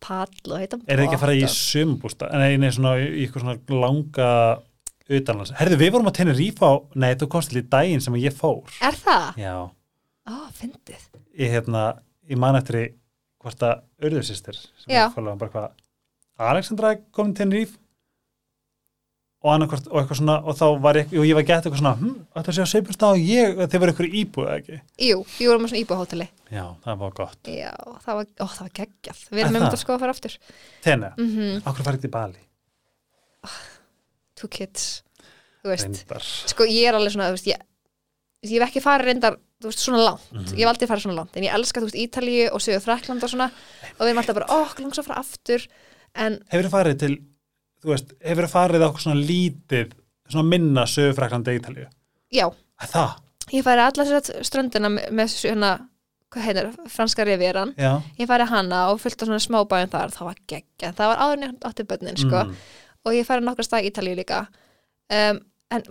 pall 0.00 0.30
og 0.52 0.58
heitan 0.60 0.82
er 0.86 1.00
þið 1.00 1.04
ekki 1.08 1.18
að 1.18 1.22
fara 1.24 1.34
í 1.36 1.42
pott. 1.44 1.56
sumbústa 1.58 2.28
nei, 2.38 2.56
nei, 2.60 2.70
svona 2.74 2.94
í 3.02 3.24
eitthvað 3.26 3.44
svona 3.44 3.80
langa 3.82 4.30
utanlands, 5.08 5.54
herðu 5.58 5.78
við 5.80 5.90
vorum 5.94 6.10
að 6.10 6.18
tenni 6.20 6.34
rífa 6.36 6.68
á 6.68 6.74
nei, 7.00 7.14
þú 7.18 7.28
komst 7.32 7.50
til 7.52 7.62
í 7.62 7.66
daginn 7.72 8.00
sem 8.04 8.14
ég 8.20 8.34
fór 8.36 8.62
er 8.84 8.96
það? 9.00 9.40
já, 9.40 9.54
á, 10.28 10.34
fyndið 10.54 11.02
ég 11.38 11.52
hérna 11.56 11.82
ég 12.28 12.38
man 12.40 12.58
eftir 12.60 12.80
í 12.82 12.86
hvort 13.42 13.62
að 13.64 13.82
urðursýstir 14.04 14.56
sem 14.58 14.90
Já. 14.92 15.06
ég 15.08 15.14
fólaði 15.14 15.38
bara 15.44 15.52
hvað 15.54 15.70
Alexandra 16.38 16.92
er 16.94 17.00
komin 17.14 17.34
til 17.34 17.48
Ríf 17.50 17.72
og 19.48 19.54
annarkvort 19.56 19.86
og 19.90 19.98
eitthvað 20.02 20.18
svona 20.20 20.36
og 20.44 20.56
þá 20.58 20.64
var 20.84 20.98
ég, 21.00 21.12
og 21.16 21.24
ég 21.28 21.36
var 21.38 21.46
gett 21.48 21.66
eitthvað 21.66 21.80
svona 21.82 21.94
hm, 21.98 22.14
þetta 22.36 22.54
sé 22.56 22.64
að 22.64 22.92
stað 22.96 23.14
og 23.16 23.22
ég, 23.28 23.62
þeir 23.72 23.82
voru 23.82 23.92
eitthvað 23.94 24.16
íbúið 24.20 24.50
ekki? 24.54 24.80
Jú, 25.08 25.18
ég 25.40 25.48
vorum 25.50 25.64
á 25.64 25.68
svona 25.72 25.82
íbúhóteli 25.82 26.28
já, 26.52 26.64
það 26.84 27.00
var 27.02 27.14
gott. 27.18 27.40
Já, 27.52 27.72
það 28.04 28.20
var, 28.20 28.28
ó, 28.38 28.46
það 28.46 28.62
var 28.66 28.72
geggjað. 28.78 29.24
Við 29.30 29.38
Er 29.38 29.44
erum 29.44 29.56
með 29.56 29.60
það? 29.64 29.68
þetta 29.68 29.80
sko 29.82 29.94
að 29.96 30.02
fara 30.04 30.14
aftur. 30.16 30.36
Tenni, 30.84 31.10
mm 31.18 31.28
-hmm. 31.34 31.58
okkur 31.72 31.88
farið 31.88 32.00
til 32.04 32.10
Bali? 32.14 32.44
Two 34.38 34.48
kids 34.52 34.86
þú 35.64 35.72
veist, 35.72 35.88
reyndar. 35.88 36.22
Sko 36.52 36.64
ég 36.68 36.88
er 36.88 36.94
alveg 36.98 37.12
svona 37.14 37.28
þú 37.32 37.36
veist, 37.38 37.48
ég, 37.50 37.62
ég 38.46 38.54
hef 38.60 38.68
ekki 38.68 38.82
farið 38.84 39.10
reyndar 39.10 39.38
þú 39.58 39.70
veist, 39.72 39.82
svona 39.82 40.04
langt, 40.04 40.26
Mhm. 40.32 40.54
ég 40.54 40.62
hef 40.62 40.68
aldrei 40.72 40.88
farið 40.88 41.02
svona 41.06 41.18
langt 41.18 41.36
en 41.36 41.42
ég 41.42 41.54
elska, 41.54 41.80
þú 41.80 41.88
veist, 41.90 41.98
Ítalíu 42.04 42.52
og 42.52 42.60
Suðu 42.62 42.80
Frakland 42.84 43.22
og 43.24 43.30
svona. 43.30 43.50
Og 43.98 44.04
við 44.06 44.08
erum 44.12 44.18
alltaf 44.22 44.34
bara, 44.38 44.46
ó, 44.46 44.58
langs 44.78 44.98
að 44.98 45.04
fara 45.08 45.18
aftur. 45.20 45.66
En, 46.14 46.38
hefur 46.50 46.64
þið 46.68 46.70
farið 46.76 46.98
til 46.98 47.18
þú 47.82 47.92
veist, 47.94 48.12
hefur 48.24 48.46
þið 48.46 48.52
farið 48.54 48.84
á 48.84 48.88
okkur 48.88 49.04
svona 49.06 49.26
lítið 49.28 49.92
svona 50.28 50.48
minna 50.48 50.84
sögufræklandi 50.90 51.54
Ítalíu? 51.58 51.86
Já, 52.34 52.46
að 52.82 52.90
það, 52.94 53.12
ég 53.54 53.64
farið 53.64 53.84
alla 53.86 54.06
þess 54.10 54.48
ströndina 54.48 54.90
með, 54.92 55.30
svona, 55.32 55.70
hvað 56.34 56.44
heitir, 56.48 56.70
franska 56.92 57.24
rivieran. 57.24 57.74
Já. 57.80 57.92
Ég 58.20 58.28
farið 58.28 58.50
hana 58.52 58.82
og 58.92 59.00
fullt 59.00 59.22
á 59.22 59.24
svona 59.24 59.40
smábæðin 59.40 59.92
þar. 59.94 60.12
Það 60.12 60.28
var 60.28 60.40
geggja, 60.52 60.90
það 60.98 61.12
var 61.12 61.22
áður 61.24 61.44
ég 61.46 61.54
átti 61.70 61.86
bönnin 61.88 62.18
sko, 62.20 62.42
Mm. 62.44 62.54
og 63.06 63.12
ég 63.16 63.24
farið 63.30 63.46
nokkra 63.48 63.64
stað 63.64 63.86
í 63.86 63.90
Ítalíu 63.92 64.16
líka. 64.18 64.42
Um, 65.08 65.40
en 65.70 65.82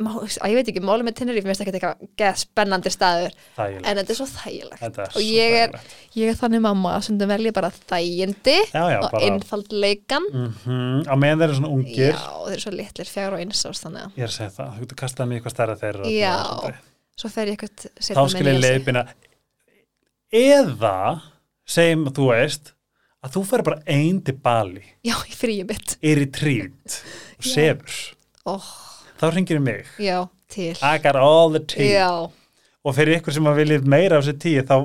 ég 0.49 0.55
veit 0.57 0.69
ekki, 0.71 0.81
málum 0.81 1.05
með 1.05 1.15
Tenerife, 1.19 1.45
mér 1.45 1.53
finnst 1.53 1.61
ekki 1.67 1.73
eitthvað 1.77 2.37
spennandi 2.41 2.89
staður, 2.89 3.35
þægilegt. 3.57 3.85
En 3.91 3.99
þetta 3.99 4.13
er 4.13 4.17
svo 4.17 4.25
þægilegt. 4.31 4.81
Er 4.87 5.11
og 5.11 5.21
ég 5.21 5.57
er- 5.59 5.75
ég 6.17 6.31
er 6.31 6.39
þannig 6.39 6.63
mamma 6.65 6.95
að 6.97 7.03
stundum 7.05 7.29
velja 7.29 7.53
bara 7.53 7.69
þægindi 7.69 8.55
já, 8.73 8.83
já, 8.95 8.97
og 9.03 9.13
einfaldleikan. 9.21 10.25
Mm 10.33 11.03
á 11.05 11.13
meðan 11.13 11.37
þeir 11.43 11.47
eru 11.49 11.57
svona 11.59 11.73
ungir. 11.75 12.13
Já, 12.17 12.25
þeir 12.47 12.55
eru 12.57 12.63
svo 12.65 12.73
litlir, 12.73 13.11
fjár 13.13 13.33
og 13.33 13.39
eins 13.43 13.65
að. 13.69 14.09
Ég 14.17 14.25
er 14.25 14.31
að 14.31 14.37
segja 14.39 14.55
það, 14.57 14.73
þú 14.73 14.79
getur 14.87 14.99
kastað 15.03 15.27
mér 15.29 15.37
eitthvað 15.41 15.55
stærra 15.57 15.75
þeirra 15.77 16.09
Já. 16.09 16.35
svo 17.17 17.29
fer 17.29 17.45
ég 17.47 17.57
eitthvað 17.57 17.87
þá 18.01 18.29
skil 18.33 18.47
ég 18.47 18.61
leiðbina. 18.65 19.05
Eða 20.33 21.21
segjum 21.67 22.07
þú 22.17 22.27
veist 22.33 22.73
að 23.23 23.33
þú 23.37 23.45
fer 23.45 23.63
bara 23.63 23.81
einn 23.87 24.19
til 24.25 24.35
Bali. 24.41 24.83
Já, 25.05 25.15
í 25.27 25.33
fríum 25.37 25.69
mitt. 25.69 25.97
Er 26.01 26.17
í 26.17 26.27
trít 26.33 26.97
og 27.37 27.43
sefur. 27.45 27.95
Oh, 28.47 28.67
þá 29.19 29.27
ringir 29.33 29.61
mig. 29.63 29.87
Já, 30.01 30.25
til. 30.51 30.73
I 30.81 30.97
got 31.03 31.19
all 31.19 31.53
the 31.53 31.63
tea. 31.63 31.91
Já, 31.97 32.11
og 32.87 32.95
fyrir 32.95 33.19
ykkur 33.19 33.35
sem 33.35 33.49
að 33.49 33.61
viljið 33.63 33.87
meira 33.89 34.17
á 34.17 34.21
þessi 34.21 34.37
tíu 34.43 34.63
þá 34.67 34.77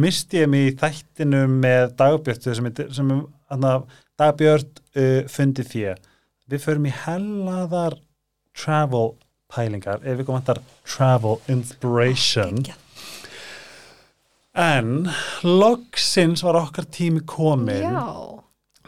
misti 0.00 0.42
ég 0.42 0.50
mig 0.50 0.68
í 0.68 0.76
þættinu 0.78 1.46
með 1.50 1.96
dagbjörtu 1.98 2.54
sem, 2.54 2.70
sem 2.94 3.10
hana, 3.50 3.72
dagbjört 4.20 4.82
uh, 4.94 5.26
fundi 5.30 5.66
því 5.66 5.96
við 6.50 6.62
förum 6.64 6.86
í 6.90 6.94
hellaðar 7.04 7.98
travel 8.58 9.12
pælingar 9.50 10.02
ef 10.02 10.18
við 10.18 10.26
komum 10.26 10.40
vantar 10.40 10.62
travel 10.86 11.38
inspiration. 11.50 12.62
Geggjað. 12.62 12.86
en 14.60 15.10
loksins 15.46 16.42
var 16.42 16.58
okkar 16.58 16.88
tími 16.90 17.22
komin 17.26 17.84
já, 17.84 18.40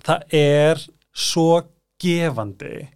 það 0.03 0.35
er 0.35 0.83
svo 1.15 1.63
gefandi 2.03 2.89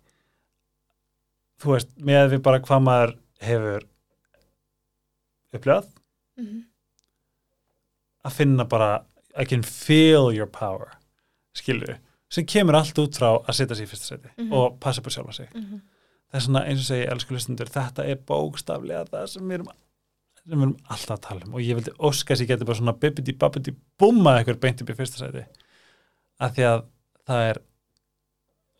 þú 1.67 1.75
veist, 1.75 1.93
með 1.99 2.31
við 2.37 2.43
bara 2.47 2.61
hvað 2.65 2.83
maður 2.87 3.15
hefur 3.43 3.87
upplifað 5.57 5.93
Mhm. 6.37 6.63
að 8.27 8.33
finna 8.37 8.65
bara 8.69 9.05
I 9.39 9.45
can 9.45 9.63
feel 9.63 10.31
your 10.35 10.47
power 10.47 10.95
skilju, 11.57 11.97
sem 12.29 12.45
kemur 12.49 12.77
allt 12.79 12.99
út 13.01 13.17
frá 13.19 13.31
að 13.47 13.55
setja 13.59 13.77
sig 13.77 13.87
í 13.87 13.91
fyrsta 13.91 14.07
seti 14.17 14.29
Mhm. 14.37 14.53
og 14.53 14.79
passa 14.81 15.01
upp 15.01 15.07
á 15.09 15.13
sjálfa 15.17 15.35
sig 15.35 15.49
Mhm. 15.55 15.81
það 16.33 16.35
er 16.35 16.41
svona 16.41 16.65
eins 16.67 16.81
og 16.81 16.87
segi, 16.91 17.09
elsku 17.11 17.35
hlustundur 17.35 17.69
þetta 17.71 18.05
er 18.05 18.17
bókstaflega 18.17 19.09
það 19.09 19.29
sem 19.29 19.43
við 19.49 19.55
erum 19.55 19.69
sem 20.37 20.53
við 20.53 20.63
erum 20.63 20.77
alltaf 20.91 21.17
að 21.19 21.23
tala 21.23 21.45
um 21.47 21.55
og 21.55 21.61
ég 21.61 21.75
vildi 21.77 21.97
óska 21.99 22.35
að 22.35 22.41
ég 22.45 22.49
geti 22.49 22.65
bara 22.67 22.79
svona 22.79 22.99
bibbidi 22.99 23.33
babbidi 23.39 23.77
búmað 23.99 24.45
eitthvað 24.45 24.61
beint 24.61 24.83
upp 24.83 24.91
í 24.91 24.95
fyrsta 24.97 25.19
seti 25.19 25.47
af 26.41 26.55
því 26.55 26.63
að 26.63 26.85
það 27.27 27.51
er 27.51 27.59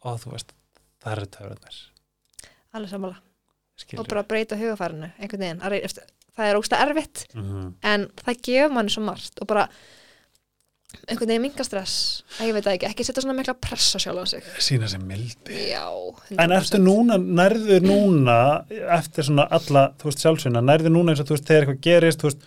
og 0.05 0.21
þú 0.21 0.31
veist, 0.33 0.53
það 1.01 1.13
eru 1.17 1.27
töfrarnir 1.27 1.91
alveg 2.79 2.91
sammála. 2.95 3.19
Skilju 3.77 4.01
og 4.01 4.09
bara 4.09 4.23
breyta 4.25 4.57
hugafærinu 4.57 5.11
einhvern 5.21 5.43
veginn, 5.45 5.61
það 6.37 6.49
er 6.51 6.57
ógsta 6.61 6.81
erfitt 6.85 7.27
Mhm. 7.35 7.75
en 7.83 8.07
það 8.25 8.41
gefur 8.43 8.73
manni 8.73 8.91
svo 8.91 9.03
margt 9.05 9.41
og 9.41 9.47
bara 9.51 9.69
einhvern 11.09 11.29
veginn 11.29 11.43
minga 11.45 11.65
stress. 11.67 12.23
Ég 12.41 12.55
veit 12.57 12.65
ekki, 12.71 12.87
ekki 12.89 13.05
setja 13.05 13.23
svona 13.25 13.35
mikla 13.37 13.55
pressa 13.61 13.99
sjálf 14.01 14.23
á 14.23 14.27
sig. 14.29 14.43
Sína 14.65 14.89
sem 14.89 15.03
mildi. 15.07 15.59
Já, 15.73 15.85
100%. 16.31 16.41
En 16.41 16.51
ertu 16.57 16.79
núna, 16.81 17.19
nærður 17.21 17.83
núna 17.85 18.39
eftir 18.97 19.25
svona 19.29 19.47
alla, 19.51 19.93
þú 19.99 20.09
veist, 20.11 20.23
sjálfsvinna 20.25 20.63
nærður 20.65 20.95
núna 20.95 21.13
eins 21.13 21.21
og 21.21 21.27
þú 21.29 21.37
veist, 21.37 21.45
þegar 21.51 21.67
eitthvað 21.67 21.81
gerist 21.83 22.21
þú 22.23 22.31
veist, 22.31 22.47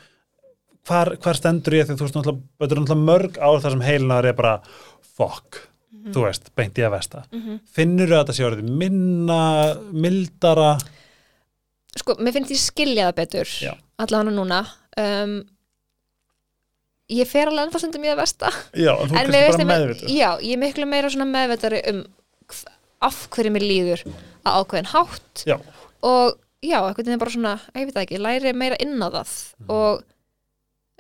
hvar, 0.90 1.16
hvar 1.22 1.36
stendur 1.38 1.74
ég? 1.78 1.86
Þegar 1.86 2.00
þú 2.00 2.08
veist, 2.08 2.18
náttúrulega, 2.18 2.98
mörg 3.06 3.38
ár 3.38 3.62
þar 3.62 3.72
sem 3.78 3.82
heilinar 3.86 4.26
er 4.26 4.34
bara, 4.34 4.62
fuck 6.00 6.06
Mhm. 6.08 6.14
þú 6.16 6.24
veist, 6.26 6.50
beint 6.56 6.78
í 6.78 6.82
að 6.88 6.92
vesta 6.92 7.24
Mhm. 7.32 7.60
finnur 7.76 8.08
þú 8.08 8.14
að 8.16 8.24
þetta 8.26 8.38
sé 8.38 8.44
orðið 8.50 8.70
minna 8.70 9.76
mildara, 9.92 10.78
sko, 11.98 12.16
mér 12.20 12.34
finnst 12.34 12.52
ég 12.52 12.58
skilja 12.64 13.12
það 13.12 13.16
betur 13.16 13.48
allavega 14.00 14.32
núna 14.32 14.60
um, 14.98 15.44
ég 17.10 17.26
fer 17.28 17.50
alveg 17.50 17.66
ennfá 17.68 17.80
stundum 17.82 18.04
í 18.06 18.12
að 18.14 18.20
versta 18.22 18.52
já, 18.78 18.94
þú 18.96 19.10
mér 19.12 19.32
bara 19.32 19.46
finnst 19.48 19.60
ég 19.60 19.66
með, 19.66 19.74
meðvitur 19.74 20.10
já, 20.14 20.30
ég 20.46 20.54
er 20.54 20.62
miklu 20.62 20.86
meira 20.88 21.10
svona 21.10 21.30
meðvetari 21.34 21.82
um 21.94 22.04
af 23.02 23.30
hverju 23.34 23.52
mér 23.56 23.64
líður 23.66 24.02
að 24.46 24.56
ákveðin 24.60 24.90
hátt 24.94 25.44
Já. 25.48 25.56
og 26.04 26.38
já, 26.62 26.80
eitthvað 26.84 27.08
er 27.14 27.18
bara 27.22 27.32
svona, 27.32 27.54
ég 27.76 27.86
veit 27.90 28.00
ekki, 28.04 28.20
læri 28.20 28.54
meira 28.54 28.76
inn 28.84 29.00
á 29.00 29.08
það 29.10 29.32
Mhm. 29.60 29.70
og 29.70 30.04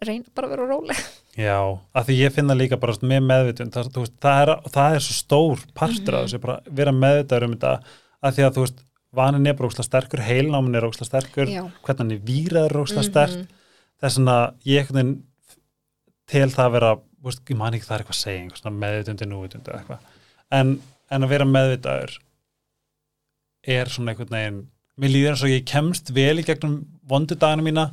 reyna 0.07 0.25
bara 0.35 0.47
að 0.47 0.51
vera 0.55 0.67
róleg 0.69 0.99
Já, 1.39 1.57
af 1.95 2.05
því 2.07 2.15
ég 2.19 2.33
finna 2.35 2.55
líka 2.57 2.77
bara 2.79 2.93
með 3.01 3.23
meðvitund, 3.29 3.71
það, 3.75 3.89
veist, 3.95 4.13
það, 4.23 4.41
er, 4.43 4.51
það 4.75 4.95
er 4.95 5.03
svo 5.05 5.15
stór 5.17 5.63
partur 5.77 6.15
af 6.15 6.21
Mhm. 6.23 6.27
þessu, 6.29 6.39
bara 6.43 6.59
vera 6.79 6.91
meðvitaður 6.91 7.43
um 7.47 7.53
þetta, 7.55 7.73
af 8.23 8.35
því 8.35 8.45
að 8.47 8.53
þú 8.57 8.63
veist 8.65 8.83
vanin 9.13 9.47
er 9.47 9.53
bara 9.53 9.69
ósla 9.69 9.83
sterkur, 9.87 10.19
heilnámin 10.25 10.75
er 10.75 10.87
ósla 10.89 11.05
sterkur 11.07 11.47
já, 11.49 11.63
hvernig 11.83 11.97
hann 12.03 12.11
er 12.11 12.23
výraður 12.29 12.71
er 12.75 12.83
ósla 12.83 13.01
Mhm. 13.03 13.09
sterk 13.09 13.47
þess 14.01 14.17
að 14.27 14.53
ég 14.65 14.87
veginn 14.99 15.23
til 16.27 16.47
það 16.49 16.65
að 16.67 16.71
vera, 16.71 16.91
veist, 17.23 17.41
ég 17.49 17.57
man 17.57 17.73
ekki 17.73 17.85
það 17.87 17.95
er 17.95 18.03
eitthvað 18.03 18.17
að 18.17 18.23
segja, 18.23 18.43
meðvitundi, 18.83 19.25
núvitundi 19.27 19.73
eitthvað, 19.79 19.99
en, 20.51 20.81
en 21.11 21.23
að 21.23 21.29
vera 21.29 21.45
meðvitaður 21.45 22.17
er 23.67 23.85
svona 23.91 24.13
einhvern 24.13 24.29
veginn 24.35 24.59
mér 24.99 25.11
líður 25.13 25.33
eins 25.33 25.43
og 25.43 25.49
ég 25.53 25.65
kemst 25.69 26.09
vel 26.15 26.39
í 26.41 26.45
gegnum 26.47 26.85
vondu 27.09 27.35
dagana 27.39 27.63
mína 27.65 27.85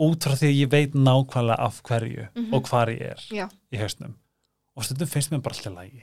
út 0.00 0.24
frá 0.26 0.34
því 0.34 0.48
að 0.50 0.58
ég 0.58 0.70
veit 0.72 0.94
nákvæmlega 0.94 1.58
af 1.58 1.82
hverju 1.86 2.28
Mhm. 2.34 2.54
og 2.54 2.62
hvar 2.68 2.88
ég 2.90 3.00
er 3.12 3.20
Já. 3.30 3.48
í 3.72 3.78
hausnum 3.78 4.14
og 4.76 4.84
stundum 4.84 5.06
finnst 5.08 5.30
mér 5.30 5.42
bara 5.42 5.54
alltaf 5.54 5.72
lægi 5.76 6.02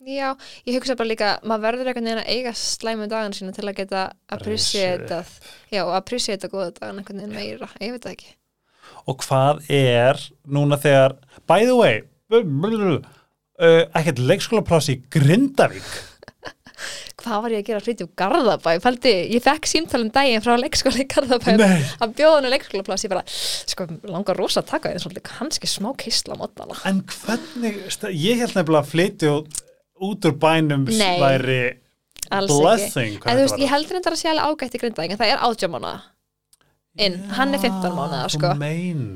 Já, 0.00 0.34
ég 0.66 0.74
hugsa 0.78 0.94
bara 0.96 1.08
líka, 1.08 1.40
maður 1.44 1.60
verður 1.60 1.88
einhvern 1.90 2.04
veginn 2.08 2.22
að 2.22 2.28
eiga 2.32 2.52
slæmu 2.56 3.06
dagan 3.10 3.32
sína 3.36 3.52
til 3.52 3.64
að 3.68 3.74
geta 3.76 4.12
appreciatað, 4.32 5.26
já, 5.70 5.82
appreciata 5.96 6.48
góða 6.48 6.70
dagan 6.78 6.98
einhvern 7.02 7.20
veginn 7.20 7.34
meira, 7.36 7.68
ég 7.80 7.90
veit 7.92 8.02
það 8.06 8.14
ekki. 8.14 8.30
og 9.06 9.18
hvað 9.18 9.60
er 9.70 10.16
núna 10.48 10.78
þegar, 10.80 11.18
by 11.46 11.64
the 11.66 11.76
way 11.76 12.00
uh, 13.60 13.84
ekkert 13.94 14.18
leikskólapláss 14.24 14.88
í 14.88 15.02
Grindavík 15.12 15.90
Hvað 17.20 17.42
var 17.44 17.54
ég 17.54 17.62
að 17.62 17.68
gera 17.70 17.82
frítið 17.84 18.06
úr 18.06 18.12
Garðabæ? 18.20 18.70
Fældi, 18.84 19.14
ég 19.34 19.44
fekk 19.44 19.68
símtalum 19.70 20.12
daginn 20.14 20.44
frá 20.44 20.54
leikskóli 20.60 21.04
í 21.04 21.08
Garðabæ 21.10 21.56
Nei. 21.60 21.80
að 22.00 22.14
bjóða 22.20 22.38
henni 22.38 22.52
leikskólaplass, 22.54 23.06
ég 23.06 23.12
bara, 23.12 23.24
sko, 23.26 23.88
langar 24.10 24.40
rosa 24.40 24.62
að 24.62 24.70
taka 24.74 24.94
því 24.96 25.24
kannski 25.26 25.70
smá 25.70 25.90
kistla 26.00 26.38
mótana. 26.40 26.78
en 26.88 27.02
hvernig, 27.02 27.82
ég 28.14 28.40
held 28.40 28.56
nefnilega 28.56 28.84
að 28.84 28.90
flytja 28.94 29.36
út, 29.36 30.24
úr 30.24 30.36
bænum 30.40 30.88
Nei. 30.88 31.76
Alls 32.30 32.96
ekki. 32.96 33.18
Veist, 33.26 33.58
ég 33.58 33.70
heldur 33.72 33.98
þetta 33.98 34.12
að 34.12 34.20
sé 34.20 34.30
alveg 34.30 34.50
ágætt 34.54 34.74
í 34.76 34.80
Grindavík, 34.82 35.14
en 35.14 35.18
það 35.18 35.32
er 35.34 35.44
átjámána 35.48 35.94
inn, 36.98 37.16
hann 37.36 37.54
er 37.54 37.58
15 37.62 37.92
mánuða, 37.94 38.28
sko. 38.30 38.48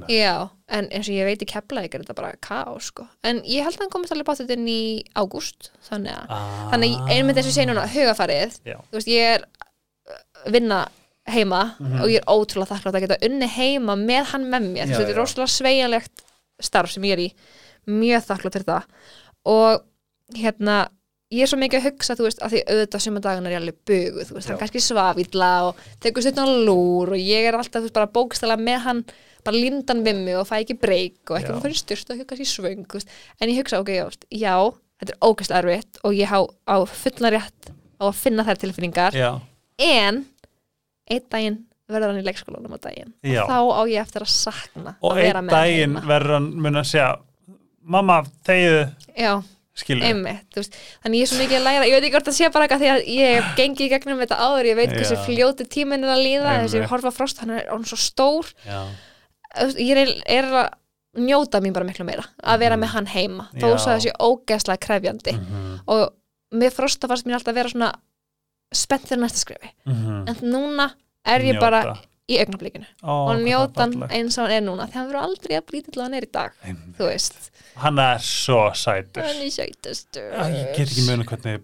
Já, 0.08 0.48
en 0.68 0.88
eins 0.90 1.08
og 1.08 1.14
ég 1.14 1.24
veit 1.26 1.42
í 1.42 1.48
Keflavík 1.50 1.94
er 1.94 2.04
þetta 2.04 2.14
bara 2.14 2.32
kaos, 2.40 2.90
sko. 2.92 3.06
En 3.24 3.40
ég 3.42 3.62
held 3.66 3.74
að 3.76 3.80
hann 3.80 3.90
komist 3.90 4.12
alveg 4.14 4.26
bátt 4.26 4.50
inn 4.54 4.68
í 4.70 5.02
ágúst, 5.18 5.70
þannig 5.88 6.12
að, 6.14 6.26
ah, 6.30 6.68
þannig 6.72 6.94
að 7.00 7.10
einmitt 7.16 7.36
eins 7.36 7.46
og 7.46 7.50
ég 7.52 7.56
segi 7.58 7.66
núna, 7.72 7.86
hugafarið, 7.90 8.58
Já. 8.64 8.76
þú 8.90 8.98
veist, 9.00 9.08
ég 9.08 9.34
er 9.34 9.44
uh, 9.44 10.50
vinna 10.52 10.86
heima 11.26 11.74
Mhm. 11.80 12.00
og 12.02 12.08
ég 12.12 12.20
er 12.20 12.28
ótrúlega 12.28 12.68
þakklátt 12.76 12.94
að 12.94 13.00
geta 13.08 13.18
unni 13.26 13.48
heima 13.48 13.96
með 13.96 14.24
hann 14.32 14.44
með 14.52 14.62
mér, 14.70 14.86
Já, 14.88 14.96
þetta 14.98 15.08
er 15.10 15.14
já. 15.14 15.20
rosalega 15.22 15.54
sveigjanlegt 15.58 16.22
starf 16.60 16.90
sem 16.92 17.02
ég 17.02 17.12
er 17.12 17.18
í, 17.24 17.32
mjög 17.88 18.22
þakklátt 18.28 18.52
fyrir 18.52 18.68
það 18.68 18.84
og 19.46 19.82
hérna 20.36 20.88
ég 21.34 21.44
er 21.44 21.50
svo 21.50 21.58
mikið 21.60 21.80
að 21.80 21.86
hugsa, 21.88 22.16
þú 22.18 22.26
veist, 22.28 22.40
að 22.44 22.54
því 22.54 22.62
auðvitað 22.70 23.04
suma 23.04 23.22
dagan 23.24 23.46
er 23.48 23.54
ég 23.54 23.60
alveg 23.62 23.78
buguð, 23.90 24.28
þú 24.28 24.36
veist, 24.38 24.48
hann 24.48 24.56
Já. 24.56 24.60
kannski 24.62 24.82
svafilla 24.84 25.50
og 25.68 25.84
tekur 26.04 26.24
stundin 26.24 26.46
á 26.46 26.56
lúr 26.68 27.14
og 27.16 27.20
ég 27.20 27.48
er 27.48 27.58
alltaf, 27.58 27.80
þú 27.80 27.88
veist, 27.88 27.96
bara 27.98 28.12
bókstæla 28.14 28.58
með 28.60 28.80
hann 28.86 29.04
bara 29.44 29.60
lindan 29.60 30.00
við 30.06 30.22
mig 30.24 30.38
og 30.40 30.46
fæ 30.48 30.54
ekki 30.62 30.78
breyk 30.80 31.30
og 31.30 31.36
ekki 31.36 31.52
maður 31.52 31.66
fyrir 31.66 31.80
styrst 31.82 32.08
og 32.10 32.16
ekki 32.16 32.28
kannski 32.30 32.48
svöng 32.48 32.86
þú 32.88 32.96
veist. 33.00 33.10
en 33.40 33.52
ég 33.52 33.60
hugsa, 33.60 33.80
ok, 33.82 33.90
já, 33.92 34.04
veist, 34.08 34.24
já 34.32 34.54
þetta 35.02 35.12
er 35.12 35.20
ógæst 35.28 35.54
erfitt 35.58 36.00
og 36.04 36.16
ég 36.16 36.30
há 36.32 36.38
á 36.40 36.76
fullan 36.88 37.34
rétt 37.34 37.70
á 38.00 38.04
að 38.08 38.16
finna 38.22 38.44
þær 38.46 38.60
tilfinningar 38.62 39.16
Já, 39.18 39.30
en 39.84 40.24
einn 41.10 41.26
daginn 41.30 41.58
verður 41.90 42.14
hann 42.14 42.22
í 42.22 42.24
leikskólanum 42.24 42.76
á 42.76 42.78
daginn 42.86 43.12
Já. 43.20 43.42
og 43.44 43.50
þá 43.50 43.58
á 43.76 43.82
ég 43.92 44.00
eftir 44.00 44.24
að 44.24 44.32
sakna 44.32 44.94
og 45.00 45.10
að 45.12 45.20
vera 45.20 45.42
einn 45.42 45.48
með 45.50 45.56
hann 45.56 45.68
daginn 45.68 45.96
heima. 45.98 46.06
verður 46.14 46.36
hann 46.38 46.48
mun 46.64 46.80
að 46.80 46.88
segja 46.88 47.10
mamma, 47.84 48.22
þegiðu, 48.48 48.84
já, 49.20 49.32
einmitt, 49.74 50.58
þannig 51.02 51.18
ég 51.18 51.24
er 51.26 51.30
svo 51.32 51.40
mikið 51.40 51.58
að 51.58 51.64
læra 51.66 51.88
ég 51.88 51.96
veit 51.96 52.04
ekki 52.04 52.14
hvort 52.14 52.28
það 52.28 52.36
sé 52.38 52.50
bara 52.54 52.66
eitthvað 52.68 52.84
því 52.84 52.90
að 52.92 53.00
ég 53.10 53.34
hef 53.34 53.48
gengið 53.58 53.86
í 53.86 53.90
gegnum 53.90 54.20
þetta 54.22 54.38
áður, 54.38 54.68
ég 54.70 54.78
veit 54.78 54.92
hversu 54.94 55.16
Já. 55.18 55.22
fljóti 55.26 55.66
tíminn 55.66 56.04
er 56.06 56.12
að 56.14 56.22
líða, 56.22 56.52
þessi 56.62 56.78
Einmitt. 56.78 56.84
ég 56.84 56.92
horfa 56.94 57.10
frost 57.16 57.42
hann 57.42 57.50
er 57.56 57.66
hann 57.72 57.84
svo 57.90 57.98
stór, 57.98 58.52
Já. 58.68 58.80
Ég 59.78 59.98
er, 59.98 60.14
er 60.26 60.48
að 60.50 60.68
njóta 61.14 61.60
mín 61.62 61.74
bara 61.74 61.86
miklu 61.86 62.06
meira 62.06 62.24
að 62.42 62.62
vera 62.64 62.78
með 62.78 62.94
hann 62.96 63.06
heima, 63.06 63.48
þó 63.54 63.68
svo 63.78 63.92
að 63.94 64.00
sé 64.06 64.14
ógeðslega 64.18 64.82
krefjandi 64.82 65.34
Mhm, 65.38 65.76
og 65.86 66.08
með 66.54 66.74
frosta 66.74 67.10
fannst 67.10 67.26
mér 67.26 67.38
alltaf 67.38 67.52
að 67.52 67.58
vera 67.60 67.70
svona 67.74 67.92
spennt 68.74 69.06
fyrir 69.10 69.22
næsta 69.22 69.38
skrefi 69.42 69.70
mhm. 69.86 70.24
en 70.30 70.36
núna 70.50 70.88
er 71.26 71.40
ég 71.46 71.54
Njóta. 71.54 71.60
bara 71.60 71.96
í 72.30 72.38
augnablikinu. 72.40 72.86
Ó, 73.04 73.12
og 73.30 73.40
njóta 73.44 73.84
hann 73.84 74.06
eins 74.08 74.38
og 74.38 74.46
hann 74.46 74.54
er 74.56 74.62
núna 74.64 74.86
því 74.88 74.96
hann 75.00 75.08
verður 75.10 75.26
aldrei 75.26 75.56
að 75.58 75.66
blítill 75.68 75.98
og 76.00 76.04
hann 76.06 76.14
er 76.18 76.24
í 76.24 76.30
dag 76.32 76.52
Einmitt. 76.64 76.94
þú 76.96 77.08
veist, 77.10 77.50
hann 77.82 77.98
er 77.98 78.18
svo 78.24 78.62
sætur. 78.74 79.22
Hann 79.26 79.42
er 79.44 79.50
sætastur. 79.52 80.30
Ég 80.32 80.70
get 80.78 80.88
ekki 80.88 81.04
mjög 81.08 81.26
hvernig 81.28 81.60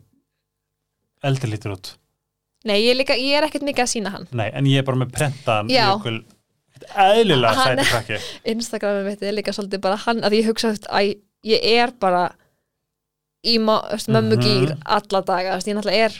eldur 1.24 1.50
lítur 1.54 1.74
út. 1.76 1.94
Nei, 2.68 2.76
ég, 2.82 2.90
er 2.92 2.98
líka, 3.00 3.16
ég 3.16 3.38
er 3.38 3.46
ekkert 3.48 3.64
mikið 3.64 3.86
að 3.86 3.90
sína 3.94 4.10
hann. 4.12 4.26
Nei, 4.36 4.50
en 4.52 4.66
ég 4.68 4.82
er 4.82 4.84
bara 4.84 5.00
með 5.00 5.14
prentaðan 5.16 5.70
Já. 5.72 5.86
ykkur 5.96 6.20
eðlilega 7.06 7.54
sætur 7.64 7.88
krakki. 7.94 8.18
Instagramið 8.52 9.08
mitt 9.08 9.22
er 9.24 9.36
líka 9.36 9.54
svolítið 9.56 9.80
bara 9.84 9.96
hann 10.04 10.20
að 10.28 10.36
ég 10.40 10.48
hugsa 10.50 10.74
að 10.92 11.14
ég 11.48 11.64
er 11.80 11.92
bara 12.00 12.26
í 13.48 13.56
má- 13.56 13.80
þú 13.88 13.96
veist, 13.96 14.10
mömmu 14.12 14.36
Mhm. 14.36 14.44
gýr 14.44 14.74
alla 14.84 15.20
daga, 15.24 15.56
ég 15.56 15.72
náttúrulega 15.76 16.04
er 16.10 16.18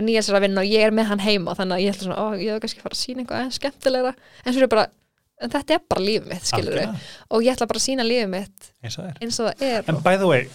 nýja 0.00 0.22
sér 0.24 0.38
að 0.38 0.44
vinna 0.46 0.60
og 0.64 0.66
ég 0.72 0.86
er 0.86 0.90
með 0.96 1.06
hann 1.12 1.18
heima 1.22 1.54
þannig 1.58 1.76
að 1.76 1.82
ég 1.84 1.92
ætla 1.94 2.06
svona, 2.08 2.22
ó, 2.22 2.26
ég 2.40 2.52
hef 2.52 2.60
kannski 2.64 2.80
að 2.80 2.86
fara 2.86 2.96
að 2.96 3.02
sína 3.02 3.22
eitthvað 3.24 3.52
skemmtilegra, 3.58 4.14
en 4.46 4.52
svo 4.56 4.62
er 4.62 4.72
bara 4.72 4.86
en 5.42 5.50
þetta 5.50 5.74
er 5.74 5.80
bara 5.90 6.00
lífið 6.06 6.28
mitt, 6.30 6.44
skilur 6.46 6.72
Algjörlega, 6.76 6.98
og 7.30 7.42
ég 7.42 7.52
ætla 7.56 7.66
bara 7.72 7.80
að 7.82 7.86
sína 7.88 8.06
lífið 8.06 8.28
mitt 8.30 8.68
eins 8.82 8.98
og 8.98 9.04
er. 9.10 9.16
eins 9.20 9.40
og 9.42 9.48
það 9.50 9.64
er 9.68 9.88
En 9.92 10.02
by 10.02 10.16
the 10.16 10.28
way, 10.30 10.48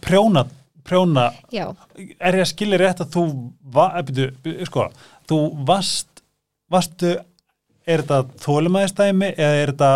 prjóna, 0.00 0.44
prjóna 0.88 1.26
er 1.52 2.38
ég 2.38 2.44
að 2.46 2.50
skilja 2.54 2.78
rétt 2.80 3.02
að 3.04 3.10
þú 3.16 3.24
va, 3.76 3.90
eh, 3.98 4.02
byrju, 4.08 4.66
sko, 4.66 4.86
þú 5.28 5.40
varst 5.68 6.24
varstu 6.70 7.12
er 7.90 8.02
þetta 8.02 8.22
þólumæðistæmi 8.44 9.30
eða 9.36 9.60
er 9.64 9.72
þetta 9.74 9.92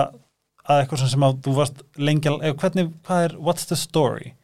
að 0.65 0.81
eitthvað 0.83 1.09
sem 1.12 1.21
að 1.27 1.41
þú 1.45 1.55
varst 1.59 1.83
lengi 2.01 2.29
að- 2.31 2.43
eða 2.49 2.57
hvernig, 2.62 2.93
hvað 3.05 3.25
er, 3.25 3.35
what's 3.39 3.66
the 3.69 3.77
story? 3.77 4.35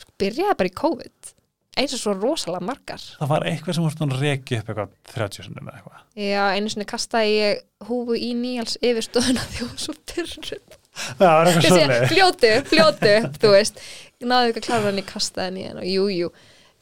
Sko, 0.00 0.10
byrjaði 0.18 0.56
bara 0.58 0.68
í 0.68 0.74
COVID 0.74 1.32
eins 1.78 1.94
og 1.94 2.02
svo 2.02 2.14
rosalega 2.18 2.66
margar. 2.66 3.02
Það 3.20 3.30
var 3.30 3.46
eitthvað 3.50 3.78
sem 3.78 3.88
að 4.06 4.18
reki 4.20 4.58
upp 4.58 4.70
eitthvað 4.72 4.94
30 5.14 5.46
sinni 5.46 5.64
með 5.64 5.78
eitthvað. 5.78 6.04
Já, 6.26 6.42
einu 6.56 6.72
sinni 6.72 6.88
kastaði 6.90 7.34
ég 7.36 7.64
húfu 7.88 8.18
í 8.18 8.30
nýjals 8.38 8.76
yfirstöðuna 8.82 9.46
því 9.54 9.66
hún 9.68 9.82
svo 9.86 9.96
pyrruð 10.10 10.78
það 11.18 11.34
var 11.34 11.50
eitthvað 11.50 11.66
svoleið 11.66 12.06
fljótu, 12.10 12.52
fljótu, 12.70 13.12
þú 13.40 13.52
veist. 13.54 13.82
Ég 14.20 14.30
náði 14.30 14.50
ekki 14.50 14.62
að 14.62 14.66
klára 14.66 14.88
hann 14.88 15.00
í 15.00 15.06
kastaði 15.06 15.66
en 15.70 15.80
og 15.80 15.86
jú, 15.88 16.06
jú, 16.12 16.30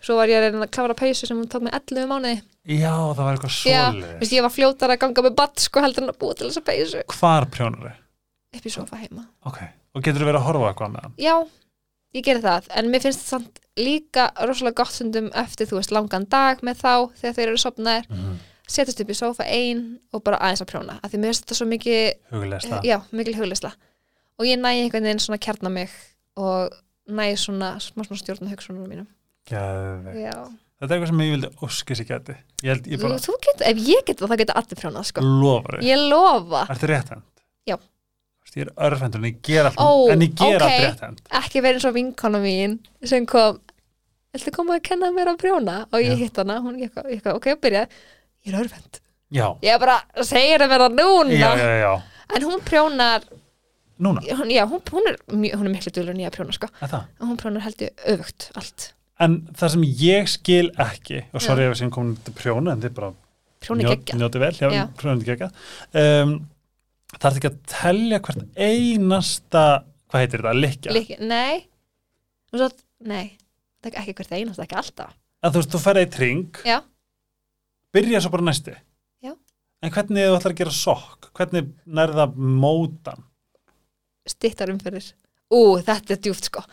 svo 0.02 0.16
var 0.19 0.32
ég 0.32 0.40
að 0.40 0.47
reyna 0.48 0.66
að 0.66 0.73
klára 0.74 0.97
peysu 0.98 1.28
sem 1.28 1.39
hún 1.39 1.51
tók 1.51 1.66
mig 1.66 1.77
11 1.77 2.09
mánuði. 2.10 2.40
Já, 2.69 2.93
það 2.93 3.23
var 3.23 3.39
eitthvað 3.39 4.19
veist, 4.19 4.35
ég 4.35 4.44
var 4.44 4.55
fljótar 4.55 4.94
að 4.94 5.01
ganga 5.05 5.24
með 5.28 5.39
batt 5.39 5.62
sko 5.62 5.85
heldur 5.85 6.06
en 6.06 6.12
að 6.12 6.20
búa 6.20 6.36
til 6.39 6.48
þessa 6.48 6.65
peysu. 6.66 7.05
Hvar 7.15 7.48
prjónar 7.52 7.94
upp 8.56 8.66
í 8.66 8.73
sofa 8.73 8.98
heima. 8.98 9.28
Ok, 9.47 9.62
og 9.94 10.05
getur 10.05 10.24
þú 10.24 10.31
verið 10.31 10.40
að 10.40 10.48
horfa 10.48 10.73
eitthvað 10.73 10.94
með 10.94 11.06
hann? 11.06 11.16
Já, 11.23 11.35
ég 12.16 12.24
geri 12.24 12.40
það, 12.44 12.68
en 12.78 12.89
mér 12.93 13.02
finnst 13.05 13.24
það 13.24 13.32
samt 13.35 13.60
líka 13.78 14.28
rosalega 14.48 14.80
gott 14.80 14.94
stundum 14.94 15.28
eftir 15.39 15.68
þú 15.70 15.78
veist 15.80 15.93
langan 15.94 16.24
dag 16.30 16.62
með 16.66 16.80
þá 16.80 16.93
þegar 17.20 17.35
þeir 17.36 17.48
eru 17.52 17.60
sopnaðir, 17.62 18.09
setjast 18.68 19.01
upp 19.05 19.10
í 19.12 19.16
sofa 19.16 19.44
ein 19.48 19.82
og 20.12 20.22
bara 20.26 20.40
aðeins 20.44 20.64
að 20.64 20.70
prjóna, 20.72 20.98
af 21.02 21.12
því 21.12 21.20
mér 21.22 21.32
finnst 21.32 21.44
þetta 21.47 21.59
svo 21.60 21.66
mikið 21.70 22.01
hugleisla 22.32 22.80
já, 22.85 22.97
mikil 23.12 23.36
hugleysla 23.39 23.72
og 24.39 24.47
ég 24.48 24.60
næ 24.60 24.70
einhvern 24.70 25.09
veginn 25.09 25.22
svona 25.22 25.40
kjarna 25.43 25.72
mig 25.72 25.93
og 26.39 26.74
næ 27.09 27.28
svona 27.40 27.74
smá 27.82 28.05
svona 28.05 28.20
stjórna 28.20 28.51
hugsunum 28.52 28.89
mínum. 28.89 29.06
Geðveikt. 29.48 30.18
já, 30.20 30.35
þetta 30.78 30.89
er 30.89 30.97
eitthvað 30.98 31.12
sem 31.12 31.22
ég 31.24 31.32
vildi 31.36 31.51
óskis 31.64 32.02
ég 32.02 32.10
geti 32.10 32.35
ég 32.64 32.68
held, 32.74 32.90
ég 32.93 33.01
bara 33.02 33.20
þú 33.24 33.36
getur, 33.47 33.64
ef 33.70 33.80
ég 33.89 34.05
get 34.06 34.20
það, 34.20 34.32
þá 34.35 34.43
getur 34.43 34.60
allir 34.60 34.80
prjónað 34.82 35.09
sko. 35.09 35.24
lofar 35.24 35.78
þig 35.78 35.89
ég 35.89 36.05
lofa, 36.12 36.64
Ertu 36.74 36.90
rétthend? 36.93 37.24
Já. 37.68 37.76
Þú 37.78 37.85
veist, 37.85 37.97
Ég 38.59 38.66
er 38.66 38.72
örfendur 38.89 39.20
en 39.22 39.28
ég 39.30 39.39
ger 39.47 39.68
allt, 39.68 39.78
Ó, 39.78 40.09
en 40.10 40.22
ég 40.24 40.32
ger 40.35 40.56
ok. 40.59 40.66
allt 40.66 40.85
rétthend. 40.85 41.20
ekki 41.40 41.60
verið 41.62 41.78
eins 41.78 41.89
og 41.89 41.94
vinkona 41.97 42.40
mín 42.43 42.78
sem 43.06 43.26
kom 43.30 43.60
Viltu 44.35 44.51
koma 44.52 44.74
að 44.76 44.82
kenna 44.90 45.09
mér 45.14 45.30
að 45.32 45.39
prjóna? 45.40 45.76
Og 45.89 46.02
ég 46.05 46.18
hitt 46.20 46.36
hana, 46.36 46.59
hún 46.60 46.76
ég, 46.82 46.93
ég, 47.09 47.22
ok, 47.32 47.47
byrja 47.62 47.86
Ég 48.44 48.52
er 48.52 48.59
örfend 48.60 48.98
Já, 49.32 49.47
Ég 49.64 49.78
bara, 49.80 49.97
segir 50.26 50.60
það 50.60 50.72
mér 50.74 50.85
það 50.85 50.98
núna 50.98 51.39
já, 51.39 51.48
já, 51.56 51.72
já. 51.85 51.93
En 52.36 52.44
hún 52.44 52.60
prjónar, 52.66 53.24
Núna, 53.98 54.20
hún, 54.22 54.51
já, 54.52 54.62
hún, 54.68 54.82
hún, 54.93 55.09
er, 55.10 55.16
er 55.48 55.70
miklu 55.72 55.90
dulur 55.97 56.12
en 56.14 56.20
ég 56.22 56.28
að 56.28 56.36
prjóna 56.36 56.55
sko 56.55 56.68
hún 57.24 57.39
prjónar 57.40 57.64
held 57.64 57.82
ég 57.86 58.05
öfugt 58.12 58.51
allt 58.59 58.90
En 59.18 59.40
það 59.59 59.72
sem 59.74 59.86
ég 60.05 60.28
skil 60.30 60.68
ekki, 60.78 61.24
og 61.35 61.43
sorry 61.43 61.64
ef 61.66 61.74
sem 61.80 61.90
komin 61.90 62.14
til 62.22 62.36
prjónu, 62.39 62.70
en 62.70 62.85
þið 62.85 62.93
bara 62.94 63.09
Prjóni 63.59 63.82
njó- 63.82 63.97
geggja 63.97 64.14
njótið 64.20 64.44
vel, 64.44 64.52
já, 64.60 64.68
Já. 64.70 64.85
prjónu 65.01 65.24
gegga. 65.26 65.48
Það 67.16 67.28
er 67.30 67.39
ekki 67.39 67.51
að 67.51 67.60
telja 67.72 68.18
hvert 68.26 68.43
einasta, 68.68 69.64
hvað 70.10 70.24
heitir 70.24 70.43
þetta, 70.44 70.59
likja. 70.64 70.93
Lík, 70.97 71.14
Nei 71.24 71.64
svo, 72.52 72.68
Nei, 73.09 73.30
það 73.80 73.93
er 73.93 74.01
ekki 74.02 74.16
hvert 74.18 74.36
einast, 74.36 74.60
ekki 74.64 74.78
alltaf 74.82 75.14
En 75.44 75.55
þú 75.55 75.62
veist, 75.62 75.72
þú 75.72 75.80
ferði 75.85 76.05
í 76.05 76.10
tring, 76.12 76.60
Já, 76.66 76.78
byrja 77.94 78.20
svo 78.24 78.32
bara 78.35 78.48
næsti. 78.48 78.72
Já. 79.22 79.32
En 79.86 79.93
hvernig 79.94 80.26
þú 80.26 80.36
ætlar 80.40 80.55
að 80.56 80.60
gera 80.64 80.74
sokk? 80.74 81.28
Hvernig 81.39 81.68
nærða 81.86 82.26
mótan? 82.35 83.22
stittar 84.28 84.72
umferðir 84.72 85.12
Ú, 85.48 85.78
þetta 85.80 86.14
er 86.16 86.20
djúft 86.26 86.48
sko 86.51 86.64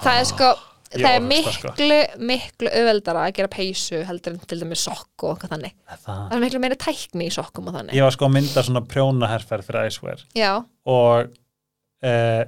Það 0.00 0.20
er 0.20 0.28
sko, 0.30 0.46
ég 0.54 0.73
það 0.94 1.16
er 1.16 1.20
sko. 1.54 1.70
miklu 1.72 1.98
miklu 2.30 2.70
auðveldara 2.70 3.24
að 3.28 3.36
gera 3.38 3.50
peysu 3.52 4.00
heldur 4.08 4.34
en 4.34 4.42
til 4.50 4.60
dæmis 4.60 4.84
sokk 4.86 5.24
og 5.24 5.34
eitthvað 5.34 5.54
þannig. 5.54 5.74
Það. 5.90 6.04
Það 6.06 6.36
er 6.36 6.44
miklu 6.44 6.60
meiri 6.64 6.78
tækni 6.84 7.28
í 7.28 7.34
sokkum 7.34 7.70
og 7.70 7.78
þannig. 7.78 7.96
Ég 7.98 8.06
var 8.06 8.16
sko 8.16 8.28
að 8.28 8.34
mynda 8.36 8.64
svona 8.68 8.84
prjónaherferð 8.94 9.68
fyrir 9.68 9.90
Icewear. 9.90 10.24
Já, 10.38 10.52
og 10.94 11.34
eh, 12.04 12.44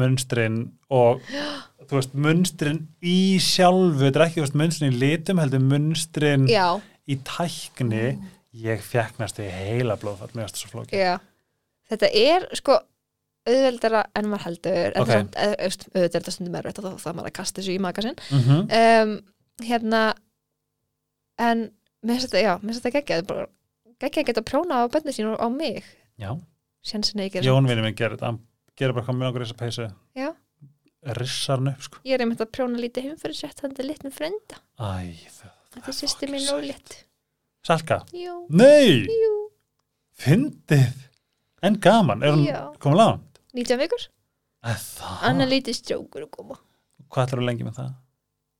munstrin 0.00 0.60
og 0.90 1.24
þú 1.90 1.98
veist, 1.98 2.14
munstrin 2.26 2.84
í 3.02 3.38
sjálfu, 3.42 4.04
þetta 4.04 4.20
er 4.20 4.26
ekki 4.28 4.44
veist, 4.44 4.58
munstrin 4.58 4.94
í 4.94 5.00
litum, 5.00 5.42
heldur 5.42 5.64
munstrin 5.64 6.46
já, 6.50 6.68
í 7.06 7.18
tækni. 7.26 8.14
Ég 8.60 8.80
fekk 8.82 9.20
næstu 9.20 9.44
í 9.46 9.50
heila 9.54 9.94
blóðfall, 10.00 10.32
þetta 11.90 12.10
er 12.14 12.46
sko 12.58 12.78
auðveldara 13.50 14.00
en 14.16 14.28
maður 14.30 14.44
heldur 14.46 14.78
en 14.96 15.02
Ok. 15.02 15.10
samt, 15.12 15.36
eð- 15.44 15.56
eðst, 15.66 15.86
auðvitað 15.90 16.04
er 16.14 16.20
þetta 16.20 16.34
stundum 16.36 16.58
erfitt 16.60 16.80
þá 16.80 16.90
það 17.04 17.14
maður 17.18 17.30
að 17.30 17.36
kasta 17.40 17.60
þessu 17.60 17.74
í 17.76 17.80
magasinn. 17.84 18.18
Mm 18.30 18.60
um, 18.80 19.14
hérna 19.66 20.02
en 21.40 21.64
mér 22.04 22.16
finnst 22.18 22.28
þetta, 22.30 22.42
já, 22.44 22.52
mér 22.60 22.70
finnst 22.72 22.84
þetta 22.84 22.94
geggjað 23.00 23.26
bara 23.30 23.46
geggjað 24.00 24.22
að 24.24 24.28
geta 24.30 24.44
prjóna 24.50 24.78
á 24.80 24.84
bönni 24.92 25.12
sín 25.16 25.28
og 25.32 25.40
á 25.40 25.48
mig. 25.52 25.84
Já, 26.20 26.30
sjensin 26.84 27.20
ekki 27.24 27.42
Jón 27.44 27.68
vinur 27.68 27.84
minn 27.84 27.96
gerir 27.98 28.16
þetta 28.16 28.30
hann 28.32 28.40
gerir 28.80 28.96
bara 28.96 29.04
hvað 29.08 29.18
mjög 29.20 29.30
okkur 29.34 29.44
þess 29.44 29.54
að 29.56 29.62
peysu. 29.64 29.88
Já. 30.16 30.30
rissar 31.16 31.56
hann 31.60 31.68
upp 31.72 31.80
sko. 31.86 31.98
Ég 32.04 32.12
er 32.18 32.20
einmitt 32.26 32.40
að 32.44 32.50
prjóna 32.52 32.76
lítið 32.80 33.06
heim 33.08 33.16
fyrir 33.20 33.36
sett 33.38 33.60
hann 33.64 33.72
til 33.76 33.86
litnum 33.88 34.12
frenda 34.12 34.58
Æ, 34.76 35.16
það 35.32 35.54
þetta 35.72 35.88
er 35.88 35.96
sýsti 35.96 36.28
mín 36.28 36.48
og 36.52 36.60
lit 36.66 36.96
Salka, 37.64 38.02
jú, 38.16 38.34
nei, 38.56 39.04
jú, 39.08 39.32
fyndið. 40.20 41.06
En 41.62 41.74
gaman, 41.80 42.22
er 42.24 42.32
hún 42.32 42.44
Já. 42.46 42.60
komin 42.80 42.96
langt? 43.00 43.29
19 43.56 43.80
vikur? 43.80 44.06
Lítið 45.50 45.80
stjókur 45.80 46.26
að 46.26 46.32
koma. 46.36 46.60
Hvað 47.10 47.26
ætlar 47.26 47.42
þú 47.42 47.48
lengi 47.48 47.66
með 47.66 47.80
það? 47.80 47.90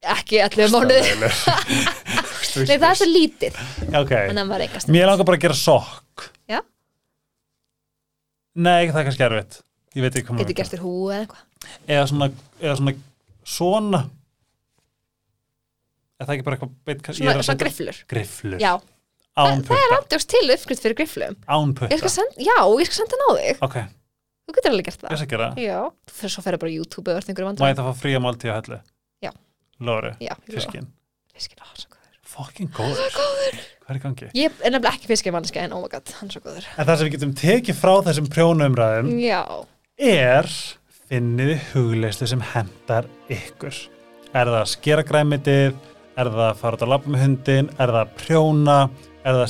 ekki 0.00 0.38
allir 0.40 0.70
mánuði 0.72 1.00
nei 2.68 2.76
það 2.80 2.86
er 2.88 2.98
svo 2.98 3.08
lítið. 3.08 3.58
Ok, 4.00 4.12
en 4.16 4.40
hann 4.40 4.48
var 4.50 4.62
eitthvað 4.64 4.92
mér 4.92 5.10
langar 5.10 5.28
bara 5.28 5.38
að 5.38 5.44
gera 5.44 5.56
sokk. 5.58 6.24
Já. 6.50 6.60
Nei, 8.58 8.88
það 8.88 9.00
er 9.02 9.06
kannski 9.10 9.26
erfitt. 9.26 9.60
Ég 9.94 10.06
veit 10.06 10.16
ekki 10.16 10.26
hvað 10.26 10.38
maður 10.38 10.48
getur 10.48 10.58
gert 10.60 10.74
þér 10.74 10.82
hú 10.86 10.94
eða 11.10 11.20
eitthvað. 11.20 11.44
Eða 11.84 12.08
svona, 12.10 12.30
eða 12.62 12.78
svona 12.80 12.94
svona. 13.54 14.00
Er 16.20 16.28
það 16.28 16.34
ekki 16.36 16.48
bara 16.48 16.58
eitthvað 16.60 17.20
svona, 17.20 17.46
svona 17.46 17.62
grifflur. 17.62 18.02
Grifflur, 18.10 18.58
já, 18.60 18.72
án 19.40 19.64
það 19.68 19.84
er 19.84 19.96
andjóks 19.98 20.28
til 20.32 20.44
uppskrift 20.56 20.84
fyrir 20.84 20.98
grifflum. 20.98 21.38
Án 21.46 21.70
ég 21.70 21.78
putta, 21.78 22.00
skal 22.02 22.14
senda, 22.16 22.44
já, 22.44 22.56
ég 22.80 22.90
skal 22.90 23.02
senda 23.04 23.20
á 23.20 23.30
þig. 23.38 23.62
Ok, 23.68 23.78
þú 24.51 24.56
getur 24.59 24.74
alveg 24.74 24.89
gert 24.89 25.02
það. 25.05 25.16
Skal 25.20 25.31
gera 25.31 25.48
já, 25.60 25.78
þú 26.10 26.16
fyrir 26.18 26.32
svo 26.35 26.43
að 26.43 26.47
ferða 26.48 26.60
bara 26.62 26.70
á 26.70 26.77
YouTube 26.77 27.12
eða 27.12 27.20
einhverju 27.22 27.47
má 27.47 27.51
vandræðum 27.51 27.70
ég 27.70 27.78
það 27.81 27.89
fá 27.90 28.01
fría 28.01 28.22
máltíð 28.24 28.51
á 28.51 28.56
hellu? 28.59 28.78
Já. 29.24 29.32
Lóri, 29.81 30.10
já, 30.20 30.32
fiskin, 30.51 30.89
fiskin, 31.35 31.60
á, 31.62 31.68
svo 31.78 31.89
góður. 31.94 32.16
Fucking 32.31 32.72
góður. 32.74 33.14
Góður. 33.14 33.60
Hvað 33.81 33.94
er 33.94 33.98
í 33.98 34.02
gangi? 34.05 34.31
ég 34.39 34.51
er 34.60 34.74
nefnilega 34.74 34.97
ekki 34.98 35.10
fiskimannska 35.10 35.62
en 35.64 35.74
oh 35.77 35.82
my 35.82 35.90
god, 35.90 36.12
hann 36.18 36.31
er 36.31 36.36
svo 36.36 36.43
góður. 36.44 36.66
En 36.77 36.89
það 36.89 36.97
sem 37.01 37.09
við 37.09 37.14
getum 37.16 37.36
tekið 37.40 37.78
frá 37.81 37.94
þessum 38.06 38.28
prjónumræðum 38.35 39.09
já, 39.18 39.43
er 39.98 40.51
finniði 41.10 41.56
hugleyslu 41.72 42.28
sem 42.31 42.43
hendar 42.52 43.09
ykkur. 43.32 43.74
Er 44.31 44.47
það 44.47 44.60
að 44.60 44.68
skera 44.70 45.06
græmitið, 45.06 45.78
er 46.14 46.31
það 46.31 46.44
að 46.47 46.60
fara 46.60 46.78
út 46.78 46.85
að 46.86 46.93
labba 46.93 47.14
með 47.14 47.24
hundin, 47.27 47.70
er 47.78 47.94
það 47.94 48.02
að 48.05 48.12
prjóna, 48.20 48.77
er 49.24 49.32
það 49.35 49.44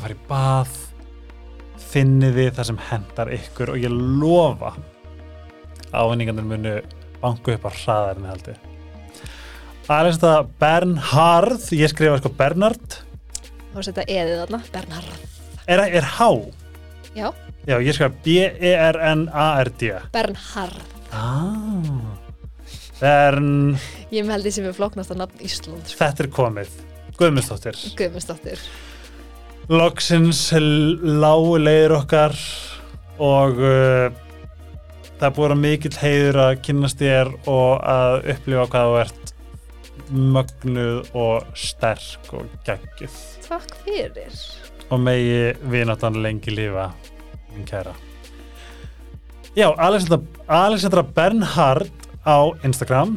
að 0.00 0.81
niður, 2.20 2.48
er 2.48 2.54
það 2.56 2.58
það 2.58 2.68
sem 2.70 2.80
hendar 2.88 3.30
ykkur 3.36 3.72
og 3.74 3.80
ég 3.82 3.92
lofa 4.22 4.72
ávinningarnir 5.92 6.46
munu 6.48 6.74
banku 7.22 7.52
upp 7.54 7.66
á 7.68 7.70
hraðarinn 7.76 8.28
haldi. 8.30 8.54
Aðeins 9.92 10.20
það 10.22 10.52
Bernhard, 10.62 11.64
ég 11.76 11.90
skrifa 11.92 12.16
sko 12.22 12.30
Bernhard, 12.38 12.98
og 13.74 13.84
setja 13.84 14.04
eðið 14.08 14.38
þarna 14.44 14.60
Bernhard, 14.72 15.26
er, 15.66 15.82
er 16.00 16.06
H. 16.16 16.28
já, 17.18 17.28
Já, 17.62 17.76
ég 17.78 17.94
skrifa 17.94 18.10
B-E-R-N-A-R-D. 18.24 19.90
Bernhard 20.14 20.80
Ah, 21.12 22.16
Bern, 23.02 23.76
ég 24.14 24.24
því 24.46 24.52
sem 24.56 24.66
er 24.70 24.74
flóknast 24.78 25.12
að 25.12 25.20
nafn 25.20 25.44
Ísland 25.44 25.92
þetta 25.92 26.24
er 26.24 26.30
komið. 26.32 26.72
Guðmundsdóttir. 27.20 27.76
Guðmundsdóttir 27.98 28.62
Loksins 29.72 30.50
lágu 30.52 31.54
leiðir 31.56 31.94
okkar 31.96 32.34
og 33.22 33.56
uh, 33.56 34.12
það 35.16 35.24
er 35.28 35.34
búið 35.38 35.54
að 35.54 35.60
mikill 35.62 35.92
heiður 35.96 36.38
að 36.42 36.58
kynnast 36.66 37.00
þér 37.00 37.30
og 37.48 37.78
að 37.88 38.16
upplifa 38.34 38.66
hvað 38.74 38.88
þú 38.90 38.98
ert 39.00 39.32
mögnuð 40.34 40.98
og 41.22 41.46
sterk 41.56 42.34
og 42.36 42.50
geggjuð. 42.66 43.16
takk 43.46 43.72
fyrir 43.86 44.36
Og 44.92 45.00
megi 45.00 45.54
vináttan 45.72 46.20
lengi 46.20 46.52
lífa, 46.52 46.90
minn 47.54 47.64
kæra. 47.64 47.94
Já, 49.56 49.70
Alexandra, 49.72 50.20
Alexandra 50.48 51.02
Bernhard 51.02 51.88
á 52.28 52.52
Instagram. 52.60 53.16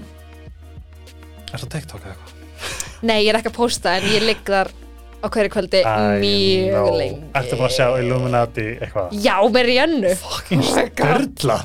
Er 1.51 1.59
það 1.59 1.69
TikTok 1.75 2.07
eða 2.07 2.15
eitthvað? 2.15 2.31
nei, 3.05 3.19
ég 3.25 3.33
er 3.33 3.41
ekki 3.41 3.51
að 3.51 3.59
posta 3.59 3.99
en 3.99 4.07
ég 4.13 4.23
ligg 4.23 4.47
þar 4.47 4.71
á 5.25 5.27
hverju 5.33 5.51
kvöldi 5.53 5.81
mjög 6.21 6.91
lengi. 6.99 7.23
Ertu 7.35 7.57
bara 7.57 7.69
að 7.69 7.75
sjá 7.75 7.87
Illuminati 7.99 8.67
eitthvað? 8.77 9.15
já, 9.25 9.35
með 9.49 9.65
Rihannu 9.69 10.11
Fucking 10.21 10.65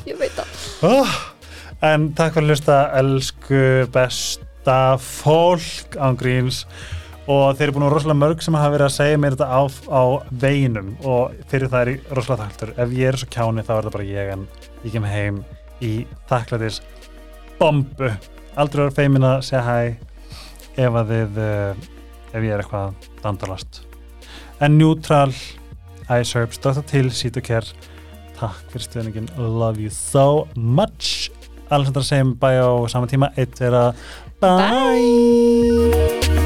Oh 0.09 0.39
það. 0.39 0.55
Oh. 0.89 1.19
En 1.85 2.11
takk 2.17 2.35
fyrir 2.37 2.47
að 2.47 2.55
hlusta 2.55 2.79
elsku 3.01 3.61
besta 3.95 4.81
fólk 5.01 6.01
án 6.01 6.19
gríns. 6.21 6.65
Og 7.31 7.55
þeir 7.55 7.69
eru 7.69 7.77
búin 7.77 7.87
að 7.87 7.95
rosalega 7.95 8.19
mörg 8.19 8.43
sem 8.43 8.57
hafa 8.59 8.73
verið 8.75 8.87
að 8.89 8.97
segja 8.97 9.21
mér 9.21 9.37
þetta 9.37 9.49
á, 9.55 9.63
á 9.93 10.03
veginum. 10.43 10.91
Og 11.05 11.37
fyrir 11.53 11.71
það 11.71 11.83
er 11.83 11.93
ég 11.93 12.11
rosalega 12.17 12.49
þakklur 12.49 12.75
ef 12.75 12.97
ég 12.97 13.13
er 13.13 13.21
svo 13.21 13.31
kjáni 13.31 13.65
þá 13.67 13.73
er 13.77 13.87
það 13.87 13.97
bara 13.97 14.09
ég 14.09 14.35
en 14.35 14.45
ég 14.83 14.97
kem 14.97 15.09
heim 15.09 15.41
í 15.85 15.93
þakklætis 16.33 16.81
bombu. 17.61 18.11
Aldrei 18.61 18.87
vera 18.87 18.97
feimin 18.99 19.29
að 19.31 19.41
segja 19.47 19.65
hæ 19.69 19.81
ef 20.81 21.01
að 21.01 21.15
þið 21.15 21.41
uh, 21.45 21.89
ef 22.31 22.41
ég 22.43 22.53
er 22.55 22.63
eitthvað 22.63 23.09
dandalast 23.23 23.83
en 24.61 24.79
neutral 24.79 25.33
ice 26.11 26.35
herbs, 26.35 26.59
Dr. 26.59 26.83
Till, 26.91 27.11
Sítokær 27.15 27.67
takk 28.39 28.73
fyrir 28.73 28.87
stuðningin, 28.87 29.31
love 29.37 29.81
you 29.81 29.93
so 29.95 30.49
much 30.57 31.31
Alessandra 31.71 32.03
segjum 32.03 32.35
bæ 32.35 32.51
á 32.59 32.71
sama 32.91 33.07
tíma, 33.07 33.31
eitt 33.39 33.63
er 33.63 33.77
að 33.79 33.91
bye. 34.43 34.59
Bye. 34.59 36.40